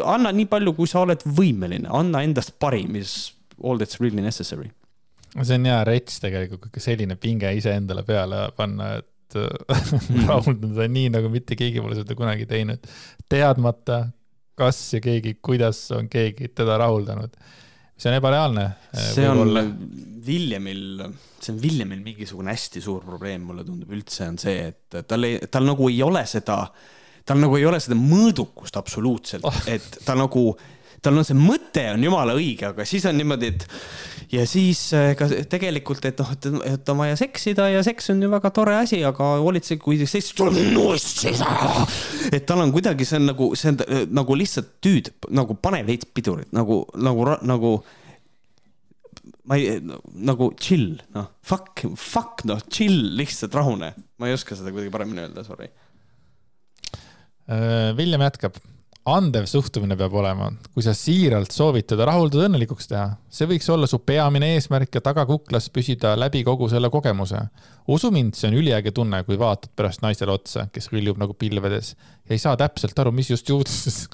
anna 0.06 0.32
nii 0.34 0.48
palju, 0.50 0.74
kui 0.78 0.90
sa 0.90 1.04
oled 1.06 1.24
võimeline, 1.26 1.90
anna 1.94 2.24
endast 2.26 2.56
parim, 2.62 2.96
is 2.98 3.34
all 3.64 3.78
that's 3.78 4.00
really 4.02 4.22
necessary. 4.22 4.72
see 5.44 5.56
on 5.60 5.66
hea 5.70 5.84
rets 5.86 6.20
tegelikult, 6.24 6.72
kui 6.74 6.82
selline 6.82 7.16
pinge 7.22 7.52
iseendale 7.58 8.04
peale 8.08 8.50
panna, 8.58 8.96
et. 9.00 9.08
rahuldada 10.30 10.88
nii, 10.90 11.10
nagu 11.14 11.32
mitte 11.34 11.58
keegi 11.60 11.84
pole 11.84 11.98
seda 12.00 12.18
kunagi 12.18 12.48
teinud, 12.50 12.86
teadmata, 13.30 14.04
kas 14.60 14.82
ja 14.96 15.02
keegi, 15.04 15.38
kuidas 15.44 15.86
on 15.96 16.10
keegi 16.12 16.52
teda 16.56 16.78
rahuldanud. 16.82 17.36
see 18.00 18.12
on 18.12 18.16
ebareaalne. 18.20 18.70
see 18.94 19.28
on. 19.30 19.58
Williamil 20.30 21.04
see 21.40 21.54
on 21.54 21.62
Williamil 21.64 22.02
mingisugune 22.04 22.54
hästi 22.54 22.82
suur 22.84 23.04
probleem, 23.06 23.44
mulle 23.48 23.64
tundub 23.68 23.92
üldse 23.96 24.28
on 24.30 24.38
see, 24.42 24.70
et 24.72 25.00
tal 25.08 25.28
ei, 25.28 25.40
tal 25.52 25.68
nagu 25.68 25.90
ei 25.90 26.02
ole 26.04 26.24
seda, 26.30 26.60
tal 27.26 27.40
nagu 27.42 27.58
ei 27.60 27.66
ole 27.70 27.80
seda 27.84 27.98
mõõdukust 28.00 28.80
absoluutselt 28.80 29.48
oh., 29.48 29.62
et 29.72 30.02
ta 30.06 30.18
nagu, 30.20 30.52
tal 31.04 31.20
on 31.20 31.28
see 31.28 31.38
mõte 31.38 31.86
on 31.94 32.04
jumala 32.04 32.36
õige, 32.38 32.72
aga 32.72 32.86
siis 32.88 33.06
on 33.10 33.18
niimoodi, 33.20 33.52
et 33.54 33.66
ja 34.34 34.46
siis 34.50 34.82
äh, 34.98 35.12
ka 35.20 35.30
tegelikult, 35.52 36.06
et 36.10 36.20
noh, 36.22 36.60
et 36.68 36.92
on 36.92 37.00
vaja 37.02 37.18
seksida 37.20 37.70
ja 37.74 37.84
seks 37.86 38.12
on 38.14 38.24
ju 38.24 38.32
väga 38.32 38.52
tore 38.56 38.76
asi, 38.80 39.02
aga 39.08 39.32
hoolitse, 39.44 39.80
kui 39.82 40.00
seks 40.04 40.34
tuleb 40.38 40.60
nussida. 40.76 41.48
et 42.32 42.46
tal 42.50 42.66
on 42.66 42.74
kuidagi, 42.76 43.08
see 43.08 43.22
on 43.22 43.32
nagu, 43.32 43.52
see 43.60 43.74
on 43.74 43.82
nagu 44.14 44.38
lihtsalt 44.38 44.78
tüüd, 44.84 45.14
nagu 45.36 45.58
pane 45.60 45.82
veits 45.88 46.10
pidurit 46.14 46.54
nagu, 46.56 46.84
nagu, 47.00 47.26
nagu 47.48 47.74
ma 49.50 49.58
ei, 49.58 49.80
nagu 50.30 50.52
chill, 50.62 51.00
noh, 51.16 51.32
fuck, 51.46 51.86
fuck, 51.98 52.44
noh, 52.50 52.62
chill, 52.70 53.16
lihtsalt 53.18 53.56
rahune. 53.58 53.94
ma 54.20 54.30
ei 54.30 54.36
oska 54.38 54.58
seda 54.58 54.74
kuidagi 54.74 54.94
paremini 54.94 55.26
öelda, 55.26 55.46
sorry. 55.48 55.72
William 57.98 58.22
äh, 58.22 58.30
jätkab. 58.30 58.60
Andev 59.16 59.46
suhtumine 59.50 59.98
peab 60.00 60.14
olema, 60.22 60.50
kui 60.74 60.84
sa 60.86 60.94
siiralt 60.98 61.54
soovid 61.56 61.88
teda 61.92 62.08
rahuldada, 62.10 62.48
õnnelikuks 62.50 62.90
teha. 62.92 63.06
see 63.30 63.48
võiks 63.50 63.70
olla 63.74 63.88
su 63.90 64.00
peamine 64.00 64.54
eesmärk 64.56 65.00
ja 65.00 65.04
tagakuklas 65.06 65.70
püsida 65.74 66.16
läbi 66.20 66.44
kogu 66.48 66.70
selle 66.70 66.90
kogemuse. 66.90 67.42
usu 67.88 68.12
mind, 68.12 68.36
see 68.36 68.50
on 68.52 68.60
üliäge 68.60 68.92
tunne, 68.92 69.24
kui 69.24 69.40
vaatad 69.40 69.72
pärast 69.76 70.04
naisele 70.06 70.36
otsa, 70.36 70.68
kes 70.74 70.92
hõljub 70.94 71.18
nagu 71.22 71.34
pilvedes 71.34 71.96
ja 71.96 72.36
ei 72.36 72.42
saa 72.42 72.58
täpselt 72.58 73.00
aru, 73.00 73.12
mis 73.16 73.32
just 73.32 73.50
juhtus 73.50 74.06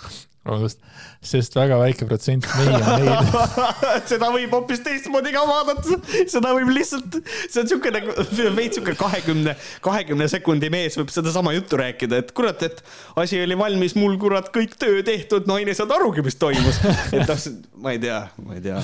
vabandust, 0.45 0.81
sest 1.25 1.55
väga 1.57 1.77
väike 1.81 2.05
protsent 2.09 2.45
mehi 2.59 2.75
on 2.77 3.01
neid 3.01 3.37
seda 4.11 4.29
võib 4.33 4.53
hoopis 4.53 4.83
teistmoodi 4.85 5.33
ka 5.33 5.41
vaadata, 5.49 5.97
seda 6.31 6.53
võib 6.55 6.69
lihtsalt, 6.75 7.17
see 7.49 7.63
on 7.63 7.71
siuke 7.71 7.91
nagu, 7.95 8.13
veits 8.57 8.79
siuke 8.79 8.95
kahekümne, 8.99 9.55
kahekümne 9.85 10.29
sekundi 10.31 10.69
mees 10.73 10.97
võib 10.99 11.13
sedasama 11.13 11.55
juttu 11.55 11.79
rääkida, 11.81 12.21
et 12.21 12.33
kurat, 12.37 12.61
et 12.67 12.83
asi 13.21 13.41
oli 13.41 13.57
valmis, 13.59 13.97
mul 13.97 14.19
kurat 14.21 14.51
kõik 14.53 14.77
töö 14.81 15.01
tehtud, 15.05 15.49
naine 15.49 15.73
ei 15.73 15.79
saanud 15.79 15.97
arugi, 15.97 16.25
mis 16.25 16.37
toimus. 16.41 16.81
et 17.11 17.25
noh, 17.25 17.45
ma 17.81 17.95
ei 17.95 18.01
tea, 18.05 18.21
ma 18.45 18.57
ei 18.59 18.65
tea 18.65 18.81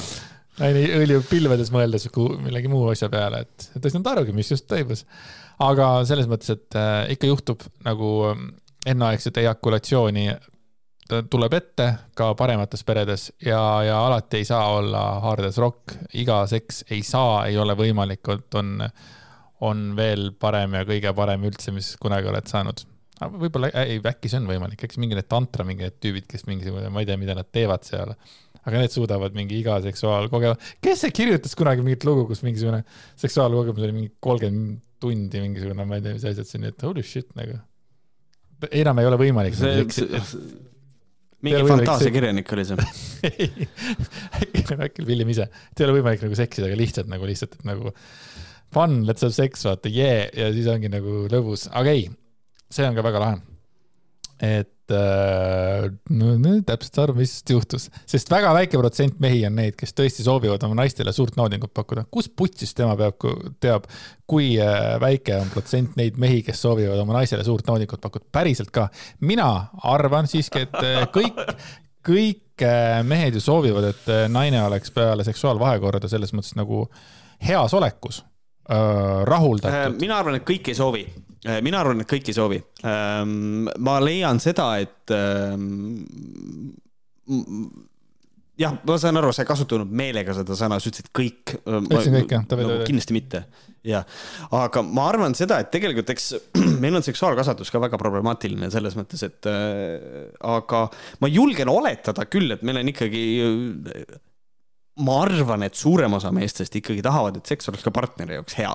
naine 0.61 0.85
õljub 1.01 1.27
pilvedes 1.29 1.71
mõeldes 1.73 2.09
millegi 2.41 2.69
muu 2.71 2.89
asja 2.91 3.09
peale, 3.11 3.45
et 3.45 3.69
ta 3.77 3.85
ei 3.85 3.93
saanud 3.93 4.09
arugi, 4.15 4.35
mis 4.35 4.49
just 4.51 4.67
toimus. 4.69 5.05
aga 5.61 5.93
selles 6.09 6.25
mõttes, 6.29 6.57
et 6.57 6.79
äh, 6.79 7.13
ikka 7.13 7.29
juhtub 7.29 7.63
nagu 7.85 8.11
ähm, 8.31 8.49
enneaegset 8.89 9.37
ejakulatsiooni 9.43 10.31
tuleb 11.31 11.55
ette 11.57 11.87
ka 12.17 12.31
paremates 12.39 12.85
peredes 12.87 13.27
ja, 13.43 13.59
ja 13.85 13.97
alati 14.07 14.41
ei 14.41 14.47
saa 14.47 14.67
olla 14.77 15.01
hard 15.23 15.49
as 15.49 15.59
rock, 15.61 15.95
iga 16.17 16.43
seks 16.49 16.85
ei 16.91 17.01
saa, 17.05 17.45
ei 17.49 17.57
ole 17.61 17.75
võimalik, 17.77 18.31
on, 18.59 18.77
on 19.67 19.83
veel 19.97 20.31
parem 20.39 20.79
ja 20.79 20.85
kõige 20.87 21.13
parem 21.17 21.47
üldse, 21.49 21.73
mis 21.75 21.93
kunagi 22.01 22.31
oled 22.31 22.47
saanud. 22.51 22.85
võib-olla, 23.31 23.71
ei, 23.83 23.99
äkki 24.13 24.31
see 24.31 24.41
on 24.41 24.47
võimalik, 24.49 24.85
eks 24.85 25.01
mingi 25.01 25.17
need 25.17 25.29
tantra 25.31 25.65
mingi 25.67 25.87
need 25.87 25.99
tüübid, 26.03 26.29
kes 26.29 26.47
mingisugune, 26.49 26.89
ma 26.89 27.03
ei 27.03 27.09
tea, 27.09 27.19
mida 27.21 27.37
nad 27.37 27.49
teevad 27.51 27.85
seal 27.87 28.15
aga 28.61 28.83
need 28.83 28.93
suudavad 28.93 29.33
mingi 29.33 29.57
iga 29.57 29.79
seksuaalkogemus, 29.81 30.73
kes 30.85 31.05
see 31.05 31.13
kirjutas 31.17 31.55
kunagi 31.57 31.83
mingit 31.85 32.05
lugu, 32.05 32.27
kus 32.29 32.43
mingisugune 32.45 32.83
seksuaalkogemus 33.21 33.87
oli 33.87 33.95
mingi 33.95 34.11
kolmkümmend 34.21 34.81
tundi 35.01 35.41
mingisugune, 35.41 35.85
ma 35.85 35.97
ei 35.97 36.05
tea, 36.05 36.17
mis 36.17 36.25
asjad 36.29 36.47
see 36.47 36.59
on, 36.61 36.67
et 36.69 36.83
holy 36.85 37.03
shit 37.05 37.31
nagu. 37.37 37.57
enam 38.69 39.01
ei 39.01 39.09
ole 39.09 39.17
võimalik. 39.17 39.57
see, 39.57 39.81
mingi 41.45 41.61
fantaasiakirjanik 41.67 42.51
oli 42.55 42.65
see. 42.67 42.87
Äkki, 44.41 44.63
äkki 44.87 45.05
William 45.07 45.31
ise, 45.33 45.47
et 45.71 45.81
ei 45.81 45.87
ole 45.87 45.99
võimalik 45.99 46.25
nagu 46.25 46.37
seksida, 46.37 46.69
aga 46.69 46.79
lihtsalt 46.79 47.11
nagu 47.11 47.29
lihtsalt, 47.29 47.59
et 47.59 47.67
nagu 47.67 47.93
fun, 48.71 49.01
let's 49.07 49.25
have 49.25 49.35
sex, 49.35 49.65
vaata, 49.67 49.91
yeah, 49.91 50.27
ja 50.37 50.51
siis 50.55 50.69
ongi 50.71 50.91
nagu 50.91 51.25
lõbus, 51.31 51.67
aga 51.75 51.95
ei, 51.97 52.07
see 52.71 52.87
on 52.87 52.97
ka 52.97 53.05
väga 53.05 53.23
lahe. 53.23 53.41
Et 54.41 54.91
äh, 54.91 55.85
no, 56.09 56.53
täpselt 56.65 56.97
aru, 57.03 57.15
mis 57.19 57.35
juhtus, 57.49 57.87
sest 58.09 58.31
väga 58.31 58.53
väike 58.57 58.79
protsent 58.81 59.19
mehi 59.21 59.43
on 59.45 59.53
neid, 59.59 59.75
kes 59.77 59.93
tõesti 59.97 60.25
soovivad 60.25 60.63
oma 60.65 60.79
naistele 60.81 61.13
suurt 61.13 61.37
naudingut 61.37 61.73
pakkuda. 61.77 62.07
kus 62.11 62.31
putsis 62.33 62.73
tema 62.77 62.95
peab, 62.97 63.21
teab, 63.61 63.85
kui 64.29 64.55
äh, 64.57 64.97
väike 65.01 65.37
on 65.43 65.53
protsent 65.53 65.95
neid 65.99 66.17
mehi, 66.21 66.41
kes 66.47 66.63
soovivad 66.65 66.99
oma 67.03 67.19
naisele 67.19 67.45
suurt 67.45 67.69
naudingut 67.69 68.01
pakkuda, 68.01 68.25
päriselt 68.33 68.73
ka. 68.73 68.89
mina 69.21 69.51
arvan 69.93 70.29
siiski, 70.31 70.65
et 70.65 70.77
äh, 70.81 71.05
kõik, 71.13 71.37
kõik 72.07 72.65
äh, 72.65 72.99
mehed 73.05 73.37
ju 73.37 73.45
soovivad, 73.45 73.91
et 73.93 74.13
naine 74.33 74.65
oleks 74.65 74.93
peale 74.95 75.27
seksuaalvahekorda 75.27 76.09
selles 76.09 76.33
mõttes 76.33 76.57
nagu 76.57 76.87
heas 77.45 77.73
olekus, 77.77 78.23
rahuldatud. 79.27 80.01
mina 80.01 80.17
arvan, 80.17 80.41
et 80.41 80.47
kõik 80.47 80.69
ei 80.71 80.77
soovi 80.77 81.05
mina 81.65 81.79
arvan, 81.81 82.03
et 82.03 82.09
kõik 82.09 82.29
ei 82.29 82.37
soovi. 82.37 82.59
Ähm, 82.85 83.69
ma 83.81 83.97
leian 84.03 84.41
seda, 84.43 84.67
et 84.83 85.13
ähm, 85.15 86.03
jah, 88.61 88.77
ma 88.85 88.97
saan 89.01 89.19
aru, 89.19 89.31
sa 89.33 89.43
ei 89.43 89.49
kasutanud 89.49 89.91
meelega 90.01 90.35
seda 90.37 90.57
sõna, 90.57 90.79
sa 90.79 90.91
ütlesid 90.91 91.11
kõik. 91.15 91.55
Ütlesin 91.65 92.17
kõik, 92.19 92.35
jah, 92.35 92.47
davai, 92.49 92.65
davai. 92.67 92.87
kindlasti 92.89 93.15
mitte, 93.15 93.43
jah. 93.87 94.07
aga 94.57 94.83
ma 94.85 95.07
arvan 95.11 95.35
seda, 95.37 95.61
et 95.63 95.71
tegelikult 95.73 96.11
eks 96.13 96.33
meil 96.83 96.99
on 96.99 97.05
seksuaalkasvatus 97.05 97.73
ka 97.73 97.81
väga 97.83 97.99
problemaatiline 98.01 98.71
selles 98.73 98.97
mõttes, 98.99 99.23
et 99.27 99.49
äh, 99.49 100.27
aga 100.45 100.87
ma 101.23 101.31
julgen 101.31 101.71
oletada 101.73 102.27
küll, 102.29 102.53
et 102.53 102.65
meil 102.67 102.81
on 102.83 102.93
ikkagi 102.93 103.23
äh, 103.47 104.19
ma 105.01 105.21
arvan, 105.23 105.63
et 105.65 105.77
suurem 105.77 106.13
osa 106.17 106.33
meestest 106.35 106.75
ikkagi 106.77 107.03
tahavad, 107.05 107.39
et 107.39 107.49
seks 107.49 107.71
oleks 107.71 107.85
ka 107.85 107.93
partneri 107.95 108.37
jaoks 108.37 108.57
hea. 108.59 108.73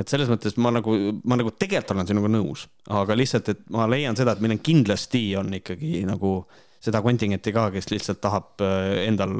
Et 0.00 0.12
selles 0.12 0.28
mõttes 0.30 0.56
ma 0.60 0.72
nagu, 0.74 0.94
ma 1.24 1.38
nagu 1.40 1.52
tegelikult 1.56 1.94
olen 1.96 2.08
sinuga 2.08 2.30
nõus, 2.32 2.66
aga 2.92 3.16
lihtsalt, 3.18 3.52
et 3.52 3.66
ma 3.72 3.88
leian 3.90 4.16
seda, 4.18 4.36
et 4.36 4.44
meil 4.44 4.56
on 4.56 4.64
kindlasti 4.64 5.26
on 5.40 5.54
ikkagi 5.60 6.04
nagu 6.08 6.38
seda 6.86 7.02
kontingenti 7.04 7.54
ka, 7.54 7.70
kes 7.74 7.90
lihtsalt 7.92 8.20
tahab 8.22 8.64
äh, 8.64 9.06
endal, 9.06 9.32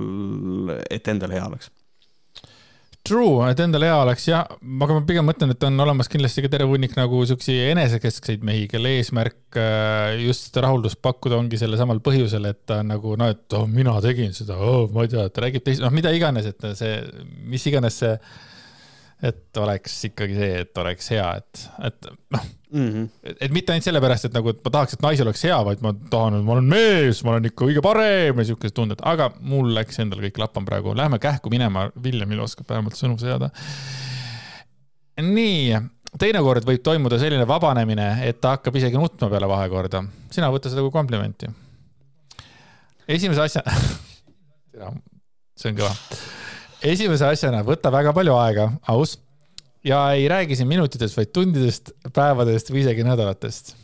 et 0.90 1.08
endal 1.12 1.34
hea 1.36 1.44
oleks. 1.46 1.70
True, 3.06 3.44
et 3.46 3.60
endale 3.62 3.86
hea 3.86 3.98
oleks 4.02 4.24
ja, 4.26 4.40
aga 4.82 4.96
ma 4.96 5.02
pigem 5.06 5.28
mõtlen, 5.28 5.52
et 5.54 5.64
on 5.68 5.84
olemas 5.84 6.08
kindlasti 6.10 6.42
ka 6.42 6.50
terve 6.50 6.72
hunnik 6.72 6.96
nagu 6.98 7.20
siukseid 7.28 7.70
enesekeskseid 7.76 8.42
mehi, 8.46 8.64
kelle 8.70 8.96
eesmärk 8.96 9.58
äh, 9.62 10.16
just 10.24 10.48
seda 10.48 10.64
rahuldust 10.64 10.98
pakkuda 11.04 11.38
ongi 11.38 11.60
sellel 11.60 11.78
samal 11.78 12.02
põhjusel, 12.02 12.48
et 12.50 12.64
ta 12.66 12.80
on 12.82 12.90
nagu 12.90 13.14
noh, 13.20 13.30
et 13.30 13.58
oh, 13.58 13.68
mina 13.70 13.94
tegin 14.02 14.34
seda 14.34 14.58
oh,, 14.58 14.88
ma 14.94 15.06
ei 15.06 15.12
tea, 15.12 15.28
ta 15.30 15.44
räägib 15.44 15.68
teist, 15.68 15.84
noh, 15.84 15.94
mida 15.94 16.10
iganes, 16.16 16.50
et 16.50 16.68
see, 16.80 16.98
mis 17.46 17.68
iganes 17.70 18.00
see, 18.02 18.16
et 19.22 19.56
oleks 19.62 19.96
ikkagi 20.10 20.36
see, 20.36 20.60
et 20.66 20.78
oleks 20.82 21.10
hea, 21.14 21.26
et, 21.40 21.66
et 21.88 22.08
noh, 22.36 22.46
Mm 22.76 22.92
-hmm. 22.92 23.08
et 23.22 23.36
et 23.40 23.52
mitte 23.52 23.72
ainult 23.72 23.84
sellepärast, 23.84 24.24
et 24.24 24.34
nagu, 24.34 24.50
et 24.50 24.64
ma 24.64 24.70
tahaks, 24.70 24.92
et 24.92 25.02
naisel 25.02 25.26
oleks 25.26 25.44
hea, 25.44 25.56
vaid 25.64 25.82
ma 25.82 25.92
tahan, 26.10 26.34
et 26.38 26.44
ma 26.44 26.52
olen 26.52 26.64
mees, 26.64 27.22
ma 27.24 27.30
olen 27.30 27.44
ikka 27.46 27.64
kõige 27.64 27.82
parem 27.82 28.38
ja 28.38 28.44
siukesed 28.44 28.74
tunded, 28.74 29.02
aga 29.02 29.30
mul 29.40 29.70
läks 29.74 30.00
endal 30.02 30.20
kõik 30.24 30.40
lappama 30.42 30.66
praegu, 30.66 30.94
lähme 30.98 31.18
kähku 31.22 31.50
minema, 31.50 31.90
Villemil 32.02 32.42
oskab 32.42 32.68
vähemalt 32.68 32.98
sõnu 32.98 33.18
seada. 33.22 33.50
nii, 35.22 35.78
teinekord 36.18 36.66
võib 36.66 36.82
toimuda 36.82 37.18
selline 37.18 37.46
vabanemine, 37.48 38.08
et 38.28 38.40
ta 38.40 38.56
hakkab 38.56 38.76
isegi 38.76 38.98
nutma 38.98 39.30
peale 39.30 39.48
vahekorda. 39.48 40.04
sina 40.30 40.50
võta 40.50 40.68
seda 40.68 40.82
kui 40.82 40.90
komplimenti. 40.90 41.46
esimese 43.08 43.40
asja, 43.40 43.62
see 45.56 45.70
on 45.70 45.76
kõva. 45.78 45.94
Esimese 46.84 47.26
asjana 47.28 47.62
võta 47.66 47.92
väga 47.92 48.12
palju 48.16 48.34
aega, 48.36 48.70
aus 48.92 49.16
ja 49.86 50.00
ei 50.12 50.28
räägi 50.28 50.56
siin 50.58 50.68
minutitest, 50.68 51.16
vaid 51.16 51.32
tundidest, 51.34 51.92
päevadest 52.14 52.70
või 52.72 52.82
isegi 52.82 53.06
nädalatest. 53.06 53.74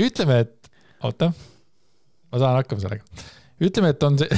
ütleme, 0.00 0.40
et, 0.46 0.70
oota, 1.04 1.32
ma 2.30 2.40
saan 2.40 2.60
hakkama 2.60 2.84
sellega. 2.84 3.26
ütleme, 3.60 3.92
et 3.94 4.02
on 4.06 4.18
see, 4.20 4.28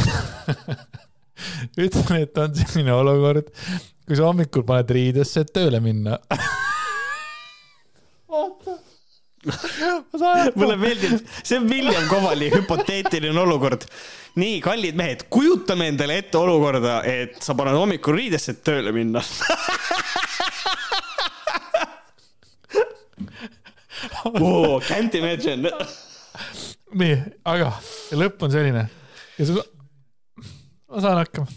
ütleme, 1.86 2.22
et 2.26 2.38
on 2.38 2.54
selline 2.56 2.94
olukord, 2.96 3.52
kui 4.06 4.18
sa 4.18 4.30
hommikul 4.30 4.64
paned 4.66 4.90
riidesse, 4.90 5.44
et 5.44 5.52
tööle 5.54 5.80
minna. 5.84 6.18
oota. 8.28 8.78
Mulle 9.42 10.76
meeldib, 10.78 11.18
see 11.42 11.58
on 11.58 11.66
William 11.70 12.04
Kovali 12.10 12.50
hüpoteetiline 12.52 13.40
olukord. 13.42 13.86
nii, 14.38 14.60
kallid 14.64 14.96
mehed, 14.96 15.26
kujutame 15.32 15.90
endale 15.92 16.20
ette 16.22 16.38
olukorda, 16.38 17.00
et 17.04 17.42
sa 17.42 17.56
paned 17.58 17.76
hommikul 17.76 18.16
riidesse, 18.16 18.54
et 18.54 18.62
tööle 18.64 18.94
minna. 18.94 19.24
Oh, 24.24 24.80
can't 24.86 25.14
imagine. 25.18 25.70
nii, 26.94 27.16
aga 27.48 27.72
lõpp 28.18 28.42
on 28.46 28.52
selline. 28.54 28.84
ja 29.38 29.46
sa, 29.48 29.64
ma 30.90 31.02
saan 31.02 31.20
hakkama. 31.20 31.50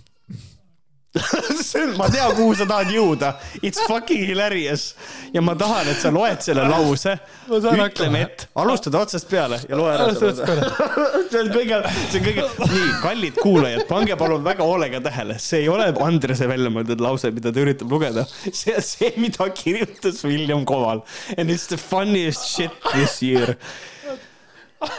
ma 1.99 2.07
tean, 2.11 2.33
kuhu 2.35 2.55
sa 2.57 2.65
tahad 2.67 2.91
jõuda. 2.91 3.31
It's 3.63 3.79
fucking 3.87 4.25
hilarious 4.27 4.89
ja 5.33 5.41
ma 5.43 5.55
tahan, 5.57 5.87
et 5.91 6.01
sa 6.01 6.11
loed 6.13 6.41
selle 6.43 6.65
lause. 6.67 7.15
Ütleme, 7.47 8.23
et 8.25 8.45
alustad 8.59 8.97
otsast 8.99 9.29
peale 9.31 9.59
ja 9.69 9.79
loe 9.79 9.93
ära 9.93 10.09
see 10.15 11.41
on 11.41 11.51
kõige, 11.53 11.79
see 12.11 12.19
on 12.19 12.25
kõige, 12.25 12.47
nii, 12.71 12.89
kallid 13.03 13.39
kuulajad, 13.41 13.85
pange 13.89 14.17
palun 14.19 14.43
väga 14.45 14.67
hoolega 14.67 15.01
tähele, 15.05 15.37
see 15.41 15.63
ei 15.63 15.69
ole 15.71 15.87
Andrese 16.03 16.49
välja 16.49 16.71
mõeldud 16.73 17.03
lause, 17.03 17.31
mida 17.35 17.53
ta 17.53 17.63
üritab 17.63 17.91
lugeda. 17.91 18.25
see 18.49 18.75
on 18.75 18.85
see, 18.85 19.11
mida 19.21 19.47
kirjutas 19.55 20.23
William 20.27 20.65
Koval 20.67 21.03
and 21.37 21.53
it's 21.53 21.67
the 21.71 21.77
funniest 21.79 22.49
shit 22.49 22.75
this 22.91 23.21
year. 23.23 23.55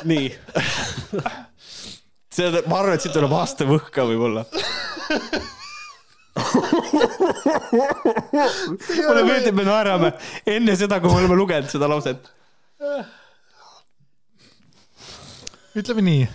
nii. 0.05 0.31
see, 2.33 2.51
ma 2.71 2.81
arvan, 2.81 2.97
et 2.97 3.05
siit 3.05 3.15
tuleb 3.17 3.37
aasta 3.37 3.69
võhka 3.69 4.09
võib-olla. 4.09 4.47
mulle 9.07 9.25
meeldib, 9.25 9.55
me 9.57 9.65
naerame 9.67 10.13
enne 10.53 10.77
seda, 10.77 11.01
kui 11.01 11.11
me 11.13 11.17
oleme 11.23 11.37
lugenud 11.39 11.71
seda 11.73 11.89
lauset. 11.91 12.21
ütleme 15.77 16.03
nii, 16.05 16.27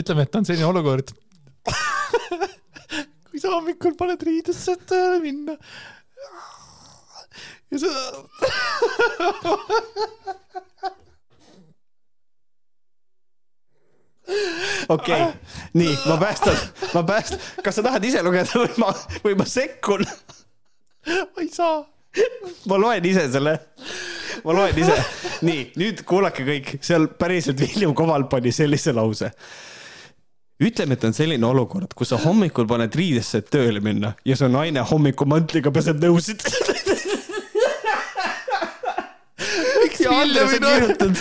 ütleme, 0.00 0.22
et 0.26 0.34
on 0.36 0.44
selline 0.48 0.66
olukord, 0.68 1.08
kui 3.30 3.38
sa 3.40 3.48
hommikul 3.54 3.94
paned 4.00 4.20
riidesse, 4.28 4.72
tööle 4.88 5.18
minna. 5.24 5.54
ja 7.72 7.76
sa, 7.80 7.90
okei 14.88 15.22
okay., 15.22 15.32
nii, 15.72 15.98
ma 16.06 16.16
päästan, 16.16 16.56
ma 16.94 17.02
päästan, 17.02 17.38
kas 17.62 17.78
sa 17.78 17.84
tahad 17.86 18.04
ise 18.04 18.22
lugeda 18.26 18.58
või 18.58 18.72
ma, 18.82 18.92
või 19.24 19.36
ma 19.38 19.46
sekkun? 19.48 20.06
ma 21.06 21.44
ei 21.44 21.50
saa. 21.52 21.84
ma 22.66 22.78
loen 22.80 23.06
ise 23.06 23.26
selle, 23.32 23.54
ma 24.44 24.56
loen 24.56 24.82
ise. 24.82 24.96
nii, 25.46 25.62
nüüd 25.78 26.02
kuulake 26.08 26.46
kõik, 26.48 26.76
seal 26.84 27.08
päriselt 27.18 27.60
William 27.62 27.94
Koval 27.94 28.26
pani 28.32 28.52
sellise 28.54 28.94
lause. 28.96 29.30
ütleme, 30.62 30.96
et 30.96 31.04
on 31.04 31.14
selline 31.14 31.46
olukord, 31.46 31.94
kus 31.94 32.14
sa 32.14 32.20
hommikul 32.22 32.66
paned 32.66 32.94
riidesse, 32.96 33.42
et 33.42 33.50
tööle 33.52 33.82
minna 33.84 34.14
ja 34.24 34.36
su 34.38 34.48
naine 34.50 34.82
hommikumantriga 34.90 35.70
peseb 35.74 36.02
nõusid. 36.02 36.42
miks 39.82 40.06
Andres 40.10 40.56
on 40.56 40.66
kirjutanud, 40.66 41.16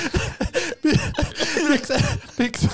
miks, 1.70 1.92
miks, 2.40 2.66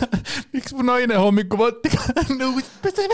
miks 0.53 0.73
mu 0.75 0.85
naine 0.85 1.17
hommikumantiga 1.17 2.13
nõusid 2.39 2.77
peseb? 2.83 3.13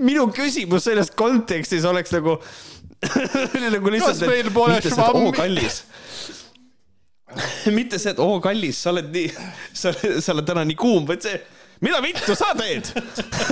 minu 0.00 0.28
küsimus 0.34 0.86
selles 0.88 1.12
kontekstis 1.18 1.86
oleks 1.88 2.14
nagu, 2.16 2.38
nagu 3.04 3.92
lihtsalt, 3.94 4.16
Kas 4.16 4.24
meil 4.24 4.50
pole 4.54 4.80
švammi? 4.84 5.34
kallis. 5.36 5.82
mitte 7.74 8.00
see, 8.00 8.14
et 8.14 8.22
oo 8.24 8.40
kallis, 8.44 8.80
sa 8.80 8.94
oled 8.94 9.12
nii, 9.12 9.30
sa, 9.76 9.92
sa 9.92 10.34
oled 10.34 10.48
täna 10.48 10.64
nii 10.68 10.78
kuum, 10.78 11.04
vaid 11.08 11.24
see, 11.26 11.36
mida 11.84 12.00
vittu 12.04 12.36
sa 12.38 12.54
teed? 12.58 12.88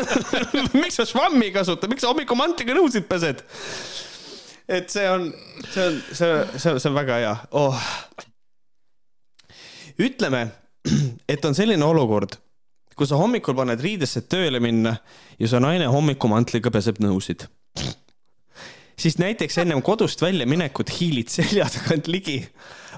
miks 0.81 0.97
sa 1.01 1.09
švammi 1.09 1.53
kasutad, 1.55 1.93
miks 1.93 2.07
sa 2.07 2.12
hommikumantriga 2.15 2.77
nõusid 2.78 3.09
pesed? 3.11 3.44
et 4.66 4.89
see 4.90 5.05
on, 5.07 5.28
see 5.70 5.85
on, 5.85 6.01
see, 6.11 6.32
see, 6.59 6.73
see 6.81 6.90
on 6.90 6.97
väga 6.97 7.20
hea 7.23 7.35
oh.. 7.55 7.85
Ütleme, 9.98 10.47
et 11.32 11.44
on 11.44 11.55
selline 11.56 11.85
olukord, 11.85 12.39
kui 12.97 13.09
sa 13.09 13.18
hommikul 13.20 13.56
paned 13.59 13.82
riidesse 13.82 14.23
tööle 14.31 14.60
minna 14.62 14.97
ja 15.39 15.51
su 15.51 15.60
naine 15.60 15.89
hommikumantriga 15.93 16.73
peseb 16.73 17.01
nõusid. 17.05 17.47
siis 18.97 19.18
näiteks 19.20 19.59
ennem 19.59 19.82
kodust 19.82 20.23
väljaminekut 20.23 20.90
hiilid 21.01 21.28
selja 21.28 21.68
tagant 21.68 22.09
ligi, 22.09 22.48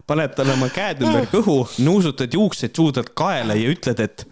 paned 0.06 0.34
talle 0.36 0.54
oma 0.54 0.68
käed 0.70 1.02
ümber 1.02 1.26
kõhu, 1.32 1.64
nuusutad 1.82 2.34
juuksed 2.34 2.76
suudad 2.76 3.10
kaela 3.14 3.54
ja 3.58 3.74
ütled, 3.74 4.00
et 4.00 4.26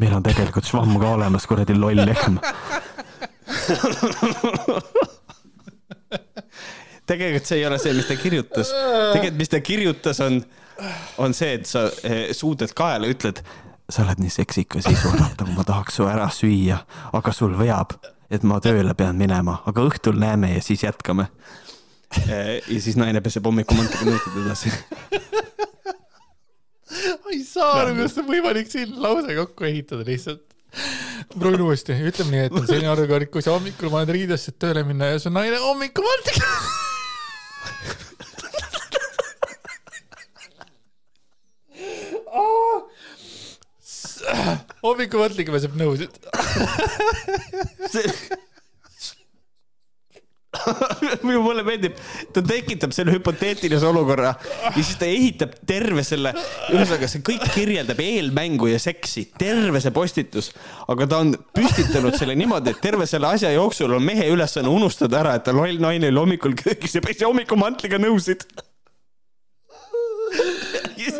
meil 0.00 0.14
on 0.16 0.22
tegelikult 0.24 0.66
švamm 0.66 0.98
ka 1.00 1.14
olemas, 1.18 1.46
kuradi 1.46 1.76
loll 1.76 2.00
lehm. 2.00 2.40
tegelikult 7.08 7.48
see 7.48 7.60
ei 7.60 7.66
ole 7.68 7.78
see, 7.82 7.94
mis 7.96 8.08
ta 8.08 8.16
kirjutas. 8.18 8.70
tegelikult, 9.12 9.40
mis 9.40 9.52
ta 9.52 9.60
kirjutas, 9.64 10.20
on, 10.24 10.40
on 11.18 11.34
see, 11.34 11.54
et 11.58 11.68
sa 11.68 11.86
eh, 12.02 12.32
suudad 12.36 12.72
kaela, 12.76 13.08
ütled, 13.10 13.42
sa 13.90 14.04
oled 14.04 14.22
nii 14.22 14.32
seksikas 14.32 14.88
ja 14.88 14.96
surmatav, 14.98 15.50
ma 15.54 15.64
tahaks 15.66 16.00
su 16.00 16.08
ära 16.08 16.28
süüa, 16.32 16.80
aga 17.14 17.34
sul 17.36 17.54
veab, 17.58 17.96
et 18.32 18.46
ma 18.46 18.60
tööle 18.64 18.94
pean 18.98 19.18
minema, 19.20 19.60
aga 19.68 19.84
õhtul 19.88 20.18
näeme 20.20 20.54
ja 20.54 20.64
siis 20.64 20.84
jätkame. 20.86 21.28
ja 22.24 22.80
siis 22.80 22.96
naine 22.96 23.20
peseb 23.20 23.46
hommikumantriga 23.46 24.14
nõutud 24.14 24.42
edasi. 24.44 24.72
ma 27.24 27.34
ei 27.34 27.44
saa 27.46 27.80
aru, 27.82 27.94
kuidas 27.98 28.18
on 28.22 28.28
võimalik 28.28 28.70
selline 28.70 29.02
lause 29.02 29.36
kokku 29.38 29.68
ehitada 29.68 30.06
lihtsalt. 30.06 30.46
proovin 31.34 31.66
uuesti, 31.66 31.98
ütleme 32.08 32.36
nii, 32.36 32.48
et 32.48 32.58
on 32.58 32.66
selline 32.66 32.90
olukord, 32.94 33.30
kui 33.32 33.44
sa 33.44 33.54
hommikul 33.54 33.92
paned 33.92 34.14
riidesse, 34.14 34.56
tööle 34.58 34.86
minna 34.86 35.14
ja 35.14 35.22
su 35.22 35.32
naine 35.34 35.60
hommikumantiga. 42.34 44.74
hommikumatliga 44.84 45.54
peseb 45.54 45.76
nõusid. 45.78 46.12
mulle 51.24 51.64
meeldib, 51.66 51.96
ta 52.34 52.42
tekitab 52.44 52.92
selle 52.94 53.14
hüpoteetilise 53.14 53.86
olukorra 53.88 54.34
ja 54.64 54.72
siis 54.76 54.96
ta 55.00 55.08
ehitab 55.08 55.54
terve 55.66 56.04
selle, 56.06 56.34
ühesõnaga 56.72 57.08
see 57.10 57.24
kõik 57.26 57.46
kirjeldab 57.54 58.02
eelmängu 58.04 58.70
ja 58.70 58.78
seksi, 58.82 59.26
terve 59.38 59.82
see 59.82 59.94
postitus. 59.94 60.52
aga 60.88 61.08
ta 61.10 61.22
on 61.24 61.34
püstitanud 61.56 62.18
selle 62.18 62.36
niimoodi, 62.38 62.74
et 62.74 62.84
terve 62.84 63.08
selle 63.10 63.32
asja 63.34 63.52
jooksul 63.54 63.96
on 63.96 64.04
mehe 64.04 64.28
ülesanne 64.32 64.70
unustada 64.70 65.22
ära, 65.22 65.34
et 65.38 65.46
ta 65.48 65.56
loll 65.56 65.80
naine 65.82 66.12
oli 66.12 66.22
hommikul 66.22 66.56
köögis 66.58 66.96
ja 66.96 67.04
pesi 67.04 67.26
hommikumatliga 67.26 68.00
nõusid. 68.02 68.46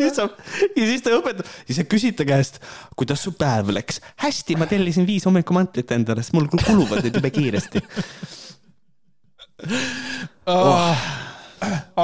Siis 0.05 0.19
saab, 0.21 0.39
ja 0.77 0.87
siis 0.89 1.05
ta 1.05 1.13
õpetab, 1.17 1.51
siis 1.67 1.81
sa 1.81 1.87
küsid 1.89 2.17
ta 2.19 2.27
käest, 2.29 2.61
kuidas 2.99 3.25
su 3.25 3.35
päev 3.39 3.73
läks. 3.75 4.01
hästi, 4.23 4.59
ma 4.61 4.69
tellisin 4.71 5.07
viis 5.09 5.27
hommikumatlit 5.29 5.93
endale, 5.97 6.25
sest 6.25 6.37
mul 6.37 6.49
kuluvad 6.53 7.05
need 7.05 7.19
jube 7.21 7.31
kiiresti. 7.35 7.83
oh.. 10.53 11.07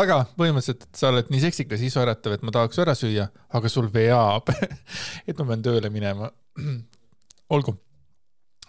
aga 0.01 0.23
põhimõtteliselt, 0.39 0.87
et 0.89 1.03
sa 1.03 1.11
oled 1.11 1.31
nii 1.33 1.43
seksikas, 1.49 1.83
isoäratav, 1.87 2.37
et 2.37 2.47
ma 2.47 2.55
tahaks 2.55 2.81
ära 2.83 2.95
süüa, 2.99 3.29
aga 3.57 3.73
sul 3.73 3.91
veab, 3.93 4.53
et 5.29 5.37
ma 5.37 5.51
pean 5.53 5.67
tööle 5.67 5.93
minema. 5.93 6.31
olgu. 7.55 7.77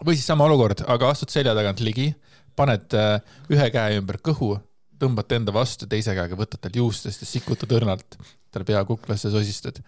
või 0.01 0.17
siis 0.17 0.25
sama 0.27 0.47
olukord, 0.49 0.81
aga 0.89 1.11
astud 1.13 1.29
selja 1.29 1.53
tagant 1.57 1.81
ligi, 1.85 2.09
paned 2.57 2.93
äh, 2.97 3.21
ühe 3.53 3.67
käe 3.73 3.99
ümber 3.99 4.17
kõhu, 4.23 4.55
tõmbad 5.01 5.27
ta 5.27 5.37
enda 5.39 5.53
vastu, 5.55 5.89
teise 5.89 6.15
käega 6.17 6.37
võtad 6.37 6.61
tal 6.61 6.77
juustest 6.77 7.23
ja 7.23 7.29
sikutad 7.29 7.73
õrnalt 7.77 8.17
talle 8.51 8.67
pea 8.67 8.83
kuklasse 8.85 9.31
sosistad. 9.33 9.81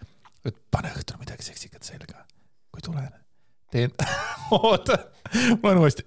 et 0.44 0.56
pane 0.70 0.90
õhtul 0.92 1.20
midagi 1.20 1.46
seksikat 1.46 1.82
selga, 1.86 2.26
kui 2.72 2.82
tulen. 2.84 3.12
teen, 3.70 3.94
oota, 4.50 4.98
ma 5.62 5.70
olen 5.70 5.84
uuesti 5.84 6.04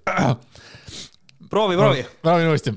proovi, 1.49 1.75
proovi. 1.75 2.05
proovin 2.21 2.47
uuesti. 2.47 2.73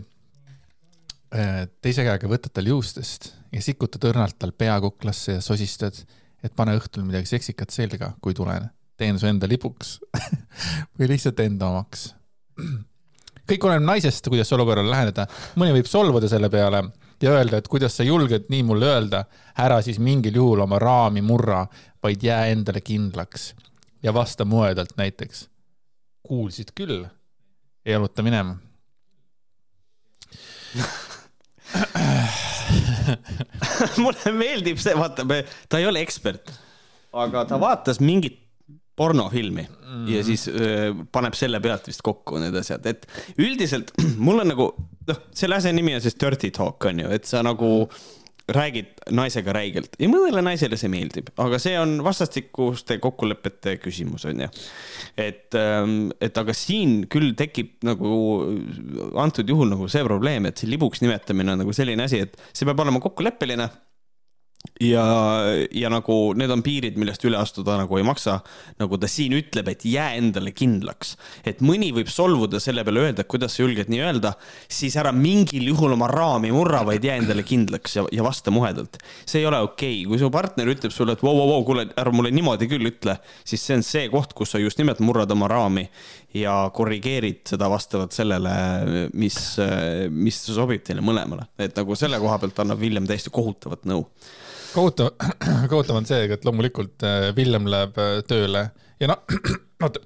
teise 1.81 2.05
käega 2.07 2.31
võtad 2.31 2.55
tal 2.55 2.67
juustest 2.67 3.33
ja 3.53 3.63
sikutad 3.63 4.05
õrnalt 4.11 4.39
tal 4.39 4.53
peakuklasse 4.53 5.39
ja 5.39 5.45
sosistad, 5.45 5.97
et 6.43 6.55
pane 6.57 6.75
õhtul 6.79 7.05
midagi 7.07 7.31
seksikat 7.31 7.71
selga, 7.75 8.15
kui 8.21 8.35
tulen. 8.35 8.71
teen 8.97 9.19
su 9.19 9.27
enda 9.27 9.49
lipuks 9.49 9.99
või 10.99 11.09
lihtsalt 11.15 11.41
enda 11.41 11.71
omaks. 11.73 12.11
kõik 13.51 13.67
oleneb 13.67 13.87
naisest, 13.87 14.29
kuidas 14.31 14.53
olukorrale 14.55 14.91
läheneda. 14.91 15.27
mõni 15.59 15.75
võib 15.75 15.89
solvuda 15.91 16.29
selle 16.31 16.51
peale 16.51 16.85
ja 17.23 17.31
öelda, 17.35 17.59
et 17.59 17.69
kuidas 17.69 17.97
sa 17.97 18.07
julged 18.07 18.45
nii 18.53 18.63
mulle 18.67 18.87
öelda, 18.87 19.25
ära 19.59 19.83
siis 19.83 19.99
mingil 19.99 20.37
juhul 20.41 20.61
oma 20.65 20.79
raami 20.79 21.23
murra, 21.23 21.67
vaid 22.03 22.23
jää 22.23 22.47
endale 22.55 22.81
kindlaks 22.81 23.55
ja 24.03 24.15
vasta 24.15 24.45
moedalt 24.45 24.97
näiteks. 24.97 25.49
kuulsid 26.23 26.69
küll, 26.75 27.05
jaluta 27.85 28.23
minema 28.23 28.57
mulle 34.03 34.33
meeldib 34.33 34.79
see, 34.79 34.95
vaata, 34.95 35.25
ta 35.69 35.79
ei 35.81 35.87
ole 35.87 36.01
ekspert, 36.05 36.53
aga 37.13 37.45
ta 37.49 37.61
vaatas 37.61 38.01
mingit 38.01 38.50
pornofilmi. 38.97 39.67
Mm. 39.91 40.07
ja 40.13 40.23
siis 40.25 40.47
öö, 40.49 40.93
paneb 41.13 41.35
selle 41.35 41.59
pealt 41.61 41.89
vist 41.91 42.03
kokku 42.07 42.39
need 42.39 42.55
asjad, 42.55 42.85
et 42.87 43.07
üldiselt 43.39 43.91
mul 44.25 44.45
on 44.45 44.53
nagu 44.53 44.71
noh, 45.09 45.21
selle 45.35 45.59
asja 45.59 45.73
nimi 45.75 45.97
on 45.97 46.05
siis 46.05 46.19
dirty 46.21 46.53
talk 46.55 46.87
on 46.91 47.03
ju, 47.05 47.11
et 47.17 47.27
sa 47.29 47.43
nagu 47.47 47.71
räägid 48.51 48.87
naisega 49.15 49.53
räigelt. 49.55 49.95
Ja 50.01 50.09
mõnele 50.11 50.43
naisele 50.43 50.79
see 50.81 50.91
meeldib, 50.91 51.31
aga 51.41 51.59
see 51.63 51.77
on 51.79 51.99
vastastikuste 52.05 52.99
kokkulepete 53.03 53.77
küsimus 53.83 54.27
on 54.31 54.45
ju. 54.45 54.49
et, 55.19 55.55
et 56.21 56.41
aga 56.43 56.57
siin 56.57 57.05
küll 57.13 57.35
tekib 57.39 57.77
nagu 57.87 58.11
antud 59.23 59.49
juhul 59.49 59.71
nagu 59.71 59.89
see 59.93 60.03
probleem, 60.07 60.49
et 60.51 60.59
see 60.59 60.71
libuks 60.71 61.03
nimetamine 61.05 61.55
on 61.55 61.63
nagu 61.65 61.75
selline 61.77 62.07
asi, 62.07 62.25
et 62.27 62.37
see 62.53 62.67
peab 62.69 62.83
olema 62.83 63.03
kokkuleppeline 63.03 63.69
ja, 64.81 65.05
ja 65.71 65.91
nagu 65.93 66.17
need 66.39 66.51
on 66.53 66.63
piirid, 66.65 66.97
millest 67.01 67.25
üle 67.29 67.39
astuda 67.41 67.77
nagu 67.81 67.99
ei 67.99 68.05
maksa. 68.07 68.39
nagu 68.81 68.97
ta 69.01 69.09
siin 69.11 69.35
ütleb, 69.37 69.69
et 69.73 69.85
jää 69.85 70.15
endale 70.19 70.53
kindlaks, 70.57 71.15
et 71.45 71.61
mõni 71.65 71.91
võib 71.97 72.09
solvuda 72.13 72.61
selle 72.63 72.85
peale, 72.87 73.05
öelda, 73.05 73.27
kuidas 73.29 73.57
sa 73.57 73.65
julged 73.65 73.91
nii 73.93 74.01
öelda, 74.07 74.33
siis 74.73 74.97
ära 75.01 75.13
mingil 75.13 75.69
juhul 75.73 75.97
oma 75.97 76.09
raami 76.11 76.53
murra, 76.55 76.83
vaid 76.89 77.05
jää 77.05 77.19
endale 77.21 77.45
kindlaks 77.47 77.99
ja, 77.99 78.07
ja 78.13 78.25
vasta 78.25 78.53
muhedalt. 78.55 79.01
see 79.27 79.43
ei 79.43 79.49
ole 79.51 79.61
okei 79.67 80.01
okay., 80.01 80.09
kui 80.11 80.23
su 80.23 80.33
partner 80.33 80.73
ütleb 80.73 80.95
sulle, 80.95 81.17
et 81.17 81.25
vau, 81.25 81.35
vau, 81.37 81.49
vau, 81.53 81.67
kuule, 81.69 81.87
ära 82.01 82.15
mulle 82.15 82.33
niimoodi 82.35 82.71
küll 82.71 82.89
ütle, 82.91 83.19
siis 83.45 83.65
see 83.67 83.79
on 83.79 83.87
see 83.87 84.09
koht, 84.13 84.35
kus 84.37 84.55
sa 84.55 84.63
just 84.63 84.81
nimelt 84.81 85.03
murrad 85.05 85.31
oma 85.37 85.51
raami 85.51 85.87
ja 86.37 86.55
korrigeerid 86.75 87.43
seda 87.53 87.69
vastavalt 87.69 88.15
sellele, 88.15 88.53
mis, 89.19 89.37
mis 90.15 90.45
sobib 90.47 90.85
teile 90.87 91.05
mõlemale, 91.05 91.51
et 91.61 91.77
nagu 91.77 91.97
selle 91.99 92.21
koha 92.23 92.39
pealt 92.41 92.63
annab 92.63 92.81
Villem 92.81 93.09
täiesti 93.09 93.33
kohutavat 93.35 93.85
nõu 93.91 94.07
kohutav, 94.75 95.11
kohutav 95.73 96.01
on 96.01 96.09
see, 96.09 96.29
et 96.37 96.47
loomulikult 96.47 97.07
äh, 97.07 97.31
Villem 97.37 97.69
läheb 97.71 97.99
äh, 98.01 98.21
tööle 98.29 98.71
ja 99.01 99.11
no, 99.11 99.19
oota, 99.83 100.03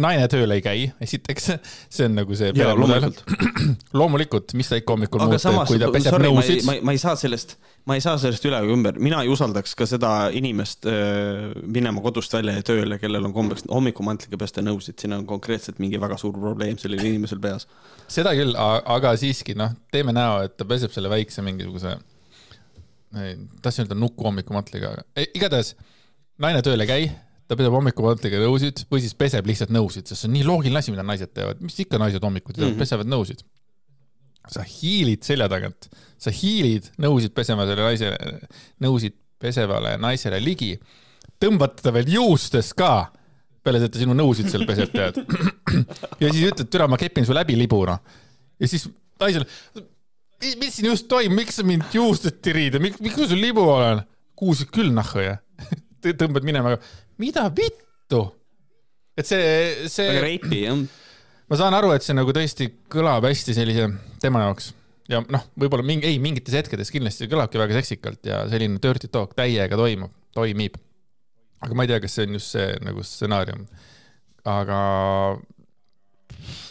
naine 0.00 0.26
tööle 0.30 0.56
ei 0.58 0.62
käi, 0.64 0.84
esiteks, 1.02 1.48
see 1.92 2.06
on 2.08 2.14
nagu 2.18 2.36
see 2.38 2.52
loomulikult. 2.54 3.22
loomulikult, 4.00 4.54
mis 4.58 4.70
ta 4.70 4.78
ikka 4.80 4.94
hommikul 4.94 5.24
muud 5.24 5.36
teeb, 5.36 5.58
kui 5.68 5.80
ta, 5.82 5.90
peseb 5.94 6.16
nõusid,. 6.22 6.62
ma, 6.68 6.76
ma 6.88 6.94
ei 6.94 7.00
saa 7.02 7.16
sellest, 7.20 7.56
ma 7.88 7.96
ei 7.98 8.04
saa 8.04 8.16
sellest 8.22 8.46
üle 8.48 8.60
ega 8.62 8.76
ümber, 8.76 9.00
mina 9.02 9.22
ei 9.24 9.32
usaldaks 9.32 9.74
ka 9.78 9.88
seda 9.88 10.12
inimest 10.36 10.88
öö, 10.90 11.50
minema 11.64 12.02
kodust 12.04 12.34
välja 12.36 12.56
ja 12.58 12.66
tööle, 12.66 13.00
kellel 13.02 13.28
on 13.28 13.34
kombeks 13.36 13.66
hommikumantlike 13.70 14.40
pesta 14.40 14.64
nõusid, 14.64 14.98
siin 15.00 15.16
on 15.18 15.26
konkreetselt 15.28 15.82
mingi 15.82 16.00
väga 16.00 16.18
suur 16.20 16.36
probleem 16.38 16.78
sellel 16.80 17.04
inimesel 17.04 17.42
peas. 17.42 17.68
seda 18.10 18.34
küll, 18.38 18.56
aga 18.56 19.14
siiski 19.20 19.58
noh, 19.58 19.74
teeme 19.92 20.16
näo, 20.16 20.40
et 20.46 20.56
ta 20.56 20.68
peseb 20.68 20.94
selle 20.94 21.12
väikse 21.12 21.44
mingisuguse, 21.46 21.98
tahtsin 23.10 23.84
öelda 23.84 23.98
nuku 23.98 24.26
hommikumatliga, 24.26 24.94
aga 24.94 25.26
igatahes 25.34 25.74
naine 26.40 26.62
tööle 26.64 26.86
ei 26.86 26.90
käi, 26.90 27.08
ta 27.50 27.56
peseb 27.58 27.74
hommikumatliga 27.74 28.42
nõusid 28.44 28.84
või 28.92 29.02
siis 29.02 29.16
peseb 29.18 29.48
lihtsalt 29.50 29.72
nõusid, 29.74 30.06
sest 30.06 30.22
see 30.22 30.30
on 30.30 30.36
nii 30.36 30.46
loogiline 30.46 30.78
asi, 30.78 30.94
mida 30.94 31.04
naised 31.06 31.32
teevad, 31.34 31.62
mis 31.64 31.78
ikka 31.82 31.98
naised 31.98 32.22
hommikuti 32.22 32.60
teevad 32.60 32.70
mm, 32.70 32.76
-hmm. 32.76 32.84
pesevad 32.84 33.10
nõusid. 33.10 33.42
sa 34.50 34.62
hiilid 34.66 35.22
selja 35.22 35.46
tagant, 35.52 35.86
sa 36.18 36.30
hiilid 36.32 36.86
nõusid 36.98 37.34
pesema 37.36 37.66
selle 37.68 37.84
naise, 37.84 38.08
nõusid 38.82 39.14
pesevale 39.38 39.96
naisele 40.00 40.40
ligi, 40.42 40.72
tõmbad 41.42 41.76
teda 41.78 41.92
veel 41.94 42.08
juustest 42.14 42.74
ka, 42.78 43.10
peale 43.62 43.82
seda, 43.82 44.00
sinu 44.00 44.16
nõusid 44.16 44.48
seal 44.50 44.64
peseb, 44.66 44.94
tead. 44.94 45.20
ja 46.22 46.32
siis 46.32 46.48
ütled, 46.48 46.70
türa, 46.72 46.88
ma 46.88 46.98
kepin 47.00 47.26
su 47.28 47.36
läbi 47.36 47.58
libuna. 47.58 47.98
ja 48.60 48.68
siis 48.68 48.88
naisele, 49.20 49.46
mis 50.40 50.76
siin 50.76 50.90
just 50.90 51.08
toimub, 51.10 51.36
miks 51.42 51.60
sa 51.60 51.66
mind 51.66 51.94
juustest 51.94 52.40
tirid 52.44 52.76
ja 52.76 52.82
miks, 52.82 53.00
miks 53.04 53.18
ma 53.20 53.28
sul 53.30 53.42
libu 53.42 53.64
olen? 53.66 54.04
kuulsid 54.40 54.70
küll 54.72 54.92
nahku 54.96 55.20
ja 55.20 55.36
tõmbad 56.20 56.46
minema, 56.48 56.76
mida 57.20 57.44
vittu? 57.52 58.22
et 59.20 59.28
see, 59.28 59.40
väga 59.84 59.92
see, 59.92 60.20
reipi 60.24 60.62
jah. 60.64 60.84
ma 61.50 61.60
saan 61.60 61.76
aru, 61.76 61.92
et 61.92 62.06
see 62.06 62.16
nagu 62.16 62.32
tõesti 62.32 62.70
kõlab 62.92 63.28
hästi 63.28 63.56
sellise 63.58 63.90
tema 64.22 64.46
jaoks 64.46 64.72
ja 65.10 65.20
noh, 65.26 65.44
võib-olla 65.58 65.84
mingi, 65.86 66.08
ei 66.08 66.20
mingites 66.22 66.54
hetkedes 66.56 66.92
kindlasti 66.94 67.28
kõlabki 67.30 67.60
väga 67.60 67.76
seksikalt 67.80 68.26
ja 68.26 68.44
selline 68.50 68.80
dirty 68.82 69.10
talk 69.12 69.34
täiega 69.38 69.78
toimub, 69.78 70.12
toimib. 70.36 70.78
aga 71.60 71.76
ma 71.76 71.84
ei 71.84 71.90
tea, 71.90 72.00
kas 72.02 72.16
see 72.16 72.28
on 72.28 72.36
just 72.38 72.54
see 72.54 72.68
nagu 72.86 73.04
stsenaarium. 73.04 73.66
aga 74.48 74.78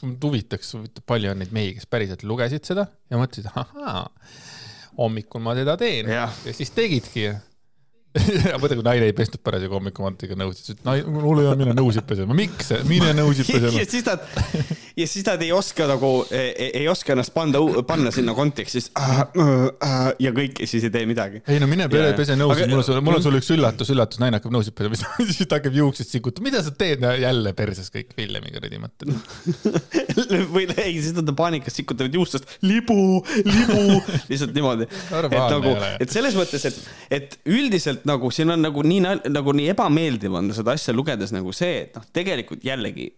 mind 0.05 0.23
huvitaks, 0.23 0.73
palju 1.09 1.31
on 1.33 1.41
neid 1.43 1.53
mehi, 1.55 1.75
kes 1.77 1.89
päriselt 1.89 2.23
lugesid 2.27 2.67
seda 2.67 2.87
ja 3.09 3.19
mõtlesid, 3.19 3.49
ahaa, 3.53 4.07
hommikul 4.99 5.43
ma 5.43 5.55
seda 5.57 5.77
teen 5.79 6.09
Jah. 6.11 6.33
ja 6.45 6.55
siis 6.55 6.73
tegidki. 6.75 7.29
mõtle, 8.61 8.73
kui 8.79 8.85
naine 8.85 9.05
ei 9.05 9.13
pesnud 9.13 9.41
parasjagu 9.45 9.75
hommikumantiga 9.77 10.33
nõusid, 10.39 10.63
siis 10.63 10.77
ütles, 10.79 11.01
et 11.03 11.09
mul 11.13 11.43
ei 11.43 11.49
ole 11.49 11.57
mine 11.59 11.75
nõusid 11.77 12.07
pesema, 12.09 12.33
miks, 12.33 12.71
mine 12.89 13.11
nõusid 13.13 13.45
pesema 13.45 13.73
ja. 13.75 13.85
siis 13.85 14.07
nad, 14.07 14.23
ja 14.97 15.05
siis 15.11 15.27
nad 15.27 15.43
ei 15.45 15.51
oska 15.53 15.85
nagu, 15.91 16.09
ei, 16.33 16.71
ei 16.81 16.87
oska 16.89 17.13
ennast 17.13 17.35
panda, 17.35 17.61
panna 17.85 18.09
sinna 18.15 18.33
konteksti, 18.37 18.81
siis 18.81 18.89
äh, 18.97 19.19
äh, 19.21 20.07
ja 20.25 20.33
kõik 20.33 20.63
ja 20.63 20.69
siis 20.71 20.87
ei 20.89 20.93
tee 20.95 21.05
midagi. 21.09 21.43
ei 21.45 21.61
no 21.61 21.67
mine 21.69 21.85
pere 21.93 22.15
pese 22.17 22.33
nõusid, 22.39 22.65
mul 22.71 22.81
on 22.81 22.87
sulle, 22.87 23.03
mul 23.05 23.19
on 23.19 23.27
sulle 23.27 23.43
üks 23.43 23.51
üllatus, 23.53 23.93
üllatus, 23.93 24.21
naine 24.23 24.41
hakkab 24.41 24.57
nõusid 24.57 24.73
pesema, 24.79 24.97
siis 25.29 25.45
ta 25.45 25.61
hakkab 25.61 25.77
juuksed 25.77 26.09
sikutama, 26.09 26.49
mida 26.49 26.63
sa 26.65 26.73
teed, 26.73 27.05
jälle 27.21 27.53
perses 27.57 27.93
kõik 27.93 28.17
Villemi 28.17 28.49
kuradi 28.55 28.81
mõtted. 28.81 29.13
või 30.55 30.65
ei, 30.73 30.97
siis 30.97 31.13
nad 31.13 31.29
paanikas, 31.37 31.77
sikutavad 31.77 32.17
juustest 32.17 32.57
libu, 32.65 33.21
libu, 33.45 34.01
lihtsalt 34.31 34.57
niimoodi. 34.57 34.89
et 34.89 35.29
nagu 35.29 35.77
et 36.01 36.09
selles 36.09 36.35
mõttes, 36.37 36.65
et, 36.65 36.83
et 37.19 37.39
üldiselt 37.49 37.98
nagu 38.07 38.29
siin 38.33 38.53
on 38.53 38.61
nagu 38.63 38.83
nii, 38.85 39.01
nagu 39.31 39.53
nii 39.55 39.71
ebameeldiv 39.73 40.37
on 40.39 40.53
seda 40.55 40.75
asja 40.77 40.93
lugedes 40.95 41.33
nagu 41.35 41.51
see, 41.55 41.85
et 41.85 41.97
noh, 41.97 42.05
tegelikult 42.15 42.63
jällegi, 42.65 43.09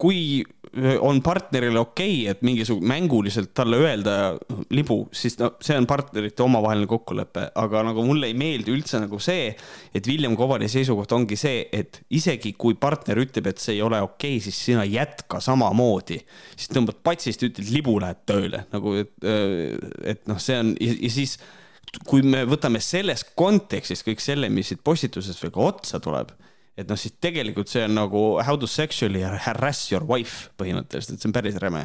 kui 0.00 0.42
on 1.00 1.20
partnerile 1.22 1.80
okei 1.82 2.22
okay,, 2.22 2.30
et 2.32 2.42
mingisugune 2.46 2.88
mänguliselt 2.88 3.52
talle 3.54 3.76
öelda 3.82 4.14
libu, 4.72 5.02
siis 5.12 5.36
no 5.40 5.52
see 5.60 5.76
on 5.76 5.86
partnerite 5.90 6.44
omavaheline 6.44 6.88
kokkulepe, 6.88 7.48
aga 7.60 7.82
nagu 7.90 8.04
mulle 8.06 8.30
ei 8.30 8.36
meeldi 8.38 8.72
üldse 8.72 9.02
nagu 9.02 9.20
see, 9.22 9.50
et 9.92 10.08
William 10.08 10.36
Kovali 10.38 10.70
seisukoht 10.72 11.12
ongi 11.12 11.36
see, 11.36 11.66
et 11.72 12.00
isegi 12.16 12.54
kui 12.56 12.78
partner 12.80 13.20
ütleb, 13.20 13.50
et 13.52 13.60
see 13.60 13.76
ei 13.76 13.82
ole 13.84 14.00
okei 14.00 14.38
okay,, 14.38 14.44
siis 14.48 14.62
sina 14.70 14.86
jätka 14.88 15.42
samamoodi. 15.44 16.22
siis 16.56 16.72
tõmbad 16.72 17.02
patsist, 17.04 17.44
ütled 17.44 17.68
libu, 17.72 17.98
lähed 18.00 18.24
tööle 18.26 18.64
nagu, 18.72 18.96
et, 19.02 19.12
et 20.14 20.24
noh, 20.30 20.40
see 20.40 20.56
on 20.62 20.72
ja, 20.80 20.96
ja 20.96 21.12
siis 21.12 21.36
kui 22.08 22.24
me 22.24 22.44
võtame 22.48 22.80
selles 22.80 23.24
kontekstis 23.36 24.04
kõik 24.06 24.22
selle, 24.24 24.48
mis 24.48 24.72
siit 24.72 24.80
postitusest 24.84 25.42
veel 25.42 25.52
ka 25.54 25.66
otsa 25.72 26.00
tuleb 26.02 26.32
et 26.76 26.88
noh, 26.88 26.96
siis 26.96 27.18
tegelikult 27.20 27.68
see 27.68 27.82
on 27.84 27.96
nagu 27.98 28.20
how 28.40 28.56
to 28.56 28.68
sexually 28.70 29.20
harass 29.22 29.90
your 29.92 30.04
wife 30.08 30.48
põhimõtteliselt, 30.60 31.18
et 31.18 31.24
see 31.24 31.28
on 31.28 31.36
päris 31.36 31.58
räme 31.60 31.84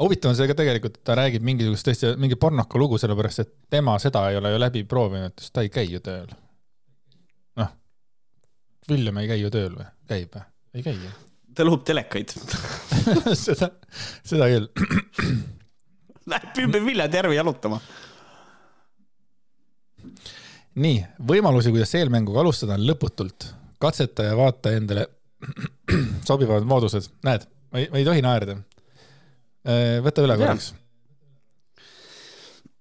huvitav 0.00 0.32
on 0.32 0.36
see 0.36 0.48
ka 0.48 0.56
tegelikult, 0.56 0.98
et 0.98 1.06
ta 1.06 1.16
räägib 1.18 1.44
mingisugust 1.44 1.86
tõesti, 1.86 2.12
mingi 2.20 2.38
pornoka 2.40 2.80
lugu, 2.80 2.98
sellepärast 3.00 3.42
et 3.44 3.50
tema 3.72 3.96
seda 4.02 4.26
ei 4.30 4.38
ole 4.40 4.54
ju 4.54 4.60
läbi 4.62 4.84
proovinud, 4.88 5.36
sest 5.40 5.52
ta 5.56 5.64
ei 5.64 5.72
käi 5.72 5.88
ju 5.90 6.00
tööl. 6.04 6.30
noh, 7.60 7.72
William 8.88 9.20
ei 9.20 9.28
käi 9.28 9.40
ju 9.42 9.52
tööl 9.52 9.74
või, 9.76 9.88
käib 10.08 10.36
või, 10.36 10.46
ei 10.76 10.86
käi 10.86 10.96
ju. 10.96 11.14
ta 11.56 11.66
lõhub 11.68 11.84
telekaid 11.88 12.32
seda, 13.44 13.72
seda 14.24 14.48
küll. 14.52 14.70
Läheb 16.30 16.62
ümber 16.64 16.84
Viljandi 16.84 17.16
järve 17.20 17.36
jalutama 17.36 17.80
nii, 20.80 20.98
võimalusi, 21.28 21.72
kuidas 21.74 21.94
eelmänguga 21.98 22.40
alustada, 22.44 22.76
on 22.78 22.86
lõputult. 22.88 23.50
katseta 23.80 24.26
ja 24.26 24.34
vaata 24.36 24.72
endale 24.76 25.06
sobivad 26.28 26.64
moodused. 26.68 27.10
näed, 27.24 27.46
ma 27.72 27.78
ei, 27.82 27.88
ma 27.92 27.96
ei 28.00 28.04
tohi 28.08 28.22
naerda. 28.24 28.58
Võta 30.04 30.22
üle 30.24 30.36
korraks 30.40 30.70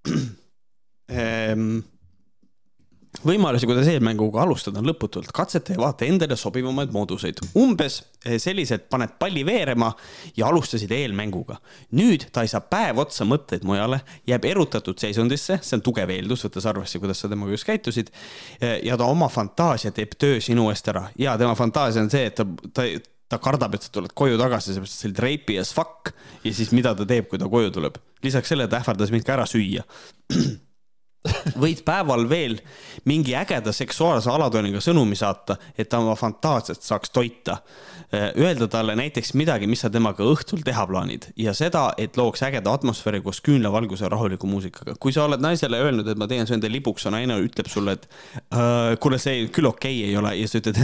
võimalusi, 3.25 3.67
kuidas 3.67 3.87
eelmänguga 3.91 4.41
alustada, 4.43 4.79
on 4.79 4.87
lõputult. 4.89 5.31
katseta 5.35 5.73
ja 5.73 5.81
vaata 5.81 6.05
endale 6.05 6.35
sobivamaid 6.39 6.91
mooduseid. 6.93 7.41
umbes 7.55 8.01
eh, 8.25 8.39
selliselt 8.39 8.89
paned 8.89 9.17
palli 9.19 9.45
veerema 9.45 9.91
ja 10.37 10.47
alustasid 10.47 10.91
eelmänguga. 10.91 11.59
nüüd 11.91 12.29
ta 12.31 12.41
ei 12.41 12.47
saa 12.47 12.61
päev 12.61 12.97
otsa 13.03 13.25
mõtteid 13.25 13.63
mujale, 13.63 14.01
jääb 14.27 14.45
erutatud 14.45 14.97
seisundisse, 14.97 15.59
see 15.61 15.77
on 15.77 15.81
tugev 15.81 16.09
eeldus, 16.09 16.45
võttes 16.45 16.65
arvesse, 16.69 16.99
kuidas 16.99 17.19
sa 17.19 17.29
temaga 17.29 17.51
just 17.51 17.67
käitusid. 17.67 18.11
Eh, 18.61 18.79
ja 18.83 18.97
ta 18.97 19.05
oma 19.05 19.29
fantaasia 19.29 19.91
teeb 19.91 20.15
töö 20.17 20.39
sinu 20.41 20.69
eest 20.69 20.87
ära 20.87 21.09
ja 21.17 21.37
tema 21.37 21.55
fantaasia 21.55 22.01
on 22.01 22.11
see, 22.11 22.25
et 22.31 22.35
ta, 22.35 22.45
ta 22.73 22.87
ta 23.29 23.37
kardab, 23.37 23.75
et 23.77 23.85
sa 23.85 23.91
tuled 23.93 24.09
koju 24.17 24.39
tagasi, 24.41 24.73
seepärast 24.73 25.03
sa 25.03 25.05
olid 25.05 25.19
reipi 25.21 25.59
as 25.61 25.69
fuck 25.75 26.09
ja 26.41 26.53
siis 26.53 26.71
mida 26.73 26.95
ta 26.97 27.05
teeb, 27.05 27.27
kui 27.29 27.37
ta 27.37 27.45
koju 27.45 27.69
tuleb. 27.75 27.99
lisaks 28.23 28.49
sellele 28.49 28.69
ta 28.69 28.79
ähvardas 28.81 29.11
mind 29.13 29.23
ka 29.27 29.35
ära 29.35 29.45
süüa 29.45 29.85
võid 31.59 31.81
päeval 31.83 32.23
veel 32.29 32.57
mingi 33.09 33.33
ägeda 33.35 33.73
seksuaalse 33.75 34.31
alatooniga 34.31 34.79
sõnumi 34.83 35.17
saata, 35.19 35.57
et 35.77 35.89
ta 35.91 35.99
oma 35.99 36.15
fantaasiat 36.19 36.83
saaks 36.83 37.11
toita. 37.11 37.59
Öelda 38.09 38.65
talle 38.71 38.95
näiteks 38.97 39.35
midagi, 39.37 39.67
mis 39.69 39.83
sa 39.83 39.89
temaga 39.93 40.25
õhtul 40.25 40.63
teha 40.65 40.85
plaanid 40.89 41.27
ja 41.37 41.51
seda, 41.53 41.91
et 42.01 42.17
looks 42.17 42.41
ägeda 42.47 42.71
atmosfääri 42.73 43.19
koos 43.21 43.37
küünlavalguse 43.45 44.07
ja 44.07 44.09
rahuliku 44.09 44.47
muusikaga. 44.49 44.95
kui 44.99 45.13
sa 45.13 45.27
oled 45.27 45.43
naisele 45.43 45.77
öelnud, 45.77 46.07
et 46.09 46.17
ma 46.17 46.25
teen 46.27 46.47
su 46.49 46.55
enda 46.55 46.71
libuks 46.71 47.05
ja 47.05 47.13
naine 47.13 47.37
ütleb 47.43 47.69
sulle, 47.69 47.99
et 47.99 48.07
äh, 48.55 48.95
kuule, 49.03 49.19
see 49.21 49.45
küll 49.53 49.69
okei 49.69 49.99
okay 49.99 50.09
ei 50.09 50.17
ole 50.17 50.33
ja 50.39 50.47
sa 50.49 50.63
ütled 50.63 50.81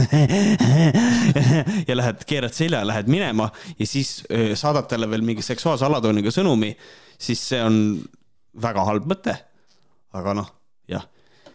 ja 1.88 1.98
lähed, 1.98 2.22
keerad 2.30 2.54
selja 2.54 2.84
ja 2.84 2.90
lähed 2.92 3.10
minema 3.10 3.50
ja 3.74 3.90
siis 3.90 4.20
äh, 4.30 4.54
saadad 4.54 4.86
talle 4.92 5.10
veel 5.10 5.26
mingi 5.26 5.42
seksuaalse 5.42 5.88
alatooniga 5.88 6.30
sõnumi, 6.30 6.76
siis 7.18 7.42
see 7.50 7.64
on 7.64 7.98
väga 8.62 8.86
halb 8.86 9.10
mõte 9.10 9.34
aga 10.16 10.34
noh, 10.40 10.50
jah. 10.90 11.06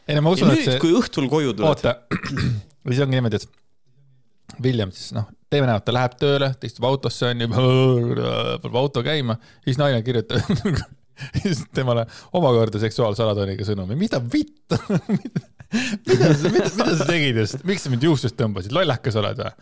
ei 0.08 0.18
no 0.18 0.26
ma 0.26 0.36
usun, 0.36 0.54
et 0.54 0.66
see. 0.66 0.80
kui 0.82 0.94
õhtul 0.98 1.30
koju 1.32 1.56
tuled. 1.58 1.68
oota, 1.70 1.98
või 2.86 2.98
see 2.98 3.06
ongi 3.06 3.18
niimoodi, 3.18 3.42
et 3.42 4.64
William 4.64 4.92
siis 4.96 5.14
noh, 5.16 5.30
teeme 5.52 5.68
näo, 5.70 5.82
et 5.82 5.88
ta 5.88 5.96
läheb 5.96 6.18
tööle, 6.22 6.52
ta 6.58 6.68
istub 6.70 6.88
autosse 6.90 7.30
onju, 7.32 7.52
paneb 8.64 8.82
auto 8.82 9.04
käima, 9.06 9.38
siis 9.68 9.80
naine 9.82 10.02
kirjutab 10.06 10.42
siis 11.42 11.64
temale 11.76 12.06
omakorda 12.38 12.82
seksuaalse 12.82 13.24
alatooniga 13.26 13.66
sõnumi, 13.68 13.98
mida 14.00 14.22
vittu 14.24 14.80
mida 16.08 16.34
sa, 16.36 16.52
mida, 16.52 16.70
mida 16.76 16.98
sa 16.98 17.08
tegid 17.08 17.40
just, 17.44 17.64
miks 17.68 17.86
sa 17.86 17.94
mind 17.94 18.06
juustest 18.10 18.38
tõmbasid, 18.40 18.74
lollakas 18.76 19.18
oled 19.22 19.42
või? 19.42 19.54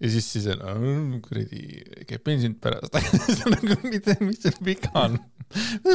Ja 0.00 0.10
siis, 0.10 0.26
siis 0.32 0.46
on 0.52 1.20
kuradi, 1.24 1.62
käib 2.08 2.22
pensionit 2.24 2.60
pärast 2.60 2.92
nagu, 3.54 3.76
mis 3.88 4.42
seal 4.42 4.58
viga 4.64 4.92
on? 5.00 5.16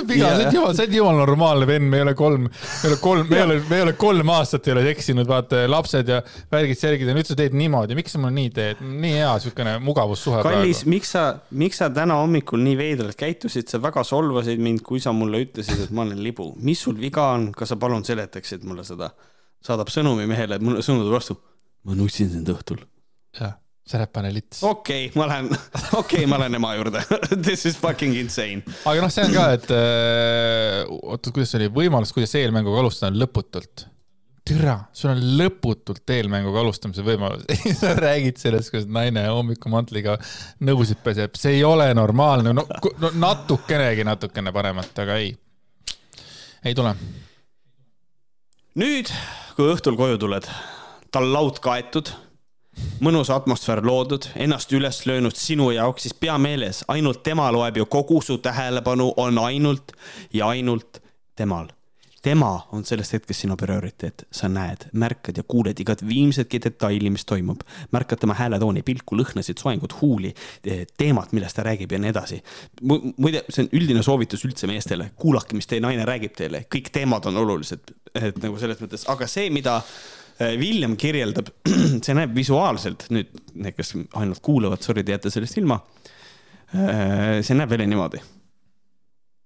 viga 0.08 0.32
see 0.38 0.48
on 0.48 0.56
jumal, 0.56 0.74
see 0.78 0.88
on 0.88 0.96
jumal 0.96 1.20
normaalne 1.20 1.68
vend, 1.70 1.90
me 1.92 2.00
ei 2.00 2.06
ole 2.06 2.16
kolm, 2.18 2.48
me 2.48 2.82
ei 2.82 2.90
ole 2.90 2.98
kolm, 3.04 3.30
me 3.30 3.38
ei 3.38 3.44
ole, 3.44 3.58
me 3.70 3.78
ei 3.78 3.86
ole 3.86 3.94
kolm 4.00 4.32
aastat 4.34 4.70
ei 4.70 4.74
ole 4.74 4.86
seksinud, 4.88 5.28
vaata 5.30 5.62
lapsed 5.70 6.10
ja 6.10 6.22
värgid-särgid 6.54 7.12
ja 7.12 7.16
nüüd 7.18 7.30
sa 7.30 7.38
teed 7.38 7.58
niimoodi, 7.60 7.98
miks 8.00 8.16
sa 8.16 8.24
mulle 8.24 8.34
nii 8.40 8.54
teed, 8.56 8.82
nii 8.82 9.14
hea 9.20 9.32
siukene 9.46 9.78
mugavussuhe. 9.86 10.42
kallis, 10.48 10.86
miks 10.90 11.14
sa, 11.18 11.26
miks 11.62 11.84
sa 11.84 11.92
täna 11.94 12.18
hommikul 12.24 12.64
nii 12.64 12.78
veidralt 12.80 13.20
käitusid, 13.20 13.70
sa 13.70 13.82
väga 13.84 14.06
solvasid 14.08 14.64
mind, 14.64 14.82
kui 14.88 15.04
sa 15.04 15.14
mulle 15.14 15.44
ütlesid, 15.46 15.86
et 15.86 15.94
ma 15.94 16.08
olen 16.08 16.24
libu. 16.26 16.54
mis 16.58 16.82
sul 16.88 16.98
viga 16.98 17.30
on, 17.36 17.52
kas 17.54 17.76
sa 17.76 17.78
palun 17.82 18.08
seletaksid 18.08 18.66
mulle 18.66 18.88
seda? 18.88 19.14
saadab 19.62 19.92
sõnumi 19.94 20.24
mehele, 20.26 20.58
mulle 20.58 20.82
tuleb 20.82 21.12
vastu. 21.14 21.38
ma 21.86 21.94
nutsin 21.94 22.32
sind 22.32 22.50
õhtul. 22.50 22.82
jah 23.38 23.60
Sälepane 23.92 24.34
lits. 24.34 24.64
okei 24.64 25.06
okay,, 25.06 25.20
ma 25.20 25.28
lähen, 25.28 25.50
okei 26.02 26.20
okay,, 26.20 26.26
ma 26.30 26.40
lähen 26.40 26.56
ema 26.56 26.74
juurde 26.78 27.02
This 27.48 27.66
is 27.66 27.78
fucking 27.78 28.16
insane. 28.16 28.64
aga 28.86 29.04
noh, 29.04 29.12
see 29.12 29.26
on 29.26 29.34
ka, 29.36 29.48
et 29.58 29.72
äh, 29.76 30.92
oota, 31.12 31.34
kuidas 31.36 31.52
see 31.52 31.60
oli, 31.62 31.72
võimalus, 31.76 32.14
kuidas 32.16 32.36
eelmänguga 32.40 32.84
alustada 32.84 33.12
on 33.12 33.20
lõputult. 33.20 33.86
türa, 34.48 34.78
sul 34.96 35.12
on 35.12 35.22
lõputult 35.42 36.16
eelmänguga 36.16 36.64
alustamise 36.64 37.04
võimalus 37.06 37.44
sa 37.82 37.92
räägid 38.00 38.40
sellest, 38.40 38.72
kuidas 38.72 38.88
naine 38.88 39.28
hommikumanntliga 39.28 40.16
nõusid 40.64 41.04
peseb, 41.04 41.36
see 41.40 41.60
ei 41.60 41.68
ole 41.68 41.92
normaalne, 41.98 42.56
no, 42.56 42.66
no 43.04 43.14
natukenegi 43.28 44.08
natukene 44.08 44.56
paremat, 44.56 44.96
aga 45.04 45.20
ei, 45.20 45.36
ei 46.64 46.78
tule. 46.78 46.96
nüüd, 48.80 49.12
kui 49.60 49.72
õhtul 49.76 50.00
koju 50.00 50.22
tuled, 50.22 50.52
tal 51.12 51.34
laud 51.36 51.60
kaetud 51.60 52.16
mõnus 53.02 53.32
atmosfäär 53.34 53.82
loodud, 53.86 54.28
ennast 54.36 54.72
üles 54.78 55.04
löönud 55.10 55.36
sinu 55.38 55.72
jaoks, 55.74 56.06
siis 56.06 56.16
pea 56.18 56.38
meeles, 56.38 56.84
ainult 56.92 57.24
tema 57.26 57.50
loeb 57.54 57.82
ju 57.82 57.86
kogu 57.90 58.22
su 58.22 58.38
tähelepanu 58.38 59.14
on 59.18 59.40
ainult 59.42 59.96
ja 60.34 60.52
ainult 60.54 61.02
temal. 61.36 61.72
tema 62.22 62.68
on 62.72 62.84
sellest 62.86 63.16
hetkest 63.16 63.42
sinu 63.42 63.56
prioriteet, 63.58 64.28
sa 64.32 64.46
näed, 64.46 64.84
märkad 64.94 65.40
ja 65.42 65.44
kuuled 65.48 65.80
igat 65.82 66.04
viimsetki 66.06 66.60
detaili, 66.62 67.10
mis 67.10 67.26
toimub. 67.26 67.64
märkad 67.92 68.22
tema 68.22 68.36
hääletooni, 68.38 68.84
pilku, 68.86 69.18
lõhnasid, 69.18 69.58
soengut, 69.58 69.96
huuli, 70.02 70.34
teemat, 70.98 71.32
millest 71.32 71.56
ta 71.56 71.66
räägib 71.66 71.92
ja 71.92 72.00
nii 72.00 72.10
edasi. 72.10 72.42
muide, 73.18 73.44
see 73.50 73.64
on 73.64 73.70
üldine 73.74 74.04
soovitus 74.04 74.46
üldse 74.46 74.68
meestele, 74.68 75.12
kuulake, 75.16 75.56
mis 75.58 75.68
teie 75.68 75.82
naine 75.82 76.06
räägib 76.06 76.38
teile, 76.38 76.68
kõik 76.70 76.94
teemad 76.94 77.26
on 77.26 77.42
olulised, 77.42 77.96
et 78.14 78.38
nagu 78.38 78.60
selles 78.60 78.78
mõttes, 78.86 79.10
aga 79.10 79.28
see, 79.28 79.50
mida 79.50 79.82
William 80.60 80.96
äh, 80.96 81.00
kirjeldab, 81.02 81.52
see 82.06 82.16
näeb 82.18 82.34
visuaalselt, 82.36 83.08
nüüd 83.14 83.30
need, 83.54 83.76
kes 83.78 83.94
ainult 84.18 84.42
kuulavad, 84.46 84.82
sorry, 84.84 85.04
te 85.06 85.16
jääte 85.16 85.32
sellest 85.34 85.60
ilma. 85.62 85.78
Äh, 86.72 87.42
see 87.46 87.56
näeb 87.58 87.72
välja 87.72 87.88
niimoodi. 87.92 88.20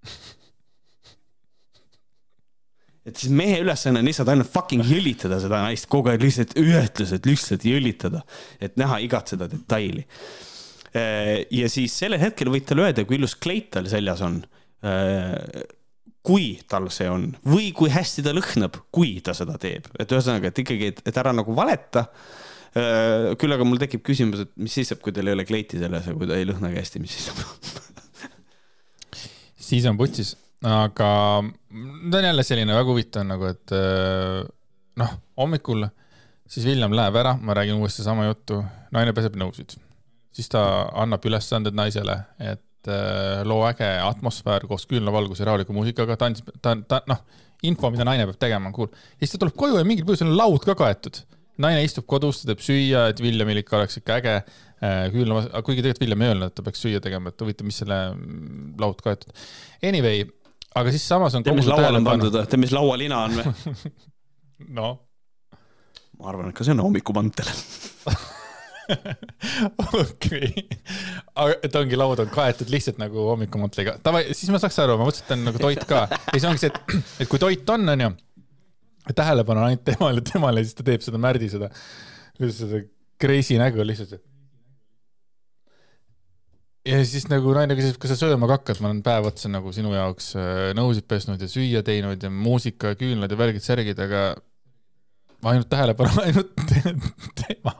et 3.10 3.16
siis 3.22 3.32
mehe 3.34 3.58
ülesanne 3.64 4.02
on 4.02 4.10
lihtsalt 4.10 4.32
ainult 4.34 4.54
fucking 4.54 4.84
jõlitada 4.90 5.38
seda 5.44 5.58
naist 5.66 5.88
kogu 5.92 6.08
aeg 6.14 6.22
lihtsalt 6.26 6.52
ühetlused, 6.62 7.24
lihtsalt 7.30 7.64
jõlitada, 7.70 8.20
et 8.62 8.74
näha 8.82 8.96
igat 9.06 9.26
seda 9.34 9.46
detaili. 9.52 10.04
Äh, 10.96 11.38
ja 11.54 11.68
siis 11.72 11.92
sellel 11.98 12.22
hetkel 12.22 12.50
võid 12.54 12.66
talle 12.70 12.82
öelda, 12.88 13.08
kui 13.08 13.16
ilus 13.20 13.36
kleit 13.40 13.68
tal 13.76 13.88
seljas 13.92 14.22
on 14.26 14.36
kui 16.26 16.56
tal 16.72 16.90
see 16.94 17.08
on 17.12 17.30
või 17.46 17.70
kui 17.78 17.92
hästi 17.94 18.26
ta 18.26 18.34
lõhnab, 18.36 18.80
kui 18.94 19.20
ta 19.26 19.36
seda 19.38 19.60
teeb, 19.62 19.88
et 20.00 20.12
ühesõnaga, 20.12 20.50
et 20.50 20.62
ikkagi, 20.66 20.92
et 21.06 21.22
ära 21.22 21.34
nagu 21.36 21.56
valeta. 21.58 22.08
Küll 22.76 23.56
aga 23.56 23.64
mul 23.64 23.80
tekib 23.80 24.02
küsimus, 24.04 24.42
et 24.44 24.50
mis 24.60 24.74
siis 24.76 24.90
saab, 24.92 25.00
kui 25.06 25.14
teil 25.16 25.30
ei 25.30 25.38
ole 25.38 25.46
kleiti 25.48 25.78
seljas 25.80 26.10
ja 26.10 26.16
kui 26.18 26.28
ta 26.28 26.36
ei 26.36 26.48
lõhnagi 26.50 26.82
hästi, 26.82 27.00
mis 27.00 27.14
siis 27.16 27.30
saab? 27.30 27.40
Siis 29.66 29.86
on 29.88 29.96
putsis, 29.98 30.34
aga 30.60 31.08
ta 31.40 32.20
on 32.20 32.28
jälle 32.28 32.44
selline 32.46 32.76
väga 32.76 32.92
huvitav 32.92 33.24
nagu, 33.26 33.48
et 33.48 33.72
noh, 35.00 35.16
hommikul 35.40 35.88
siis 36.52 36.68
William 36.68 36.94
läheb 36.94 37.16
ära, 37.22 37.38
ma 37.42 37.56
räägin 37.58 37.80
uuesti 37.80 38.04
sama 38.06 38.28
juttu, 38.28 38.60
naine 38.94 39.16
peseb 39.16 39.40
nõusid, 39.40 39.78
siis 40.36 40.52
ta 40.52 40.62
annab 41.00 41.24
ülesanded 41.26 41.74
naisele, 41.80 42.20
et 42.44 42.65
loo 43.48 43.64
äge 43.68 43.88
atmosfäär 44.04 44.68
koos 44.70 44.86
küünlavalguse 44.90 45.44
ja 45.44 45.52
rahuliku 45.52 45.76
muusikaga, 45.76 46.18
ta 46.20 46.30
on, 46.30 46.38
ta, 46.62 46.76
ta 46.90 47.02
noh, 47.10 47.24
info, 47.66 47.92
mida 47.94 48.06
naine 48.08 48.28
peab 48.30 48.40
tegema, 48.42 48.70
on 48.70 48.76
cool. 48.76 48.92
ja 48.92 49.26
siis 49.26 49.36
ta 49.36 49.42
tuleb 49.42 49.56
koju 49.60 49.80
ja 49.80 49.88
mingil 49.88 50.08
põhjusel 50.08 50.30
on 50.30 50.38
laud 50.38 50.68
ka 50.68 50.76
kaetud. 50.80 51.22
naine 51.62 51.84
istub 51.88 52.08
kodus, 52.10 52.42
ta 52.42 52.52
teeb 52.52 52.64
süüa, 52.66 53.08
et 53.12 53.22
Williamil 53.24 53.62
ikka 53.62 53.80
oleks 53.80 54.02
ikka 54.02 54.20
äge 54.20 54.36
äh, 54.36 55.06
küünlamas, 55.14 55.48
kuigi 55.64 55.82
tegelikult 55.84 56.04
William 56.04 56.26
ei 56.26 56.34
öelnud, 56.34 56.52
et 56.52 56.58
ta 56.58 56.66
peaks 56.66 56.84
süüa 56.84 57.02
tegema, 57.04 57.32
et 57.32 57.46
huvitav, 57.46 57.70
mis 57.70 57.80
selle 57.80 58.00
mm, 58.12 58.76
laud 58.82 59.00
kaetud. 59.06 59.32
Anyway, 59.86 60.26
aga 60.76 60.94
siis 60.96 61.08
samas 61.08 61.38
on 61.40 61.48
tead, 61.48 61.56
mis 61.56 61.70
lauale 61.72 62.02
on 62.02 62.08
pandud, 62.08 62.36
tead, 62.36 62.60
mis 62.60 62.76
laualina 62.76 63.24
on 63.30 63.40
või? 63.40 63.94
noh, 64.80 64.98
ma 66.20 66.34
arvan, 66.34 66.52
et 66.52 66.58
ka 66.58 66.68
see 66.68 66.76
on 66.76 66.84
hommikumantel. 66.84 67.54
okei, 70.02 70.66
aga 71.34 71.56
et 71.66 71.78
ongi 71.80 71.98
laud 71.98 72.22
on 72.24 72.30
kaetud 72.34 72.70
lihtsalt 72.74 73.00
nagu 73.02 73.28
hommikumanttliga, 73.32 73.98
davai, 74.06 74.28
siis 74.34 74.52
ma 74.54 74.62
saaks 74.62 74.78
aru, 74.84 75.00
ma 75.00 75.08
mõtlesin, 75.08 75.26
et 75.26 75.32
ta 75.32 75.38
on 75.38 75.48
nagu 75.50 75.62
toit 75.62 75.88
ka. 75.90 76.06
Ja 76.12 76.38
siis 76.38 76.48
ongi 76.50 76.64
see, 76.64 76.72
et, 76.72 76.96
et 77.26 77.32
kui 77.32 77.42
toit 77.42 77.74
on, 77.74 77.90
onju, 77.96 78.12
tähelepanu 79.14 79.62
on 79.62 79.72
ainult 79.72 79.86
temale, 79.88 80.24
temale, 80.26 80.64
siis 80.66 80.78
ta 80.78 80.86
teeb 80.88 81.04
seda 81.06 81.22
Märdi 81.22 81.50
seda, 81.52 81.70
seda 82.40 82.82
crazy 83.22 83.60
nägu 83.62 83.86
lihtsalt. 83.86 84.22
ja 86.86 87.02
siis 87.06 87.26
nagu 87.32 87.54
naine 87.58 87.78
küsib, 87.78 87.98
kas 88.02 88.14
sa 88.14 88.20
sööma 88.26 88.50
ka 88.50 88.60
hakkad, 88.60 88.82
ma 88.82 88.92
olen 88.92 89.02
päev 89.06 89.30
otsa 89.32 89.50
nagu 89.50 89.74
sinu 89.76 89.94
jaoks 89.96 90.34
äh, 90.38 90.70
nõusid 90.78 91.08
pesnud 91.10 91.42
ja 91.42 91.50
süüa 91.50 91.82
teinud 91.86 92.22
ja 92.22 92.30
muusika 92.30 92.94
küünlad 93.00 93.34
ja 93.34 93.40
värgid-särgid, 93.40 94.02
aga 94.06 94.28
ainult 95.46 95.70
tähelepanu, 95.70 96.22
ainult 96.26 96.54
tema 97.46 97.76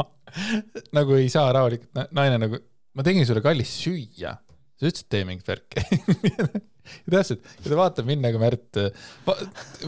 nagu 0.96 1.18
ei 1.20 1.30
saa 1.32 1.50
rahulikult, 1.56 2.08
naine 2.16 2.40
nagu, 2.42 2.62
ma 2.96 3.06
tegin 3.06 3.28
sulle 3.28 3.44
kallis 3.46 3.72
süüa, 3.84 4.36
sa 4.76 4.88
ütlesid, 4.88 5.10
tee 5.12 5.28
mingit 5.28 5.48
värki. 5.48 5.84
ja 7.06 7.18
täpselt, 7.18 7.42
ja 7.64 7.70
ta 7.70 7.80
vaatab 7.80 8.08
mind 8.10 8.26
nagu 8.26 8.42
Märt 8.42 8.80
va,, 9.26 9.36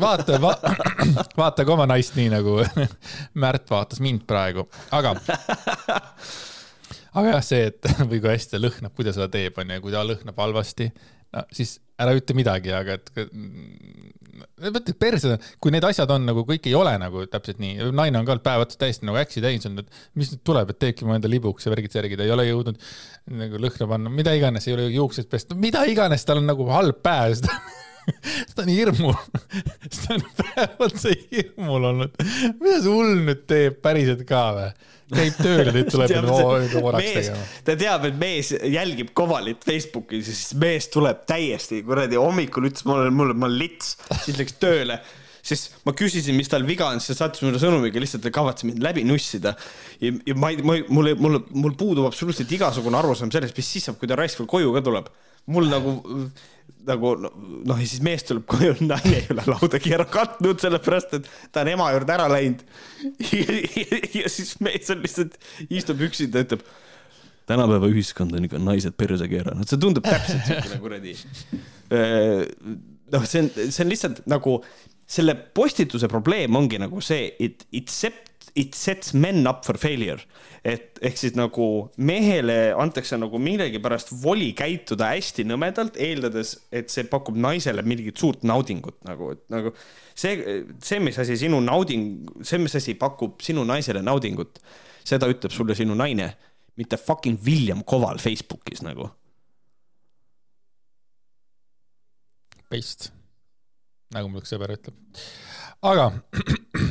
vaata 0.01 0.39
va, 0.41 0.53
vaata 1.41 1.65
ka 1.65 1.75
oma 1.75 1.87
naist 1.89 2.17
nii 2.17 2.31
nagu 2.33 2.59
Märt 3.43 3.69
vaatas 3.71 4.01
mind 4.03 4.25
praegu, 4.29 4.67
aga, 4.95 5.15
aga 7.13 7.35
jah, 7.35 7.43
see, 7.45 7.67
et 7.71 7.91
või 8.09 8.21
kui 8.21 8.31
hästi 8.31 8.55
ta 8.55 8.63
lõhnab, 8.63 8.95
kui 8.95 9.07
ta 9.07 9.13
seda 9.15 9.29
teeb, 9.33 9.57
onju, 9.61 9.79
kui 9.83 9.93
ta 9.93 10.05
lõhnab 10.07 10.41
halvasti, 10.45 10.89
no 11.35 11.43
siis 11.55 11.77
ära 11.97 12.13
ütle 12.17 12.35
midagi, 12.37 12.71
aga 12.77 12.97
et 12.99 13.11
mõtle 14.61 14.93
perse, 14.99 15.37
kui 15.61 15.73
need 15.73 15.85
asjad 15.87 16.11
on 16.13 16.27
nagu 16.27 16.43
kõik 16.47 16.67
ei 16.69 16.75
ole 16.77 16.93
nagu 17.01 17.23
täpselt 17.31 17.61
nii, 17.61 17.89
naine 17.95 18.19
on 18.21 18.27
ka 18.27 18.37
päev 18.43 18.65
otsa 18.65 18.79
täiesti 18.83 19.07
nagu 19.07 19.17
äksi 19.21 19.41
täis 19.43 19.65
olnud, 19.69 19.85
et 19.87 20.19
mis 20.19 20.31
nüüd 20.33 20.43
tuleb, 20.47 20.73
et 20.73 20.79
teebki 20.81 21.07
mu 21.07 21.15
enda 21.15 21.31
libuks 21.31 21.65
ja 21.65 21.73
värgid-särgid, 21.73 22.21
ei 22.21 22.33
ole 22.33 22.45
jõudnud 22.49 22.77
nagu 23.41 23.61
lõhna 23.63 23.89
panna, 23.89 24.13
mida 24.13 24.35
iganes, 24.37 24.67
ei 24.69 24.77
ole 24.77 24.87
juukseid 24.93 25.29
pesta, 25.31 25.57
mida 25.57 25.83
iganes, 25.89 26.25
tal 26.27 26.41
on 26.41 26.49
nagu 26.49 26.69
halb 26.69 27.01
päev, 27.05 27.41
ta 28.55 28.55
ta 28.55 28.65
on 28.65 28.71
hirmul, 28.71 29.15
ta 29.97 30.15
on 30.15 30.23
päev 30.38 30.85
otsa 30.88 31.13
hirmul 31.31 31.89
olnud. 31.91 32.15
mida 32.59 32.77
see 32.81 32.93
hull 32.93 33.19
nüüd 33.27 33.43
teeb 33.49 33.81
päriselt 33.84 34.23
ka 34.29 34.43
või? 34.57 34.69
käib 35.07 35.38
tööl 35.39 35.69
ja 35.69 35.71
nüüd 35.75 35.91
tuleb 35.91 36.81
oraks 36.81 37.03
mees 37.03 37.29
tegema., 37.29 37.45
ta 37.67 37.75
teab, 37.79 38.07
et 38.09 38.17
mees 38.19 38.49
jälgib 38.57 39.13
Kovalit 39.15 39.63
Facebookis 39.63 40.27
ja 40.27 40.35
siis 40.35 40.57
mees 40.59 40.89
tuleb 40.91 41.21
täiesti 41.29 41.79
kuradi 41.88 42.19
hommikul 42.19 42.67
ütles 42.67 42.84
mulle, 42.88 43.13
mulle, 43.15 43.38
ma 43.38 43.47
olen 43.47 43.61
lits, 43.61 43.95
siis 44.25 44.35
läks 44.39 44.57
tööle 44.59 44.99
siis 45.47 45.69
ma 45.88 45.93
küsisin, 45.95 46.35
mis 46.35 46.49
tal 46.51 46.65
viga 46.67 46.89
on, 46.91 46.99
siis 46.99 47.13
ta 47.13 47.23
saatis 47.23 47.45
mulle 47.45 47.61
sõnumiga 47.61 48.01
lihtsalt, 48.03 48.25
et 48.27 48.35
kavatse 48.35 48.67
mind 48.67 48.84
läbi 48.84 49.05
nussida. 49.07 49.53
ja, 50.03 50.11
ja 50.27 50.35
ma 50.35 50.51
ei, 50.51 50.59
ma 50.59 50.75
ei, 50.75 50.84
mul, 50.91 51.13
mul, 51.23 51.39
mul 51.55 51.77
puudub 51.79 52.09
absoluutselt 52.09 52.51
igasugune 52.51 52.99
arusaam 52.99 53.31
sellest, 53.31 53.55
mis 53.55 53.71
siis 53.77 53.88
saab, 53.88 53.95
kui 54.01 54.11
ta 54.11 54.17
raisk 54.19 54.41
veel 54.41 54.51
koju 54.57 54.75
ka 54.75 54.84
tuleb. 54.89 55.07
mul 55.55 55.69
nagu, 55.71 55.93
nagu 56.88 57.14
noh, 57.19 57.77
ja 57.77 57.85
siis 57.85 58.01
mees 58.05 58.26
tuleb 58.27 58.45
koju, 58.49 58.76
naine 58.88 59.22
ei 59.22 59.30
ole 59.34 59.45
laudagi 59.51 59.93
ära 59.97 60.07
katnud, 60.09 60.59
sellepärast 60.64 61.15
et 61.19 61.30
ta 61.53 61.64
on 61.64 61.72
ema 61.76 61.91
juurde 61.95 62.15
ära 62.18 62.27
läinud. 62.31 62.65
ja 64.22 64.31
siis 64.31 64.57
mees 64.64 64.91
on 64.93 65.01
lihtsalt, 65.03 65.39
istub 65.69 66.03
üksinda, 66.07 66.43
ütleb 66.45 66.65
tänapäeva 67.47 67.88
ühiskond 67.91 68.35
on 68.35 68.47
ikka 68.47 68.59
naised 68.59 68.95
perse 68.99 69.27
keeranud, 69.31 69.68
see 69.69 69.80
tundub 69.81 70.07
täpselt 70.07 70.47
siukene 70.49 70.80
kuradi. 70.84 71.15
noh, 73.14 73.27
see 73.27 73.43
on, 73.43 73.51
see 73.55 73.84
on 73.85 73.91
lihtsalt 73.93 74.23
nagu 74.30 74.59
selle 75.07 75.38
postituse 75.55 76.09
probleem 76.11 76.55
ongi 76.59 76.80
nagu 76.81 76.99
see, 77.03 77.30
it, 77.39 77.64
it 77.72 77.91
set, 77.91 78.36
it 78.57 78.73
sets 78.75 79.13
men 79.13 79.45
up 79.47 79.63
for 79.65 79.77
failure. 79.77 80.19
et 80.67 80.97
ehk 81.05 81.15
siis 81.15 81.35
nagu 81.38 81.65
mehele 82.09 82.73
antakse 82.75 83.15
nagu 83.15 83.39
millegipärast 83.39 84.09
voli 84.19 84.49
käituda 84.57 85.13
hästi 85.13 85.45
nõmedalt, 85.47 85.95
eeldades, 86.01 86.55
et 86.75 86.91
see 86.91 87.05
pakub 87.07 87.38
naisele 87.39 87.85
mingit 87.88 88.19
suurt 88.19 88.43
naudingut 88.43 88.97
nagu, 89.07 89.29
et 89.38 89.43
nagu 89.53 89.71
see, 90.17 90.57
see, 90.84 90.99
mis 91.03 91.19
asi 91.23 91.38
sinu 91.39 91.61
nauding, 91.63 92.27
see, 92.41 92.59
mis 92.59 92.75
asi 92.75 92.97
pakub 92.99 93.39
sinu 93.45 93.63
naisele 93.69 94.01
naudingut, 94.03 94.59
seda 95.07 95.29
ütleb 95.31 95.55
sulle 95.55 95.77
sinu 95.77 95.95
naine, 95.95 96.34
mitte 96.77 96.99
fucking 96.99 97.39
William 97.45 97.85
Koval 97.88 98.19
Facebookis 98.19 98.84
nagu 98.84 99.07
Paste, 102.67 103.13
nagu 104.11 104.27
mul 104.27 104.43
üks 104.43 104.51
sõber 104.51 104.73
ütleb. 104.75 104.97
aga 105.88 106.09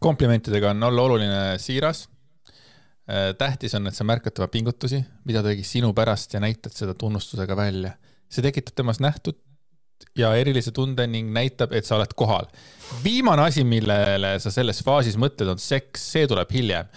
komplimentidega 0.00 0.70
on 0.70 0.82
olla 0.82 1.02
oluline 1.02 1.58
siiras. 1.58 2.08
tähtis 3.38 3.74
on, 3.74 3.86
et 3.88 3.94
sa 3.96 4.04
märkad 4.04 4.34
tema 4.36 4.48
pingutusi, 4.52 4.98
mida 5.24 5.40
ta 5.42 5.48
tegi 5.48 5.62
sinu 5.64 5.94
pärast 5.96 6.34
ja 6.34 6.40
näitad 6.40 6.74
seda 6.76 6.94
tunnustusega 6.94 7.56
välja. 7.56 7.92
see 8.28 8.42
tekitab 8.42 8.74
temas 8.76 9.00
nähtud 9.00 9.38
ja 10.18 10.34
erilise 10.36 10.72
tunde 10.72 11.06
ning 11.06 11.30
näitab, 11.32 11.72
et 11.72 11.86
sa 11.86 11.96
oled 11.96 12.12
kohal. 12.16 12.46
viimane 13.04 13.42
asi, 13.42 13.64
millele 13.64 14.38
sa 14.38 14.50
selles 14.50 14.82
faasis 14.84 15.16
mõtled, 15.16 15.48
on 15.48 15.58
seks, 15.58 16.04
see 16.12 16.26
tuleb 16.26 16.52
hiljem. 16.52 16.90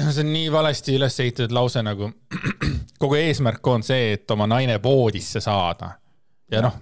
see 0.10 0.24
on 0.24 0.32
nii 0.32 0.50
valesti 0.52 0.96
üles 0.98 1.20
ehitatud 1.20 1.54
lause 1.54 1.82
nagu 1.82 2.10
kogu 3.02 3.14
eesmärk 3.20 3.66
on 3.66 3.86
see, 3.86 4.14
et 4.18 4.30
oma 4.30 4.46
naine 4.50 4.82
voodisse 4.82 5.40
saada 5.40 5.99
ja 6.50 6.62
noh, 6.64 6.76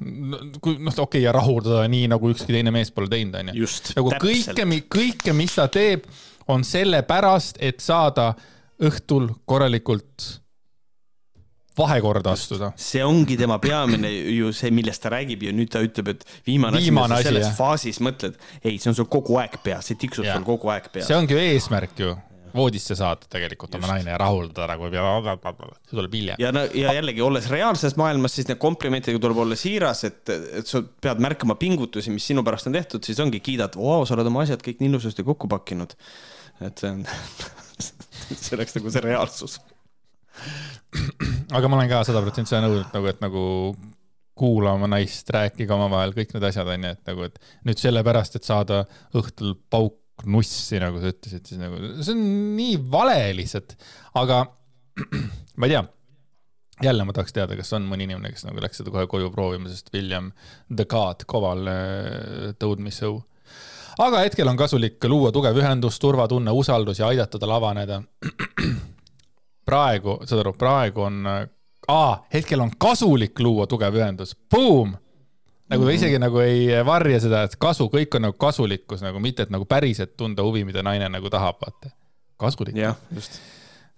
kui 0.63 0.79
noh, 0.79 0.93
okei 0.93 1.03
okay, 1.05 1.23
ja 1.27 1.35
rahuldada 1.37 1.87
nii 1.91 2.09
nagu 2.13 2.33
ükski 2.33 2.55
teine 2.57 2.73
mees 2.75 2.93
pole 2.95 3.11
teinud, 3.13 3.37
onju. 3.43 3.71
nagu 3.99 4.15
kõike, 4.25 4.67
kõike, 4.89 5.37
mis 5.37 5.57
ta 5.59 5.69
teeb, 5.73 6.09
on 6.49 6.65
sellepärast, 6.65 7.61
et 7.61 7.85
saada 7.85 8.33
õhtul 8.85 9.29
korralikult 9.49 10.29
vahekorda 11.79 12.33
astuda. 12.35 12.71
see 12.79 13.03
ongi 13.05 13.37
tema 13.39 13.59
peamine 13.63 14.11
ju 14.11 14.53
see, 14.57 14.71
millest 14.75 15.03
ta 15.05 15.13
räägib 15.15 15.45
ja 15.47 15.55
nüüd 15.55 15.71
ta 15.73 15.83
ütleb, 15.85 16.15
et 16.15 16.25
viimane, 16.47 16.81
Viimane 16.83 17.19
asi, 17.19 17.29
selles 17.29 17.47
jah. 17.47 17.57
faasis 17.59 18.01
mõtled, 18.05 18.39
ei, 18.63 18.79
see 18.79 18.91
on 18.93 18.99
sul 18.99 19.09
kogu 19.11 19.39
aeg 19.43 19.59
peas, 19.65 19.91
see 19.91 20.01
tiksub 20.01 20.27
Jah. 20.27 20.39
sul 20.39 20.47
kogu 20.49 20.73
aeg 20.75 20.91
peas 20.93 21.09
see. 21.11 21.19
ongi 21.19 21.37
ju 21.37 21.43
eesmärk 21.43 22.03
ju, 22.03 22.15
voodisse 22.55 22.97
saada 22.99 23.29
tegelikult 23.31 23.77
oma 23.79 23.91
naine 23.93 24.13
ja 24.13 24.19
rahuldada 24.21 24.67
nagu, 24.73 24.91
see 24.91 25.95
tuleb 25.95 26.17
hiljem. 26.19 26.41
ja 26.43 26.53
no 26.55 26.65
ja 26.77 26.95
jällegi 26.99 27.25
olles 27.25 27.49
reaalses 27.53 27.97
maailmas, 28.01 28.37
siis 28.39 28.49
need 28.51 28.61
komplimentidega 28.63 29.23
tuleb 29.23 29.43
olla 29.45 29.59
siiras, 29.59 30.05
et, 30.09 30.23
et 30.31 30.69
sa 30.69 30.83
pead 30.83 31.23
märkama 31.25 31.59
pingutusi, 31.61 32.13
mis 32.15 32.27
sinu 32.31 32.45
pärast 32.47 32.71
on 32.71 32.77
tehtud, 32.77 33.05
siis 33.07 33.21
ongi 33.25 33.43
kiidad, 33.45 33.79
vau, 33.79 34.07
sa 34.09 34.17
oled 34.17 34.31
oma 34.31 34.45
asjad 34.47 34.63
kõik 34.65 34.83
nii 34.83 34.93
ilusasti 34.93 35.27
kokku 35.27 35.51
pakkinud. 35.51 35.95
et 36.67 36.81
see 36.81 36.91
on, 36.93 37.05
see 38.43 38.57
oleks 38.59 38.79
nagu 38.79 38.95
see 38.95 39.05
reaalsus. 39.05 39.61
aga 41.53 41.69
ma 41.69 41.81
olen 41.81 41.91
ka 41.91 42.03
sada 42.09 42.25
protsenti 42.25 42.55
seda 42.55 42.67
nõudnud 42.67 42.93
nagu, 42.95 43.13
et 43.13 43.25
nagu 43.25 43.45
kuula 44.39 44.73
oma 44.79 44.87
naist, 44.91 45.31
rääkige 45.35 45.75
omavahel 45.75 46.15
kõik 46.17 46.35
need 46.35 46.45
asjad 46.47 46.69
onju, 46.71 46.93
et 46.95 47.11
nagu, 47.11 47.27
et 47.27 47.41
nüüd 47.67 47.81
sellepärast, 47.81 48.39
et 48.39 48.47
saada 48.47 48.85
õhtul 49.19 49.57
pauk 49.71 49.99
nussi, 50.27 50.81
nagu 50.83 51.01
sa 51.03 51.13
ütlesid, 51.13 51.45
siis 51.47 51.61
nagu 51.61 51.79
see 52.01 52.15
on 52.15 52.25
nii 52.57 52.79
vale 52.91 53.21
lihtsalt, 53.39 53.77
aga 54.19 54.43
ma 55.59 55.69
ei 55.69 55.75
tea. 55.75 55.85
jälle 56.83 57.05
ma 57.05 57.13
tahaks 57.13 57.35
teada, 57.35 57.57
kas 57.59 57.73
on 57.75 57.87
mõni 57.91 58.07
inimene, 58.07 58.31
kes 58.35 58.47
nagu 58.47 58.63
läks 58.63 58.79
seda 58.81 58.93
kohe 58.95 59.07
koju 59.11 59.31
proovima, 59.35 59.71
sest 59.71 59.91
William 59.95 60.31
the 60.75 60.85
God 60.85 61.27
Koval 61.27 61.67
äh, 61.67 62.53
told 62.59 62.79
me 62.79 62.91
so. 62.91 63.23
aga 63.99 64.23
hetkel 64.27 64.49
on 64.49 64.57
kasulik 64.57 65.05
luua 65.05 65.33
tugev 65.35 65.59
ühendus, 65.59 65.99
turvatunne, 65.99 66.55
usaldus 66.55 67.03
ja 67.03 67.11
aidata 67.11 67.39
tal 67.39 67.57
avaneda 67.57 68.03
praegu, 69.69 70.21
saad 70.25 70.43
aru, 70.45 70.55
praegu 70.59 71.05
on, 71.05 71.27
aa, 71.89 72.13
hetkel 72.33 72.63
on 72.65 72.73
kasulik 72.79 73.41
luua 73.41 73.67
tugev 73.67 73.99
ühendus, 74.01 74.35
boom. 74.51 74.97
Nagu 75.73 75.85
ta 75.85 75.95
isegi 75.95 76.19
nagu 76.21 76.41
ei 76.43 76.81
varja 76.87 77.21
seda, 77.25 77.45
et 77.49 77.55
kasu, 77.61 77.89
kõik 77.93 78.17
on 78.19 78.29
nagu 78.29 78.37
kasulikkus 78.41 79.05
nagu 79.05 79.21
mitte, 79.23 79.47
et 79.47 79.55
nagu 79.55 79.69
päriselt 79.69 80.17
tunda 80.19 80.45
huvi, 80.47 80.65
mida 80.69 80.85
naine 80.87 81.11
nagu 81.13 81.31
tahab, 81.33 81.61
vaata. 81.63 81.93
kasulik 82.41 82.77
jah, 82.79 82.99
just. 83.15 83.41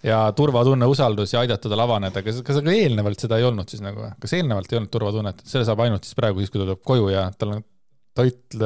ja 0.07 0.23
turvatunne, 0.37 0.89
usaldus 0.91 1.35
ja 1.35 1.45
aidata 1.45 1.71
tal 1.71 1.85
avaneda, 1.85 2.23
kas, 2.27 2.41
kas 2.47 2.61
aga 2.63 2.75
eelnevalt 2.75 3.23
seda 3.23 3.39
ei 3.41 3.47
olnud 3.49 3.71
siis 3.71 3.85
nagu, 3.85 4.09
kas 4.23 4.37
eelnevalt 4.39 4.73
ei 4.73 4.81
olnud 4.81 4.95
turvatunnet, 4.95 5.43
et 5.43 5.53
selle 5.53 5.69
saab 5.69 5.85
ainult 5.87 6.09
siis 6.09 6.19
praegu, 6.19 6.43
siis 6.43 6.53
kui 6.53 6.63
ta 6.63 6.67
tuleb 6.67 6.83
koju 6.93 7.13
ja 7.13 7.29
tal 7.39 7.59
on 7.59 7.67
toit 8.17 8.57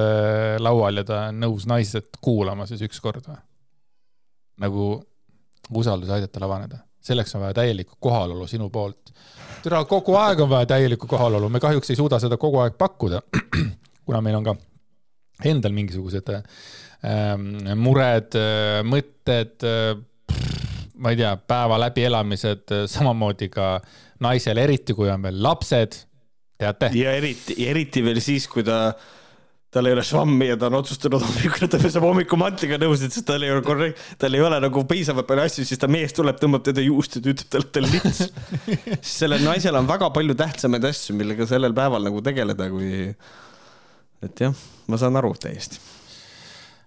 laual 0.65 1.03
ja 1.03 1.05
ta 1.07 1.25
on 1.29 1.43
nõus 1.45 1.67
naised 1.69 2.17
kuulama 2.25 2.67
siis 2.71 2.83
ükskord 2.87 3.27
või? 3.29 3.41
nagu 4.65 4.89
usaldus 5.75 6.13
aidata 6.15 6.39
tal 6.39 6.47
avaneda, 6.47 6.79
selleks 7.05 7.35
on 7.37 7.45
vaja 7.45 7.55
täielikku 7.61 7.97
kohalolu 8.01 8.47
sinu 8.49 8.71
poolt. 8.71 9.13
türa, 9.63 9.85
kogu 9.89 10.17
aeg 10.21 10.41
on 10.45 10.51
vaja 10.51 10.67
täielikku 10.75 11.09
kohalolu, 11.09 11.49
me 11.49 11.61
kahjuks 11.61 11.91
ei 11.91 11.97
suuda 11.97 12.19
seda 12.23 12.37
kogu 12.41 12.63
aeg 12.65 12.79
pakkuda, 12.81 13.23
kuna 14.07 14.21
meil 14.25 14.41
on 14.41 14.49
ka 14.49 14.57
endal 15.45 15.73
mingisugused 15.77 16.33
äh, 16.33 16.43
ähm, 17.09 17.53
mured, 17.81 18.37
mõtted, 18.89 19.69
ma 20.95 21.13
ei 21.13 21.21
tea, 21.21 21.37
päeva 21.37 21.79
läbielamised, 21.83 22.75
samamoodi 22.91 23.51
ka 23.53 23.77
naisel, 24.25 24.61
eriti 24.63 24.97
kui 24.97 25.11
on 25.13 25.25
veel 25.25 25.43
lapsed, 25.43 25.97
teate. 26.59 26.91
ja 26.99 27.13
eriti, 27.19 27.57
eriti 27.69 28.05
veel 28.05 28.21
siis, 28.25 28.47
kui 28.49 28.65
ta 28.67 28.95
tal 29.75 29.89
ei 29.89 29.95
ole 29.97 30.05
švammi 30.07 30.47
ja 30.53 30.57
ta 30.59 30.69
on 30.71 30.79
otsustanud 30.79 31.23
hommikul, 31.25 31.67
ta 31.71 31.81
peseb 31.83 32.05
hommikumantriga 32.07 32.79
nõusid, 32.79 33.11
sest 33.15 33.27
tal 33.27 33.43
ei 33.43 33.51
ole 33.51 33.63
korrekt-, 33.67 34.03
tal 34.23 34.37
ei 34.37 34.43
ole 34.45 34.61
nagu 34.63 34.85
piisavalt 34.91 35.27
palju 35.27 35.47
asju, 35.49 35.65
siis 35.67 35.81
ta 35.83 35.89
mees 35.91 36.15
tuleb, 36.15 36.39
tõmbab 36.41 36.63
teda 36.69 36.85
juust 36.85 37.19
ja 37.19 37.25
ütleb 37.25 37.51
talle, 37.51 37.67
et 37.67 37.73
ta 37.75 37.83
on 37.83 37.89
lits. 37.91 38.21
Siis 39.05 39.17
sellel 39.25 39.43
naisel 39.43 39.75
on 39.79 39.89
väga 39.91 40.11
palju 40.15 40.37
tähtsamaid 40.39 40.87
asju, 40.89 41.17
millega 41.19 41.49
sellel 41.51 41.75
päeval 41.77 42.07
nagu 42.07 42.23
tegeleda, 42.25 42.69
kui 42.71 42.93
et 44.25 44.45
jah, 44.47 44.55
ma 44.91 45.01
saan 45.01 45.19
aru 45.19 45.35
täiesti. 45.43 45.83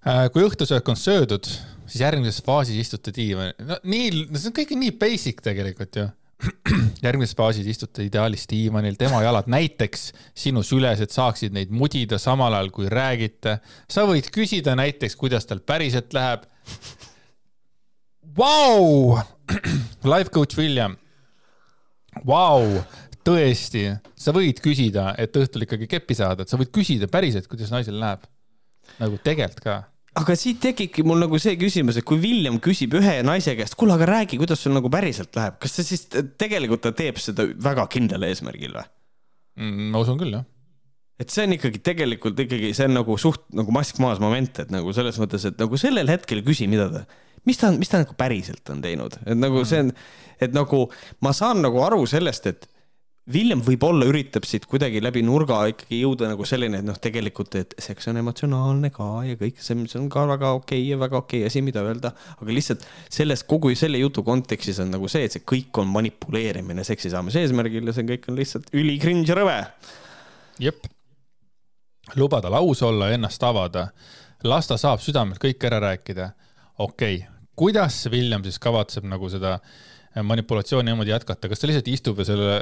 Äh, 0.07 0.27
kui 0.31 0.45
õhtusöök 0.47 0.87
on 0.93 0.99
söödud, 0.99 1.49
siis 1.87 2.05
järgmises 2.05 2.39
faasis 2.45 2.79
istute 2.85 3.11
diivani, 3.15 3.57
no 3.67 3.81
nii, 3.83 4.29
see 4.37 4.51
on 4.51 4.55
kõik 4.55 4.71
nii 4.79 4.95
basic 5.01 5.43
tegelikult 5.43 5.99
ju 5.99 6.07
järgmises 7.05 7.35
faasis 7.37 7.67
istute 7.71 8.05
ideaalis 8.05 8.45
diivanil, 8.49 8.97
tema 8.99 9.21
jalad 9.23 9.49
näiteks 9.49 10.11
sinu 10.37 10.63
süles, 10.65 11.01
et 11.01 11.13
saaksid 11.13 11.55
neid 11.55 11.73
mudida 11.73 12.19
samal 12.21 12.53
ajal 12.53 12.69
kui 12.75 12.91
räägite. 12.91 13.57
sa 13.89 14.05
võid 14.09 14.29
küsida 14.33 14.75
näiteks, 14.77 15.15
kuidas 15.17 15.49
tal 15.49 15.63
päriselt 15.65 16.13
läheb. 16.13 16.45
Vau, 18.37 19.17
life 20.13 20.29
coach 20.33 20.57
William. 20.59 20.97
Vau, 22.25 22.83
tõesti, 23.25 23.89
sa 24.17 24.33
võid 24.33 24.61
küsida, 24.63 25.11
et 25.17 25.35
õhtul 25.35 25.65
ikkagi 25.65 25.89
keppi 25.89 26.17
saada, 26.17 26.43
et 26.43 26.49
sa 26.49 26.57
võid 26.59 26.71
küsida 26.73 27.09
päriselt, 27.11 27.49
kuidas 27.49 27.73
naisel 27.73 27.99
läheb. 27.99 28.25
nagu 28.97 29.17
tegelikult 29.19 29.63
ka 29.65 29.73
aga 30.17 30.35
siit 30.39 30.59
tekibki 30.63 31.05
mul 31.07 31.19
nagu 31.21 31.39
see 31.41 31.55
küsimus, 31.59 31.99
et 31.99 32.05
kui 32.07 32.19
William 32.21 32.57
küsib 32.63 32.95
ühe 32.97 33.17
naise 33.25 33.53
käest, 33.57 33.77
kuule, 33.79 33.95
aga 33.97 34.07
räägi, 34.09 34.39
kuidas 34.41 34.63
sul 34.63 34.75
nagu 34.75 34.89
päriselt 34.93 35.35
läheb, 35.37 35.57
kas 35.61 35.77
ta 35.77 35.85
siis 35.85 36.07
tegelikult 36.09 36.83
ta 36.85 36.93
teeb 36.97 37.19
seda 37.21 37.47
väga 37.67 37.87
kindlal 37.93 38.25
eesmärgil 38.29 38.75
või 38.77 38.85
mm,? 39.61 39.89
ma 39.93 40.03
usun 40.03 40.19
küll, 40.21 40.33
jah. 40.39 40.47
et 41.21 41.33
see 41.33 41.45
on 41.47 41.57
ikkagi 41.57 41.83
tegelikult 41.85 42.39
ikkagi, 42.45 42.73
see 42.77 42.89
on 42.89 42.97
nagu 42.97 43.17
suht 43.21 43.45
nagu 43.57 43.73
mask 43.75 44.01
maas 44.03 44.21
moment, 44.23 44.63
et 44.63 44.73
nagu 44.73 44.93
selles 44.95 45.19
mõttes, 45.21 45.45
et 45.49 45.59
nagu 45.61 45.81
sellel 45.81 46.09
hetkel 46.13 46.41
küsi, 46.45 46.69
mida 46.71 46.89
ta, 46.93 47.03
mis 47.47 47.61
ta, 47.61 47.71
mis 47.75 47.91
ta 47.91 48.01
nagu 48.01 48.17
päriselt 48.17 48.73
on 48.73 48.81
teinud, 48.85 49.19
et 49.25 49.37
nagu 49.37 49.65
see 49.69 49.85
on, 49.85 49.93
et 50.41 50.55
nagu 50.55 50.87
ma 51.25 51.35
saan 51.35 51.61
nagu 51.65 51.83
aru 51.85 52.05
sellest, 52.09 52.49
et 52.49 52.69
William 53.27 53.59
võib-olla 53.59 54.05
üritab 54.07 54.45
siit 54.47 54.63
kuidagi 54.71 55.01
läbi 55.03 55.19
nurga 55.25 55.57
ikkagi 55.67 55.97
jõuda 55.99 56.29
nagu 56.31 56.45
selline, 56.47 56.79
et 56.79 56.85
noh, 56.87 56.95
tegelikult, 57.03 57.57
et 57.59 57.73
seks 57.83 58.07
on 58.07 58.21
emotsionaalne 58.21 58.87
ka 58.95 59.07
ja 59.27 59.35
kõik 59.39 59.59
see, 59.63 59.75
mis 59.75 59.95
on 59.99 60.05
ka 60.11 60.23
väga 60.29 60.53
okei 60.55 60.79
okay 60.79 60.85
ja 60.93 60.99
väga 61.01 61.19
okei 61.19 61.41
okay 61.41 61.51
asi, 61.51 61.61
mida 61.65 61.83
öelda, 61.83 62.13
aga 62.37 62.55
lihtsalt 62.55 62.85
selles 63.11 63.43
kogu 63.43 63.73
selle 63.75 63.99
jutu 63.99 64.23
kontekstis 64.23 64.79
on 64.83 64.93
nagu 64.95 65.09
see, 65.11 65.25
et 65.27 65.35
see 65.35 65.43
kõik 65.43 65.81
on 65.83 65.91
manipuleerimine 65.91 66.85
seksi 66.87 67.11
saamise 67.11 67.43
eesmärgil 67.43 67.91
ja 67.91 67.95
see 67.97 68.07
kõik 68.13 68.29
on 68.31 68.39
lihtsalt 68.39 68.71
üli 68.79 68.95
cringe 69.03 69.27
ja 69.27 69.37
rõve. 69.41 69.57
jep. 70.63 70.87
luba 72.15 72.39
tal 72.45 72.55
aus 72.61 72.85
olla, 72.87 73.11
ennast 73.11 73.43
avada, 73.43 73.89
las 74.47 74.71
ta 74.71 74.79
saab 74.79 75.03
südamelt 75.03 75.43
kõik 75.43 75.67
ära 75.67 75.83
rääkida. 75.83 76.29
okei 76.77 77.19
okay., 77.19 77.27
kuidas 77.59 78.05
William 78.07 78.47
siis 78.47 78.55
kavatseb 78.55 79.03
nagu 79.03 79.27
seda 79.27 79.57
manipulatsiooni 80.15 80.93
niimoodi 80.93 81.11
jätkata, 81.11 81.51
kas 81.51 81.59
ta 81.59 81.67
lihtsalt 81.67 81.91
istub 81.91 82.23
ja 82.23 82.31
selle 82.31 82.57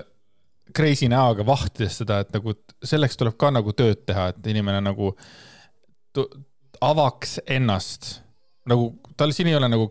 crazy 0.74 1.10
näoga 1.12 1.46
vahtides 1.46 2.00
seda, 2.02 2.22
et 2.24 2.34
nagu 2.36 2.56
selleks 2.84 3.18
tuleb 3.20 3.38
ka 3.40 3.52
nagu 3.54 3.74
tööd 3.78 4.06
teha, 4.08 4.30
et 4.32 4.48
inimene 4.52 4.82
nagu 4.84 5.14
avaks 6.82 7.40
ennast 7.52 8.22
nagu 8.70 8.94
tal 9.18 9.32
siin 9.36 9.48
ei 9.48 9.56
ole 9.56 9.68
nagu, 9.72 9.88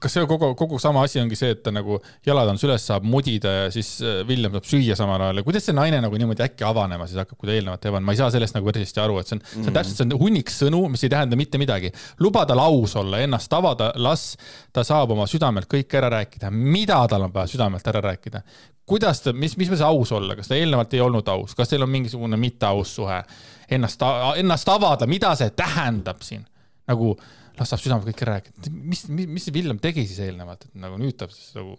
kas 0.00 0.14
see 0.14 0.26
kogu, 0.28 0.50
kogu 0.58 0.78
sama 0.82 1.04
asi 1.06 1.20
ongi 1.22 1.36
see, 1.38 1.54
et 1.54 1.62
ta 1.64 1.72
nagu 1.72 1.96
jalad 2.26 2.50
on 2.52 2.58
süles, 2.60 2.84
saab 2.84 3.06
mudida 3.08 3.52
ja 3.54 3.68
siis 3.72 3.94
William 4.28 4.52
äh, 4.52 4.58
saab 4.58 4.68
süüa 4.68 4.96
samal 4.98 5.24
ajal 5.24 5.40
ja 5.40 5.44
kuidas 5.46 5.64
see 5.68 5.76
naine 5.76 6.00
nagu 6.04 6.20
niimoodi 6.20 6.44
äkki 6.44 6.66
avanema 6.68 7.06
siis 7.08 7.22
hakkab, 7.22 7.38
kui 7.40 7.48
ta 7.48 7.56
eelnevalt 7.56 7.86
ei 7.86 7.92
avanud, 7.92 8.08
ma 8.08 8.16
ei 8.16 8.20
saa 8.20 8.30
sellest 8.34 8.56
nagu 8.56 8.68
päris 8.68 8.90
hästi 8.90 9.02
aru, 9.04 9.16
et 9.20 9.30
see 9.30 9.38
on 9.38 9.42
mm, 9.42 9.46
-hmm. 9.46 9.62
see 9.62 9.72
on 9.72 9.78
täpselt, 9.78 10.00
see 10.00 10.08
on 10.08 10.16
hunnik 10.24 10.52
sõnu, 10.54 10.82
mis 10.92 11.04
ei 11.06 11.12
tähenda 11.14 11.40
mitte 11.40 11.62
midagi. 11.62 11.92
luba 12.20 12.44
tal 12.46 12.60
aus 12.64 12.96
olla, 13.00 13.22
ennast 13.24 13.52
avada, 13.52 13.92
las 13.96 14.36
ta 14.72 14.84
saab 14.84 15.16
oma 15.16 15.26
südamelt 15.26 15.70
kõik 15.70 15.96
ära 15.96 16.12
rääkida, 16.12 16.50
mida 16.50 17.00
tal 17.08 17.28
on 17.28 17.34
vaja 17.34 17.46
südamelt 17.46 17.86
ära 17.86 18.00
rääkida. 18.00 18.42
kuidas 18.86 19.22
ta, 19.22 19.32
mis, 19.32 19.56
mis 19.56 19.68
see 19.68 19.86
aus 19.86 20.12
olla, 20.12 20.36
kas 20.36 20.48
ta 20.48 20.54
eelnevalt 20.54 20.94
ei 20.94 21.00
olnud 21.00 21.28
aus, 21.28 21.54
kas 21.54 21.68
teil 21.68 21.82
on 21.82 21.90
mingisugune 21.90 22.36
mitteaus 22.36 22.94
suhe? 22.94 23.22
Ennast, 23.70 24.00
ennast 24.36 24.68
avada, 24.68 25.06
mida 25.06 25.34
see 25.34 25.50
tähendab 25.50 26.22
siin? 26.22 26.44
nagu 26.90 27.14
las 27.60 27.72
saab 27.72 27.82
südamega 27.82 28.10
kõik 28.10 28.24
rääkida. 28.28 28.72
mis, 28.72 29.04
mis, 29.12 29.28
mis 29.28 29.46
see 29.46 29.54
Villem 29.54 29.80
tegi 29.82 30.06
siis 30.08 30.22
eelnevalt, 30.24 30.66
et 30.68 30.80
nagu 30.80 30.98
nüüd 31.00 31.18
ta 31.20 31.28
siis 31.32 31.52
nagu, 31.58 31.76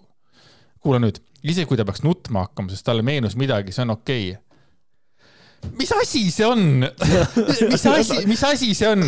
kuule 0.83 1.01
nüüd, 1.01 1.19
isegi 1.41 1.69
kui 1.69 1.79
ta 1.79 1.87
peaks 1.87 2.05
nutma 2.05 2.45
hakkama, 2.47 2.73
sest 2.73 2.85
talle 2.87 3.05
meenus 3.05 3.37
midagi, 3.39 3.73
see 3.75 3.85
on 3.87 3.95
okei 3.97 4.31
okay.. 4.35 5.73
mis 5.79 5.93
asi 5.97 6.25
see 6.33 6.47
on? 6.47 6.87
mis 7.73 7.85
asi, 7.95 8.25
mis 8.29 8.43
asi 8.51 8.73
see 8.77 8.91
on? 8.93 9.07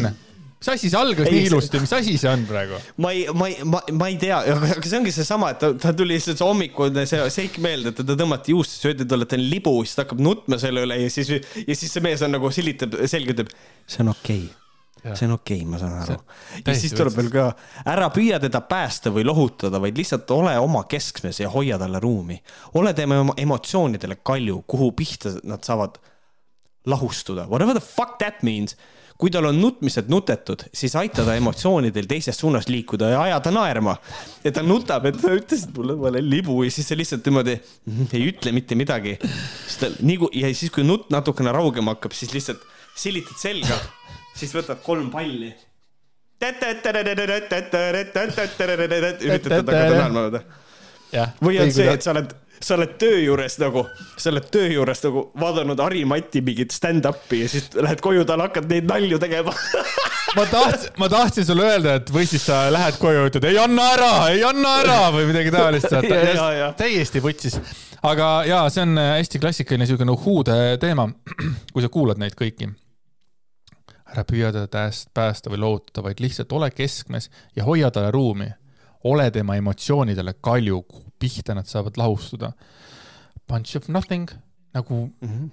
mis 0.64 0.72
asi 0.72 0.90
see 0.90 0.98
algas 0.98 1.28
ei, 1.28 1.36
nii 1.36 1.52
ilusti, 1.52 1.82
mis 1.84 1.94
asi 1.94 2.16
see 2.18 2.32
on 2.32 2.48
praegu? 2.50 2.80
ma 3.04 3.14
ei, 3.14 3.28
ma 3.36 3.52
ei, 3.52 3.60
ma, 3.68 3.84
ma 4.00 4.10
ei 4.10 4.18
tea, 4.22 4.40
aga 4.56 4.82
see 4.82 4.98
ongi 5.02 5.14
seesama, 5.14 5.52
et 5.54 5.62
ta, 5.62 5.74
ta 5.78 5.94
tuli 5.98 6.18
lihtsalt 6.18 6.42
see 6.42 6.50
hommikune 6.50 7.06
see 7.10 7.22
seik 7.38 7.62
meelde, 7.62 7.94
et 7.94 8.02
teda 8.02 8.18
tõmmati 8.24 8.56
juustesse, 8.56 8.90
öeldi 8.90 9.06
talle, 9.06 9.28
et 9.28 9.34
ta 9.36 9.38
on 9.38 9.46
libu, 9.54 9.78
siis 9.84 10.00
ta 10.00 10.08
hakkab 10.08 10.26
nutma 10.26 10.62
selle 10.64 10.88
üle 10.88 10.98
ja 11.04 11.14
siis, 11.14 11.36
ja 11.38 11.78
siis 11.78 11.94
see 11.94 12.06
mees 12.06 12.26
on 12.26 12.34
nagu 12.34 12.50
silitab 12.56 12.98
selga, 13.04 13.38
ütleb, 13.38 13.56
see 13.86 14.06
on 14.08 14.14
okei 14.16 14.42
okay 14.48 14.63
see 15.12 15.28
on 15.28 15.36
okei 15.36 15.60
okay,, 15.60 15.70
ma 15.70 15.80
saan 15.82 15.98
aru. 16.00 16.16
ja 16.64 16.76
siis 16.78 16.96
tuleb 16.96 17.16
veel 17.18 17.30
ka, 17.34 17.50
ära 17.92 18.08
püüa 18.14 18.40
teda 18.44 18.64
päästa 18.68 19.12
või 19.14 19.26
lohutada, 19.28 19.82
vaid 19.84 20.00
lihtsalt 20.00 20.32
ole 20.36 20.56
oma 20.64 20.86
keskmes 20.90 21.42
ja 21.44 21.52
hoia 21.52 21.80
talle 21.82 22.00
ruumi. 22.04 22.40
ole 22.80 22.94
tema 22.96 23.22
emotsioonidele 23.38 24.22
kalju, 24.24 24.64
kuhu 24.68 24.92
pihta 24.96 25.36
nad 25.44 25.64
saavad 25.64 26.00
lahustuda, 26.88 27.48
whatever 27.48 27.76
the 27.76 27.84
fuck 27.84 28.18
that 28.20 28.44
means. 28.44 28.78
kui 29.14 29.30
tal 29.32 29.46
on 29.46 29.60
nutmised 29.62 30.08
nutetud, 30.10 30.64
siis 30.74 30.96
aita 31.00 31.24
ta 31.24 31.36
emotsioonidel 31.38 32.08
teises 32.10 32.40
suunas 32.42 32.66
liikuda 32.68 33.12
ja 33.12 33.20
aja 33.22 33.40
ta 33.46 33.52
naerma. 33.52 33.98
ja 34.44 34.52
ta 34.52 34.64
nutab, 34.64 35.06
et 35.06 35.20
sa 35.20 35.36
ütlesid 35.36 35.76
mulle, 35.76 35.96
ma 36.00 36.10
olen 36.10 36.30
libu 36.30 36.64
ja 36.64 36.72
siis 36.72 36.88
sa 36.88 36.98
lihtsalt 36.98 37.28
niimoodi 37.28 37.58
mm, 37.60 38.08
ei 38.14 38.24
ütle 38.32 38.56
mitte 38.56 38.76
midagi. 38.80 39.18
siis 39.68 39.78
ta 39.84 39.92
nii 40.00 40.18
kui, 40.24 40.32
ja 40.42 40.54
siis, 40.56 40.72
kui 40.72 40.88
nutt 40.88 41.12
natukene 41.14 41.52
raugema 41.56 41.96
hakkab, 41.96 42.16
siis 42.16 42.34
lihtsalt 42.36 42.64
silitad 42.96 43.38
selga 43.42 43.78
siis 44.36 44.54
võtad 44.56 44.82
kolm 44.86 45.10
palli. 45.14 45.54
üritad 49.24 49.50
teda 49.50 49.60
hakata 49.62 49.98
naerma 49.98 50.26
vaata. 50.28 50.42
või 51.44 51.60
on 51.64 51.72
see, 51.72 51.88
et 51.94 52.04
sa 52.06 52.12
oled, 52.12 52.34
sa 52.60 52.76
oled 52.78 52.98
töö 53.00 53.20
juures 53.22 53.60
nagu, 53.62 53.86
sa 54.18 54.32
oled 54.34 54.50
töö 54.52 54.72
juures 54.74 55.04
nagu 55.06 55.28
vaadanud 55.40 55.80
Harimati 55.86 56.42
mingit 56.46 56.76
stand-up'i 56.76 57.44
ja 57.44 57.52
siis 57.52 57.70
lähed 57.78 58.04
koju, 58.04 58.26
tal 58.28 58.44
hakkad 58.44 58.68
neid 58.72 58.90
nalju 58.90 59.22
tegema 59.24 59.54
ma 60.36 60.46
tahtsin, 60.50 60.92
ma 60.98 61.10
tahtsin 61.14 61.48
sulle 61.48 61.70
öelda, 61.70 61.98
et 62.02 62.14
või 62.14 62.28
siis 62.30 62.46
sa 62.50 62.66
lähed 62.74 63.00
koju 63.02 63.22
ja 63.22 63.32
ütled 63.32 63.50
ei 63.50 63.60
anna 63.62 63.90
ära, 63.96 64.12
ei 64.34 64.44
anna 64.48 64.78
ära 64.82 65.00
või 65.16 65.28
midagi 65.30 65.54
taolist. 65.54 65.94
täiesti 66.80 67.24
võtsis, 67.24 67.60
aga 68.02 68.36
ja 68.50 68.64
see 68.74 68.86
on 68.88 68.98
hästi 69.00 69.44
klassikaline 69.44 69.88
siukene 69.90 70.16
uhhuude 70.16 70.80
teema, 70.82 71.08
kui 71.72 71.86
sa 71.86 71.92
kuulad 71.94 72.22
neid 72.22 72.36
kõiki 72.40 72.74
ära 74.14 74.24
püüa 74.30 74.52
teda 74.54 74.90
päästa 75.14 75.52
või 75.52 75.62
lohutada, 75.64 76.04
vaid 76.06 76.22
lihtsalt 76.22 76.52
ole 76.54 76.70
keskmes 76.74 77.30
ja 77.58 77.66
hoia 77.68 77.92
talle 77.92 78.12
ruumi. 78.14 78.52
ole 79.04 79.32
tema 79.32 79.56
emotsioonidele 79.60 80.34
kalju, 80.42 80.82
kuhu 80.88 81.10
pihta 81.20 81.54
nad 81.54 81.68
saavad 81.68 81.98
lahustuda. 81.98 82.54
Bunch 83.48 83.76
of 83.76 83.90
nothing 83.90 84.30
nagu 84.74 85.10
mm, 85.22 85.30
-hmm. 85.30 85.50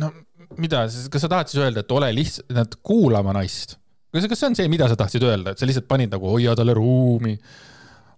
no 0.00 0.12
mida, 0.58 0.86
kas 1.10 1.22
sa 1.22 1.28
tahad 1.28 1.48
siis 1.48 1.62
öelda, 1.62 1.80
et 1.80 1.92
ole 1.92 2.12
lihtsalt 2.14 2.74
kuulama 2.82 3.32
naist? 3.32 3.76
kas, 4.12 4.26
kas 4.26 4.40
see 4.40 4.48
on 4.48 4.56
see, 4.56 4.68
mida 4.68 4.88
sa 4.88 4.96
tahtsid 4.96 5.22
öelda, 5.22 5.52
et 5.52 5.58
sa 5.58 5.66
lihtsalt 5.66 5.88
panid 5.88 6.10
nagu 6.10 6.30
hoia 6.32 6.56
talle 6.56 6.74
ruumi, 6.74 7.38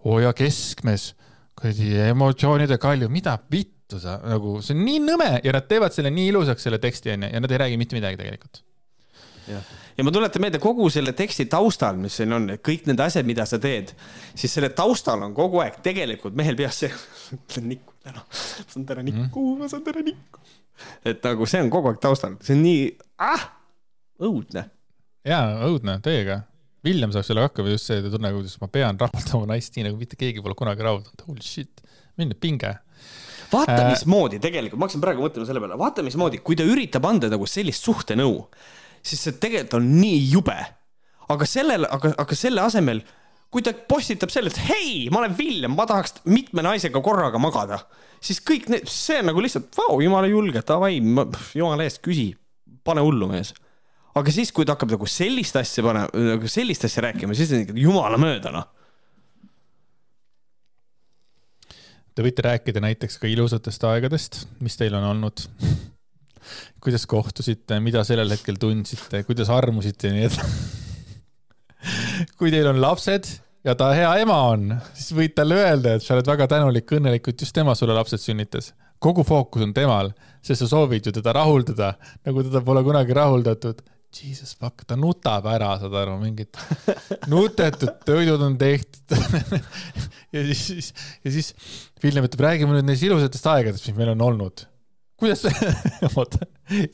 hoia 0.05 0.33
keskmes, 0.33 1.15
kuradi 1.59 1.93
emotsioonide 2.09 2.79
kalju, 2.79 3.09
mida 3.09 3.39
vittu 3.53 4.01
sa 4.01 4.21
nagu, 4.25 4.63
see 4.63 4.75
on 4.75 4.85
nii 4.87 5.05
nõme 5.05 5.31
ja 5.45 5.53
nad 5.53 5.69
teevad 5.69 5.93
selle 5.93 6.11
nii 6.11 6.31
ilusaks, 6.33 6.63
selle 6.63 6.79
teksti 6.79 7.17
onju, 7.17 7.33
ja 7.35 7.41
nad 7.41 7.51
ei 7.51 7.59
räägi 7.59 7.77
mitte 7.77 7.99
midagi 7.99 8.17
tegelikult 8.17 8.65
ja, 9.51 9.61
ja 9.97 10.07
ma 10.07 10.13
tuletan 10.15 10.45
meelde 10.45 10.61
kogu 10.63 10.89
selle 10.93 11.13
teksti 11.17 11.47
taustal, 11.51 11.99
mis 12.01 12.17
siin 12.21 12.33
on, 12.37 12.49
kõik 12.65 12.89
need 12.89 13.01
asjad, 13.05 13.29
mida 13.29 13.47
sa 13.49 13.61
teed, 13.63 13.93
siis 14.39 14.53
selle 14.57 14.73
taustal 14.77 15.23
on 15.27 15.35
kogu 15.37 15.63
aeg 15.65 15.81
tegelikult 15.85 16.37
mehel 16.39 16.59
peas 16.59 16.83
see, 16.85 16.93
ma 17.37 17.41
saan 17.55 17.71
nikku 17.71 17.97
täna, 18.05 18.25
ma 18.25 18.67
saan 18.67 18.89
täna 18.89 19.07
nikku 19.07 19.47
mm., 19.47 19.63
ma 19.63 19.71
saan 19.73 19.87
täna 19.87 20.05
nikku. 20.11 20.45
et 21.13 21.25
nagu 21.27 21.49
see 21.51 21.63
on 21.65 21.73
kogu 21.73 21.93
aeg 21.93 22.03
taustal, 22.03 22.37
see 22.45 22.57
on 22.57 22.63
nii 22.65 22.85
ah, 23.31 23.49
õudne. 24.31 24.69
ja 25.29 25.43
õudne, 25.69 26.01
täiega. 26.05 26.45
Villem 26.81 27.11
saab 27.13 27.27
sellega 27.27 27.51
hakkama 27.51 27.75
just 27.75 27.91
see 27.91 28.01
tunne, 28.07 28.31
kuidas 28.33 28.55
ma 28.63 28.71
pean 28.73 28.97
rahuldama 28.97 29.51
naist 29.51 29.75
nii 29.77 29.91
nagu 29.91 29.99
mitte 30.01 30.17
keegi 30.17 30.41
pole 30.41 30.57
kunagi 30.57 30.87
rahuldanud, 30.87 31.27
holy 31.27 31.45
shit, 31.45 31.83
milline 32.17 32.39
pinge 32.41 32.79
vaata 33.53 33.77
äh,, 33.77 33.91
mismoodi 33.91 34.39
tegelikult, 34.43 34.79
ma 34.79 34.87
hakkasin 34.87 35.03
praegu 35.03 35.25
mõtlema 35.25 35.49
selle 35.49 35.63
peale, 35.63 35.79
vaata, 35.81 36.05
mismoodi, 36.07 36.41
kui 36.45 36.59
ta 36.59 36.67
üritab 36.67 37.07
anda 37.09 37.31
nagu 37.33 37.49
sellist 37.51 37.87
suhtenõu 37.87 38.35
siis 39.07 39.25
see 39.27 39.39
tegelikult 39.41 39.79
on 39.81 39.89
nii 39.97 40.21
jube. 40.33 40.59
aga 41.31 41.47
sellele, 41.47 41.87
aga, 41.95 42.11
aga 42.19 42.35
selle 42.35 42.63
asemel, 42.65 43.05
kui 43.55 43.63
ta 43.63 43.71
postitab 43.71 44.33
selle, 44.35 44.51
et 44.51 44.59
hei, 44.67 44.95
ma 45.15 45.21
olen 45.21 45.37
Villem, 45.39 45.77
ma 45.79 45.87
tahaks 45.87 46.25
mitme 46.27 46.65
naisega 46.67 46.99
korraga 47.07 47.39
magada, 47.39 47.79
siis 48.19 48.41
kõik 48.47 48.67
need, 48.71 48.91
see 48.91 49.21
on 49.23 49.31
nagu 49.31 49.43
lihtsalt, 49.45 49.71
vau, 49.79 50.01
jumala 50.03 50.31
julge, 50.31 50.63
davai, 50.67 50.97
jumala 50.99 51.87
eest 51.87 52.03
küsi, 52.03 52.33
pane 52.87 53.05
hullu, 53.07 53.31
mees. 53.31 53.53
aga 54.19 54.35
siis, 54.35 54.51
kui 54.51 54.67
ta 54.67 54.75
hakkab 54.75 54.97
nagu 54.97 55.07
sellist 55.07 55.59
asja 55.61 55.87
panema, 55.87 56.11
nagu 56.33 56.51
sellist 56.51 56.89
asja 56.89 57.07
rääkima, 57.07 57.39
siis 57.39 57.55
on 57.55 57.63
ikka 57.63 57.79
jumala 57.79 58.19
mööda, 58.19 58.51
noh. 58.55 58.67
Te 62.11 62.27
võite 62.27 62.43
rääkida 62.43 62.83
näiteks 62.83 63.21
ka 63.23 63.31
ilusatest 63.31 63.87
aegadest, 63.87 64.43
mis 64.61 64.75
teil 64.77 64.99
on 64.99 65.07
olnud. 65.13 65.47
kuidas 66.83 67.07
kohtusite, 67.11 67.81
mida 67.85 68.05
sellel 68.07 68.31
hetkel 68.35 68.59
tundsite, 68.61 69.25
kuidas 69.29 69.53
armusite 69.53 70.11
ja 70.11 70.17
nii 70.17 70.27
edasi. 70.29 70.79
kui 72.39 72.53
teil 72.53 72.69
on 72.71 72.81
lapsed 72.83 73.29
ja 73.67 73.75
ta 73.79 73.91
hea 73.97 74.11
ema 74.23 74.39
on, 74.53 74.73
siis 74.97 75.13
võid 75.17 75.35
talle 75.37 75.59
öelda, 75.61 75.97
et 75.97 76.05
sa 76.05 76.17
oled 76.17 76.29
väga 76.29 76.49
tänulik, 76.51 76.97
õnnelik, 76.97 77.31
et 77.31 77.45
just 77.45 77.57
tema 77.57 77.77
sulle 77.79 77.97
lapsed 77.97 78.23
sünnitas. 78.23 78.73
kogu 79.01 79.25
fookus 79.25 79.63
on 79.65 79.73
temal, 79.73 80.11
sest 80.45 80.61
sa 80.61 80.69
soovid 80.69 81.07
ju 81.07 81.13
teda 81.17 81.33
rahuldada, 81.33 81.95
nagu 82.27 82.45
teda 82.45 82.61
pole 82.65 82.83
kunagi 82.85 83.17
rahuldatud. 83.17 83.81
Jesus 84.11 84.57
fuck, 84.59 84.83
ta 84.85 84.97
nutab 84.99 85.45
ära, 85.47 85.77
saad 85.79 85.95
aru, 85.95 86.17
mingid 86.19 86.57
nutetud 87.31 88.01
toidud 88.03 88.43
on 88.43 88.57
tehtud. 88.59 89.15
ja 90.35 90.43
siis, 90.51 90.91
ja 91.23 91.31
siis 91.31 91.53
Villem 92.03 92.27
ütleb, 92.27 92.43
räägime 92.43 92.75
nüüd 92.75 92.89
neist 92.89 93.07
ilusatest 93.07 93.47
aegadest, 93.53 93.87
mis 93.87 93.97
meil 94.01 94.11
on 94.17 94.25
olnud. 94.27 94.65
kuidas, 95.21 95.45
oota, 96.17 96.47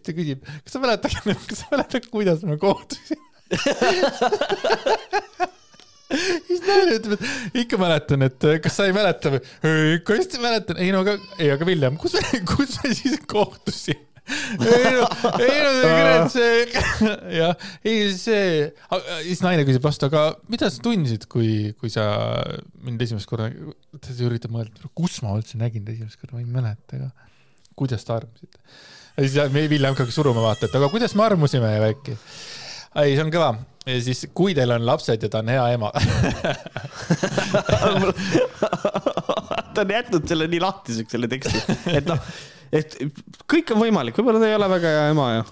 ta 0.05 0.17
küsib, 0.17 0.45
kas 0.65 0.77
sa 0.77 0.83
mäletad, 0.83 1.17
kas 1.49 1.63
sa 1.63 1.73
mäletad, 1.73 2.11
kuidas 2.13 2.45
me 2.47 2.59
kohtusime? 2.61 3.25
siis 6.47 6.63
naine 6.63 6.97
ütleb, 6.99 7.19
et 7.19 7.61
ikka 7.63 7.79
mäletan, 7.81 8.25
et 8.27 8.47
kas 8.63 8.77
sa 8.79 8.87
ei 8.89 8.95
mäleta 8.97 9.33
või? 9.35 9.41
ikka 9.99 10.19
hästi 10.19 10.43
mäletan, 10.43 10.81
ei 10.83 10.91
no 10.95 11.05
aga, 11.05 11.17
ei 11.39 11.53
aga 11.55 11.69
Villem, 11.69 11.99
kus 12.01 12.17
kus 12.51 12.77
me 12.83 12.93
siis 12.97 13.19
kohtusime? 13.31 14.03
ei 14.27 14.89
no, 14.91 15.07
ei 15.39 15.59
no 15.63 15.71
kurat 15.85 16.33
see, 16.35 16.65
jah, 17.37 17.53
ei 17.87 18.09
see, 18.19 18.73
siis 19.23 19.43
naine 19.45 19.63
küsib 19.69 19.85
vastu, 19.87 20.09
aga 20.11 20.21
mida 20.51 20.67
sa 20.73 20.83
tundsid, 20.83 21.29
kui, 21.31 21.51
kui 21.79 21.93
sa 21.93 22.05
mind 22.83 23.07
esimest 23.07 23.31
korda, 23.31 23.53
ta 24.03 24.17
üritab 24.27 24.51
mõelda, 24.55 24.91
kus 24.99 25.21
ma 25.23 25.37
üldse 25.39 25.61
nägin 25.61 25.87
ta 25.87 25.95
esimest 25.95 26.19
korda, 26.19 26.35
ma 26.35 26.43
ei 26.43 26.51
mäleta 26.59 26.93
ka. 27.05 27.09
Kuidas 27.77 28.05
te 28.05 28.13
armusite? 28.17 28.59
ja 29.17 29.25
siis 29.25 29.53
me 29.53 29.65
Villem 29.71 29.95
hakkab 29.95 30.11
suruma 30.13 30.43
vaata, 30.45 30.69
et 30.69 30.77
aga 30.77 30.91
kuidas 30.93 31.15
me 31.17 31.25
armusime 31.27 31.69
ja 31.73 31.81
värki. 31.83 32.13
ei, 33.03 33.15
see 33.15 33.25
on 33.25 33.33
kõva 33.35 33.51
ja 33.87 34.01
siis, 34.03 34.27
kui 34.35 34.55
teil 34.57 34.75
on 34.75 34.87
lapsed 34.87 35.23
ja 35.23 35.29
ta 35.31 35.39
on 35.45 35.49
hea 35.53 35.65
ema. 35.77 35.93
ta 39.75 39.81
on 39.85 39.91
jätnud 39.95 40.29
selle 40.29 40.47
nii 40.51 40.63
lahtiseks, 40.63 41.11
selle 41.15 41.29
teksti, 41.31 41.59
et 41.95 42.07
noh, 42.09 42.21
et 42.75 42.97
kõik 43.47 43.73
on 43.75 43.83
võimalik, 43.85 44.17
võib-olla 44.19 44.43
ta 44.43 44.49
ei 44.51 44.59
ole 44.59 44.69
väga 44.77 44.95
hea 44.97 45.05
ema 45.15 45.27
ja 45.37 45.43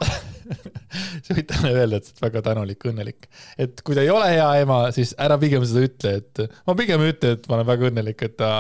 sa 1.25 1.37
võid 1.37 1.49
talle 1.51 1.73
öelda, 1.73 1.99
et 1.99 2.07
sa 2.07 2.15
oled 2.15 2.25
väga 2.27 2.43
tänulik, 2.49 2.87
õnnelik. 2.91 3.29
et 3.61 3.83
kui 3.87 3.97
ta 3.97 4.05
ei 4.05 4.13
ole 4.13 4.29
hea 4.33 4.49
ema, 4.63 4.79
siis 4.97 5.15
ära 5.21 5.39
pigem 5.41 5.65
seda 5.69 5.85
ütle, 5.89 6.17
et 6.21 6.61
ma 6.69 6.77
pigem 6.79 7.05
ütlen, 7.07 7.39
et 7.39 7.49
ma 7.49 7.59
olen 7.59 7.71
väga 7.71 7.91
õnnelik, 7.91 8.27
et 8.27 8.37
ta 8.41 8.51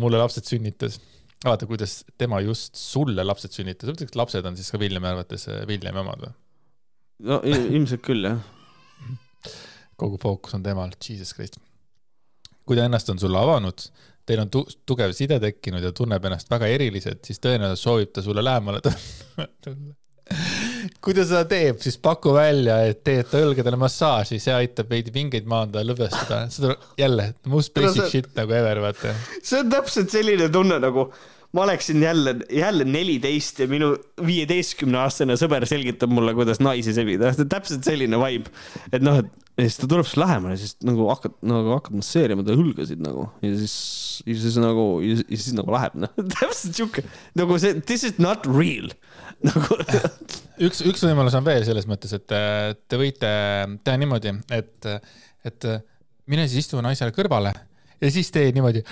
mulle 0.00 0.20
lapsed 0.20 0.46
sünnitas. 0.48 1.00
vaata, 1.44 1.66
kuidas 1.66 2.00
tema 2.20 2.40
just 2.44 2.74
sulle 2.76 3.24
lapsed 3.24 3.54
sünnitas, 3.56 3.88
mõtleks, 3.90 4.12
et 4.12 4.18
lapsed 4.20 4.44
on 4.50 4.56
siis 4.58 4.70
ka 4.72 4.78
Villemi 4.82 5.08
arvates 5.10 5.46
Villemi 5.68 6.02
omad 6.02 6.20
või? 6.26 6.32
no 7.30 7.40
il- 7.44 7.70
ilmselt 7.78 8.02
küll 8.04 8.24
jah. 8.28 8.38
kogu 10.00 10.16
fookus 10.20 10.54
on 10.56 10.62
temal, 10.64 10.92
Jesus 11.04 11.34
Christ. 11.36 11.58
kui 12.66 12.76
ta 12.76 12.84
ennast 12.86 13.08
on 13.10 13.18
sulle 13.18 13.38
avanud, 13.40 13.82
teil 14.26 14.40
on 14.44 14.50
tu 14.52 14.62
tugev 14.86 15.12
side 15.16 15.40
tekkinud 15.42 15.82
ja 15.82 15.90
tunneb 15.96 16.24
ennast 16.28 16.50
väga 16.52 16.68
eriliselt, 16.70 17.24
siis 17.26 17.40
tõenäoliselt 17.42 17.82
soovib 17.82 18.12
ta 18.14 18.22
sulle 18.22 18.44
lähemale 18.44 18.80
tulla. 18.84 19.96
Kui 21.04 21.14
ta 21.16 21.24
seda 21.28 21.42
teeb, 21.50 21.80
siis 21.82 21.96
paku 22.02 22.32
välja, 22.36 22.78
et 22.90 23.02
teed 23.06 23.28
ta 23.30 23.40
õlgadele 23.42 23.78
massaaži, 23.80 24.38
see 24.42 24.54
aitab 24.54 24.90
veidi 24.92 25.12
pingeid 25.14 25.48
maandada, 25.50 25.84
lõdvestada. 25.88 26.44
seda 26.54 26.76
jälle, 27.00 27.32
most 27.50 27.76
No 27.76 27.82
basic 27.86 28.02
see- 28.04 28.10
shit 28.20 28.30
nagu 28.38 28.52
ever, 28.56 28.80
vaata. 28.86 29.14
see 29.42 29.60
on 29.64 29.70
täpselt 29.72 30.10
selline 30.14 30.48
tunne 30.52 30.78
nagu 30.82 31.08
ma 31.52 31.64
oleksin 31.64 31.98
jälle, 32.02 32.36
jälle 32.54 32.84
neliteist 32.86 33.58
ja 33.58 33.66
minu 33.66 33.96
viieteistkümne 34.22 35.00
aastane 35.02 35.34
sõber 35.40 35.64
selgitab 35.66 36.12
mulle, 36.14 36.30
kuidas 36.38 36.60
naisi 36.62 36.92
sebida, 36.94 37.32
täpselt 37.42 37.82
selline 37.84 38.20
vibe. 38.22 38.52
et 38.92 39.02
noh, 39.02 39.18
et 39.18 39.26
ja 39.58 39.64
siis 39.66 39.80
ta 39.82 39.88
tuleb 39.90 40.06
sulle 40.06 40.24
lähemale, 40.28 40.54
siis 40.56 40.76
nagu 40.86 41.08
hakkad, 41.10 41.34
nagu 41.50 41.74
hakkad 41.74 41.96
masseerima 41.98 42.44
ta 42.46 42.54
õlgasid 42.54 43.02
nagu 43.02 43.26
ja 43.42 43.50
siis, 43.58 43.74
ja 44.30 44.36
siis 44.44 44.56
nagu, 44.62 44.84
ja 45.02 45.18
siis 45.26 45.50
nagu 45.58 45.74
läheb, 45.74 45.98
noh, 46.06 46.14
täpselt 46.38 46.78
sihuke 46.78 47.02
nagu 47.36 47.58
see 47.58 47.74
this 47.82 48.06
is 48.06 48.22
not 48.22 48.46
real 48.46 48.86
nagu 49.50 49.80
üks, 50.66 50.82
üks 50.86 51.04
võimalus 51.06 51.36
on 51.38 51.46
veel 51.46 51.64
selles 51.66 51.88
mõttes, 51.90 52.12
et 52.16 52.36
äh, 52.36 52.72
te 52.88 53.00
võite 53.00 53.30
teha 53.84 54.00
niimoodi, 54.00 54.34
et, 54.56 54.90
et 55.48 55.68
mine 56.30 56.46
siis 56.48 56.66
istu 56.66 56.80
naisele 56.84 57.14
kõrvale 57.16 57.52
ja 58.00 58.10
siis 58.12 58.30
tee 58.32 58.52
niimoodi. 58.56 58.82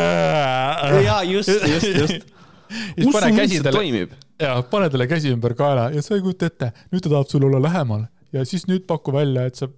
ja 1.08 1.20
just, 1.26 1.50
just, 1.50 1.90
just. 1.96 2.32
siis 2.94 3.12
pane 3.12 3.32
käsi 3.36 3.60
talle, 3.64 3.76
toimib. 3.80 4.14
ja 4.40 4.54
pane 4.70 4.90
talle 4.92 5.08
käsi 5.10 5.32
ümber 5.34 5.56
kaela 5.58 5.90
ja 5.94 6.02
sa 6.04 6.16
ei 6.16 6.24
kujuta 6.24 6.50
ette, 6.50 6.72
nüüd 6.92 7.04
ta 7.04 7.12
tahab 7.12 7.30
sul 7.30 7.46
olla 7.48 7.62
lähemal 7.62 8.06
ja 8.34 8.44
siis 8.46 8.66
nüüd 8.70 8.86
paku 8.90 9.14
välja, 9.14 9.48
et 9.50 9.58
sa 9.58 9.70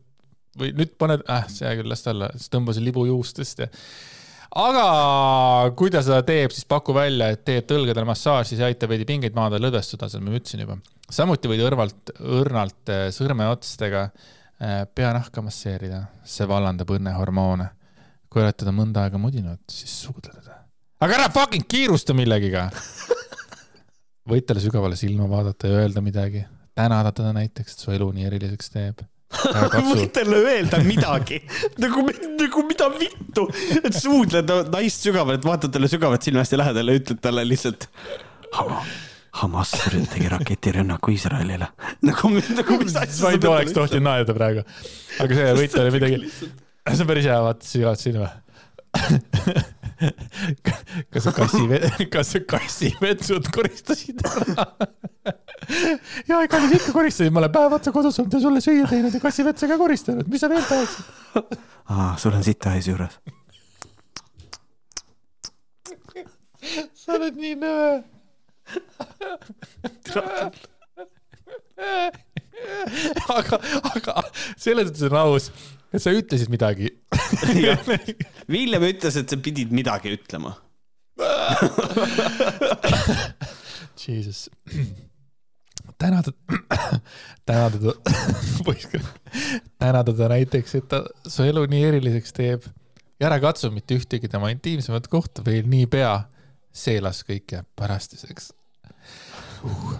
või 0.59 0.73
nüüd 0.77 0.97
paned, 1.01 1.25
äh, 1.33 1.47
see 1.49 1.71
küll, 1.79 1.89
las 1.89 2.05
ta 2.05 2.13
olla, 2.13 2.29
siis 2.37 2.53
tõmba 2.53 2.75
see 2.77 2.85
libu 2.85 3.07
juustest 3.09 3.65
ja 3.65 3.71
aga 4.59 5.73
kui 5.79 5.91
ta 5.93 6.03
seda 6.05 6.21
teeb, 6.27 6.53
siis 6.55 6.67
paku 6.69 6.95
välja, 6.97 7.31
et 7.33 7.45
teed 7.47 7.71
õlgadele 7.77 8.07
massaaži, 8.09 8.59
see 8.59 8.67
aitab 8.67 8.93
veidi 8.93 9.07
pingeid 9.09 9.37
maandada, 9.37 9.63
lõdvestuda, 9.65 10.11
seda 10.13 10.25
ma 10.25 10.37
ütlesin 10.37 10.65
juba. 10.65 10.79
samuti 11.13 11.51
võid 11.51 11.65
õrvalt, 11.67 12.15
õrnalt 12.41 12.93
äh, 12.93 13.05
sõrmeotstega 13.15 14.03
äh, 14.09 14.83
peanahka 14.95 15.45
masseerida, 15.45 16.05
see 16.25 16.49
vallandab 16.49 16.93
õnnehormoone. 16.97 17.69
kui 18.33 18.41
oled 18.41 18.57
teda 18.57 18.73
mõnda 18.73 19.05
aega 19.05 19.19
mudinud, 19.21 19.61
siis 19.69 19.93
suudle 20.07 20.33
teda. 20.33 20.63
aga 21.05 21.19
ära 21.19 21.31
fucking 21.33 21.69
kiirusta 21.69 22.17
millegiga. 22.17 22.69
võid 24.31 24.47
talle 24.47 24.63
sügavale 24.63 24.97
silma 24.97 25.29
vaadata 25.29 25.69
ja 25.69 25.83
öelda 25.83 26.01
midagi, 26.05 26.45
tänada 26.77 27.13
teda 27.13 27.33
näiteks, 27.37 27.75
et 27.75 27.85
su 27.85 27.93
elu 27.93 28.11
nii 28.13 28.29
eriliseks 28.29 28.71
teeb. 28.73 29.03
võid 29.89 30.11
talle 30.15 30.41
öelda 30.45 30.81
midagi 30.85 31.41
nagu, 31.83 32.05
nagu 32.41 32.65
mida 32.69 32.89
vittu, 32.95 33.47
et 33.81 33.97
suudled 33.97 34.53
naist 34.73 35.07
sügavalt, 35.07 35.47
vaatad 35.47 35.73
talle 35.75 35.91
sügavalt 35.91 36.27
silma 36.27 36.45
hästi 36.45 36.61
lähedale 36.61 36.95
ja 36.95 37.03
ütled 37.03 37.23
talle 37.25 37.47
lihtsalt. 37.49 37.89
Hamas 39.43 39.73
tegi 40.13 40.29
raketirünnaku 40.29 41.15
Iisraelile. 41.15 41.71
nagu, 42.09 42.33
nagu 42.59 42.81
mis 42.83 42.97
asja 43.01 43.25
ma 43.25 43.33
ei 43.33 43.47
oleks 43.55 43.77
tohtinud 43.77 44.09
naerda 44.11 44.37
praegu, 44.37 44.67
aga 45.25 45.39
see 45.39 45.55
võid 45.61 45.77
talle 45.77 45.95
midagi, 45.95 46.33
see 46.33 46.99
on 47.01 47.13
päris 47.13 47.31
hea, 47.31 47.39
vaata 47.49 47.73
sügavalt 47.75 48.05
silma. 48.05 48.33
kas 51.13 51.27
sa 51.27 51.33
kassi, 51.35 51.67
kas 52.13 52.33
sa 52.35 52.41
kassivetsud 52.49 53.51
koristasid 53.55 54.23
ära? 54.27 54.67
ja 56.29 56.41
kallis 56.51 56.75
ikka 56.79 56.95
koristasin, 56.95 57.33
ma 57.35 57.43
olen 57.43 57.55
päev 57.55 57.77
otsa 57.79 57.93
kodus 57.95 58.19
olnud 58.21 58.35
ja 58.35 58.41
sulle 58.43 58.63
süüa 58.65 58.89
teinud 58.91 59.15
ja 59.15 59.21
kassivetsa 59.23 59.69
ka 59.71 59.79
koristanud, 59.81 60.27
mis 60.33 60.43
sa 60.43 60.51
veel 60.53 60.65
tahaksid? 60.67 61.05
aa, 61.95 62.13
sul 62.21 62.35
on 62.37 62.45
sita 62.47 62.75
ees 62.79 62.91
juures. 62.91 63.19
sa 66.95 67.17
oled 67.19 67.39
nii 67.39 67.57
nõme. 67.59 68.03
aga, 73.33 73.59
aga 73.91 74.15
selles 74.57 74.91
mõttes 74.91 75.07
on 75.09 75.19
aus, 75.19 75.49
et 75.93 76.03
sa 76.03 76.13
ütlesid 76.17 76.53
midagi. 76.53 76.91
Villem 78.53 78.89
ütles, 78.89 79.17
et 79.21 79.33
sa 79.33 79.39
pidid 79.41 79.73
midagi 79.75 80.15
ütlema. 80.17 80.57
Jesus. 84.03 84.51
tänada, 85.99 86.33
tänada 87.47 87.79
ta 87.79 87.93
poiss, 88.67 88.89
tänada 89.79 90.13
ta 90.13 90.29
näiteks, 90.33 90.75
et 90.75 90.89
ta 90.89 91.05
su 91.29 91.45
elu 91.47 91.67
nii 91.71 91.85
eriliseks 91.91 92.35
teeb 92.35 92.67
ja 93.21 93.29
ära 93.29 93.39
katsu 93.43 93.71
mitte 93.71 93.97
ühtegi 94.01 94.31
tema 94.31 94.51
intiimsemat 94.51 95.07
kohta 95.13 95.45
veel 95.47 95.69
niipea. 95.71 96.23
see 96.73 97.01
las 97.05 97.21
kõik 97.29 97.53
jääb 97.53 97.67
pärastiseks 97.77 98.47
uh.. 99.69 99.97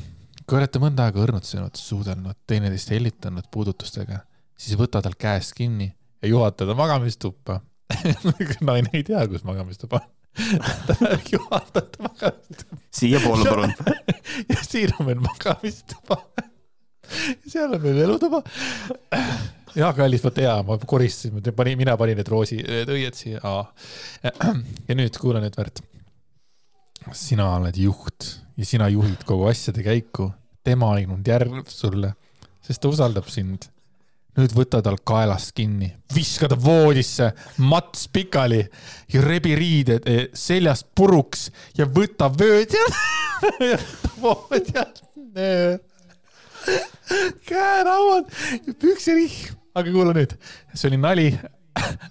kui 0.49 0.57
olete 0.57 0.81
mõnda 0.81 1.05
aega 1.05 1.21
õrnutsenud, 1.21 1.77
suudelnud, 1.77 2.39
teineteist 2.49 2.91
hellitanud 2.91 3.51
puudutustega, 3.53 4.23
siis 4.63 4.79
võta 4.79 5.03
tal 5.03 5.17
käest 5.19 5.57
kinni 5.59 5.91
ja 6.23 6.31
juhata 6.31 6.67
ta 6.67 6.75
magamistuppa. 6.79 7.61
naine 8.69 8.93
ei 8.97 9.03
tea, 9.05 9.27
kus 9.29 9.45
magamistuba 9.45 10.01
on. 10.01 10.11
ta 10.89 10.95
juhatab 11.29 11.91
ta 11.93 12.07
magamistuppa 12.09 12.83
siiapoole 12.95 13.49
palun. 13.49 13.75
ja 14.53 14.63
siin 14.63 14.95
on 15.01 15.07
meil 15.07 15.21
magamistuba. 15.21 16.19
seal 17.47 17.75
on 17.75 17.83
meil 17.83 18.03
elutuba. 18.07 18.43
ja 19.77 19.93
kallis, 19.97 20.25
vot 20.25 20.41
hea, 20.41 20.55
ma 20.67 20.79
koristasin, 20.87 21.41
panin, 21.57 21.79
mina 21.81 21.97
panin 22.01 22.21
need 22.21 22.31
roosi, 22.33 22.61
need 22.63 22.93
õied 22.93 23.19
siia. 23.19 23.57
ja 24.23 24.99
nüüd 24.99 25.19
kuula 25.21 25.43
nüüd, 25.43 25.59
Märt. 25.59 25.83
sina 27.19 27.51
oled 27.57 27.77
juht 27.81 28.31
ja 28.57 28.69
sina 28.69 28.89
juhid 28.93 29.27
kogu 29.29 29.51
asjade 29.51 29.85
käiku. 29.85 30.33
tema 30.63 30.93
ainult 30.95 31.27
järg 31.27 31.67
sulle, 31.69 32.15
sest 32.63 32.83
ta 32.83 32.89
usaldab 32.93 33.29
sind. 33.29 33.67
Nüüd 34.39 34.55
võta 34.57 34.81
tal 34.85 34.97
kaelast 35.05 35.53
kinni, 35.57 35.91
viska 36.15 36.49
ta 36.49 36.57
voodisse, 36.57 37.33
mats 37.61 38.07
pikali 38.13 38.63
ja 39.13 39.25
rebi 39.25 39.55
riided 39.59 40.09
eh, 40.09 40.27
seljast 40.33 40.89
puruks 40.97 41.51
ja 41.79 41.89
võta 41.89 42.31
vööd 42.33 42.73
ja 42.77 42.87
voodi 44.23 44.77
alt 44.81 45.03
nöör 45.17 45.81
käerauad 47.49 48.31
ja 48.67 48.75
püksirihm. 48.79 49.59
aga 49.75 49.93
kuula 49.93 50.15
nüüd, 50.17 50.37
see 50.75 50.89
oli 50.91 51.01
nali. 51.01 51.27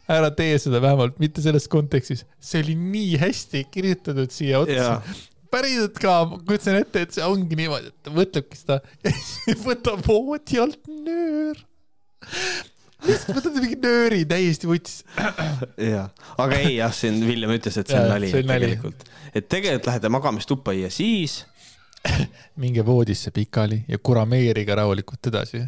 ära 0.09 0.31
tee 0.33 0.55
seda 0.57 0.79
vähemalt 0.81 1.19
mitte 1.21 1.41
selles 1.43 1.67
kontekstis, 1.69 2.23
see 2.41 2.63
oli 2.63 2.73
nii 2.75 3.19
hästi 3.21 3.61
kirjutatud 3.71 4.33
siia 4.33 4.63
otsa 4.63 4.95
päriselt 5.51 5.99
ka, 6.01 6.13
ma 6.29 6.39
kujutasin 6.39 6.79
ette, 6.79 7.03
et 7.05 7.15
see 7.15 7.25
ongi 7.27 7.57
niimoodi, 7.59 7.91
et 7.91 8.05
ta 8.05 8.13
võtabki 8.15 8.57
seda 8.57 8.79
ja 9.05 9.13
siis 9.13 9.61
võtab 9.65 10.01
voodi 10.07 10.61
alt 10.63 10.89
nöör. 10.89 11.59
Lihtsalt 13.07 13.37
võtab 13.37 13.57
mingi 13.57 13.77
nööri 13.81 14.23
täiesti 14.29 14.69
vuts. 14.69 15.01
jah, 15.77 16.11
aga 16.37 16.59
ei 16.59 16.75
jah, 16.77 16.93
siin 16.95 17.21
Villem 17.25 17.55
ütles, 17.57 17.77
et 17.81 17.91
see 17.91 17.99
on 17.99 18.11
nali 18.11 18.31
tegelikult. 18.33 19.05
et 19.33 19.47
tegelikult 19.49 19.89
lähed 19.89 20.09
magamistuppa 20.17 20.75
ja 20.77 20.91
siis 20.93 21.41
minge 22.61 22.85
voodisse 22.85 23.31
pikali 23.33 23.83
ja 23.89 23.99
kurameeriga 24.01 24.75
rahulikult 24.81 25.31
edasi. 25.31 25.63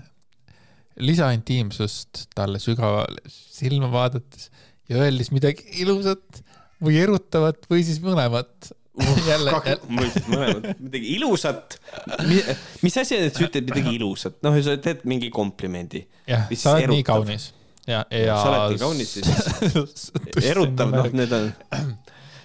lisa 0.99 1.31
intiimsust 1.33 2.27
talle 2.35 2.61
sügavale 2.61 3.21
silma 3.29 3.91
vaadates 3.91 4.49
ja 4.89 5.01
öeldes 5.01 5.31
midagi 5.33 5.65
ilusat 5.81 6.43
või 6.83 6.99
erutavat 7.01 7.65
või 7.71 7.85
siis 7.87 8.01
mõlemat. 8.03 8.73
jälle, 9.29 9.51
jälle. 9.65 10.11
mõlemat, 10.29 10.69
midagi 10.77 11.15
ilusat. 11.15 11.79
mis 12.85 12.97
asi 13.01 13.17
on, 13.17 13.27
et 13.29 13.35
sa 13.35 13.47
ütled 13.47 13.71
midagi 13.71 13.97
ilusat, 13.97 14.37
noh, 14.45 14.57
sa 14.65 14.77
teed 14.81 15.03
mingi 15.09 15.31
komplimendi. 15.33 16.05
jah, 16.29 16.45
sa 16.53 16.77
oled 16.77 16.93
nii 16.93 17.05
kaunis 17.07 17.51
ja, 17.87 18.03
ja. 18.13 18.37
sa 18.37 18.51
oled 18.51 18.75
nii 18.75 18.83
kaunis, 18.83 19.17
siis 19.17 20.09
erutav, 20.53 20.93
noh, 20.93 21.09
need 21.15 21.33
on 21.33 21.49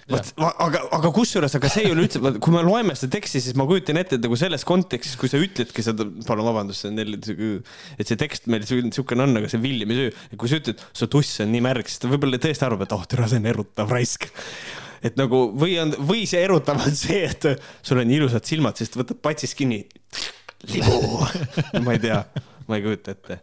vot, 0.09 0.31
aga, 0.41 0.81
aga 0.97 1.11
kusjuures, 1.13 1.53
aga 1.59 1.69
see 1.69 1.85
ei 1.85 1.93
ole 1.93 2.07
üldse, 2.07 2.21
kui 2.41 2.55
me 2.55 2.63
loeme 2.65 2.97
seda 2.97 3.13
teksti, 3.19 3.43
siis 3.45 3.57
ma 3.59 3.67
kujutan 3.69 4.01
ette, 4.01 4.17
et 4.17 4.25
nagu 4.25 4.37
selles 4.39 4.65
kontekstis, 4.67 5.13
kui 5.21 5.29
sa 5.29 5.37
ütledki 5.41 5.85
seda, 5.85 6.07
palun 6.25 6.49
vabandust, 6.49 6.81
see 6.81 6.89
on 6.89 6.97
jälle, 7.03 7.21
et 8.01 8.09
see 8.09 8.19
tekst 8.19 8.49
meil 8.49 8.65
niisugune 8.65 9.27
on, 9.27 9.37
aga 9.37 9.51
see 9.51 9.61
Villimi 9.61 10.01
süü, 10.01 10.11
kui 10.33 10.49
sa 10.49 10.57
ütled, 10.63 10.81
su 10.97 11.09
tuss 11.13 11.43
on 11.45 11.53
nii 11.53 11.61
märg, 11.69 11.89
siis 11.89 12.01
ta 12.01 12.09
võib-olla 12.09 12.41
tõesti 12.41 12.65
arvab, 12.65 12.87
et 12.87 12.97
oh, 12.97 13.05
türa, 13.09 13.29
see 13.29 13.41
on 13.43 13.49
erutav 13.53 13.93
raisk 13.93 14.31
et 15.03 15.19
nagu 15.19 15.45
või 15.59 15.77
on, 15.81 15.93
või 16.09 16.25
see 16.29 16.41
erutav 16.45 16.81
on 16.85 16.97
see, 17.03 17.23
et 17.29 17.49
sul 17.81 18.01
on 18.03 18.15
ilusad 18.15 18.47
silmad, 18.47 18.79
siis 18.79 18.91
ta 18.93 19.01
võtab 19.03 19.21
patsist 19.29 19.57
kinni. 19.59 19.85
libu 20.73 21.23
ma 21.85 21.95
ei 21.95 22.03
tea, 22.03 22.23
ma 22.67 22.79
ei 22.79 22.85
kujuta 22.85 23.15
ette 23.15 23.39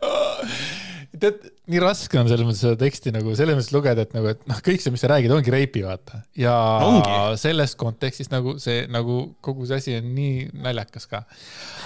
tead, 1.20 1.44
nii 1.70 1.80
raske 1.82 2.18
on 2.20 2.28
selles 2.30 2.46
mõttes 2.46 2.62
seda 2.64 2.78
teksti 2.80 3.12
nagu 3.14 3.34
selles 3.38 3.56
mõttes 3.56 3.72
lugeda, 3.74 4.04
et 4.06 4.12
nagu, 4.16 4.30
et 4.32 4.42
noh, 4.50 4.60
kõik 4.64 4.82
see, 4.82 4.92
mis 4.94 5.02
sa 5.04 5.10
räägid, 5.12 5.32
ongi 5.34 5.52
reipi, 5.52 5.82
vaata. 5.86 6.20
ja 6.38 6.54
ongi. 6.86 7.14
selles 7.40 7.76
kontekstis 7.78 8.30
nagu 8.32 8.56
see, 8.62 8.84
nagu 8.92 9.18
kogu 9.44 9.68
see 9.68 9.80
asi 9.80 9.96
on 10.00 10.12
nii 10.16 10.46
naljakas 10.66 11.08
ka. 11.10 11.22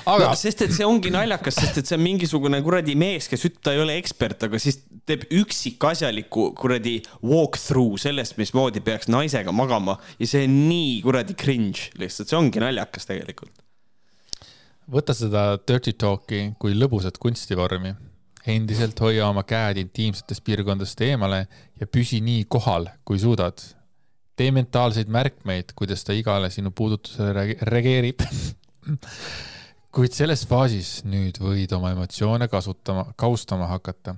aga 0.04 0.30
no,. 0.30 0.34
sest 0.38 0.66
et 0.66 0.74
see 0.76 0.88
ongi 0.88 1.12
naljakas, 1.14 1.60
sest 1.60 1.82
et 1.82 1.90
see 1.90 1.98
on 1.98 2.04
mingisugune 2.04 2.60
kuradi 2.66 2.96
mees, 2.98 3.30
kes 3.30 3.46
ütleb, 3.48 3.62
ta 3.66 3.76
ei 3.76 3.82
ole 3.84 3.96
ekspert, 4.00 4.48
aga 4.48 4.60
siis 4.62 4.82
teeb 5.08 5.26
üksikasjaliku 5.40 6.50
kuradi 6.58 6.98
walk-through 7.26 8.00
sellest, 8.00 8.38
mismoodi 8.40 8.84
peaks 8.84 9.10
naisega 9.10 9.54
magama 9.54 9.98
ja 10.20 10.28
see 10.28 10.46
on 10.48 10.60
nii 10.68 11.00
kuradi 11.06 11.36
cringe 11.38 11.90
lihtsalt, 12.00 12.30
see 12.30 12.38
ongi 12.38 12.62
naljakas 12.62 13.08
tegelikult 13.10 13.56
võta 14.90 15.14
seda 15.14 15.54
dirty 15.68 15.94
talk'i 15.94 16.50
kui 16.58 16.74
lõbusat 16.74 17.18
kunstivormi 17.22 17.94
endiselt 18.46 19.00
hoia 19.00 19.28
oma 19.28 19.42
käed 19.44 19.80
intiimsetest 19.82 20.44
piirkondadest 20.44 21.00
eemale 21.04 21.46
ja 21.80 21.86
püsi 21.86 22.20
nii 22.24 22.46
kohal, 22.48 22.88
kui 23.04 23.18
suudad. 23.18 23.58
tee 24.36 24.50
mentaalseid 24.56 25.08
märkmeid, 25.12 25.74
kuidas 25.76 26.04
ta 26.04 26.14
igale 26.16 26.48
sinu 26.50 26.70
puudutusele 26.70 27.56
reageerib 27.60 28.22
kuid 29.94 30.14
selles 30.14 30.46
faasis 30.48 31.02
nüüd 31.04 31.40
võid 31.42 31.72
oma 31.76 31.92
emotsioone 31.92 32.48
kasutama, 32.48 33.10
kaustama 33.16 33.66
hakata. 33.66 34.16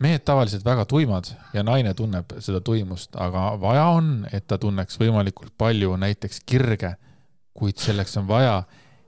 mehed 0.00 0.24
tavaliselt 0.24 0.64
väga 0.64 0.86
tuimad 0.88 1.28
ja 1.52 1.62
naine 1.62 1.92
tunneb 1.94 2.32
seda 2.38 2.60
tuimust, 2.64 3.16
aga 3.16 3.60
vaja 3.60 3.84
on, 3.98 4.26
et 4.32 4.46
ta 4.46 4.58
tunneks 4.58 4.96
võimalikult 5.00 5.52
palju 5.58 5.96
näiteks 5.96 6.40
kirge, 6.46 6.94
kuid 7.52 7.76
selleks 7.76 8.16
on 8.16 8.28
vaja, 8.28 8.62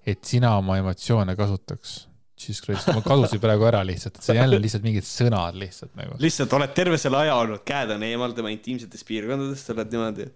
et 0.07 0.25
sina 0.25 0.57
oma 0.59 0.77
emotsioone 0.77 1.37
kasutaks 1.37 2.12
Jesus 2.49 2.63
Christ, 2.65 2.89
ma 2.95 3.03
kadusin 3.05 3.41
praegu 3.43 3.67
ära 3.69 3.83
lihtsalt, 3.87 4.19
et 4.19 4.27
see 4.27 4.39
jälle 4.39 4.59
lihtsalt 4.63 4.87
mingid 4.87 5.07
sõnad 5.07 5.59
lihtsalt 5.59 5.95
nagu. 5.99 6.17
lihtsalt 6.23 6.57
oled 6.59 6.75
terve 6.77 6.99
selle 7.01 7.21
aja 7.23 7.37
olnud, 7.41 7.63
käed 7.69 7.95
on 7.97 8.07
eemal 8.07 8.35
tema 8.37 8.53
intiimsetest 8.55 9.07
piirkondadest, 9.09 9.73
oled 9.75 9.95
niimoodi. 9.95 10.29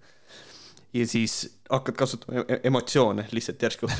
ja 0.97 1.09
siis 1.11 1.35
hakkad 1.71 1.99
kasutama 1.99 2.47
e-, 2.47 2.61
emotsioone 2.71 3.27
lihtsalt 3.33 3.67
järsku 3.67 3.91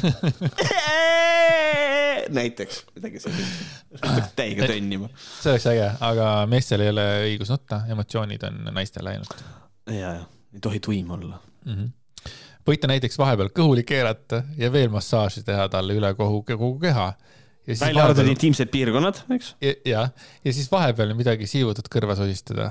näiteks 2.39 2.81
midagi 2.95 3.21
sellist, 3.23 4.33
täiega 4.39 4.71
tönnima. 4.71 5.11
see 5.19 5.53
oleks 5.53 5.69
äge, 5.71 5.91
aga 6.09 6.31
meestel 6.51 6.87
ei 6.87 6.95
ole 6.95 7.07
õigus 7.27 7.53
nutta, 7.53 7.83
emotsioonid 7.93 8.49
on 8.49 8.65
naistele 8.73 9.17
ainult. 9.17 9.47
ja, 9.91 10.17
ja 10.21 10.25
ei 10.55 10.63
tohi 10.63 10.81
tuim 10.81 11.11
olla 11.19 11.41
mm. 11.65 11.75
-hmm 11.75 11.95
võite 12.67 12.89
näiteks 12.91 13.19
vahepeal 13.19 13.51
kõhuli 13.55 13.85
keerata 13.87 14.43
ja 14.59 14.71
veel 14.73 14.91
massaaži 14.91 15.45
teha 15.47 15.69
talle 15.71 15.95
üle 15.95 16.09
kogu, 16.19 16.43
kogu 16.49 16.73
keha 16.83 17.13
välja 17.67 18.05
arvatud 18.05 18.29
intiimsed 18.31 18.71
piirkonnad, 18.73 19.17
eks. 19.37 19.49
jah, 19.87 20.11
ja 20.45 20.51
siis 20.55 20.69
vahepeal 20.73 21.15
midagi 21.19 21.47
siivutut 21.51 21.89
kõrva 21.93 22.15
sosistada. 22.19 22.67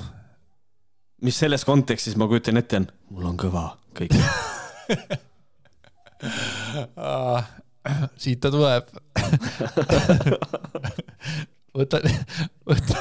mis 1.26 1.38
selles 1.40 1.64
kontekstis 1.68 2.16
ma 2.20 2.26
kujutan 2.32 2.58
ette 2.62 2.76
on, 2.82 2.88
mul 3.16 3.26
on 3.32 3.38
kõva 3.40 3.64
kõik 3.98 4.14
siit 8.24 8.40
ta 8.42 8.48
tuleb 8.54 8.84
võta, 11.76 12.00
võta, 12.66 12.96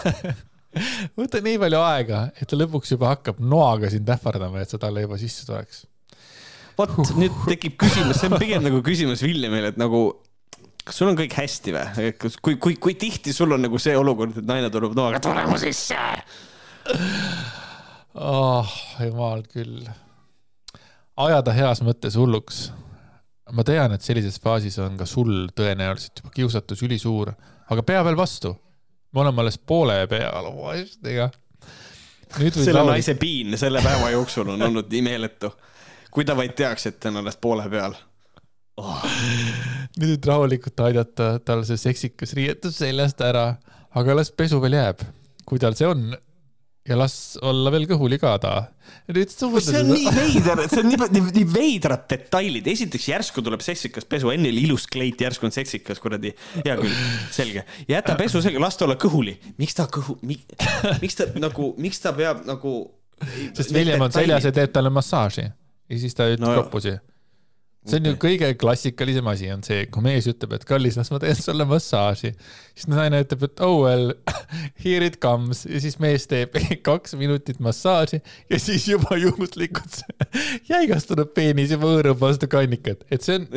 võta 1.18 1.40
nii 1.44 1.58
palju 1.62 1.80
aega, 1.84 2.20
et 2.38 2.48
ta 2.50 2.58
lõpuks 2.58 2.94
juba 2.94 3.12
hakkab 3.14 3.40
noaga 3.42 3.90
sind 3.92 4.08
ähvardama, 4.10 4.62
et 4.62 4.70
sa 4.72 4.80
talle 4.82 5.04
juba 5.04 5.16
sisse 5.20 5.46
tuleks. 5.48 5.84
vot 6.78 7.14
nüüd 7.18 7.34
tekib 7.46 7.74
küsimus, 7.80 8.20
see 8.20 8.30
on 8.30 8.40
pigem 8.42 8.62
nagu 8.66 8.82
küsimus 8.86 9.20
Villemile, 9.24 9.72
et 9.72 9.80
nagu 9.80 10.00
kas 10.84 11.00
sul 11.00 11.10
on 11.10 11.18
kõik 11.18 11.34
hästi 11.38 11.74
või? 11.74 12.12
kui, 12.44 12.56
kui, 12.56 12.76
kui 12.76 12.94
tihti 13.00 13.32
sul 13.32 13.56
on 13.56 13.64
nagu 13.64 13.80
see 13.80 13.96
olukord, 13.96 14.36
et 14.40 14.48
naine 14.48 14.70
tuleb 14.72 14.96
noaga, 14.96 15.20
tule 15.24 15.44
mu 15.48 15.58
sisse 15.60 15.98
oh,? 18.14 18.74
jumal 19.00 19.44
küll. 19.48 19.84
ajada 21.16 21.54
heas 21.56 21.82
mõttes 21.86 22.18
hulluks. 22.20 22.66
ma 23.52 23.64
tean, 23.66 23.96
et 23.96 24.04
sellises 24.04 24.36
faasis 24.42 24.78
on 24.84 24.98
ka 25.00 25.08
sul 25.08 25.48
tõenäoliselt 25.56 26.22
juba 26.22 26.34
kiusatus 26.36 26.84
ülisuur, 26.86 27.32
aga 27.70 27.86
pea 27.86 28.04
veel 28.04 28.18
vastu. 28.20 28.54
me 29.12 29.24
oleme 29.24 29.44
alles 29.44 29.58
poole 29.58 30.02
peal 30.10 30.50
oma 30.50 30.74
asjadega. 30.74 31.30
selle 32.36 32.76
laul... 32.76 32.92
naise 32.92 33.16
piin 33.20 33.56
selle 33.58 33.82
päeva 33.82 34.10
jooksul 34.12 34.52
on 34.56 34.68
olnud 34.68 34.92
nii 34.92 35.06
meeletu. 35.08 35.54
kui 36.10 36.28
ta 36.28 36.36
vaid 36.36 36.52
teaks, 36.52 36.86
et 36.92 37.00
ta 37.00 37.08
on 37.08 37.22
alles 37.24 37.40
poole 37.40 37.68
peal 37.72 37.96
oh.. 38.76 39.08
Nüüd 40.00 40.26
rahulikult 40.26 40.80
aidata 40.88 41.34
tal 41.46 41.64
see 41.66 41.78
seksikas 41.80 42.34
riietus 42.38 42.78
seljast 42.82 43.20
ära, 43.24 43.54
aga 43.94 44.16
las 44.18 44.32
pesu 44.34 44.60
veel 44.62 44.78
jääb, 44.78 45.04
kui 45.46 45.60
tal 45.62 45.76
see 45.78 45.90
on. 45.90 46.14
ja 46.84 46.98
las 47.00 47.38
olla 47.40 47.70
veel 47.72 47.86
kõhuli 47.88 48.18
ka 48.20 48.34
ta. 48.42 48.50
see 49.08 49.78
on 49.80 49.88
nii 49.88 50.10
veider, 50.12 50.60
see 50.68 50.82
on 50.82 50.90
nii, 50.90 50.98
nii, 51.14 51.22
nii 51.38 51.46
veidrad 51.48 52.04
detailid, 52.10 52.66
esiteks 52.74 53.06
järsku 53.08 53.44
tuleb 53.44 53.64
seksikas 53.64 54.04
pesu, 54.04 54.28
enne 54.34 54.50
oli 54.52 54.66
ilus 54.66 54.84
kleit, 54.90 55.22
järsku 55.24 55.48
on 55.48 55.54
seksikas, 55.54 56.02
kuradi. 56.02 56.34
hea 56.58 56.76
küll, 56.80 56.98
selge. 57.32 57.64
jäta 57.88 58.18
pesu 58.20 58.42
selga, 58.44 58.60
las 58.66 58.76
ta 58.76 58.88
olla 58.88 58.98
kõhuli. 59.00 59.38
miks 59.62 59.78
ta 59.78 59.88
kõhu, 59.88 60.18
miks 60.26 61.20
ta 61.20 61.30
nagu, 61.38 61.72
miks 61.80 62.04
ta 62.04 62.12
peab 62.16 62.44
nagu. 62.50 62.76
sest 63.54 63.72
William 63.72 64.04
on 64.04 64.12
seljas 64.12 64.50
ja 64.50 64.52
teeb 64.52 64.74
talle 64.74 64.92
massaaži 64.92 65.46
ja 65.46 65.98
siis 66.00 66.16
ta 66.18 66.26
ütleb 66.28 66.48
no, 66.48 66.56
kroppusi 66.58 66.98
see 67.84 68.00
on 68.00 68.08
ju 68.08 68.14
kõige 68.20 68.48
klassikalisem 68.60 69.28
asi 69.30 69.50
on 69.52 69.64
see, 69.66 69.84
kui 69.92 70.04
mees 70.04 70.28
ütleb, 70.30 70.56
et 70.56 70.64
kallis, 70.68 70.96
las 70.98 71.10
ma 71.12 71.20
teen 71.22 71.36
sulle 71.38 71.66
massaaži. 71.68 72.32
siis 72.72 72.88
naine 72.90 73.20
ütleb, 73.24 73.44
et 73.48 73.64
oh 73.64 73.82
well, 73.84 74.14
here 74.84 75.04
it 75.04 75.20
comes. 75.20 75.64
Ja 75.68 75.82
siis 75.84 75.98
mees 76.02 76.26
teeb 76.30 76.56
kaks 76.88 77.16
minutit 77.20 77.60
massaaži 77.64 78.22
ja 78.50 78.60
siis 78.62 78.88
juba 78.88 79.18
juhuslikult 79.24 80.02
jäigastunud 80.70 81.34
peenis 81.36 81.76
juba 81.76 81.92
hõõrub 81.92 82.20
vastu 82.24 82.48
kannikat, 82.50 83.04
et 83.10 83.22
see 83.26 83.40
on, 83.42 83.48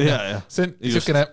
see 0.52 0.68
on 0.68 0.78
siukene 0.98 1.26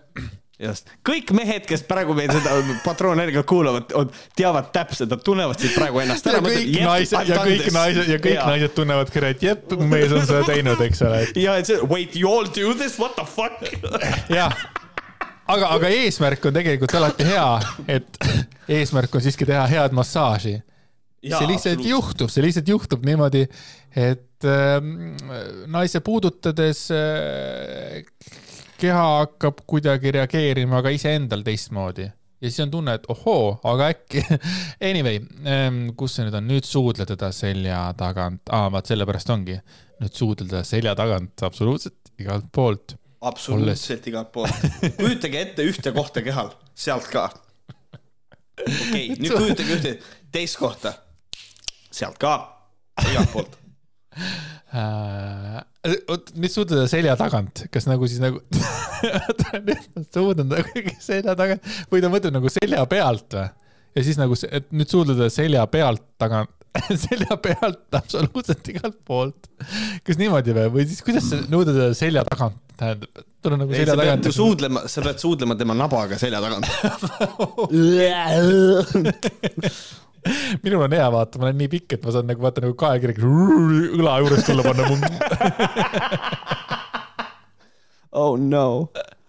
just, 0.64 0.90
kõik 1.06 1.32
mehed, 1.36 1.64
kes 1.68 1.84
praegu 1.88 2.16
meil 2.16 2.30
seda 2.32 2.56
patroonärgiga 2.86 3.44
kuulavad, 3.48 3.92
teavad 4.36 4.70
täpselt, 4.74 5.12
nad 5.12 5.24
tunnevad 5.24 5.60
siit 5.60 5.76
praegu 5.76 6.02
ennast 6.04 6.28
ja 6.28 6.40
kõik 6.44 6.70
naised 6.84 7.30
ja 7.30 7.40
kõik 7.42 7.68
naised 7.74 8.12
ja 8.14 8.20
kõik 8.22 8.40
naised 8.40 8.76
tunnevad 8.76 9.12
ka, 9.14 9.26
et 9.34 9.44
jep, 9.44 9.76
mees 9.90 10.14
on 10.14 10.24
seda 10.26 10.44
teinud, 10.48 10.80
eks 10.88 11.04
ole. 11.06 11.24
ja 11.44 11.58
et 11.60 11.70
see, 11.70 11.80
wait, 11.90 12.16
you 12.18 12.30
all 12.30 12.48
do 12.48 12.74
this, 12.78 12.98
what 13.00 13.16
the 13.18 13.26
fuck? 13.28 13.60
jah, 14.32 14.52
aga, 15.50 15.72
aga 15.76 15.90
eesmärk 16.02 16.48
on 16.48 16.56
tegelikult 16.56 16.94
alati 17.00 17.26
hea, 17.28 17.48
et 17.98 18.22
eesmärk 18.78 19.14
on 19.14 19.24
siiski 19.24 19.48
teha 19.48 19.66
head 19.70 19.96
massaaži. 19.96 20.58
see 21.24 21.48
lihtsalt 21.48 21.84
juhtub, 21.88 22.32
see 22.32 22.44
lihtsalt 22.44 22.68
juhtub 22.68 23.04
niimoodi, 23.06 23.46
et 23.96 24.48
äh, 24.48 24.78
naise 25.72 26.00
puudutades 26.04 26.86
äh, 26.92 28.02
keha 28.80 29.06
hakkab 29.20 29.64
kuidagi 29.66 30.12
reageerima 30.18 30.82
ka 30.84 30.92
iseendal 30.94 31.44
teistmoodi 31.46 32.10
ja 32.44 32.50
siis 32.50 32.60
on 32.60 32.70
tunne, 32.70 32.94
et 32.98 33.06
ohoo, 33.08 33.54
aga 33.64 33.88
äkki. 33.94 34.24
Anyway, 34.90 35.20
kus 35.96 36.16
see 36.16 36.26
nüüd 36.26 36.36
on, 36.36 36.48
nüüd 36.50 36.66
suudle 36.68 37.06
teda 37.08 37.30
selja 37.32 37.86
tagant, 37.98 38.42
aa, 38.52 38.68
vaat 38.74 38.90
sellepärast 38.90 39.32
ongi, 39.32 39.56
nüüd 40.02 40.18
suudle 40.18 40.48
teda 40.50 40.64
selja 40.68 40.94
tagant 40.98 41.46
absoluutselt 41.46 42.12
igalt 42.20 42.50
poolt. 42.52 42.96
absoluutselt 43.24 44.06
igalt 44.10 44.32
poolt. 44.34 44.68
kujutage 44.98 45.40
ette 45.40 45.64
ühte 45.64 45.94
kohta 45.96 46.22
kehal, 46.26 46.52
sealt 46.76 47.08
ka. 47.12 47.30
okei 48.60 48.68
okay,, 48.68 49.06
nüüd 49.16 49.36
kujutage 49.40 49.78
ühte 49.78 49.94
teist 50.34 50.60
kohta, 50.60 50.92
sealt 51.90 52.20
ka, 52.20 52.36
igalt 53.08 53.32
poolt. 53.32 53.60
Oot, 55.84 56.30
suudle 56.54 56.78
teda 56.78 56.86
selja 56.88 57.14
tagant, 57.20 57.66
kas 57.72 57.84
nagu 57.90 58.06
siis 58.08 58.22
nagu, 58.22 58.40
ta 59.42 60.22
kuidagi 60.64 60.94
selja 61.02 61.34
tagant 61.36 61.66
või 61.92 62.00
ta 62.00 62.08
mõtleb 62.12 62.38
nagu 62.38 62.52
selja 62.52 62.86
pealt 62.88 63.36
või? 63.36 63.50
ja 63.94 64.04
siis 64.06 64.16
nagu, 64.18 64.38
et 64.48 64.70
nüüd 64.72 64.90
suudle 64.90 65.16
teda 65.18 65.28
selja 65.32 65.66
pealt 65.70 66.06
tagant, 66.20 66.50
selja 67.04 67.36
pealt 67.42 67.98
absoluutselt 68.00 68.72
igalt 68.72 68.96
poolt. 69.06 69.50
kas 70.06 70.20
niimoodi 70.20 70.56
või, 70.56 70.70
või 70.78 70.88
siis 70.88 71.04
kuidas 71.04 71.28
see 71.30 71.44
nõuda 71.52 71.76
teda 71.76 71.90
selja 71.98 72.24
tagant 72.30 72.60
tähendab, 72.80 73.24
on 73.52 73.60
nagu 73.62 73.76
selja 73.76 73.92
sa 73.92 74.00
tagant. 74.00 74.30
suudlema, 74.34 74.86
sa 74.90 75.04
pead 75.04 75.20
suudlema 75.22 75.54
tema 75.58 75.76
nabaga 75.78 76.18
selja 76.18 76.40
tagant. 76.42 76.66
minul 80.64 80.84
on 80.86 80.94
hea 80.96 81.06
vaata, 81.12 81.40
ma 81.40 81.48
olen 81.48 81.58
nii 81.60 81.70
pikk, 81.72 81.96
et 81.96 82.06
ma 82.06 82.14
saan 82.14 82.28
nagu 82.30 82.44
vaata 82.44 82.64
nagu 82.64 82.76
kaekirjak 82.80 83.20
õla 83.98 84.16
juurest 84.22 84.50
alla 84.54 84.64
panna 84.66 84.88
mu 84.88 84.96
oh 88.24 88.32
no. 88.40 88.66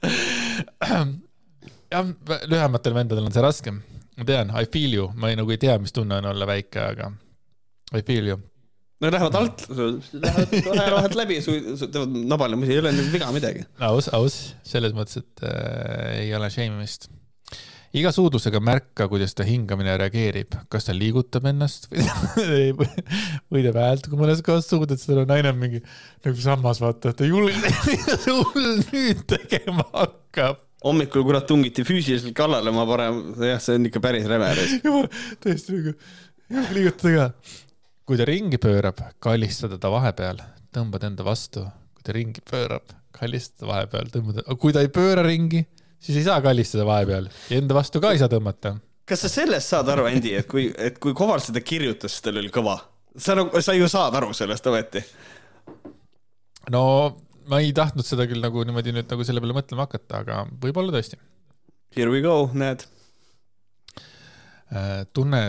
jah, 1.91 2.09
lühematel 2.51 2.97
vendadel 2.97 3.27
on 3.27 3.35
see 3.35 3.45
raskem. 3.45 3.81
ma 4.15 4.27
tean, 4.27 4.51
I 4.55 4.67
feel 4.71 4.93
you, 4.95 5.11
ma 5.19 5.31
ei, 5.31 5.39
nagu 5.39 5.51
ei 5.51 5.61
tea, 5.61 5.77
mis 5.81 5.95
tunne 5.95 6.19
on 6.21 6.29
olla 6.31 6.47
väike, 6.49 6.83
aga 6.93 7.11
I 7.95 8.01
feel 8.05 8.31
you. 8.31 8.39
no 9.03 9.11
lähevad 9.11 9.35
alt, 9.35 9.65
lähevad 9.69 10.93
rohed 10.93 11.17
läbi, 11.19 11.41
teevad 11.43 12.15
nabalemisi, 12.31 12.77
ei 12.77 12.81
ole 12.83 12.95
nagu 12.95 13.11
viga 13.13 13.27
midagi. 13.35 13.67
aus, 13.89 14.07
aus, 14.15 14.39
selles 14.63 14.95
mõttes, 14.95 15.19
et 15.23 15.45
äh, 15.49 16.23
ei 16.23 16.31
ole 16.37 16.49
shame 16.53 16.77
imist. 16.77 17.09
Iga 17.95 18.11
suudlusega 18.15 18.59
märka, 18.63 19.07
kuidas 19.11 19.33
ta 19.37 19.45
hingamine 19.47 19.95
reageerib, 19.99 20.55
kas 20.71 20.87
ta 20.87 20.95
liigutab 20.95 21.47
ennast 21.51 21.87
või, 21.91 22.03
või, 22.79 22.89
või 23.53 23.63
teeb 23.65 23.79
häält, 23.79 24.09
kui 24.11 24.19
mõnes 24.19 24.41
kohas 24.45 24.67
suudad, 24.69 24.99
siis 24.99 25.09
tal 25.09 25.23
on 25.23 25.31
naine 25.31 25.53
mingi 25.55 25.81
nagu 26.25 26.35
sammas, 26.43 26.81
vaata, 26.83 27.13
et 27.13 27.19
ta 27.19 27.27
ei 27.27 27.31
julge, 27.31 27.73
mida 27.87 28.17
sul 28.21 28.81
nüüd 28.91 29.23
tegema 29.31 29.85
hakkab. 29.93 30.63
hommikul 30.85 31.23
kurat 31.25 31.47
tungiti 31.49 31.85
füüsiliselt 31.87 32.35
kallale, 32.37 32.73
ma 32.75 32.83
parem, 32.89 33.21
jah, 33.41 33.61
see 33.63 33.79
on 33.79 33.87
ikka 33.89 34.01
päris 34.03 34.27
räme. 34.29 34.51
tõesti 35.43 35.79
nagu, 35.79 35.95
liigutada 36.75 37.15
ka. 37.15 37.55
kui 38.05 38.19
ta 38.19 38.27
ringi 38.27 38.59
pöörab, 38.61 38.99
kallistada 39.23 39.79
ta 39.81 39.89
vahepeal, 39.93 40.43
tõmbad 40.75 41.07
enda 41.07 41.25
vastu, 41.25 41.63
kui 41.95 42.05
ta 42.05 42.17
ringi 42.17 42.43
pöörab, 42.45 42.91
kallistada 43.15 43.71
vahepeal, 43.71 44.11
tõmbad, 44.13 44.43
kui 44.61 44.75
ta 44.75 44.83
ei 44.83 44.91
pööra 44.93 45.23
ringi, 45.25 45.63
siis 45.99 46.19
ei 46.19 46.25
saa 46.27 46.41
kallistada 46.43 46.85
vahepeal 46.87 47.29
ja 47.49 47.59
enda 47.59 47.77
vastu 47.77 48.01
ka 48.03 48.13
ei 48.13 48.21
saa 48.21 48.31
tõmmata. 48.31 48.75
kas 49.05 49.25
sa 49.25 49.31
sellest 49.31 49.73
saad 49.73 49.89
aru, 49.93 50.07
Andy, 50.09 50.33
et 50.39 50.49
kui, 50.49 50.67
et 50.77 50.99
kui 51.01 51.13
Koval 51.17 51.43
seda 51.43 51.61
kirjutas, 51.61 52.15
siis 52.15 52.25
tal 52.25 52.41
oli 52.41 52.51
kõva? 52.53 52.79
sa 53.17 53.37
nagu, 53.37 53.61
sa 53.61 53.75
ju 53.75 53.87
saad 53.91 54.15
aru 54.19 54.33
sellest 54.37 54.67
ometi. 54.71 55.03
no 56.73 56.83
ma 57.49 57.61
ei 57.61 57.71
tahtnud 57.77 58.07
seda 58.07 58.27
küll 58.29 58.43
nagu 58.43 58.65
niimoodi 58.65 58.93
nüüd 58.95 59.09
nagu 59.11 59.27
selle 59.27 59.43
peale 59.43 59.57
mõtlema 59.57 59.85
hakata, 59.85 60.23
aga 60.23 60.43
võib-olla 60.61 60.95
tõesti. 60.95 61.19
Here 61.95 62.11
we 62.11 62.21
go, 62.25 62.49
näed. 62.53 62.83
tunne 65.13 65.41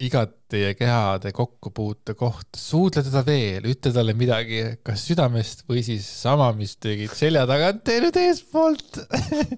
igat 0.00 0.32
teie 0.50 0.72
kehade 0.78 1.32
kokkupuute 1.36 2.14
kohta, 2.18 2.58
suudle 2.58 3.02
teda 3.06 3.22
veel, 3.26 3.66
ütle 3.70 3.92
talle 3.94 4.14
midagi, 4.16 4.62
kas 4.86 5.04
südamest 5.10 5.66
või 5.68 5.84
siis 5.86 6.06
sama, 6.22 6.50
mis 6.56 6.76
tegid 6.80 7.12
selja 7.16 7.46
tagant, 7.48 7.82
tee 7.86 8.00
nüüd 8.02 8.16
eespoolt 8.20 9.02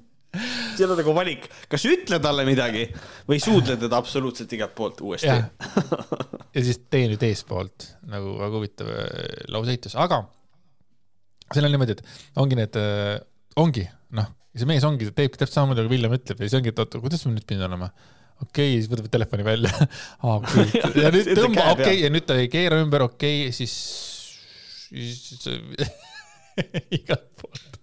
seal 0.77 0.93
on 0.93 0.99
nagu 0.99 1.15
valik, 1.17 1.47
kas 1.71 1.85
ütle 1.89 2.19
talle 2.25 2.45
midagi 2.49 2.87
või 3.29 3.41
suudle 3.43 3.77
teda 3.81 3.99
absoluutselt 4.01 4.53
igalt 4.57 4.75
poolt 4.77 5.03
uuesti. 5.05 5.33
ja 6.57 6.65
siis 6.65 6.81
tee 6.91 7.09
nüüd 7.13 7.25
eespoolt 7.29 7.91
nagu 8.11 8.37
väga 8.41 8.57
huvitav 8.59 8.93
äh, 8.93 9.11
lauseehitus, 9.53 9.97
aga 10.01 10.25
seal 11.53 11.69
on 11.69 11.75
niimoodi, 11.75 11.99
et 11.99 12.41
ongi 12.41 12.57
need, 12.59 12.81
ongi 13.61 13.85
noh, 14.17 14.33
see 14.57 14.69
mees 14.69 14.85
ongi, 14.89 15.11
teebki 15.13 15.41
täpselt 15.41 15.61
samamoodi 15.61 15.85
nagu 15.85 15.93
Villem 15.93 16.17
ütleb 16.17 16.41
ja 16.41 16.49
siis 16.49 16.59
ongi, 16.59 16.73
et 16.73 16.81
oota, 16.83 17.01
kuidas 17.03 17.25
ma 17.27 17.35
nüüd 17.35 17.47
pidin 17.49 17.67
olema. 17.69 17.91
Okei 18.43 18.73
okay,, 18.73 18.81
siis 18.81 18.91
võtab 18.91 19.09
telefoni 19.13 19.47
välja 19.47 19.73
ah,. 19.79 20.39
Okay. 20.39 20.69
ja 21.03 21.13
nüüd 21.15 21.33
tõmba, 21.39 21.69
okei 21.75 21.85
okay,, 21.87 21.99
ja 22.05 22.13
nüüd 22.13 22.27
ta 22.29 22.39
ei 22.41 22.51
keera 22.53 22.81
ümber, 22.83 23.07
okei 23.09 23.47
okay,, 23.47 23.57
siis, 23.57 23.75
siis 24.89 25.49
igalt 26.99 27.29
poolt. 27.41 27.79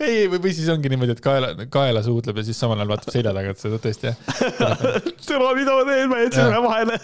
ei, 0.00 0.26
või, 0.30 0.38
või 0.40 0.54
siis 0.56 0.70
ongi 0.72 0.90
niimoodi, 0.92 1.16
et 1.16 1.24
kaela, 1.24 1.52
kaela 1.72 2.02
suudleb 2.06 2.40
ja 2.40 2.46
siis 2.48 2.60
samal 2.60 2.80
ajal 2.80 2.94
vaatab 2.94 3.14
selja 3.14 3.34
tagant 3.36 3.60
seda 3.62 3.80
tõesti 3.82 4.10
jah. 4.10 4.22
tere, 5.26 5.52
mida 5.58 5.76
ma 5.76 5.84
teen, 5.88 6.08
ma 6.10 6.22
jätsin 6.24 6.48
ühe 6.48 6.62
vahele. 6.64 6.98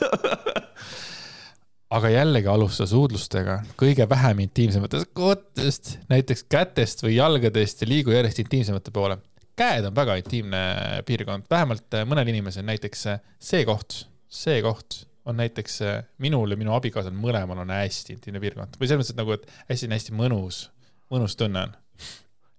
aga 1.96 2.10
jällegi 2.10 2.50
alusta 2.50 2.88
suudlustega 2.90 3.60
kõige 3.78 4.08
vähem 4.10 4.42
intiimsematest 4.48 5.12
kohtadest, 5.14 5.96
näiteks 6.10 6.46
kätest 6.50 7.06
või 7.06 7.18
jalgadest 7.20 7.84
ja 7.84 7.90
liigu 7.92 8.14
järjest 8.16 8.42
intiimsemate 8.42 8.94
poole. 8.94 9.20
Käed 9.56 9.88
on 9.88 9.96
väga 9.96 10.18
intiimne 10.20 10.62
piirkond, 11.08 11.48
vähemalt 11.50 11.96
äh, 11.96 12.06
mõnel 12.08 12.28
inimesel 12.32 12.66
näiteks 12.68 13.06
äh, 13.12 13.24
see 13.42 13.64
koht, 13.68 14.04
see 14.28 14.60
koht 14.64 15.02
on 15.26 15.40
näiteks 15.40 15.80
äh, 15.86 15.98
minul 16.22 16.52
ja 16.52 16.60
minu 16.60 16.74
abikaasal 16.76 17.16
mõlemal 17.16 17.64
on 17.64 17.72
hästi 17.74 18.16
intiimne 18.16 18.42
piirkond 18.42 18.78
või 18.80 18.90
selles 18.90 19.02
mõttes, 19.02 19.16
et 19.16 19.20
nagu, 19.20 19.36
et 19.36 19.72
hästi-hästi 19.72 20.16
mõnus, 20.16 20.66
mõnus 21.12 21.36
tunne 21.40 21.66
on. 21.66 21.76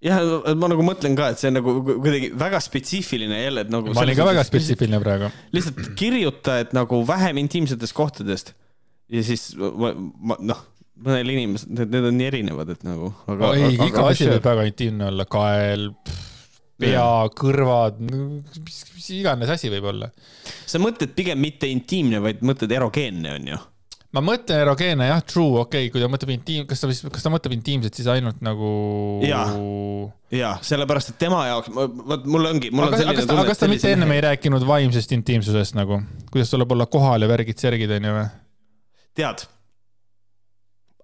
jah, 0.04 0.22
ma 0.58 0.72
nagu 0.74 0.86
mõtlen 0.86 1.18
ka, 1.18 1.32
et 1.34 1.42
see 1.42 1.52
on 1.52 1.60
nagu 1.60 1.76
kuidagi 1.86 2.32
väga 2.38 2.62
spetsiifiline 2.66 3.44
jälle, 3.44 3.66
et 3.68 3.74
nagu. 3.74 3.94
ma 3.94 4.06
olin 4.06 4.18
ka 4.18 4.30
väga. 4.32 4.48
spetsiifiline 4.48 5.02
praegu. 5.04 5.30
lihtsalt 5.56 5.94
kirjuta, 6.00 6.62
et 6.66 6.74
nagu 6.78 7.04
vähem 7.08 7.44
intiimsetest 7.46 7.96
kohtadest 7.98 8.56
ja 9.14 9.24
siis 9.24 9.52
ma, 9.56 9.94
ma, 9.96 10.40
noh, 10.44 10.66
mõnel 11.06 11.30
inimesel, 11.36 11.76
need 11.78 12.10
on 12.10 12.16
nii 12.18 12.30
erinevad, 12.32 12.72
et 12.74 12.88
nagu. 12.88 13.12
ei, 13.54 13.76
iga 13.78 14.08
asi 14.10 14.28
võib 14.32 14.50
väga 14.50 14.66
intiimne 14.72 15.12
olla, 15.12 15.28
kael, 15.30 15.92
pea, 16.78 17.08
kõrvad, 17.38 17.98
mis, 18.02 18.84
mis 18.94 19.10
iganes 19.18 19.50
asi 19.54 19.72
võib 19.74 19.90
olla 19.94 20.12
sa 20.68 20.82
mõtled 20.82 21.16
pigem 21.18 21.42
mitte 21.42 21.70
intiimne, 21.72 22.22
vaid 22.24 22.44
mõtled 22.46 22.74
erogeenne, 22.78 23.34
on 23.40 23.52
ju? 23.54 23.60
ma 24.16 24.24
mõtlen 24.24 24.62
erogeene 24.64 25.10
jah, 25.10 25.22
true, 25.28 25.62
okei 25.62 25.88
okay,, 25.88 25.92
kui 25.94 26.02
ta 26.02 26.10
mõtleb 26.12 26.32
intiim, 26.38 26.68
kas 26.70 26.82
ta, 26.82 26.90
kas 27.14 27.26
ta 27.26 27.32
mõtleb 27.34 27.58
intiimset 27.58 27.98
siis 27.98 28.08
ainult 28.12 28.40
nagu. 28.46 28.70
Jaa. 29.26 29.46
jaa, 30.34 30.54
sellepärast, 30.66 31.14
et 31.14 31.20
tema 31.22 31.44
jaoks, 31.50 31.74
vot 31.74 32.26
mul 32.30 32.50
ongi, 32.54 32.72
mul 32.72 32.88
aga 32.88 32.98
on 32.98 33.04
selline 33.04 33.20
kas 33.20 33.30
ta, 33.30 33.38
kas 33.52 33.62
ta 33.62 33.72
mitte 33.72 33.94
ennem 33.94 34.16
ei 34.16 34.24
rääkinud 34.30 34.66
vaimsest 34.68 35.14
intiimsusest 35.18 35.78
nagu, 35.78 36.02
kuidas 36.32 36.54
tuleb 36.54 36.74
olla 36.78 36.88
kohal 36.92 37.26
ja 37.26 37.32
värgid-särgid 37.32 37.98
onju 38.00 38.18
või? 38.18 38.28
tead, 39.18 39.48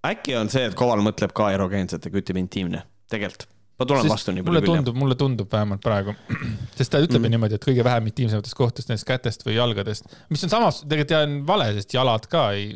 äkki 0.05 0.37
on 0.39 0.51
see, 0.53 0.67
et 0.69 0.77
Koval 0.77 1.03
mõtleb 1.05 1.33
ka 1.35 1.49
erogeensetega, 1.55 2.23
ütleb 2.23 2.39
intiimne, 2.43 2.85
tegelikult. 3.11 3.49
Ma 3.79 3.87
tulen 3.89 4.09
vastu 4.11 4.31
nii 4.35 4.43
mulle 4.45 4.61
palju 4.61 4.69
küll. 4.69 4.77
tundub, 4.83 4.99
mulle 5.01 5.15
tundub 5.19 5.51
vähemalt 5.51 5.81
praegu, 5.83 6.13
sest 6.77 6.91
ta 6.93 7.01
ütleb 7.01 7.19
ju 7.19 7.25
Mhm. 7.25 7.33
niimoodi, 7.37 7.57
et 7.59 7.65
kõige 7.65 7.83
vähem 7.87 8.07
intiimsematest 8.11 8.57
kohtadest, 8.59 8.91
näiteks 8.91 9.07
kätest 9.09 9.45
või 9.47 9.57
jalgadest, 9.57 10.09
mis 10.29 10.43
on 10.45 10.53
samas 10.53 10.81
tegelikult 10.83 11.15
ja 11.15 11.21
on 11.27 11.37
vale, 11.47 11.71
sest 11.79 11.93
jalad 11.97 12.27
ka 12.31 12.51
ei, 12.57 12.73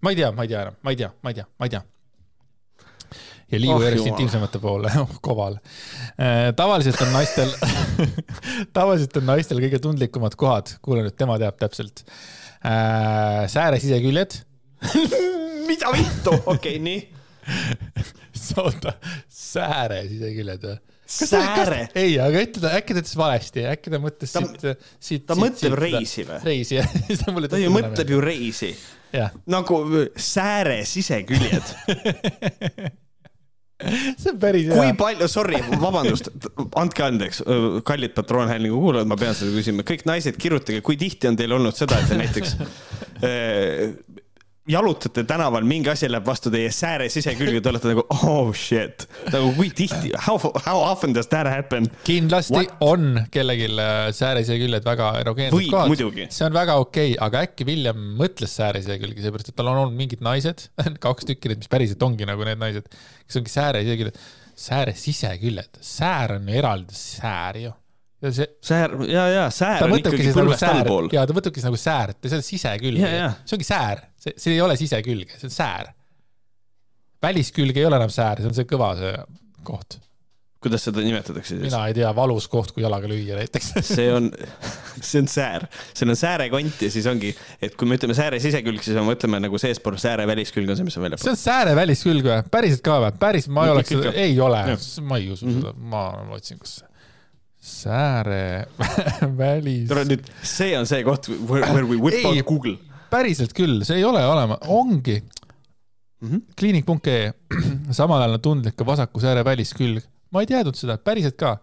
ma 0.00 0.12
ei 0.12 0.16
tea, 0.22 0.32
ma 0.32 0.42
ei 0.44 0.48
tea 0.52 0.62
enam, 0.66 0.76
ma 0.82 0.92
ei 0.92 0.96
tea, 1.02 1.12
ma 1.22 1.32
ei 1.32 1.38
tea, 1.40 1.46
ma 1.58 1.68
ei 1.70 1.74
tea 1.76 1.82
ja 3.52 3.60
liigu 3.62 3.72
Oh, 3.76 3.80
oh, 3.80 3.84
järjest 3.86 4.02
jumal. 4.04 4.12
intiimsemate 4.14 4.58
poole, 4.62 4.90
oh 5.00 5.16
koval. 5.22 5.56
tavaliselt 6.58 7.00
on 7.06 7.12
naistel, 7.14 7.52
tavaliselt 8.76 9.16
on 9.20 9.28
naistel 9.32 9.60
kõige 9.62 9.80
tundlikumad 9.82 10.34
kohad, 10.38 10.76
kuule 10.82 11.04
nüüd, 11.06 11.16
tema 11.16 11.38
teab 11.38 11.56
täpselt. 11.60 12.02
sääre 13.52 13.78
siseküljed, 13.80 14.40
mida 15.70 15.92
vittu, 15.94 16.34
okei 16.34 16.76
okay,, 16.76 16.78
nii. 16.82 17.04
oota, 18.62 18.96
sääre 19.32 20.02
siseküljed 20.10 20.68
või? 20.68 20.76
sääre, 21.06 21.84
ei, 21.94 22.16
aga 22.18 22.42
ütle, 22.42 22.70
äkki 22.80 22.96
ta 22.96 23.02
ütles 23.04 23.16
valesti, 23.18 23.62
äkki 23.70 23.92
ta 23.94 24.00
mõtles 24.02 24.32
Ta- 24.34 24.42
siit, 24.42 24.84
siit. 24.98 25.24
ta 25.28 25.36
mõtleb 25.38 25.76
reisi 25.78 26.26
või? 26.26 26.40
reisi 26.46 26.80
jah, 26.80 26.96
ta 27.52 27.62
ju 27.62 27.72
mõtleb 27.74 28.10
ju 28.16 28.20
reisi, 28.24 28.72
nagu 29.46 29.82
sääre 30.18 30.80
siseküljed. 30.88 31.74
see 34.16 34.32
on 34.32 34.38
päris 34.40 34.66
kui 34.70 34.88
hea. 34.88 34.96
palju, 34.96 35.28
sorry, 35.28 35.58
vabandust, 35.80 36.30
andke 36.80 37.04
andeks, 37.04 37.42
kallid 37.86 38.14
patroonhäälingu 38.16 38.78
kuulajad, 38.80 39.10
ma 39.10 39.18
pean 39.20 39.36
seda 39.36 39.52
küsima, 39.54 39.84
kõik 39.86 40.06
naised, 40.08 40.38
kirjutage, 40.40 40.80
kui 40.84 40.96
tihti 41.00 41.28
on 41.30 41.36
teil 41.38 41.52
olnud 41.58 41.76
seda, 41.76 42.00
et 42.00 42.08
te 42.10 42.18
näiteks 42.18 42.56
äh, 42.56 43.92
jalutate 44.68 45.24
tänaval, 45.24 45.64
mingi 45.68 45.90
asi 45.92 46.08
läheb 46.10 46.26
vastu 46.26 46.50
teie 46.50 46.70
sääre 46.74 47.08
sisekülge, 47.12 47.60
te 47.62 47.70
olete 47.70 47.92
nagu 47.92 48.04
oh 48.16 48.50
shit, 48.56 49.06
nagu 49.30 49.52
kui 49.56 49.70
tihti, 49.76 50.10
how, 50.26 50.40
how 50.64 50.80
often 50.82 51.14
does 51.14 51.30
that 51.32 51.48
happen? 51.50 51.86
kindlasti 52.06 52.56
What? 52.56 52.74
on 52.80 53.22
kellelgi 53.32 53.68
äh, 53.72 54.08
sääre 54.16 54.42
siseküljed 54.46 54.86
väga 54.86 55.12
erogeensed 55.20 55.70
kohad 55.70 55.94
see 56.34 56.48
on 56.48 56.56
väga 56.56 56.78
okei 56.82 57.14
okay,, 57.14 57.20
aga 57.28 57.44
äkki 57.46 57.68
William 57.68 58.02
mõtles 58.18 58.56
sääre 58.58 58.82
sisekülge, 58.82 59.22
seepärast 59.22 59.52
et 59.52 59.58
tal 59.58 59.70
on 59.70 59.84
olnud 59.84 59.98
mingid 59.98 60.24
naised, 60.24 60.68
kaks 61.06 61.30
tükki 61.30 61.52
neid, 61.52 61.62
mis 61.62 61.72
päriselt 61.72 62.02
ongi 62.06 62.28
nagu 62.28 62.46
need 62.48 62.60
naised, 62.62 62.90
kes 63.26 63.40
ongi 63.42 63.54
sääre 63.54 63.86
siseküljed, 63.86 64.20
sääre 64.56 64.94
siseküljed, 64.98 65.82
säär 65.84 66.38
on 66.40 66.48
ju 66.48 66.58
eraldi 66.58 66.94
säär 66.96 67.62
ju. 67.62 67.72
ja 68.20 68.32
see, 68.32 68.46
säär, 68.64 69.10
ja, 69.12 69.28
ja 69.28 69.50
säär 69.50 69.84
on 69.84 69.98
ikkagi 69.98 70.24
nagu 70.24 70.38
põlvest 70.40 70.62
säär 70.64 70.78
allpool. 70.80 71.08
ja 71.12 71.26
ta 71.28 71.50
siis 71.52 71.66
nagu 71.66 71.80
säär, 71.80 72.14
et 72.14 72.28
see 72.30 72.38
on 72.38 72.44
sisekülg 72.46 73.00
Ja, 73.00 73.10
ja., 73.12 73.32
see 73.44 73.58
ongi 73.58 73.68
säär, 73.68 74.06
see, 74.26 74.34
see 74.40 74.56
ei 74.56 74.64
ole 74.64 74.76
sisekülg, 74.78 75.30
see 75.36 75.50
on 75.50 75.54
säär. 75.54 75.92
väliskülg 77.22 77.78
ei 77.78 77.86
ole 77.86 78.00
enam 78.00 78.12
säär, 78.12 78.42
see 78.42 78.50
on 78.50 78.58
see 78.58 78.68
kõva 78.68 78.92
see 78.98 79.14
koht. 79.66 79.98
kuidas 80.62 80.86
seda 80.88 81.02
nimetatakse 81.04 81.54
siis? 81.54 81.66
mina 81.68 81.84
ei 81.86 81.94
tea, 81.94 82.08
valus 82.16 82.48
koht, 82.50 82.72
kui 82.74 82.82
jalaga 82.82 83.08
lüüa 83.10 83.38
näiteks. 83.38 83.72
see 83.86 84.08
on, 84.12 84.30
see 85.08 85.22
on 85.22 85.30
säär, 85.30 85.68
seal 85.92 86.12
on 86.12 86.18
säärekont 86.18 86.82
ja 86.86 86.90
siis 86.92 87.06
ongi, 87.10 87.32
et 87.62 87.78
kui 87.78 87.88
me 87.88 88.00
ütleme 88.00 88.16
sääre 88.18 88.40
sisekülg, 88.42 88.82
siis 88.84 88.98
me 88.98 89.06
mõtleme 89.12 89.40
nagu 89.46 89.60
seespool 89.62 90.00
sääre 90.02 90.26
väliskülg 90.28 90.72
on 90.72 90.80
see, 90.80 90.88
mis 90.88 90.98
on 90.98 91.06
väljapool. 91.06 91.28
see 91.28 91.36
on 91.36 91.40
sääre 91.44 91.78
väliskülg 91.78 92.26
või? 92.26 92.42
päriselt 92.58 92.84
ka 92.86 92.98
või? 93.06 93.14
päris, 93.22 93.48
ma 93.48 93.68
ei 93.68 93.76
oleks 93.76 93.96
ei 94.12 94.36
ole 94.42 94.66
ma 95.06 95.22
ei 95.22 95.32
usu 95.36 95.56
seda, 95.58 95.74
ma 95.94 96.10
otsin, 96.36 96.60
kus 96.62 96.80
sääre 97.66 98.66
välis, 99.40 99.88
tule 99.90 100.04
nüüd, 100.06 100.28
see 100.46 100.76
on 100.78 100.86
see 100.88 101.02
koht, 101.06 101.28
where, 101.48 101.66
where 101.72 101.86
we 101.86 101.98
whip 101.98 102.14
Ei. 102.14 102.26
out 102.28 102.46
Google. 102.46 102.76
Päriselt 103.10 103.52
küll, 103.56 103.82
see 103.86 103.96
ei 104.00 104.04
ole 104.04 104.24
olema, 104.26 104.58
ongi 104.66 105.22
Mhm. 106.16 106.38
kliinik.ee, 106.56 107.32
samal 107.98 108.22
ajal 108.24 108.38
on 108.38 108.40
tundlik 108.40 108.72
ka 108.76 108.86
vasaku 108.88 109.20
sääre 109.20 109.42
väliskülg. 109.44 110.00
ma 110.32 110.40
ei 110.40 110.46
teadnud 110.48 110.74
seda, 110.74 110.96
päriselt 110.98 111.36
ka. 111.36 111.58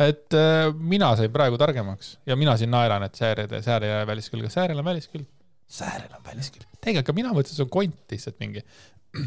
et 0.00 0.32
äh, 0.34 0.72
mina 0.74 1.10
sain 1.16 1.30
praegu 1.32 1.58
targemaks 1.60 2.14
ja 2.26 2.36
mina 2.36 2.56
siin 2.56 2.70
naeran, 2.72 3.02
et 3.04 3.14
säärede, 3.14 3.60
säärel 3.62 3.90
ei 3.90 3.96
ole 3.98 4.06
väliskülge, 4.06 4.48
säärel 4.48 4.78
on 4.78 4.84
väliskülg. 4.84 5.26
säärel 5.68 6.08
on 6.16 6.24
väliskülg. 6.24 6.64
tegelikult 6.80 7.06
ka 7.06 7.12
mina 7.12 7.32
mõtlesin, 7.36 7.56
see 7.60 7.64
on 7.66 7.70
kont 7.76 8.00
lihtsalt 8.14 8.40
mingi 8.40 8.64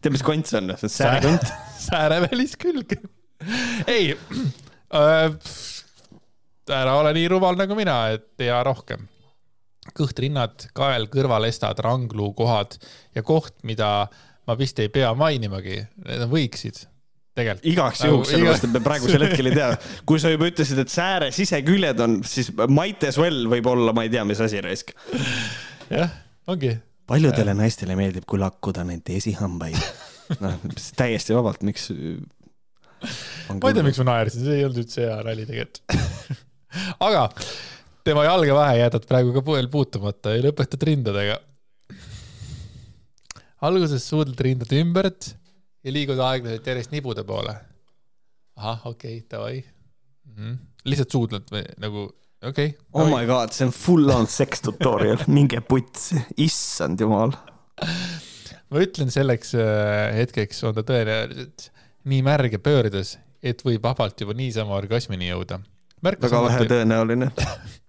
tead, 0.00 0.12
mis 0.14 0.22
kont 0.22 0.46
see 0.46 0.58
on? 0.60 0.70
see 0.76 0.86
on 0.86 0.90
säärekont. 1.00 1.50
sääre 1.88 2.20
väliskülg. 2.28 2.94
ei 3.96 4.14
äh,, 4.94 5.34
ära 6.70 6.94
ole 7.00 7.12
nii 7.16 7.26
rumal 7.34 7.58
nagu 7.58 7.74
mina, 7.78 7.98
et 8.14 8.26
tea 8.38 8.58
rohkem. 8.66 9.08
kõht-rinnad, 9.96 10.68
kael, 10.76 11.06
kõrvalestad, 11.12 11.78
rangluukohad 11.84 12.78
ja 13.16 13.22
koht, 13.26 13.54
mida 13.66 14.08
ma 14.46 14.58
vist 14.58 14.78
ei 14.82 14.90
pea 14.92 15.12
mainimagi, 15.18 15.80
need 16.06 16.26
on 16.26 16.30
võiksid 16.32 16.84
tegelikult. 17.36 17.68
igaks 17.72 18.02
Nagu 18.02 18.14
juhuks, 18.14 18.32
sellepärast 18.32 18.66
et 18.66 18.72
me 18.74 18.82
praegusel 18.84 19.24
hetkel 19.26 19.50
ei 19.50 19.56
tea. 19.58 19.68
kui 20.08 20.22
sa 20.22 20.32
juba 20.32 20.48
ütlesid, 20.50 20.80
et 20.82 20.92
sääre 20.92 21.30
siseküljed 21.36 22.00
on, 22.04 22.18
siis 22.26 22.50
might 22.66 23.04
as 23.08 23.20
well 23.20 23.46
võib 23.52 23.68
olla, 23.72 23.94
ma 23.96 24.06
ei 24.06 24.12
tea, 24.12 24.24
mis 24.28 24.40
asi 24.42 24.62
raisk. 24.64 24.94
jah, 25.90 26.14
ongi. 26.50 26.72
paljudele 27.10 27.56
naistele 27.58 27.98
meeldib, 27.98 28.26
kui 28.28 28.40
lakkuda 28.42 28.86
nende 28.88 29.18
esihambaid. 29.20 29.78
noh, 30.42 30.58
täiesti 30.98 31.36
vabalt, 31.36 31.62
miks. 31.66 31.90
ma 31.92 33.60
ei 33.60 33.76
tea, 33.76 33.86
miks 33.86 34.02
ma 34.02 34.10
naersin, 34.14 34.46
see 34.46 34.60
ei 34.60 34.66
olnud 34.68 34.84
üldse 34.84 35.06
hea 35.06 35.22
nali 35.26 35.48
tegelikult. 35.48 36.44
aga 37.06 37.28
tema 38.06 38.22
jalgevahe 38.26 38.78
jätad 38.78 39.06
praegu 39.08 39.32
ka 39.34 39.42
veel 39.48 39.68
puutumata 39.72 40.34
ja 40.36 40.44
lõpetad 40.46 40.84
rindadega. 40.86 41.40
alguses 43.66 44.04
suudled 44.06 44.40
rindade 44.46 44.78
ümbert 44.78 45.32
ja 45.82 45.94
liigud 45.94 46.20
aeglaselt 46.22 46.68
järjest 46.70 46.92
nibude 46.94 47.24
poole. 47.26 47.56
ahah, 48.56 48.86
okei 48.86 49.18
okay,, 49.18 49.26
davai 49.30 49.56
mm. 49.58 50.36
-hmm. 50.36 50.56
lihtsalt 50.84 51.16
suudled 51.16 51.50
või 51.52 51.64
nagu, 51.82 52.04
okei 52.42 52.70
okay,. 52.74 52.84
oh 52.94 53.10
my 53.10 53.26
god, 53.26 53.54
see 53.56 53.66
on 53.66 53.74
full 53.74 54.12
on 54.14 54.30
sex 54.30 54.62
tutorial, 54.62 55.24
minge 55.38 55.60
putsi, 55.60 56.20
issand 56.36 57.00
jumal. 57.02 57.34
ma 58.70 58.84
ütlen 58.84 59.10
selleks 59.10 59.54
äh, 59.58 60.14
hetkeks 60.20 60.62
on 60.68 60.76
ta 60.78 60.86
tõenäoliselt 60.86 61.70
nii 62.06 62.22
märg 62.22 62.54
ja 62.54 62.62
pöördes, 62.62 63.16
et 63.42 63.66
võib 63.66 63.82
vabalt 63.82 64.20
juba 64.22 64.36
niisama 64.38 64.78
orgasmini 64.78 65.32
jõuda. 65.32 65.58
väga 66.06 66.44
vähe 66.46 66.70
tõenäoline. 66.70 67.32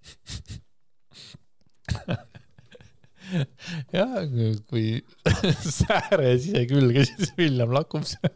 jah, 3.92 4.18
kui 4.70 5.04
sääre 5.78 6.38
sisekülge, 6.40 7.06
siis 7.10 7.34
William 7.40 7.74
lakub 7.76 8.06
seal. 8.08 8.34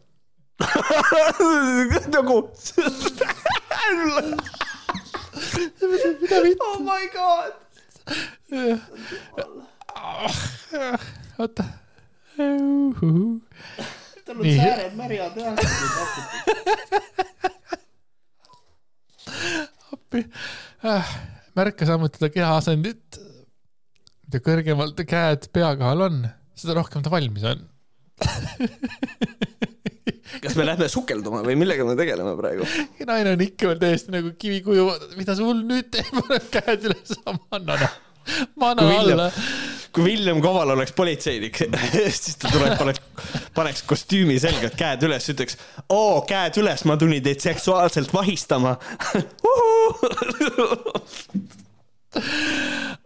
nagu. 2.15 2.37
mida 6.21 6.41
vitt, 6.43 6.65
oh 6.67 6.79
my 6.85 7.05
god. 7.15 7.53
oota. 11.39 11.65
tal 14.25 14.37
Nii. 14.41 14.57
sääred 14.57 14.93
märjad 14.99 15.35
jah. 15.39 15.55
appi. 19.91 20.25
märka 21.55 21.85
samuti 21.89 22.19
ta 22.21 22.29
keha 22.29 22.55
asendit. 22.59 23.21
Mida 24.31 24.39
kõrgemalt 24.45 24.95
ta 24.95 25.03
käed 25.03 25.49
pea 25.51 25.73
kohal 25.75 26.05
on, 26.07 26.21
seda 26.55 26.71
rohkem 26.77 27.03
ta 27.03 27.11
valmis 27.11 27.43
on. 27.51 27.65
kas 30.41 30.55
me 30.55 30.63
lähme 30.65 30.87
sukelduma 30.89 31.41
või 31.43 31.57
millega 31.59 31.83
me 31.85 31.95
tegeleme 31.99 32.31
praegu? 32.39 32.63
ja 33.01 33.05
naine 33.09 33.33
on 33.35 33.43
ikka 33.43 33.67
veel 33.73 33.81
täiesti 33.81 34.13
nagu 34.15 34.31
kivikuju, 34.39 34.85
mida 35.19 35.35
sul 35.35 35.59
nüüd 35.67 35.89
teeb, 35.91 36.07
paneb 36.21 36.47
käed 36.53 36.87
üles, 36.87 37.11
ma 37.27 37.35
annan, 37.59 37.83
ma 38.55 38.71
annan 38.71 38.87
Kui 38.87 38.95
William- 38.95 39.19
alla. 39.19 39.27
kui 39.91 40.03
William 40.07 40.39
Koval 40.45 40.71
oleks 40.77 40.95
politseinik, 40.95 41.59
siis 42.21 42.39
ta 42.39 42.47
tuleb, 42.53 42.77
paneks, 42.79 43.03
paneks 43.57 43.83
kostüümi 43.91 44.39
selga, 44.39 44.71
käed 44.79 45.03
üles, 45.09 45.27
ütleks 45.35 45.59
oo, 45.91 46.21
käed 46.29 46.55
üles, 46.63 46.87
ma 46.87 46.95
tulin 47.01 47.19
teid 47.27 47.43
seksuaalselt 47.43 48.15
vahistama. 48.15 48.77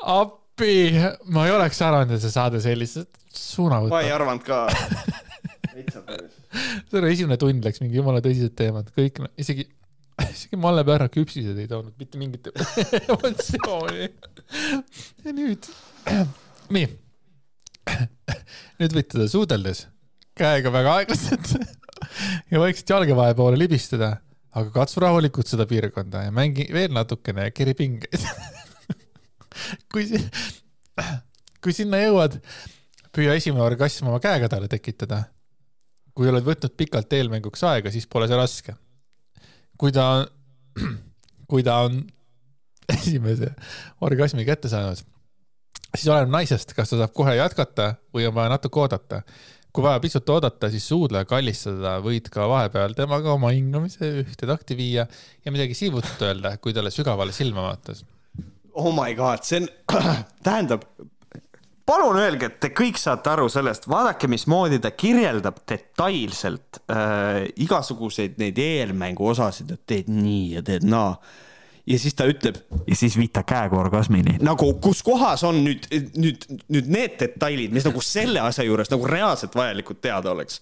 appi, 0.05 0.44
ma 0.59 1.45
ei 1.45 1.53
oleks 1.55 1.81
arvanud, 1.83 2.15
et 2.15 2.23
see 2.23 2.33
saade 2.33 2.61
sellise 2.63 3.05
suuna 3.35 3.81
ma 3.83 4.01
ei 4.01 4.09
võtab. 4.09 4.15
arvanud 4.15 4.43
ka. 4.45 4.67
oli 6.95 7.11
esimene 7.11 7.37
tund 7.41 7.65
läks 7.67 7.81
mingi 7.83 7.99
jumala 7.99 8.21
tõsised 8.23 8.55
teemad, 8.55 8.91
kõik, 8.95 9.19
isegi, 9.41 9.67
isegi 10.29 10.59
Malle 10.61 10.85
Pärra 10.87 11.09
küpsised 11.11 11.59
ei 11.59 11.67
toonud 11.71 11.95
mitte 11.99 12.21
mingit 12.21 12.47
emotsiooni. 13.01 14.07
ja 15.25 15.35
nüüd, 15.35 15.67
nii. 16.75 16.87
nüüd 18.79 18.95
võite 18.95 19.11
teda 19.17 19.27
suudeldes 19.31 19.85
käega 20.35 20.71
väga 20.73 20.99
aeglaselt 20.99 21.53
ja 22.51 22.59
vaikselt 22.59 22.91
jalgevahe 22.91 23.35
poole 23.37 23.59
libistada, 23.59 24.17
aga 24.55 24.71
katsu 24.73 25.03
rahulikult 25.03 25.51
seda 25.51 25.67
piirkonda 25.69 26.25
ja 26.27 26.33
mängi 26.35 26.67
veel 26.73 26.95
natukene 26.95 27.49
ja 27.49 27.55
keri 27.55 27.75
pingeid. 27.77 28.23
kui, 29.91 30.07
kui 31.63 31.75
sinna 31.75 32.01
jõuad, 32.03 32.39
püüa 33.15 33.37
esimene 33.39 33.63
orgasm 33.65 34.09
oma 34.11 34.19
käega 34.23 34.49
talle 34.51 34.71
tekitada. 34.71 35.23
kui 36.15 36.29
oled 36.31 36.45
võtnud 36.47 36.71
pikalt 36.79 37.11
eelmänguks 37.13 37.63
aega, 37.67 37.91
siis 37.91 38.07
pole 38.07 38.27
see 38.27 38.37
raske. 38.39 38.75
kui 39.77 39.91
ta 39.91 40.25
kui 41.49 41.63
ta 41.63 41.81
on 41.87 42.01
esimese 42.95 43.51
orgasmi 44.05 44.45
kätte 44.45 44.69
saanud, 44.71 45.01
siis 45.95 46.07
oleneb 46.11 46.33
naisest, 46.33 46.75
kas 46.77 46.91
ta 46.91 47.01
saab 47.01 47.13
kohe 47.17 47.35
jätkata 47.37 47.95
või 48.13 48.27
on 48.29 48.35
vaja 48.35 48.55
natuke 48.55 48.81
oodata. 48.83 49.21
kui 49.75 49.83
vaja 49.83 49.99
pisut 49.99 50.29
oodata, 50.31 50.69
siis 50.71 50.85
suudle 50.87 51.25
kallistada, 51.27 51.97
võid 52.03 52.29
ka 52.31 52.45
vahepeal 52.47 52.93
temaga 52.95 53.33
oma 53.33 53.49
hingamise 53.51 54.11
ühte 54.21 54.47
takti 54.47 54.77
viia 54.77 55.03
ja 55.43 55.51
midagi 55.51 55.75
siivutut 55.75 56.21
öelda, 56.23 56.55
kui 56.63 56.73
talle 56.73 56.93
sügavale 56.95 57.35
silma 57.35 57.65
vaatas. 57.67 58.05
Oh 58.75 58.91
my 58.95 59.13
god, 59.17 59.43
see 59.43 59.61
on, 59.61 59.69
tähendab, 60.45 60.85
palun 61.85 62.17
öelge, 62.19 62.49
et 62.49 62.59
te 62.63 62.71
kõik 62.75 62.99
saate 62.99 63.31
aru 63.31 63.47
sellest, 63.51 63.87
vaadake, 63.89 64.29
mismoodi 64.31 64.81
ta 64.83 64.91
kirjeldab 64.95 65.61
detailselt 65.69 66.81
äh, 66.91 67.45
igasuguseid 67.65 68.39
neid 68.41 68.59
eelmängu 68.61 69.31
osasid, 69.33 69.75
et 69.75 69.83
teed 69.87 70.11
nii 70.11 70.55
ja 70.57 70.65
teed 70.65 70.87
naa 70.89 71.13
ja 71.87 71.99
siis 72.01 72.15
ta 72.17 72.25
ütleb 72.29 72.57
ja 72.87 72.95
siis 72.97 73.17
viita 73.17 73.43
käega 73.47 73.77
orgasmini. 73.77 74.37
nagu, 74.45 74.71
kus 74.81 75.03
kohas 75.05 75.43
on 75.45 75.61
nüüd, 75.65 75.85
nüüd, 76.17 76.47
nüüd 76.73 76.89
need 76.91 77.17
detailid, 77.19 77.73
mis 77.75 77.85
nagu 77.85 78.01
selle 78.01 78.41
asja 78.41 78.65
juures 78.65 78.89
nagu 78.93 79.07
reaalselt 79.09 79.55
vajalikud 79.55 80.01
teada 80.01 80.33
oleks. 80.33 80.61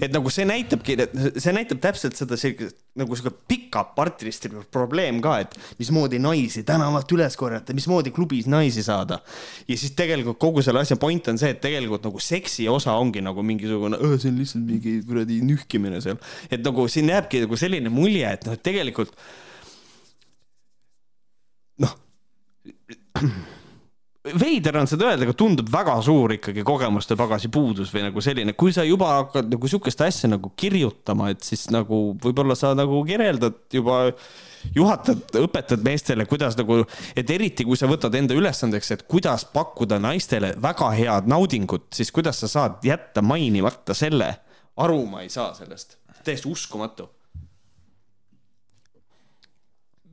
et 0.00 0.12
nagu 0.12 0.30
see 0.34 0.46
näitabki, 0.48 0.98
see 1.38 1.54
näitab 1.54 1.82
täpselt 1.84 2.18
seda 2.18 2.38
sellist 2.40 2.80
nagu 2.94 3.16
sihuke 3.18 3.32
pika 3.50 3.82
partilist 3.96 4.46
probleem 4.72 5.18
ka, 5.22 5.38
et 5.42 5.54
mismoodi 5.80 6.20
naisi 6.22 6.62
tänavalt 6.66 7.10
üles 7.16 7.36
korjata, 7.38 7.74
mismoodi 7.74 8.12
klubis 8.14 8.46
naisi 8.50 8.82
saada. 8.86 9.20
ja 9.68 9.78
siis 9.78 9.94
tegelikult 9.98 10.38
kogu 10.42 10.62
selle 10.62 10.82
asja 10.84 10.98
point 11.00 11.28
on 11.30 11.38
see, 11.38 11.50
et 11.54 11.62
tegelikult 11.62 12.06
nagu 12.06 12.22
seksi 12.22 12.68
osa 12.70 12.94
ongi 12.98 13.22
nagu 13.24 13.42
mingisugune, 13.42 13.98
see 14.18 14.30
on 14.30 14.38
lihtsalt 14.42 14.66
mingi 14.66 14.98
kuradi 15.06 15.40
nühkimine 15.46 16.02
seal. 16.04 16.20
et 16.50 16.62
nagu 16.66 16.86
siin 16.88 17.10
jääbki 17.10 17.46
nagu 17.46 17.58
selline 17.58 17.90
mulje, 17.94 18.30
et 18.30 18.46
noh, 18.46 18.54
et 18.58 18.62
tegelikult 18.62 19.14
noh, 21.82 21.96
veider 24.24 24.78
on 24.80 24.88
seda 24.88 25.10
öelda, 25.10 25.26
aga 25.26 25.34
tundub 25.36 25.68
väga 25.68 25.98
suur 26.04 26.32
ikkagi 26.38 26.62
kogemuste 26.64 27.16
pagasi 27.18 27.50
puudus 27.52 27.90
või 27.92 28.06
nagu 28.06 28.22
selline, 28.24 28.54
kui 28.56 28.72
sa 28.72 28.86
juba 28.86 29.10
hakkad 29.18 29.50
nagu 29.52 29.68
sihukest 29.68 30.00
asja 30.06 30.30
nagu 30.32 30.48
kirjutama, 30.56 31.28
et 31.34 31.44
siis 31.44 31.66
nagu 31.74 31.98
võib-olla 32.22 32.56
sa 32.56 32.72
nagu 32.76 33.02
kirjeldad 33.04 33.58
juba 33.74 33.98
juhatad, 34.72 35.26
õpetad 35.42 35.84
meestele, 35.84 36.24
kuidas 36.30 36.56
nagu, 36.56 36.80
et 37.12 37.30
eriti 37.36 37.68
kui 37.68 37.76
sa 37.76 37.90
võtad 37.90 38.16
enda 38.16 38.36
ülesandeks, 38.38 38.94
et 38.96 39.04
kuidas 39.10 39.44
pakkuda 39.52 40.00
naistele 40.00 40.54
väga 40.62 40.88
head 40.96 41.28
naudingut, 41.28 41.90
siis 41.92 42.12
kuidas 42.14 42.40
sa 42.40 42.48
saad 42.48 42.80
jätta 42.86 43.20
mainimata 43.20 43.96
selle, 43.96 44.30
aru 44.80 45.02
ma 45.10 45.26
ei 45.26 45.28
saa 45.32 45.52
sellest, 45.58 45.98
täiesti 46.24 46.48
uskumatu. 46.48 47.10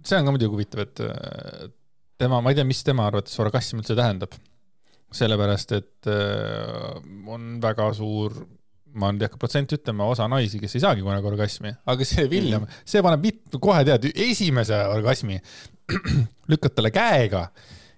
See 0.04 0.18
on 0.18 0.26
ka 0.26 0.34
muidugi 0.34 0.52
huvitav, 0.52 0.84
et 0.84 1.80
tema, 2.22 2.40
ma 2.44 2.54
ei 2.54 2.60
tea, 2.60 2.68
mis 2.68 2.82
tema 2.86 3.10
arvates 3.10 3.38
orgasm 3.42 3.82
üldse 3.82 3.98
tähendab. 3.98 4.38
sellepärast, 5.12 5.74
et 5.76 6.08
äh, 6.08 7.02
on 7.28 7.58
väga 7.60 7.90
suur, 7.98 8.38
ma 8.96 9.10
nüüd 9.12 9.26
ei 9.26 9.28
hakka 9.28 9.42
protsenti 9.42 9.76
ütlema, 9.76 10.06
osa 10.08 10.24
naisi, 10.32 10.60
kes 10.62 10.78
ei 10.78 10.84
saagi 10.86 11.04
kunagi 11.04 11.28
orgasmi, 11.28 11.74
aga 11.92 12.08
see 12.08 12.24
William 12.32 12.64
mm, 12.64 12.86
see 12.88 13.04
paneb 13.04 13.26
mitu, 13.28 13.60
kohe 13.60 13.82
tead, 13.88 14.08
esimese 14.24 14.80
orgasmi 14.94 15.36
lükkad 16.52 16.78
talle 16.78 16.94
käega 16.96 17.44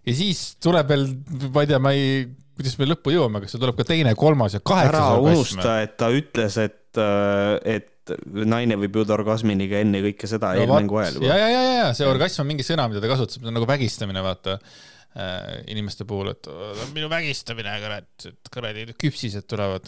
ja 0.01 0.15
siis 0.17 0.41
tuleb 0.63 0.89
veel, 0.89 1.05
ma 1.53 1.63
ei 1.63 1.69
tea, 1.69 1.79
ma 1.85 1.93
ei, 1.93 2.25
kuidas 2.57 2.79
me 2.81 2.89
lõppu 2.89 3.13
jõuame, 3.13 3.43
kas 3.43 3.53
see 3.53 3.61
tuleb 3.61 3.77
ka 3.77 3.85
teine, 3.93 4.15
kolmas 4.17 4.57
ja 4.57 4.63
kaheksas 4.65 4.97
orgasm? 4.97 5.29
ära 5.29 5.37
unusta, 5.37 5.77
et 5.85 5.95
ta 6.01 6.09
ütles, 6.17 6.59
et, 6.65 7.01
äh, 7.01 7.77
et 8.03 8.47
naine 8.47 8.75
võib 8.79 8.99
jõuda 8.99 9.15
orgasmini 9.15 9.67
ka 9.71 9.79
enne 9.83 10.01
kõike 10.03 10.27
seda 10.29 10.53
no, 10.53 10.63
eelmängu 10.63 10.99
ajal. 10.99 11.19
ja, 11.23 11.37
ja, 11.39 11.49
ja, 11.51 11.61
ja 11.77 11.85
see 11.95 12.07
orgasm 12.09 12.43
on 12.43 12.49
mingi 12.49 12.65
sõna, 12.67 12.87
mida 12.91 13.03
ta 13.03 13.11
kasutab, 13.11 13.43
see 13.43 13.51
on 13.51 13.55
nagu 13.55 13.67
vägistamine, 13.69 14.23
vaata 14.25 14.57
äh, 14.57 15.61
inimeste 15.71 16.07
puhul, 16.09 16.33
et 16.33 16.49
minu 16.95 17.09
vägistamine, 17.11 17.75
kurat, 17.83 18.27
et 18.29 18.51
kuradi 18.53 18.87
küpsised 18.99 19.47
tulevad. 19.49 19.87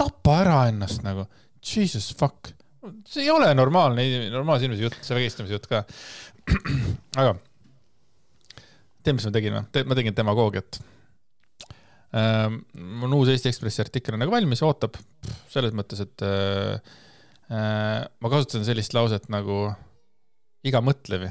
tapa 0.00 0.38
ära 0.42 0.58
ennast 0.72 1.04
nagu, 1.06 1.28
jesus 1.64 2.10
fuck, 2.18 2.50
see 3.10 3.26
ei 3.26 3.30
ole 3.34 3.52
normaalne, 3.54 4.06
normaalse 4.34 4.66
inimese 4.66 4.88
jutt, 4.88 4.98
see 5.06 5.18
vägistamise 5.20 5.58
jutt 5.58 5.70
ka. 5.70 5.84
aga 7.20 7.36
tead, 9.04 9.14
mis 9.14 9.28
ma 9.28 9.32
tegin 9.32 9.60
või? 9.60 9.86
ma 9.86 9.96
tegin 9.96 10.16
demagoogiat 10.16 10.80
ähm,. 12.18 12.58
mul 13.00 13.14
uus 13.16 13.30
Eesti 13.32 13.48
Ekspressi 13.48 13.80
artikkel 13.84 14.18
on 14.18 14.20
nagu 14.24 14.34
valmis, 14.34 14.60
ootab 14.66 14.98
selles 15.52 15.72
mõttes, 15.76 16.02
et 16.04 16.24
äh, 16.26 16.76
Äh, 16.76 17.03
ma 17.50 18.30
kasutan 18.32 18.64
sellist 18.64 18.94
lauset 18.96 19.26
nagu 19.32 19.66
iga 20.64 20.80
mõtlev 20.84 21.26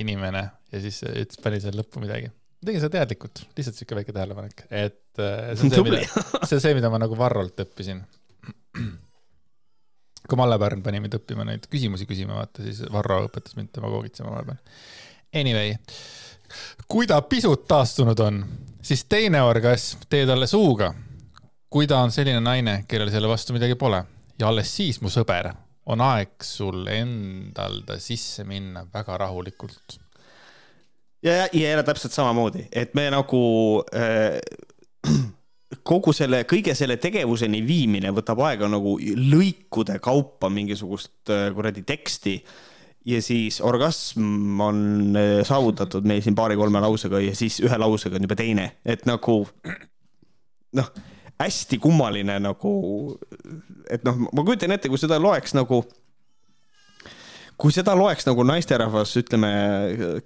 inimene 0.00 0.42
ja 0.72 0.82
siis 0.82 1.02
pani 1.42 1.60
seal 1.62 1.76
lõppu 1.78 2.02
midagi. 2.02 2.30
tegin 2.64 2.82
seda 2.82 3.00
teadlikult, 3.00 3.44
lihtsalt 3.56 3.78
siuke 3.78 3.98
väike 3.98 4.14
tähelepanek, 4.16 4.64
et 4.70 5.20
äh, 5.20 5.52
see 5.56 5.68
on 5.68 5.74
see, 5.74 5.84
mida, 5.86 6.24
see 6.44 6.56
on 6.58 6.64
see, 6.64 6.74
mida 6.76 6.90
ma 6.92 7.00
nagu 7.02 7.18
Varrolt 7.18 7.60
õppisin. 7.64 8.02
kui 10.30 10.38
Malle 10.38 10.60
Pärn 10.62 10.82
pani 10.84 11.00
mind 11.02 11.16
õppima 11.18 11.46
neid 11.48 11.66
küsimusi 11.70 12.06
küsima, 12.06 12.38
vaata, 12.38 12.62
siis 12.62 12.84
Varro 12.92 13.24
õpetas 13.26 13.56
mind 13.58 13.72
demagoogitsema 13.74 14.30
vahepeal. 14.30 14.60
Anyway, 15.40 15.74
kui 16.90 17.08
ta 17.10 17.18
pisut 17.26 17.66
taastunud 17.70 18.20
on, 18.22 18.44
siis 18.82 19.04
teine 19.10 19.42
orgasm 19.42 20.06
tee 20.10 20.26
talle 20.28 20.46
suuga. 20.50 20.92
kui 21.70 21.86
ta 21.86 22.00
on 22.02 22.10
selline 22.10 22.40
naine, 22.42 22.84
kellel 22.90 23.10
selle 23.10 23.28
vastu 23.30 23.54
midagi 23.54 23.76
pole 23.78 24.00
ja 24.40 24.48
alles 24.48 24.70
siis, 24.76 25.00
mu 25.04 25.10
sõber, 25.12 25.50
on 25.90 26.02
aeg 26.04 26.44
sul 26.44 26.86
endal 26.92 27.82
ta 27.88 27.98
sisse 28.00 28.44
minna 28.48 28.86
väga 28.92 29.18
rahulikult. 29.20 29.98
ja, 31.22 31.32
ja, 31.32 31.48
ja 31.52 31.68
jälle 31.68 31.84
täpselt 31.84 32.12
samamoodi, 32.12 32.68
et 32.72 32.94
me 32.94 33.08
nagu 33.12 33.42
äh, 33.94 34.40
kogu 35.90 36.12
selle, 36.16 36.44
kõige 36.48 36.74
selle 36.74 36.96
tegevuseni 37.00 37.62
viimine 37.66 38.12
võtab 38.16 38.42
aega 38.48 38.68
nagu 38.68 38.96
lõikude 39.00 39.98
kaupa 40.02 40.50
mingisugust 40.52 41.32
äh, 41.32 41.50
kuradi 41.54 41.84
teksti 41.86 42.40
ja 43.10 43.20
siis 43.24 43.60
orgasm 43.64 44.60
on 44.60 44.82
äh, 45.16 45.36
saavutatud 45.46 46.08
meil 46.08 46.24
siin 46.24 46.36
paari-kolme 46.38 46.80
lausega 46.80 47.20
ja 47.24 47.36
siis 47.36 47.60
ühe 47.64 47.78
lausega 47.80 48.16
on 48.16 48.28
juba 48.28 48.40
teine, 48.40 48.72
et 48.84 49.06
nagu 49.08 49.42
noh 50.80 50.92
hästi 51.40 51.80
kummaline 51.82 52.36
nagu, 52.42 52.74
et 53.90 54.04
noh, 54.06 54.26
ma 54.28 54.44
kujutan 54.44 54.76
ette, 54.76 54.90
kui 54.92 55.00
seda 55.00 55.20
loeks 55.22 55.56
nagu 55.56 55.82
kui 57.60 57.74
seda 57.74 57.92
loeks 57.96 58.24
nagu 58.24 58.44
naisterahvas, 58.48 59.12
ütleme, 59.20 59.50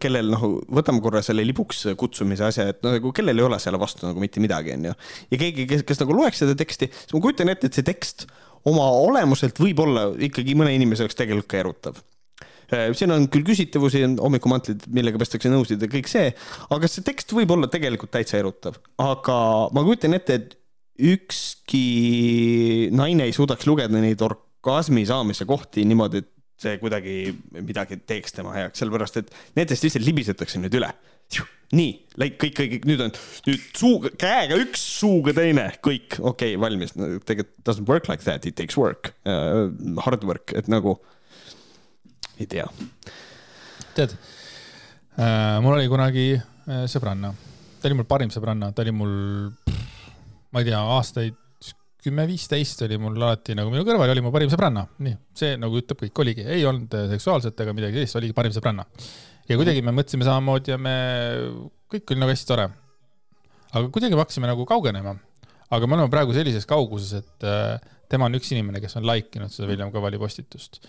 kellel 0.03 0.31
noh, 0.31 0.45
võtame 0.79 1.03
korra 1.03 1.23
selle 1.25 1.43
libuks 1.47 1.83
kutsumise 1.99 2.47
asja, 2.47 2.69
et 2.71 2.83
nagu 2.87 3.11
kellel 3.17 3.41
ei 3.41 3.47
ole 3.49 3.59
selle 3.63 3.81
vastu 3.83 4.07
nagu 4.07 4.23
mitte 4.23 4.43
midagi, 4.43 4.77
onju. 4.77 4.95
ja 5.35 5.41
keegi, 5.41 5.67
kes, 5.71 5.83
kes 5.89 6.03
nagu 6.05 6.15
loeks 6.15 6.45
seda 6.45 6.55
teksti, 6.59 6.91
siis 6.95 7.17
ma 7.17 7.23
kujutan 7.25 7.51
ette, 7.51 7.71
et 7.71 7.79
see 7.79 7.87
tekst 7.87 8.29
oma 8.71 8.87
olemuselt 9.03 9.59
võib 9.61 9.83
olla 9.83 10.09
ikkagi 10.29 10.55
mõne 10.59 10.77
inimese 10.77 11.05
jaoks 11.05 11.19
tegelikult 11.19 11.51
ka 11.51 11.63
erutav 11.65 12.03
siin 12.97 13.13
on 13.13 13.27
küll 13.31 13.45
küsitavusi, 13.47 14.01
hommikumantlid, 14.19 14.87
millega 14.95 15.21
pestakse 15.21 15.51
nõusid 15.53 15.83
ja 15.85 15.89
kõik 15.91 16.09
see, 16.11 16.31
aga 16.75 16.89
see 16.91 17.05
tekst 17.07 17.35
võib 17.37 17.53
olla 17.55 17.69
tegelikult 17.71 18.15
täitsa 18.15 18.39
erutav, 18.41 18.79
aga 19.03 19.37
ma 19.75 19.85
kujutan 19.85 20.17
ette, 20.17 20.39
et 20.39 20.57
ükski 20.99 22.91
naine 22.95 23.27
ei 23.29 23.35
suudaks 23.35 23.67
lugeda 23.67 23.99
neid 23.99 24.21
orgasmi 24.23 25.05
saamise 25.09 25.47
kohti 25.49 25.85
niimoodi, 25.89 26.23
et 26.23 26.31
see 26.65 26.79
kuidagi 26.79 27.17
midagi 27.65 27.99
teeks 28.07 28.37
tema 28.37 28.55
heaks, 28.55 28.81
sellepärast 28.81 29.19
et 29.21 29.35
nendest 29.59 29.85
lihtsalt 29.87 30.07
libisetakse 30.07 30.63
nüüd 30.63 30.79
üle. 30.79 30.93
nii, 31.75 31.91
kõik, 32.21 32.35
kõik, 32.39 32.55
kõik, 32.59 32.85
nüüd 32.87 33.01
on, 33.03 33.15
nüüd 33.49 33.63
suuga, 33.75 34.11
käega 34.21 34.59
üks, 34.61 34.83
suuga 35.01 35.33
teine, 35.35 35.65
kõik, 35.83 36.21
okei 36.21 36.53
okay,, 36.55 36.61
valmis 36.61 36.93
no,. 36.95 37.09
tegelikult 37.27 37.57
doesn't 37.67 37.89
work 37.91 38.07
like 38.11 38.23
that, 38.23 38.47
it 38.47 38.55
takes 38.55 38.79
work 38.79 39.11
uh,, 39.27 39.73
hard 40.05 40.23
work, 40.29 40.55
et 40.55 40.69
nagu, 40.71 40.95
ei 42.39 42.47
tea. 42.47 42.69
tead 43.97 44.15
äh,, 44.15 45.59
mul 45.65 45.75
oli 45.75 45.91
kunagi 45.91 46.29
äh, 46.37 46.85
sõbranna, 46.93 47.33
ta 47.81 47.91
oli 47.91 47.99
mul 47.99 48.11
parim 48.13 48.31
sõbranna, 48.31 48.71
ta 48.77 48.85
oli 48.85 48.95
mul 48.95 49.17
ma 50.55 50.63
ei 50.63 50.71
tea, 50.71 50.81
aastaid 50.97 51.41
kümme-viisteist 52.05 52.85
oli 52.85 52.99
mul 53.01 53.17
alati 53.17 53.57
nagu 53.57 53.73
minu 53.73 53.85
kõrval 53.87 54.13
oli 54.13 54.23
mu 54.25 54.33
parim 54.35 54.51
sõbranna, 54.53 54.85
nii, 55.03 55.17
see 55.37 55.55
nagu 55.61 55.79
ütleb 55.81 56.03
kõik, 56.05 56.19
oligi, 56.21 56.45
ei 56.57 56.67
olnud 56.69 56.93
seksuaalset 57.15 57.63
ega 57.65 57.73
midagi 57.77 57.97
sellist, 57.99 58.19
oligi 58.21 58.37
parim 58.37 58.53
sõbranna. 58.55 58.85
ja 59.49 59.57
kuidagi 59.61 59.83
me 59.85 59.95
mõtlesime 59.97 60.27
samamoodi 60.29 60.75
ja 60.75 60.79
me, 60.81 60.97
kõik 61.93 62.13
oli 62.13 62.21
nagu 62.21 62.35
hästi 62.35 62.51
tore. 62.51 62.69
aga 63.73 63.89
kuidagi 63.89 64.19
me 64.19 64.25
hakkasime 64.25 64.51
nagu 64.51 64.69
kaugenema. 64.69 65.17
aga 65.71 65.89
me 65.89 65.97
oleme 65.97 66.13
praegu 66.13 66.37
sellises 66.37 66.69
kauguses, 66.69 67.25
et 67.25 67.49
äh, 67.49 67.81
tema 68.13 68.29
on 68.29 68.37
üks 68.37 68.53
inimene, 68.53 68.85
kes 68.85 69.01
on 69.01 69.09
like 69.09 69.41
inud 69.41 69.53
seda 69.55 69.71
William 69.73 69.91
Kavali 69.95 70.21
postitust 70.21 70.85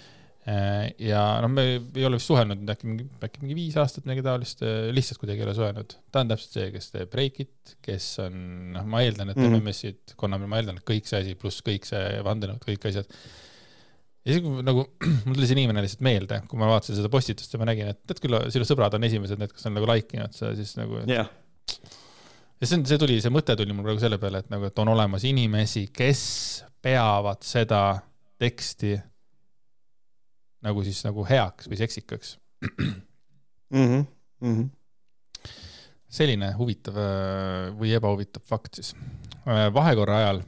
ja 0.45 1.21
noh, 1.41 1.49
me 1.49 1.63
ei 1.73 2.03
ole 2.05 2.19
vist 2.19 2.29
suhelnud 2.29 2.69
äkki 2.69 2.85
mingi, 2.85 3.05
äkki 3.25 3.41
mingi 3.41 3.55
viis 3.57 3.77
aastat, 3.81 4.05
midagi 4.05 4.21
taolist, 4.27 4.59
äh, 4.61 4.91
lihtsalt 4.93 5.17
kuidagi 5.21 5.41
ei 5.41 5.47
ole 5.47 5.55
suhelnud. 5.57 5.95
ta 6.13 6.21
on 6.21 6.29
täpselt 6.29 6.59
see, 6.59 6.67
kes 6.75 6.91
teeb 6.93 7.09
breikit, 7.13 7.73
kes 7.85 8.09
on, 8.21 8.35
noh, 8.75 8.85
ma 8.89 9.01
eeldan, 9.01 9.31
et 9.33 9.39
mm. 9.41 9.55
MMS-id, 9.57 10.13
Konami, 10.19 10.49
ma 10.51 10.59
eeldan, 10.61 10.77
et 10.77 10.85
kõik 10.85 11.09
see 11.09 11.23
asi, 11.23 11.33
pluss 11.39 11.65
kõik 11.65 11.89
see 11.89 12.19
vandenõud, 12.27 12.61
kõik 12.61 12.85
asjad. 12.91 13.09
ja 14.21 14.35
siis 14.35 14.45
nagu, 14.67 14.83
mul 15.25 15.39
tuli 15.39 15.49
see 15.49 15.57
inimene 15.57 15.81
lihtsalt 15.87 16.05
meelde, 16.05 16.39
kui 16.51 16.61
ma 16.61 16.69
vaatasin 16.75 16.99
seda 16.99 17.11
postitust 17.15 17.57
ja 17.57 17.61
ma 17.63 17.69
nägin, 17.71 17.89
et 17.95 18.03
tead 18.05 18.21
küll, 18.21 18.37
sinu 18.53 18.69
sõbrad 18.69 18.99
on 18.99 19.09
esimesed, 19.09 19.41
need, 19.41 19.55
kes 19.55 19.65
on 19.65 19.77
nagu 19.79 19.89
like 19.89 20.13
inud 20.13 20.37
seda, 20.37 20.53
siis 20.61 20.77
nagu 20.77 21.01
yeah. 21.09 21.25
ja 22.61 22.69
see 22.69 22.77
on, 22.77 22.85
see 22.85 23.01
tuli, 23.01 23.17
see 23.23 23.33
mõte 23.33 23.57
tuli 23.57 23.73
mul 23.73 23.89
praegu 23.89 24.05
selle 24.05 24.21
peale, 24.21 24.45
et 24.45 24.53
nagu, 24.53 24.69
et 24.69 24.85
on 24.85 24.93
olemas 24.93 25.25
inimesi, 25.25 25.87
kes 25.89 26.23
peavad 26.85 27.41
seda 27.41 27.81
teksti 28.37 28.93
nagu 30.65 30.83
siis 30.85 31.03
nagu 31.05 31.25
heaks 31.29 31.69
või 31.69 31.79
seksikaks 31.79 32.37
mm. 32.65 32.95
-hmm. 33.69 34.05
Mm 34.41 34.55
-hmm. 34.55 35.53
selline 36.09 36.51
huvitav 36.57 36.97
äh, 36.97 37.69
või 37.79 37.93
ebahuvitav 37.95 38.43
fakt 38.45 38.81
siis. 38.81 38.95
vahekorra 39.73 40.17
ajal, 40.17 40.39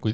kui, 0.00 0.12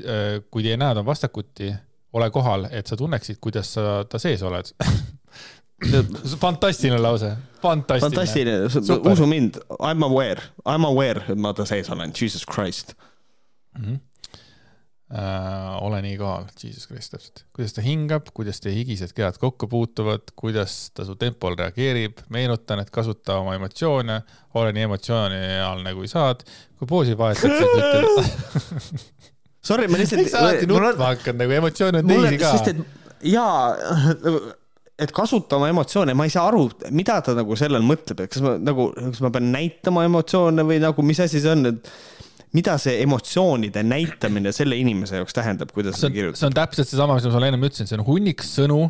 kui 0.50 0.62
teie 0.64 0.76
näod 0.80 0.96
on 0.96 1.06
vastakuti, 1.06 1.74
ole 2.12 2.30
kohal, 2.30 2.64
et 2.70 2.86
sa 2.86 2.96
tunneksid, 2.96 3.36
kuidas 3.40 3.74
sa 3.74 4.04
ta 4.08 4.18
sees 4.18 4.42
oled. 4.42 4.72
fantastiline 6.44 7.02
lause, 7.02 7.36
fantastiline. 7.62 8.16
fantastiline, 8.16 9.12
usu 9.12 9.26
mind, 9.26 9.60
I 9.78 9.94
m 9.94 10.02
aware, 10.02 10.42
I 10.64 10.78
m 10.78 10.84
aware, 10.84 11.24
et 11.28 11.38
ma 11.38 11.52
ta 11.52 11.64
sees 11.64 11.90
olen, 11.90 12.12
jesus 12.22 12.46
christ. 12.46 12.94
mm. 13.78 13.84
-hmm. 13.84 13.98
Äh, 15.10 15.82
ole 15.82 15.98
nii 16.04 16.14
kohal, 16.20 16.44
Jesus 16.54 16.86
Christ, 16.86 17.10
täpselt. 17.10 17.40
kuidas 17.56 17.72
ta 17.74 17.82
hingab, 17.82 18.28
kuidas 18.34 18.62
teie 18.62 18.76
higised 18.76 19.10
kehad 19.10 19.40
kokku 19.42 19.66
puutuvad, 19.66 20.30
kuidas 20.38 20.76
ta 20.94 21.02
su 21.02 21.16
tempol 21.18 21.56
reageerib, 21.58 22.20
meenutan, 22.30 22.78
et 22.78 22.92
kasuta 22.94 23.40
oma 23.42 23.56
emotsioone, 23.58 24.20
ole 24.60 24.70
nii 24.76 24.84
emotsionaalne 24.86 25.94
kui 25.98 26.06
saad. 26.12 26.44
kui 26.78 26.86
poosi 26.86 27.18
vahetad, 27.18 27.56
siis 27.58 27.74
ütled, 27.80 29.02
Sorry, 29.66 29.90
ma 29.90 29.98
lihtsalt. 29.98 30.22
miks 30.22 30.36
sa 30.36 30.44
alati 30.44 30.70
nutma 30.70 31.10
hakkad, 31.10 31.40
nagu 31.42 31.58
emotsioone 31.58 32.04
on 32.04 32.14
teisi 32.14 32.38
ka. 32.44 32.54
et 32.70 33.26
jaa, 33.32 33.58
et 34.94 35.16
kasuta 35.16 35.58
oma 35.58 35.72
emotsioone, 35.74 36.14
ma 36.14 36.28
ei 36.30 36.36
saa 36.38 36.46
aru, 36.52 36.68
mida 36.94 37.18
ta 37.26 37.34
nagu 37.34 37.58
sellel 37.58 37.82
mõtleb, 37.82 38.22
et 38.22 38.30
kas 38.30 38.46
ma 38.46 38.54
nagu, 38.62 38.92
kas 38.94 39.26
ma 39.26 39.34
pean 39.34 39.50
näitama 39.58 40.06
emotsioone 40.06 40.70
või 40.70 40.78
nagu, 40.86 41.02
mis 41.02 41.18
asi 41.26 41.42
see 41.42 41.50
on, 41.50 41.74
et 41.74 41.92
mida 42.56 42.74
see 42.82 42.96
emotsioonide 43.04 43.82
näitamine 43.86 44.52
selle 44.52 44.76
inimese 44.80 45.20
jaoks 45.20 45.36
tähendab, 45.36 45.70
kuidas 45.74 45.98
see 45.98 46.06
ta 46.06 46.10
on, 46.10 46.16
kirjutab? 46.16 46.40
see 46.40 46.48
on 46.48 46.56
täpselt 46.58 46.88
seesama, 46.90 47.16
mis 47.18 47.28
ma 47.28 47.34
sulle 47.34 47.50
ennem 47.50 47.66
ütlesin, 47.68 47.90
see 47.90 47.98
on 47.98 48.04
hunnik 48.06 48.42
sõnu 48.46 48.80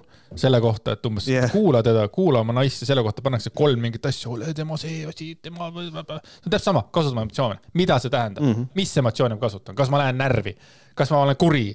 selle 0.40 0.60
kohta, 0.62 0.94
et 0.96 1.06
umbes 1.10 1.28
yeah. 1.28 1.50
kuula 1.52 1.82
teda, 1.84 2.06
kuula 2.14 2.44
oma 2.44 2.54
naist 2.56 2.84
ja 2.84 2.90
selle 2.90 3.04
kohta 3.04 3.24
pannakse 3.26 3.52
kolm 3.56 3.82
mingit 3.84 4.06
asja, 4.06 4.30
ole 4.32 4.54
tema 4.56 4.78
see 4.80 5.02
asi, 5.08 5.32
tema, 5.42 5.68
see 5.74 5.90
on 5.90 6.10
täpselt 6.46 6.70
sama, 6.70 6.86
kasuta 6.92 7.16
oma 7.16 7.26
emotsioone, 7.26 7.60
mida 7.80 7.98
see 8.00 8.12
tähendab 8.12 8.44
mm, 8.44 8.56
-hmm. 8.56 8.72
mis 8.80 8.96
emotsioone 9.02 9.36
ma 9.36 9.44
kasutan, 9.44 9.76
kas 9.76 9.92
ma 9.92 10.00
lähen 10.04 10.20
närvi, 10.20 10.56
kas 10.94 11.12
ma 11.12 11.24
olen 11.26 11.36
kuri, 11.36 11.66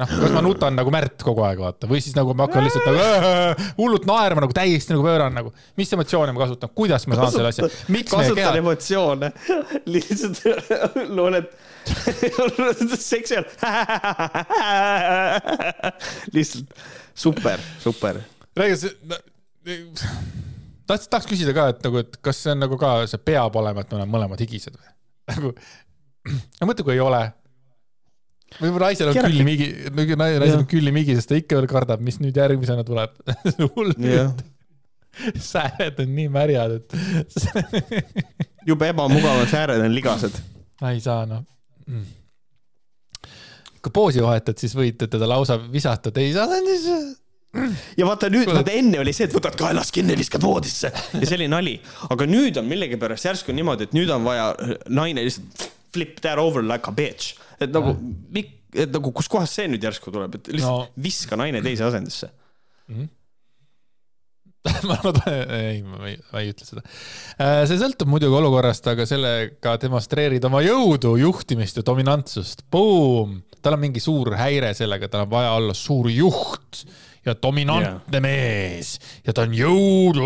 noh, 0.00 0.12
kas 0.22 0.34
ma 0.34 0.42
nutan 0.44 0.76
nagu 0.78 0.92
Märt 0.94 1.24
kogu 1.24 1.44
aeg, 1.46 1.60
vaata, 1.62 1.88
või 1.90 2.00
siis 2.04 2.16
nagu 2.16 2.34
ma 2.36 2.46
hakkan 2.46 2.64
lihtsalt 2.66 2.88
nagu 2.88 3.02
äh, 3.02 3.72
hullult 3.78 4.06
naerma 4.08 4.44
nagu 4.44 4.56
täiesti 4.56 4.94
nagu 4.94 5.04
pööran 5.06 5.36
nagu, 5.36 5.52
mis 5.80 5.92
emotsioone 5.96 6.34
ma 6.34 6.44
kasutan, 6.44 6.72
kuidas 6.76 7.06
ma 7.10 7.18
saan 7.20 7.34
selle 7.34 7.52
asja, 7.52 7.68
miks 7.92 8.12
meie 8.12 8.24
kasutan 8.24 8.40
keha, 8.40 8.54
emotsioone, 8.62 9.32
lihtsalt 9.94 10.42
loen, 11.16 11.40
et 11.42 11.52
seksuaal, 13.12 13.48
lihtsalt. 16.32 16.76
Super, 17.12 17.60
super. 17.82 18.22
räägi 18.56 18.92
tahaks, 20.86 21.08
tahaks 21.08 21.28
küsida 21.30 21.54
ka, 21.56 21.68
et 21.72 21.84
nagu, 21.86 22.02
et 22.02 22.18
kas 22.24 22.40
see 22.44 22.54
on 22.54 22.62
nagu 22.64 22.78
ka, 22.80 22.94
see 23.10 23.20
peab 23.24 23.56
olema, 23.60 23.84
et 23.84 23.92
me 23.92 24.00
oleme 24.00 24.16
mõlemad 24.16 24.42
higised 24.42 24.76
või? 24.76 24.90
nagu, 25.32 25.52
no 26.60 26.68
mõtle, 26.68 26.86
kui 26.86 26.96
ei 26.96 27.04
ole. 27.04 27.22
Võib-olla 28.60 28.90
naisel 28.90 29.12
on 29.12 29.18
külli 29.18 29.44
migi, 29.46 29.68
naisel 30.16 30.58
on 30.60 30.66
külli 30.70 30.94
migi, 30.94 31.16
sest 31.18 31.30
ta 31.32 31.38
ikka 31.38 31.60
veel 31.60 31.68
kardab, 31.70 32.02
mis 32.04 32.18
nüüd 32.22 32.36
järgmisena 32.36 32.84
tuleb. 32.86 33.14
hull 33.76 33.94
Jah., 34.02 34.32
sääred 35.36 36.00
on 36.00 36.14
nii 36.16 36.28
märjad, 36.32 36.78
et 36.78 36.92
jube 38.68 38.88
ebamugav 38.88 39.42
on, 39.42 39.48
sääred 39.50 39.82
on 39.84 39.94
ligased. 39.94 40.38
ei 40.88 41.00
saa 41.04 41.26
noh 41.28 41.42
mm.. 41.86 42.06
kui 43.82 43.92
poosi 43.92 44.22
vahetad, 44.24 44.56
siis 44.58 44.74
võid 44.76 45.04
teda 45.04 45.28
lausa 45.28 45.58
visata 45.60 46.10
teise 46.14 46.40
asendis. 46.46 46.88
ja 47.98 48.08
vaata 48.08 48.32
nüüd, 48.32 48.48
vaata 48.48 48.72
enne 48.72 49.02
oli 49.02 49.12
see, 49.12 49.28
et 49.28 49.36
võtad 49.36 49.58
kaelast 49.58 49.92
kinni, 49.94 50.16
viskad 50.18 50.44
voodisse 50.44 50.88
ja 50.88 51.22
see 51.26 51.36
oli 51.42 51.50
nali, 51.52 51.76
aga 52.08 52.28
nüüd 52.28 52.56
on 52.62 52.68
millegipärast 52.70 53.28
järsku 53.28 53.54
niimoodi, 53.56 53.90
et 53.90 53.96
nüüd 53.96 54.10
on 54.16 54.24
vaja 54.24 54.52
naine 54.88 55.28
lihtsalt 55.28 55.68
flip 55.92 56.22
that 56.24 56.40
over 56.40 56.64
like 56.64 56.88
a 56.88 56.92
bitch, 56.92 57.36
et 57.64 57.72
nagu, 57.74 57.96
et 58.74 58.92
nagu 58.94 59.12
kuskohast 59.16 59.58
see 59.58 59.68
nüüd 59.72 59.82
järsku 59.84 60.12
tuleb, 60.14 60.38
et 60.38 60.52
lihtsalt 60.54 60.86
No. 60.88 61.02
viska 61.08 61.38
naine 61.40 61.62
teise 61.64 61.84
asendisse. 61.88 62.30
ma 64.86 64.94
loodan, 65.02 65.50
ei, 65.58 65.80
ma 65.82 66.04
ei, 66.06 66.18
ma 66.30 66.42
ei 66.42 66.52
ütle 66.52 66.66
seda. 66.68 66.82
see 67.66 67.78
sõltub 67.80 68.10
muidugi 68.12 68.36
olukorrast, 68.38 68.86
aga 68.92 69.06
sellega 69.10 69.72
demonstreerid 69.82 70.44
oma 70.46 70.60
jõudu, 70.62 71.16
juhtimist 71.18 71.80
ja 71.80 71.86
dominantsust. 71.86 72.62
Boom, 72.70 73.40
tal 73.62 73.74
on 73.78 73.82
mingi 73.82 74.02
suur 74.02 74.36
häire 74.38 74.70
sellega, 74.78 75.10
tal 75.10 75.26
on 75.26 75.32
vaja 75.34 75.56
olla 75.58 75.74
suur 75.74 76.06
juht 76.14 76.84
ja 77.26 77.34
dominantne 77.38 78.18
yeah. 78.18 78.24
mees 78.24 78.96
ja 79.26 79.34
ta 79.34 79.46
on 79.46 79.54
jõud, 79.56 80.18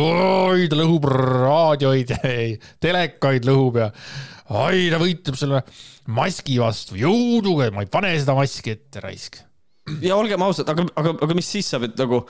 ta 0.71 0.79
lõhub 0.79 1.09
raadioid, 1.13 2.15
telekaid 2.85 3.49
lõhub 3.49 3.81
ja 3.83 3.91
ai 4.63 4.87
ta 4.93 5.01
võitleb 5.03 5.39
selle 5.39 5.63
maski 6.17 6.61
vastu 6.63 6.99
jõuduga 7.01 7.71
ma 7.75 7.85
ei 7.85 7.91
pane 7.91 8.13
seda 8.19 8.37
maski 8.39 8.77
ette 8.77 9.03
raisk. 9.03 9.41
ja 10.03 10.17
olgem 10.19 10.43
ausad, 10.47 10.69
aga, 10.73 10.87
aga, 10.97 11.17
aga 11.27 11.39
mis 11.39 11.51
siis 11.57 11.69
saab, 11.73 11.89
et 11.91 11.99
nagu, 12.01 12.25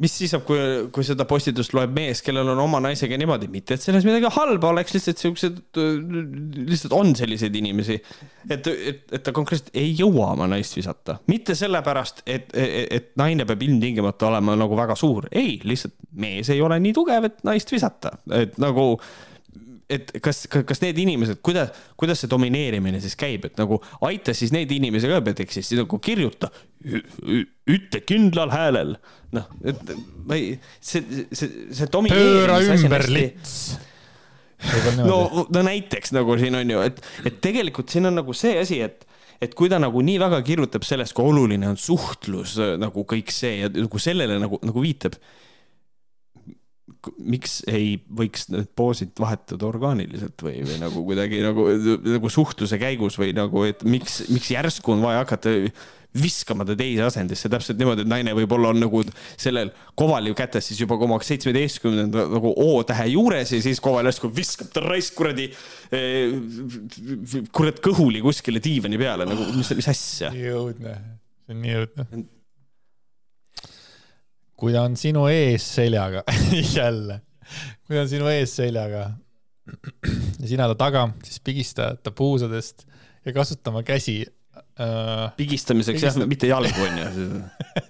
mis 0.00 0.14
siis 0.16 0.32
saab, 0.32 0.44
kui, 0.48 0.58
kui 0.94 1.04
seda 1.06 1.26
postitust 1.28 1.74
loeb 1.76 1.92
mees, 1.94 2.22
kellel 2.24 2.48
on 2.54 2.60
oma 2.64 2.80
naisega 2.82 3.18
niimoodi, 3.20 3.48
mitte 3.52 3.76
et 3.76 3.84
selles 3.84 4.06
midagi 4.08 4.30
halba 4.34 4.72
oleks, 4.72 4.94
lihtsalt 4.96 5.20
siuksed, 5.22 5.58
lihtsalt 5.76 6.96
on 6.96 7.12
selliseid 7.18 7.56
inimesi. 7.60 7.98
et, 8.48 8.66
et, 8.72 9.02
et 9.12 9.22
ta 9.22 9.34
konkreetselt 9.36 9.70
ei 9.78 9.92
jõua 9.98 10.32
oma 10.32 10.48
naist 10.50 10.76
visata, 10.78 11.18
mitte 11.30 11.56
sellepärast, 11.58 12.24
et, 12.26 12.48
et, 12.56 12.78
et 12.98 13.10
naine 13.20 13.46
peab 13.48 13.62
ilmtingimata 13.68 14.30
olema 14.30 14.56
nagu 14.58 14.78
väga 14.78 14.96
suur, 14.98 15.28
ei, 15.30 15.60
lihtsalt 15.64 15.98
mees 16.18 16.50
ei 16.52 16.62
ole 16.64 16.80
nii 16.82 16.96
tugev, 16.96 17.28
et 17.28 17.44
naist 17.46 17.70
visata, 17.72 18.16
et 18.38 18.58
nagu 18.62 18.96
et 19.90 20.12
kas, 20.22 20.44
kas 20.48 20.82
need 20.82 20.98
inimesed, 21.02 21.40
kuidas, 21.44 21.72
kuidas 22.00 22.22
see 22.22 22.30
domineerimine 22.30 23.00
siis 23.02 23.16
käib, 23.18 23.46
et 23.48 23.58
nagu 23.60 23.78
aita 24.08 24.34
siis 24.36 24.52
neid 24.54 24.70
inimesi 24.72 25.10
ka 25.10 25.20
näiteks 25.24 25.58
siis 25.58 25.72
nagu 25.78 25.98
kirjuta, 26.02 26.50
ütle 26.82 28.02
kindlal 28.06 28.52
häälel, 28.52 28.96
noh, 29.36 29.48
et 29.68 29.94
ma 30.26 30.38
ei, 30.38 30.56
see, 30.80 31.02
see, 31.30 31.48
see 31.74 31.86
pööra 31.86 31.92
domineerimise 31.96 32.58
asi 32.58 32.72
on 32.72 32.86
ümber 32.88 33.06
lits. 33.12 33.56
no, 35.02 35.18
no 35.50 35.64
näiteks 35.66 36.14
nagu 36.14 36.38
siin 36.40 36.58
on 36.58 36.76
ju, 36.76 36.82
et, 36.86 37.02
et 37.28 37.40
tegelikult 37.44 37.92
siin 37.92 38.10
on 38.10 38.20
nagu 38.22 38.36
see 38.36 38.56
asi, 38.62 38.80
et, 38.84 39.06
et 39.42 39.54
kui 39.58 39.70
ta 39.72 39.80
nagu 39.82 40.02
nii 40.04 40.18
väga 40.22 40.42
kirjutab 40.46 40.86
sellest, 40.86 41.16
kui 41.16 41.26
oluline 41.28 41.72
on 41.72 41.80
suhtlus 41.80 42.56
nagu 42.80 43.06
kõik 43.08 43.34
see 43.34 43.58
ja 43.64 43.72
nagu 43.74 44.02
sellele 44.02 44.38
nagu, 44.42 44.60
nagu 44.62 44.84
viitab. 44.84 45.18
Miks 47.18 47.60
ei 47.70 47.96
võiks 48.20 48.46
need 48.52 48.70
poosid 48.78 49.16
vahetada 49.20 49.66
orgaaniliselt 49.68 50.44
või, 50.44 50.60
või 50.66 50.78
nagu 50.82 51.02
kuidagi 51.06 51.40
nagu, 51.44 51.66
nagu 52.06 52.30
suhtluse 52.32 52.78
käigus 52.80 53.18
või 53.20 53.32
nagu, 53.36 53.64
et 53.68 53.82
miks, 53.88 54.22
miks 54.32 54.52
järsku 54.54 54.94
on 54.94 55.02
vaja 55.04 55.24
hakata 55.24 55.56
viskama 56.12 56.64
ta 56.68 56.74
teise 56.76 57.06
asendisse 57.06 57.48
täpselt 57.52 57.78
niimoodi, 57.80 58.04
et 58.04 58.10
naine 58.10 58.34
võib-olla 58.36 58.72
on 58.72 58.82
nagu 58.82 59.00
sellel 59.40 59.70
Kovali 59.98 60.34
kätes 60.36 60.68
siis 60.68 60.82
juba 60.82 60.98
oma 61.00 61.18
seitsmeteistkümnenda 61.24 62.26
nagu 62.32 62.52
O-tähe 62.66 63.08
juures 63.14 63.54
ja 63.54 63.62
siis 63.64 63.80
Koval 63.82 64.10
järsku 64.10 64.28
viskab 64.34 64.68
ta 64.74 64.84
raisk 64.84 65.16
kuradi, 65.16 65.48
kurat 67.56 67.80
kõhuli 67.84 68.20
kuskile 68.24 68.60
diivani 68.62 69.00
peale 69.00 69.26
nagu, 69.28 69.48
mis, 69.56 69.72
mis 69.78 69.90
asja. 69.92 70.32
nii 70.36 70.52
õudne, 70.52 70.96
see 71.46 71.56
on 71.56 71.64
nii 71.64 71.80
õudne. 71.80 72.22
Kui 74.62 74.70
ta 74.70 74.84
on 74.86 74.94
sinu 74.98 75.26
ees 75.26 75.64
seljaga, 75.74 76.22
jälle, 76.76 77.18
kui 77.82 77.96
ta 77.96 78.04
on 78.04 78.10
sinu 78.12 78.30
ees 78.30 78.54
seljaga 78.60 79.08
ja 80.38 80.46
sina 80.46 80.68
ta 80.70 80.76
taga, 80.78 81.08
siis 81.26 81.42
pigista 81.42 81.92
ta 81.98 82.12
puusadest 82.14 82.86
ja 83.26 83.34
kasuta 83.34 83.72
oma 83.72 83.82
käsi 83.86 84.20
äh,. 84.78 85.26
pigistamiseks 85.38 86.06
jah, 86.06 86.22
mitte 86.30 86.50
jalgu 86.50 86.86
onju. 86.86 87.26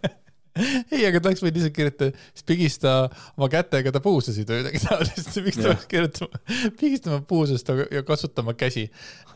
ei, 0.95 1.05
aga 1.09 1.21
ta 1.21 1.31
oleks 1.31 1.45
võinud 1.45 1.59
lihtsalt 1.59 1.77
kirjutada, 1.77 2.25
siis 2.33 2.49
pigista 2.49 2.97
oma 3.37 3.49
kätega 3.53 3.93
ta 3.93 4.03
puusasid 4.05 4.49
või 4.49 4.63
midagi 4.63 4.83
taolist, 4.85 5.37
miks 5.47 5.61
ta 5.61 5.69
peaks 5.71 5.89
kirjutama, 5.93 6.43
pigista 6.81 7.13
oma 7.13 7.23
puusast 7.29 7.73
ja 7.93 8.05
kasuta 8.09 8.45
oma 8.45 8.57
käsi. 8.57 8.89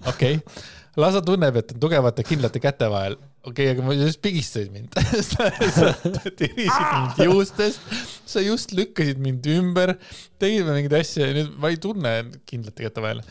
okei 0.04 0.40
okay., 0.40 0.66
las 0.96 1.16
ta 1.16 1.24
tunneb, 1.24 1.56
et 1.60 1.76
on 1.76 1.80
tugevate 1.80 2.24
kindlate 2.24 2.60
käte 2.64 2.88
vahel. 2.92 3.16
Okei 3.46 3.68
okay,, 3.70 3.72
aga 3.74 3.84
ma 3.86 3.94
just 3.96 4.20
pigistasid 4.24 4.72
mind. 4.74 4.96
sa 5.30 5.48
sa 5.54 5.92
tirisid 6.26 6.88
mind 6.90 7.22
juustest, 7.26 7.94
sa 8.26 8.42
just 8.44 8.74
lükkasid 8.76 9.22
mind 9.22 9.46
ümber, 9.56 9.94
tegid 10.42 10.66
mingeid 10.68 10.98
asju 11.00 11.22
ja 11.22 11.32
nüüd 11.36 11.54
ma 11.62 11.72
ei 11.72 11.80
tunne 11.82 12.14
kindlate 12.48 12.88
käte 12.88 13.04
vahel. 13.04 13.22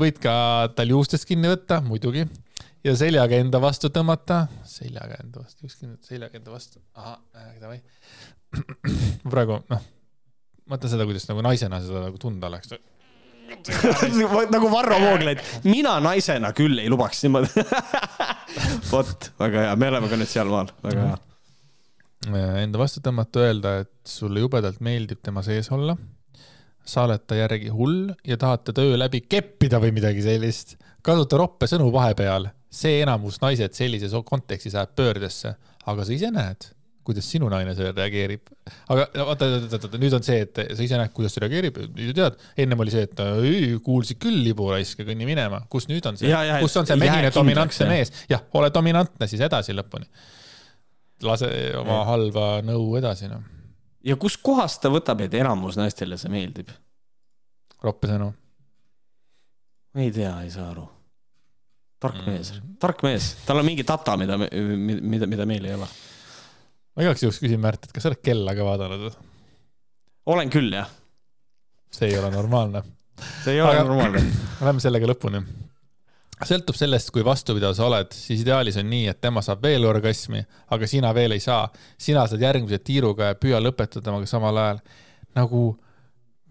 võid 0.00 0.20
ka 0.22 0.36
tal 0.78 0.94
juustest 0.94 1.26
kinni 1.28 1.50
võtta, 1.50 1.80
muidugi 1.84 2.26
ja 2.86 2.94
seljaga 2.98 3.40
enda 3.42 3.60
vastu 3.62 3.90
tõmmata, 3.92 4.44
seljaga 4.70 5.18
enda 5.24 5.42
vastu, 5.42 5.66
just 5.66 5.82
kindlalt 5.82 6.06
seljaga 6.06 6.38
enda 6.38 6.54
vastu. 6.54 6.82
ahah, 6.94 7.18
davai. 7.60 7.80
praegu 9.32 9.58
noh, 9.66 9.88
mõtle 10.70 10.90
seda, 10.92 11.06
kuidas 11.08 11.26
nagu 11.30 11.42
naisena 11.44 11.82
seda 11.82 12.06
nagu 12.06 12.20
tunda 12.22 12.50
oleks. 12.50 12.76
nagu 14.54 14.70
Varro 14.72 14.98
Vooglaid, 15.00 15.42
mina 15.66 15.96
naisena 16.02 16.52
küll 16.56 16.78
ei 16.82 16.90
lubaks 16.92 17.22
niimoodi. 17.24 17.64
vot, 18.92 19.30
väga 19.40 19.66
hea, 19.66 19.78
me 19.78 19.90
oleme 19.92 20.10
ka 20.10 20.18
nüüd 20.20 20.30
sealmaal, 20.30 20.72
väga 20.84 21.06
hea. 21.06 22.44
enda 22.64 22.80
vastu 22.80 23.02
tõmmata, 23.04 23.46
öelda, 23.46 23.74
et 23.84 23.92
sulle 24.10 24.42
jubedalt 24.42 24.82
meeldib 24.84 25.22
tema 25.24 25.44
sees 25.46 25.70
olla. 25.74 25.96
sa 26.86 27.02
oled 27.02 27.24
ta 27.26 27.34
järgi 27.34 27.72
hull 27.74 28.12
ja 28.24 28.36
tahad 28.38 28.62
teda 28.68 28.84
öö 28.86 28.98
läbi 28.98 29.24
keppida 29.26 29.80
või 29.82 29.92
midagi 29.96 30.22
sellist. 30.22 30.76
kasuta 31.02 31.38
roppe 31.42 31.66
sõnu 31.70 31.90
vahepeal, 31.92 32.50
see 32.70 33.02
enamus 33.02 33.40
naised 33.42 33.74
sellises 33.74 34.14
kontekstis 34.24 34.74
ajab 34.74 34.94
pöördesse, 34.96 35.56
aga 35.86 36.04
sa 36.04 36.12
ise 36.12 36.30
näed, 36.34 36.70
kuidas 37.06 37.28
sinu 37.30 37.48
naine 37.52 37.74
sellele 37.76 37.94
reageerib. 37.96 38.52
aga 38.92 39.06
oota, 39.24 39.48
oota, 39.62 39.80
oota, 39.80 40.02
nüüd 40.02 40.18
on 40.18 40.26
see, 40.26 40.44
et 40.44 40.62
sa 40.66 40.86
ise 40.86 41.00
näed, 41.00 41.14
kuidas 41.16 41.36
ta 41.36 41.44
reageerib, 41.46 41.80
nüüd 41.96 42.14
tead, 42.18 42.38
ennem 42.66 42.84
oli 42.84 42.94
see, 42.94 43.06
et 43.08 43.24
kuulsid 43.86 44.20
küll 44.22 44.42
libu 44.46 44.70
raisk 44.74 45.02
ja 45.02 45.08
kõnni 45.08 45.28
minema, 45.28 45.62
kus 45.72 45.88
nüüd 45.90 46.06
on 46.10 46.18
see, 46.20 46.32
kus 46.60 46.78
on 46.82 46.88
see 46.88 46.98
mehine 47.00 47.32
dominantne 47.34 47.90
mees, 47.90 48.14
jah, 48.30 48.44
ole 48.58 48.72
dominantne 48.74 49.30
siis 49.30 49.44
edasi 49.46 49.76
lõpuni. 49.76 50.08
lase 51.24 51.48
oma 51.80 52.02
ja. 52.02 52.08
halba 52.10 52.48
nõu 52.66 52.96
edasi, 52.98 53.30
noh 53.32 53.52
ja 54.06 54.16
kuskohast 54.20 54.82
ta 54.82 54.90
võtab, 54.92 55.24
et 55.24 55.34
enamus 55.38 55.78
naistele 55.78 56.18
see 56.20 56.32
meeldib? 56.32 56.70
roppe 57.84 58.08
sõnu. 58.10 58.30
ei 60.00 60.10
tea, 60.14 60.32
ei 60.44 60.50
saa 60.50 60.70
aru. 60.72 60.86
tark 62.02 62.20
mm. 62.22 62.30
mees, 62.30 62.52
tark 62.82 63.02
mees, 63.06 63.30
tal 63.46 63.60
on 63.60 63.66
mingi 63.68 63.86
data, 63.86 64.16
mida, 64.20 64.38
mida, 64.38 65.28
mida 65.28 65.46
meil 65.48 65.64
ei 65.68 65.74
ole. 65.76 65.88
Ma 66.96 67.04
igaks 67.04 67.26
juhuks 67.26 67.40
küsin 67.42 67.60
Märt, 67.62 67.84
et 67.86 67.92
kas 67.94 68.06
sa 68.06 68.12
oled 68.12 68.22
kella 68.24 68.56
ka 68.56 68.66
vaadanud? 68.66 69.20
olen 70.32 70.50
küll, 70.50 70.72
jah. 70.72 70.90
see 71.92 72.10
ei 72.10 72.18
ole 72.18 72.32
normaalne. 72.34 72.82
see 73.44 73.54
ei 73.54 73.62
ole 73.62 73.76
Aga, 73.76 73.86
normaalne. 73.86 74.24
Lähme 74.66 74.82
sellega 74.82 75.12
lõpuni 75.12 75.44
sõltub 76.44 76.76
sellest, 76.76 77.08
kui 77.14 77.24
vastupidav 77.24 77.72
sa 77.76 77.86
oled, 77.86 78.12
siis 78.12 78.42
ideaalis 78.42 78.76
on 78.80 78.90
nii, 78.90 79.06
et 79.08 79.20
tema 79.24 79.40
saab 79.44 79.62
veel 79.64 79.86
orgasmi, 79.88 80.42
aga 80.74 80.88
sina 80.90 81.14
veel 81.16 81.32
ei 81.32 81.40
saa. 81.40 81.70
sina 81.96 82.26
saad 82.28 82.42
järgmise 82.44 82.78
tiiruga 82.84 83.30
ja 83.30 83.38
püüa 83.40 83.60
lõpetada 83.62 84.04
temaga 84.04 84.28
samal 84.28 84.56
ajal. 84.60 84.80
nagu 85.36 85.62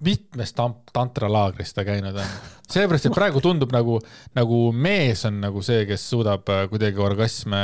mitmes 0.04 0.52
tamp-, 0.54 0.92
tantralaagris 0.94 1.74
ta 1.74 1.86
käinud 1.88 2.18
on. 2.20 2.36
sellepärast, 2.70 3.08
et 3.08 3.16
praegu 3.16 3.42
tundub 3.44 3.72
nagu, 3.72 4.00
nagu 4.36 4.60
mees 4.74 5.24
on 5.30 5.40
nagu 5.44 5.64
see, 5.66 5.86
kes 5.88 6.10
suudab 6.12 6.50
äh, 6.52 6.66
kuidagi 6.72 7.02
orgasme 7.02 7.64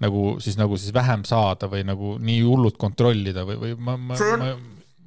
nagu 0.00 0.24
siis, 0.40 0.56
nagu 0.60 0.78
siis 0.80 0.94
vähem 0.94 1.26
saada 1.28 1.68
või 1.68 1.84
nagu 1.86 2.16
nii 2.22 2.40
hullult 2.46 2.78
kontrollida 2.80 3.44
või, 3.48 3.60
või 3.62 3.76
ma, 3.76 3.96
ma, 4.00 4.18
ma 4.40 4.52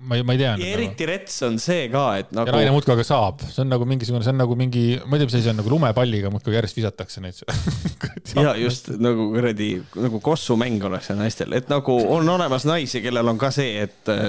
ma 0.01 0.15
ei, 0.15 0.23
ma 0.23 0.33
ei 0.33 0.39
tea. 0.39 0.53
ja 0.57 0.69
eriti 0.73 1.05
rets 1.05 1.35
on 1.45 1.57
see 1.61 1.85
ka, 1.93 2.03
et 2.21 2.31
nagu. 2.33 2.49
ja 2.49 2.55
naine 2.55 2.73
muudkui 2.73 2.93
aga 2.95 3.05
saab, 3.05 3.43
see 3.45 3.61
on 3.63 3.69
nagu 3.71 3.85
mingisugune, 3.89 4.23
see 4.25 4.33
on 4.33 4.39
nagu 4.41 4.57
mingi, 4.57 4.83
ma 5.05 5.17
ei 5.17 5.21
tea, 5.21 5.29
mis 5.29 5.37
asi 5.37 5.51
on 5.51 5.59
nagu 5.61 5.73
lumepalliga 5.73 6.31
muudkui 6.33 6.55
järjest 6.55 6.79
visatakse 6.79 7.23
neid 7.23 7.41
ja 8.45 8.55
just 8.59 8.91
nagu 9.01 9.29
kuradi 9.35 9.69
nagu 10.01 10.21
kossumäng 10.25 10.81
oleks 10.89 11.11
see 11.11 11.19
naistel, 11.19 11.53
et 11.57 11.69
nagu 11.71 11.95
on 12.15 12.33
olemas 12.33 12.65
naisi, 12.69 13.03
kellel 13.05 13.31
on 13.33 13.41
ka 13.41 13.51
see, 13.53 13.85
et 13.85 14.11
äh, 14.11 14.27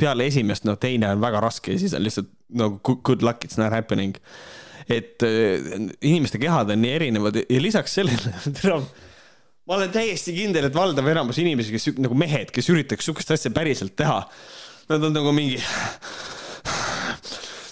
peale 0.00 0.28
esimest, 0.30 0.68
no 0.68 0.78
teine 0.80 1.12
on 1.12 1.24
väga 1.24 1.44
raske 1.44 1.76
ja 1.76 1.84
siis 1.84 1.96
on 1.96 2.04
lihtsalt 2.04 2.32
nagu 2.54 2.80
good 3.04 3.24
luck, 3.26 3.44
it's 3.44 3.60
not 3.60 3.74
happening. 3.74 4.16
et 4.88 5.22
äh, 5.24 5.88
inimeste 6.00 6.40
kehad 6.40 6.72
on 6.72 6.80
nii 6.84 6.96
erinevad 7.00 7.42
ja 7.44 7.60
lisaks 7.60 8.00
sellele 8.00 8.34
ma 9.64 9.78
olen 9.78 9.92
täiesti 9.92 10.34
kindel, 10.36 10.68
et 10.68 10.74
valdav 10.76 11.06
enamus 11.08 11.38
inimesi, 11.40 11.72
kes 11.72 11.94
nagu 12.00 12.16
mehed, 12.18 12.52
kes 12.52 12.68
üritaks 12.72 13.08
sihukest 13.08 13.36
asja 13.36 13.52
päriselt 13.54 13.96
teha 13.96 14.22
nad 14.88 15.04
on 15.04 15.14
nagu 15.16 15.32
mingi 15.36 15.60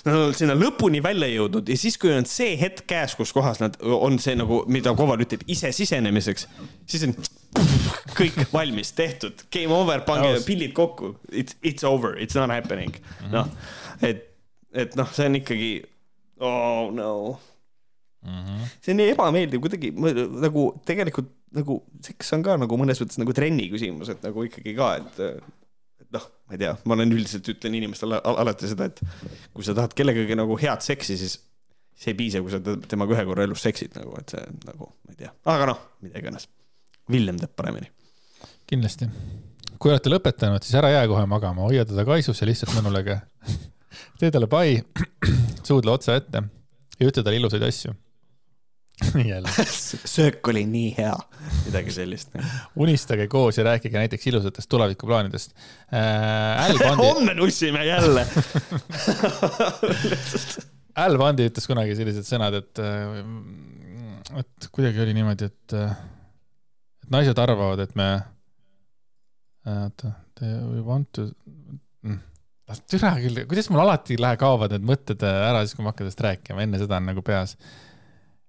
nad 0.06 0.16
on 0.18 0.34
sinna 0.34 0.54
lõpuni 0.58 1.02
välja 1.04 1.28
jõudnud 1.30 1.68
ja 1.70 1.76
siis, 1.78 1.96
kui 2.00 2.10
on 2.14 2.26
see 2.28 2.56
hetk 2.60 2.84
käes, 2.90 3.14
kus 3.18 3.32
kohas 3.34 3.60
nad 3.62 3.76
on 3.82 4.18
see 4.22 4.34
nagu, 4.38 4.62
mida 4.72 4.94
Koval 4.98 5.22
ütleb, 5.22 5.44
ise 5.52 5.70
sisenemiseks, 5.74 6.48
siis 6.90 7.06
on 7.06 7.14
kõik 8.18 8.40
valmis, 8.52 8.92
tehtud, 8.98 9.44
game 9.54 9.74
over, 9.76 10.02
pange 10.06 10.34
pillid 10.46 10.74
kokku, 10.76 11.14
it's, 11.30 11.56
it's 11.62 11.86
over, 11.86 12.16
it's 12.18 12.38
not 12.38 12.50
happening. 12.50 12.94
-hmm.. 12.98 13.30
noh, 13.34 13.48
et, 14.02 14.26
et 14.74 14.98
noh, 14.98 15.08
see 15.14 15.30
on 15.30 15.38
ikkagi, 15.38 15.72
oh 16.40 16.90
no. 16.94 17.38
Mm. 18.22 18.42
-hmm. 18.42 18.66
see 18.80 18.92
on 18.94 19.00
nii 19.00 19.14
ebameeldiv 19.16 19.62
kuidagi 19.62 19.88
nagu 19.98 20.68
tegelikult 20.86 21.32
nagu 21.52 21.80
seks 22.06 22.30
on 22.36 22.44
ka 22.46 22.54
nagu 22.54 22.76
mõnes 22.78 23.00
mõttes 23.02 23.18
nagu 23.18 23.34
trenni 23.34 23.66
küsimus, 23.72 24.12
et 24.12 24.22
nagu 24.22 24.44
ikkagi 24.46 24.76
ka, 24.78 24.92
et 25.02 25.18
noh, 26.12 26.26
ma 26.48 26.56
ei 26.56 26.60
tea, 26.60 26.72
ma 26.86 26.96
olen 26.96 27.14
üldiselt 27.14 27.48
ütlen 27.52 27.76
inimestele 27.78 28.20
alati 28.32 28.70
seda, 28.70 28.88
et 28.90 29.00
kui 29.54 29.66
sa 29.66 29.74
tahad 29.76 29.94
kellegagi 29.96 30.36
nagu 30.38 30.56
head 30.60 30.84
seksi, 30.84 31.16
siis 31.20 31.38
see 31.98 32.12
ei 32.12 32.18
piisa, 32.18 32.42
kui 32.44 32.52
sa 32.52 32.60
temaga 32.62 33.16
ühe 33.16 33.24
korra 33.28 33.46
elus 33.46 33.64
seksid 33.64 33.96
nagu, 33.98 34.14
et 34.20 34.34
see 34.34 34.42
nagu, 34.66 34.90
ma 35.06 35.14
ei 35.14 35.20
tea, 35.24 35.32
aga 35.52 35.70
noh, 35.72 35.82
mida 36.04 36.22
iganes. 36.22 36.48
Villem 37.10 37.38
teab 37.40 37.54
paremini. 37.58 37.90
kindlasti. 38.70 39.08
kui 39.82 39.90
olete 39.90 40.12
lõpetanud, 40.12 40.62
siis 40.62 40.78
ära 40.78 40.92
jää 40.92 41.06
kohe 41.10 41.24
magama, 41.26 41.66
hoia 41.66 41.84
teda 41.88 42.04
kaisus 42.06 42.40
ja 42.40 42.48
lihtsalt 42.48 42.76
mõnulege. 42.76 43.18
tee 44.20 44.30
talle 44.30 44.48
pai, 44.50 44.80
suudle 45.68 45.96
otsa 45.96 46.16
ette 46.20 46.44
ja 46.98 47.08
ütle 47.08 47.24
talle 47.24 47.40
ilusaid 47.40 47.66
asju 47.66 47.96
söök 50.14 50.46
oli 50.52 50.64
nii 50.68 50.94
hea, 50.98 51.14
midagi 51.66 51.94
sellist. 51.94 52.34
unistage 52.76 53.26
koos 53.28 53.58
ja 53.58 53.64
rääkige 53.64 53.98
näiteks 53.98 54.26
ilusatest 54.26 54.68
tulevikuplaanidest 54.68 55.54
äh,. 55.92 56.78
Pandi... 56.78 57.04
homme 57.06 57.34
nussime 57.34 57.84
jälle 57.86 58.26
Al 60.94 61.16
Bandi 61.18 61.46
ütles 61.48 61.66
kunagi 61.68 61.94
sellised 61.96 62.26
sõnad, 62.28 62.56
et, 62.58 62.80
äh, 62.82 63.22
et 64.42 64.68
kuidagi 64.72 65.00
oli 65.00 65.14
niimoodi, 65.16 65.48
et, 65.48 65.76
äh, 65.76 65.94
et 67.04 67.14
naised 67.14 67.38
arvavad, 67.40 67.80
et 67.80 67.94
me, 67.96 68.10
äh, 69.64 69.86
oota, 69.86 70.12
we 70.42 70.82
want 70.84 71.08
to 71.16 71.30
mm 72.02 72.20
türa 72.88 73.12
küll, 73.20 73.42
kuidas 73.48 73.68
mul 73.72 73.82
alati 73.82 74.16
lähe, 74.20 74.38
kaovad 74.40 74.72
need 74.72 74.84
mõtted 74.86 75.22
ära 75.26 75.62
siis, 75.64 75.76
kui 75.76 75.84
ma 75.84 75.92
hakkan 75.92 76.06
sellest 76.06 76.22
rääkima, 76.24 76.62
enne 76.64 76.80
seda 76.80 76.98
on 77.00 77.10
nagu 77.10 77.24
peas 77.26 77.56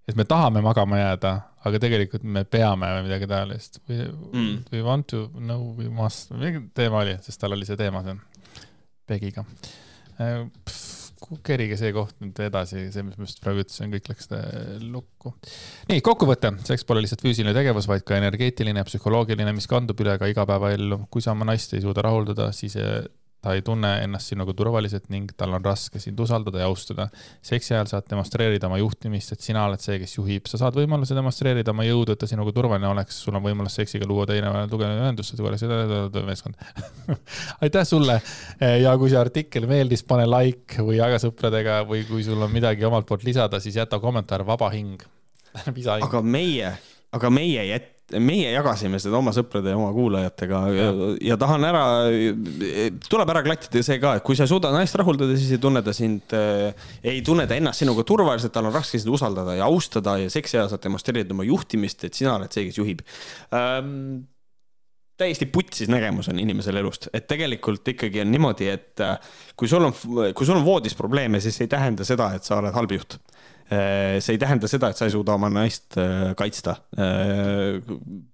et 0.08 0.18
me 0.20 0.26
tahame 0.28 0.64
magama 0.64 1.00
jääda, 1.00 1.34
aga 1.64 1.80
tegelikult 1.80 2.26
me 2.28 2.44
peame 2.44 2.90
või 2.98 3.06
midagi 3.08 3.30
taolist. 3.32 3.80
We 3.90 4.08
mm., 4.08 4.66
we 4.74 4.84
want 4.84 5.08
to, 5.14 5.30
no 5.40 5.60
we 5.78 5.90
must, 5.92 6.34
mingi 6.36 6.66
teema 6.76 7.04
oli, 7.04 7.16
sest 7.24 7.42
tal 7.42 7.56
oli 7.56 7.68
see 7.68 7.80
teema 7.80 8.04
seal 8.06 8.20
Pegiga. 9.08 9.44
Äh, 10.24 10.46
kerige 11.44 11.78
see 11.80 11.94
koht 11.96 12.18
nüüd 12.22 12.38
edasi, 12.46 12.86
see, 12.94 13.04
mis 13.06 13.18
ma 13.20 13.28
just 13.28 13.40
praegu 13.44 13.64
ütlesin, 13.64 13.92
kõik 13.94 14.10
läks 14.12 14.30
lukku. 14.84 15.34
nii, 15.90 16.04
kokkuvõte, 16.06 16.52
seks 16.68 16.86
pole 16.88 17.04
lihtsalt 17.04 17.24
füüsiline 17.24 17.56
tegevus, 17.56 17.88
vaid 17.90 18.06
ka 18.08 18.20
energeetiline 18.20 18.84
ja 18.84 18.88
psühholoogiline, 18.88 19.56
mis 19.56 19.70
kandub 19.72 20.00
üle 20.04 20.18
ka 20.20 20.30
igapäevaellu. 20.32 21.06
kui 21.12 21.24
sa 21.24 21.32
oma 21.36 21.48
naist 21.48 21.74
ei 21.74 21.84
suuda 21.84 22.04
rahuldada, 22.06 22.52
siis 22.56 22.76
ta 23.44 23.54
ei 23.58 23.62
tunne 23.66 23.90
ennast 24.06 24.32
sinuga 24.32 24.54
turvaliselt 24.56 25.10
ning 25.12 25.32
tal 25.38 25.52
on 25.58 25.64
raske 25.66 26.00
sind 26.00 26.20
usaldada 26.24 26.62
ja 26.62 26.68
austada. 26.72 27.10
seksi 27.44 27.74
ajal 27.74 27.90
saad 27.92 28.08
demonstreerida 28.10 28.70
oma 28.70 28.80
juhtimist, 28.80 29.34
et 29.36 29.44
sina 29.44 29.66
oled 29.68 29.84
see, 29.84 29.98
kes 30.02 30.16
juhib, 30.18 30.48
sa 30.48 30.60
saad 30.62 30.78
võimaluse 30.80 31.16
demonstreerida 31.18 31.74
oma 31.74 31.86
jõudu, 31.88 32.16
et 32.16 32.22
ta 32.24 32.30
sinuga 32.30 32.54
turvaline 32.56 32.88
oleks, 32.88 33.20
sul 33.26 33.36
on 33.36 33.44
võimalus 33.44 33.76
seksiga 33.80 34.08
luua 34.08 34.28
teine 34.30 34.52
tugev 34.72 34.96
ühendus, 34.96 35.34
meeskond. 36.24 36.56
Aitäh 37.64 37.88
sulle! 37.88 38.20
Ja 38.82 38.96
kui 39.00 39.12
see 39.12 39.20
artikkel 39.20 39.68
meeldis, 39.68 40.06
pane 40.08 40.28
like 40.30 40.84
või 40.86 41.00
jaga 41.02 41.20
sõpradega 41.22 41.82
või 41.90 42.06
kui 42.08 42.24
sul 42.24 42.42
on 42.42 42.52
midagi 42.54 42.88
omalt 42.88 43.10
poolt 43.10 43.28
lisada, 43.28 43.60
siis 43.64 43.76
jäta 43.82 44.00
kommentaar 44.00 44.46
Vaba 44.48 44.72
hing. 44.74 45.04
Aga 46.08 46.24
meie, 46.26 46.72
aga 47.14 47.30
meie 47.30 47.62
jät-, 48.12 48.20
meie 48.24 48.52
jagasime 48.52 49.00
seda 49.02 49.18
oma 49.18 49.34
sõprade 49.36 49.72
ja 49.72 49.78
oma 49.78 49.92
kuulajatega. 49.94 50.62
Ja, 50.74 50.90
ja 51.22 51.38
tahan 51.38 51.64
ära, 51.68 51.84
tuleb 53.10 53.30
ära 53.30 53.44
klattida 53.46 53.84
see 53.84 54.00
ka, 54.02 54.16
et 54.18 54.24
kui 54.24 54.36
sa 54.36 54.48
ei 54.48 54.52
suuda 54.52 54.72
naist 54.74 54.96
rahuldada, 55.00 55.36
siis 55.38 55.54
ei 55.56 55.62
tunne 55.62 55.84
ta 55.84 55.94
sind 55.94 56.34
äh,, 56.34 56.74
ei 57.04 57.22
tunne 57.26 57.48
ta 57.48 57.56
ennast 57.56 57.84
sinuga 57.84 58.04
turvaliselt, 58.08 58.54
tal 58.54 58.70
on 58.70 58.76
raske 58.76 59.00
sind 59.00 59.14
usaldada 59.14 59.56
ja 59.58 59.66
austada 59.66 60.18
ja 60.22 60.30
ajal 60.30 60.70
saad 60.70 60.84
demonstreerida 60.84 61.34
oma 61.34 61.48
juhtimist, 61.48 62.04
et 62.04 62.14
sina 62.14 62.36
oled 62.38 62.54
see, 62.54 62.68
kes 62.70 62.80
juhib. 62.80 63.04
Ähm, 63.56 64.26
täiesti 65.18 65.46
putsis 65.46 65.90
nägemus 65.92 66.28
on 66.32 66.40
inimesel 66.42 66.78
elust, 66.82 67.08
et 67.14 67.28
tegelikult 67.30 67.88
ikkagi 67.94 68.24
on 68.24 68.32
niimoodi, 68.34 68.70
et 68.74 69.04
äh, 69.04 69.16
kui 69.56 69.70
sul 69.72 69.86
on, 69.86 69.94
kui 70.36 70.48
sul 70.48 70.58
on 70.58 70.66
voodis 70.66 70.98
probleeme, 70.98 71.42
siis 71.44 71.62
ei 71.64 71.72
tähenda 71.72 72.06
seda, 72.08 72.34
et 72.36 72.46
sa 72.46 72.60
oled 72.60 72.76
halb 72.76 72.98
juht 72.98 73.20
see 74.24 74.36
ei 74.36 74.42
tähenda 74.42 74.70
seda, 74.72 74.90
et 74.92 75.00
sa 75.00 75.08
ei 75.08 75.14
suuda 75.14 75.36
oma 75.38 75.50
naist 75.54 75.98
äh, 76.02 76.34
kaitsta. 76.40 76.78
Äh, 76.98 77.80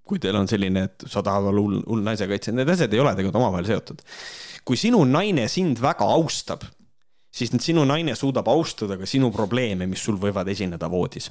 kui 0.06 0.20
teil 0.22 0.38
on 0.38 0.48
selline, 0.50 0.86
et 0.90 1.06
sa 1.10 1.22
tahad 1.26 1.50
olla 1.50 1.62
hull, 1.62 1.80
hull 1.86 2.04
naise 2.06 2.28
kaitsja, 2.30 2.54
need 2.56 2.70
asjad 2.72 2.92
ei 2.94 3.02
ole 3.02 3.14
tegelikult 3.16 3.40
omavahel 3.42 3.70
seotud. 3.70 4.04
kui 4.64 4.76
sinu 4.76 5.00
naine 5.08 5.46
sind 5.48 5.80
väga 5.82 6.06
austab, 6.16 6.66
siis 7.30 7.52
sinu 7.62 7.84
naine 7.86 8.16
suudab 8.18 8.48
austada 8.50 8.96
ka 8.98 9.06
sinu 9.08 9.30
probleeme, 9.34 9.86
mis 9.86 10.02
sul 10.04 10.18
võivad 10.20 10.48
esineda 10.50 10.90
voodis. 10.90 11.30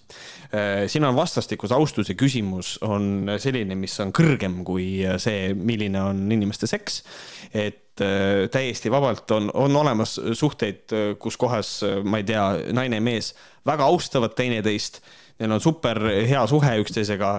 siin 0.88 1.06
on 1.06 1.16
vastastikuse 1.16 1.76
austuse 1.76 2.16
küsimus 2.16 2.78
on 2.82 3.36
selline, 3.38 3.76
mis 3.76 4.00
on 4.00 4.14
kõrgem 4.16 4.64
kui 4.64 5.04
see, 5.18 5.54
milline 5.54 6.02
on 6.02 6.26
inimeste 6.32 6.68
seks. 6.68 7.04
et 7.54 7.86
täiesti 8.52 8.92
vabalt 8.92 9.32
on, 9.36 9.52
on 9.54 9.76
olemas 9.76 10.20
suhteid, 10.34 10.94
kus 11.20 11.38
kohas, 11.38 11.82
ma 12.04 12.22
ei 12.22 12.24
tea, 12.24 12.46
naine 12.72 13.00
ja 13.00 13.04
mees 13.04 13.34
väga 13.68 13.88
austavad 13.92 14.38
teineteist. 14.38 15.02
Neil 15.40 15.56
on 15.56 15.64
super 15.64 16.02
hea 16.04 16.42
suhe 16.52 16.74
üksteisega, 16.82 17.30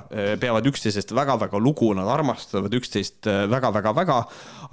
peavad 0.41 0.67
üksteisest 0.71 1.13
väga-väga 1.17 1.61
lugu, 1.61 1.91
nad 1.97 2.09
armastavad 2.09 2.73
üksteist 2.79 3.29
väga-väga-väga, 3.29 4.19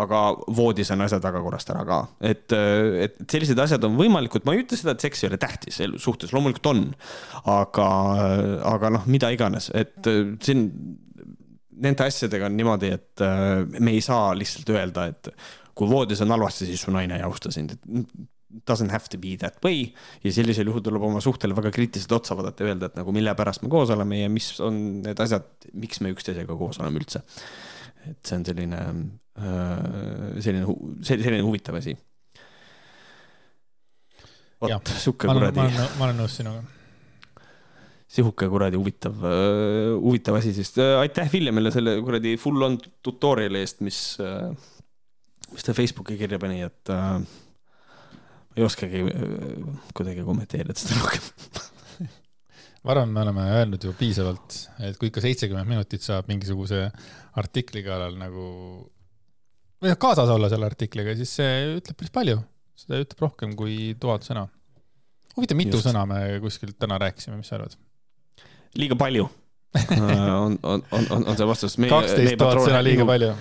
aga 0.04 0.22
voodis 0.56 0.92
on 0.96 1.04
asjad 1.04 1.26
väga 1.26 1.42
korrast 1.44 1.74
ära 1.74 1.84
ka. 1.88 2.00
et, 2.22 2.54
et 2.54 3.20
sellised 3.28 3.60
asjad 3.60 3.84
on 3.88 3.98
võimalikud, 4.00 4.46
ma 4.48 4.56
ei 4.56 4.64
ütle 4.64 4.80
seda, 4.80 4.96
et 4.96 5.04
seks 5.04 5.24
ei 5.24 5.32
ole 5.32 5.42
tähtis 5.42 5.82
suhtes, 6.02 6.34
loomulikult 6.36 6.72
on. 6.72 6.86
aga, 7.52 7.90
aga 8.72 8.94
noh, 8.98 9.06
mida 9.12 9.32
iganes, 9.34 9.70
et 9.78 10.08
äh, 10.10 10.24
siin 10.44 10.68
nende 11.78 12.08
asjadega 12.08 12.50
on 12.50 12.58
niimoodi, 12.58 12.94
et 12.96 13.26
äh, 13.26 13.62
me 13.80 13.94
ei 13.94 14.02
saa 14.06 14.32
lihtsalt 14.38 14.72
öelda, 14.74 15.08
et 15.12 15.32
kui 15.78 15.90
voodis 15.90 16.24
on 16.26 16.34
halvasti, 16.34 16.70
siis 16.70 16.88
su 16.88 16.94
naine 16.94 17.20
ei 17.20 17.26
austa 17.28 17.52
sind, 17.54 17.76
et 17.76 18.18
doesn't 18.66 18.92
have 18.94 19.10
to 19.12 19.20
be 19.22 19.36
that 19.40 19.58
way 19.66 19.86
ja 20.24 20.34
sellisel 20.34 20.70
juhul 20.72 20.84
tuleb 20.86 21.04
oma 21.10 21.22
suhtele 21.24 21.56
väga 21.58 21.72
kriitiliselt 21.76 22.18
otsa 22.20 22.38
vaadata 22.38 22.64
ja 22.64 22.74
öelda, 22.74 22.90
et 22.90 23.00
nagu 23.00 23.14
mille 23.16 23.34
pärast 23.38 23.64
me 23.66 23.72
koos 23.72 23.92
oleme 23.94 24.22
ja 24.24 24.30
mis 24.32 24.50
on 24.64 24.80
need 25.06 25.20
asjad, 25.24 25.48
miks 25.78 26.02
me 26.04 26.14
üksteisega 26.16 26.58
koos 26.58 26.80
oleme 26.82 27.02
üldse. 27.02 27.24
et 28.08 28.20
see 28.24 28.38
on 28.40 28.46
selline, 28.48 28.82
selline, 30.44 30.78
selline 31.04 31.44
huvitav 31.44 31.76
asi. 31.82 31.98
Vot, 34.64 34.90
sihuke 34.90 35.30
kuradi 35.30 35.62
ma 35.62 36.08
olen, 36.08 36.18
nõus 36.18 36.38
sinuga. 36.40 36.64
sihuke 38.10 38.48
kuradi 38.50 38.80
huvitav, 38.80 39.20
huvitav 40.02 40.40
asi, 40.40 40.54
sest 40.56 40.80
äh, 40.82 40.96
aitäh 41.04 41.30
Villemile 41.34 41.74
selle 41.76 41.98
kuradi 42.02 42.38
full 42.42 42.66
on 42.66 42.80
tutorial'i 43.06 43.62
eest, 43.62 43.84
mis, 43.86 44.00
mis 45.52 45.68
ta 45.68 45.76
Facebooki 45.78 46.18
kirja 46.18 46.40
pani, 46.42 46.64
et 46.66 46.96
äh, 46.96 47.20
ei 48.58 48.66
oskagi 48.66 49.04
äh, 49.06 49.80
kuidagi 49.96 50.26
kommenteerida 50.26 50.76
seda 50.78 51.00
rohkem. 51.02 51.24
ma 52.84 52.94
arvan, 52.94 53.14
me 53.14 53.24
oleme 53.24 53.48
öelnud 53.60 53.88
ju 53.88 53.94
piisavalt, 53.98 54.60
et 54.90 55.00
kui 55.00 55.12
ikka 55.12 55.24
seitsekümmend 55.24 55.70
minutit 55.70 56.06
saab 56.06 56.30
mingisuguse 56.32 56.88
artikli 57.38 57.84
kallal 57.86 58.18
nagu 58.20 58.46
või 59.82 59.92
noh, 59.92 60.00
kaasas 60.02 60.30
olla 60.34 60.50
selle 60.52 60.70
artikliga, 60.70 61.16
siis 61.18 61.34
see 61.40 61.58
ütleb 61.78 61.98
päris 62.00 62.14
palju. 62.14 62.40
seda 62.78 63.02
ütleb 63.04 63.26
rohkem 63.26 63.58
kui 63.58 63.96
tuhat 64.00 64.26
sõna. 64.26 64.48
huvitav, 65.36 65.58
mitu 65.60 65.78
Just. 65.78 65.90
Sõna 65.90 66.06
me 66.10 66.22
kuskilt 66.44 66.78
täna 66.82 67.00
rääkisime, 67.02 67.38
mis 67.38 67.50
sa 67.50 67.60
arvad? 67.60 67.78
liiga 68.78 68.98
palju 69.00 69.30
on, 69.92 70.58
on, 70.64 70.84
on, 70.92 71.06
on, 71.12 71.26
on 71.28 71.38
see 71.38 71.48
vastus. 71.48 71.76
kaksteist 71.78 72.38
tuhat 72.40 72.64
sõna 72.64 72.82
liiga 72.86 73.06
palju. 73.08 73.34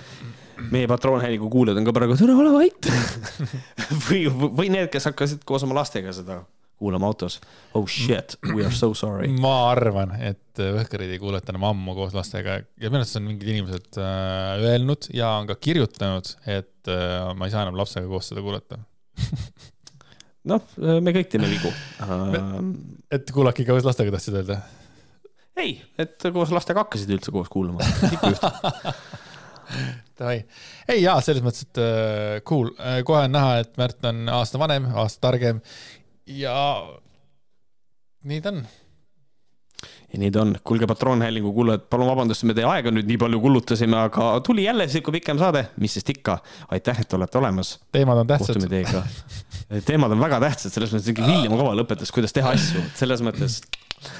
Meie 0.71 0.87
patroonhäälingu 0.89 1.49
kuulajad 1.51 1.79
on 1.81 1.87
ka 1.87 1.93
praegu, 1.95 2.17
tere, 2.19 2.35
ole 2.35 2.53
vait. 2.53 2.89
või, 4.07 4.21
või 4.31 4.69
need, 4.73 4.89
kes 4.93 5.09
hakkasid 5.11 5.43
koos 5.47 5.65
oma 5.67 5.77
lastega 5.79 6.13
seda 6.15 6.41
kuulama 6.77 7.09
autos. 7.09 7.39
Oh 7.73 7.87
shit, 7.89 8.35
we 8.53 8.65
are 8.65 8.73
so 8.73 8.93
sorry. 8.93 9.29
ma 9.41 9.71
arvan, 9.71 10.13
et 10.21 10.41
Võhkarid 10.57 11.11
ei 11.13 11.21
kuulata 11.21 11.53
enam 11.53 11.67
ammu 11.71 11.93
koos 11.97 12.15
lastega 12.17 12.59
ja 12.61 12.89
minu 12.89 13.01
arust 13.01 13.17
on 13.19 13.27
mingid 13.27 13.51
inimesed 13.53 13.99
äh, 14.01 14.65
öelnud 14.71 15.09
ja 15.13 15.35
on 15.41 15.49
ka 15.49 15.57
kirjutanud, 15.61 16.29
et 16.49 16.91
äh, 16.93 17.33
ma 17.37 17.49
ei 17.49 17.53
saa 17.53 17.65
enam 17.65 17.77
lapsega 17.77 18.09
koos 18.09 18.29
seda 18.31 18.45
kuulata. 18.45 18.79
noh, 20.51 20.73
me 20.77 21.13
kõik 21.15 21.29
teeme 21.33 21.49
vigu. 21.49 21.73
et 23.13 23.33
kuulake 23.33 23.65
koos 23.67 23.85
lastega, 23.87 24.13
tahtsid 24.17 24.41
öelda? 24.41 24.61
ei, 25.57 25.79
et 25.97 26.29
koos 26.33 26.53
lastega 26.53 26.85
hakkasid 26.85 27.13
üldse 27.17 27.33
koos 27.33 27.49
kuulama. 27.53 27.85
ikka 28.11 28.35
juhtub. 28.35 28.67
Davai, 30.17 30.41
ei 30.89 31.03
jaa, 31.03 31.19
selles 31.21 31.43
mõttes, 31.45 31.67
et 31.67 31.81
äh, 31.83 32.39
cool, 32.47 32.71
kohe 33.05 33.25
on 33.27 33.35
näha, 33.37 33.59
et 33.63 33.77
Märt 33.77 34.05
on 34.09 34.25
aasta 34.33 34.59
vanem, 34.61 34.89
aasta 34.97 35.27
targem 35.29 35.61
ja 36.27 36.57
nii 38.27 38.41
ta 38.41 38.51
on. 38.51 38.61
ja 40.13 40.19
nii 40.19 40.31
ta 40.31 40.41
on. 40.41 40.55
kuulge, 40.63 40.87
patroonhäälingu 40.87 41.53
kuulajad, 41.53 41.87
palun 41.89 42.09
vabandust, 42.11 42.43
me 42.47 42.55
teie 42.57 42.67
aega 42.67 42.91
nüüd 42.91 43.07
nii 43.07 43.19
palju 43.21 43.39
kulutasime, 43.43 43.97
aga 44.09 44.29
tuli 44.45 44.67
jälle 44.67 44.87
sihuke 44.91 45.13
pikem 45.19 45.39
saade, 45.39 45.67
mis 45.81 45.97
sest 45.97 46.11
ikka. 46.15 46.39
aitäh, 46.71 47.01
et 47.01 47.13
olete 47.13 47.37
olemas. 47.37 47.77
teemad 47.91 48.23
on 48.23 48.27
tähtsad 48.27 48.59
kohtume. 48.59 48.69
teiega. 48.75 49.03
teemad 49.89 50.15
on 50.15 50.23
väga 50.23 50.41
tähtsad, 50.47 50.75
selles 50.75 50.95
mõttes, 50.95 51.11
et 51.13 51.23
William 51.23 51.57
Kova 51.57 51.75
lõpetas, 51.79 52.11
kuidas 52.13 52.35
teha 52.35 52.55
asju, 52.57 52.83
selles 52.95 53.23
mõttes. 53.25 53.61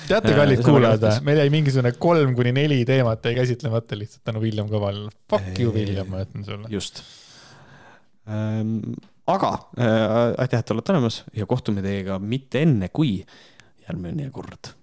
teate, 0.08 0.32
Äh, 0.32 0.38
kallid 0.38 0.64
kuulajad 0.66 1.06
meil 1.26 1.42
jäi 1.44 1.52
mingisugune 1.54 1.94
kolm 2.02 2.34
kuni 2.38 2.54
neli 2.56 2.80
teemat 2.88 3.26
jäi 3.26 3.36
käsitlemata 3.38 4.00
lihtsalt 4.00 4.24
tänu 4.28 4.42
William 4.44 4.70
Kaval. 4.70 5.08
Fuck 5.30 5.60
you, 5.60 5.74
William, 5.74 6.10
ma 6.12 6.24
ütlen 6.26 6.46
sulle. 6.46 6.72
just. 6.74 7.04
aga 9.28 9.52
äh, 9.80 10.34
aitäh, 10.38 10.60
et 10.60 10.72
olete 10.76 10.96
olemas 10.96 11.22
ja 11.36 11.46
kohtume 11.46 11.84
teiega 11.86 12.20
mitte 12.20 12.64
enne, 12.66 12.90
kui 12.90 13.22
järgmine 13.88 14.32
kord. 14.36 14.74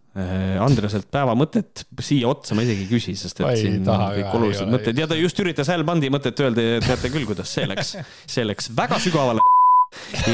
Andreselt 0.63 1.09
päeva 1.11 1.33
mõtet 1.35 1.81
siia 2.07 2.29
otsa 2.31 2.55
ma 2.55 2.63
isegi 2.63 2.85
ei 2.85 2.87
küsi, 2.87 3.17
sest 3.19 3.41
et 3.43 3.59
siin 3.59 3.81
taha 3.83 4.13
kõik 4.15 4.37
olulised 4.39 4.71
mõtted 4.71 5.01
ja 5.01 5.09
ta 5.11 5.19
just 5.19 5.41
üritas 5.43 5.67
Al 5.75 5.83
Bundi 5.83 6.07
mõtet 6.15 6.39
öelda 6.39 6.63
ja 6.63 6.77
teate 6.85 7.11
küll, 7.11 7.27
kuidas 7.27 7.51
see 7.51 7.67
läks. 7.67 7.97
see 8.23 8.47
läks 8.47 8.71
väga 8.79 9.01
sügavale. 9.03 9.43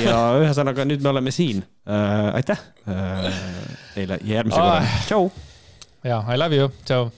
Ja 0.04 0.18
ühesõnaga 0.40 0.84
nüüd 0.88 1.02
me 1.04 1.08
oleme 1.12 1.30
siin. 1.34 1.62
aitäh 2.34 2.58
äh, 2.88 3.32
teile 3.94 4.18
ja 4.22 4.34
järgmise 4.40 4.60
Ah. 4.60 4.66
korrani, 4.66 5.06
tšau. 5.06 5.30
jaa, 6.04 6.20
I 6.34 6.38
love 6.38 6.56
you, 6.56 6.68
tšau 6.84 7.10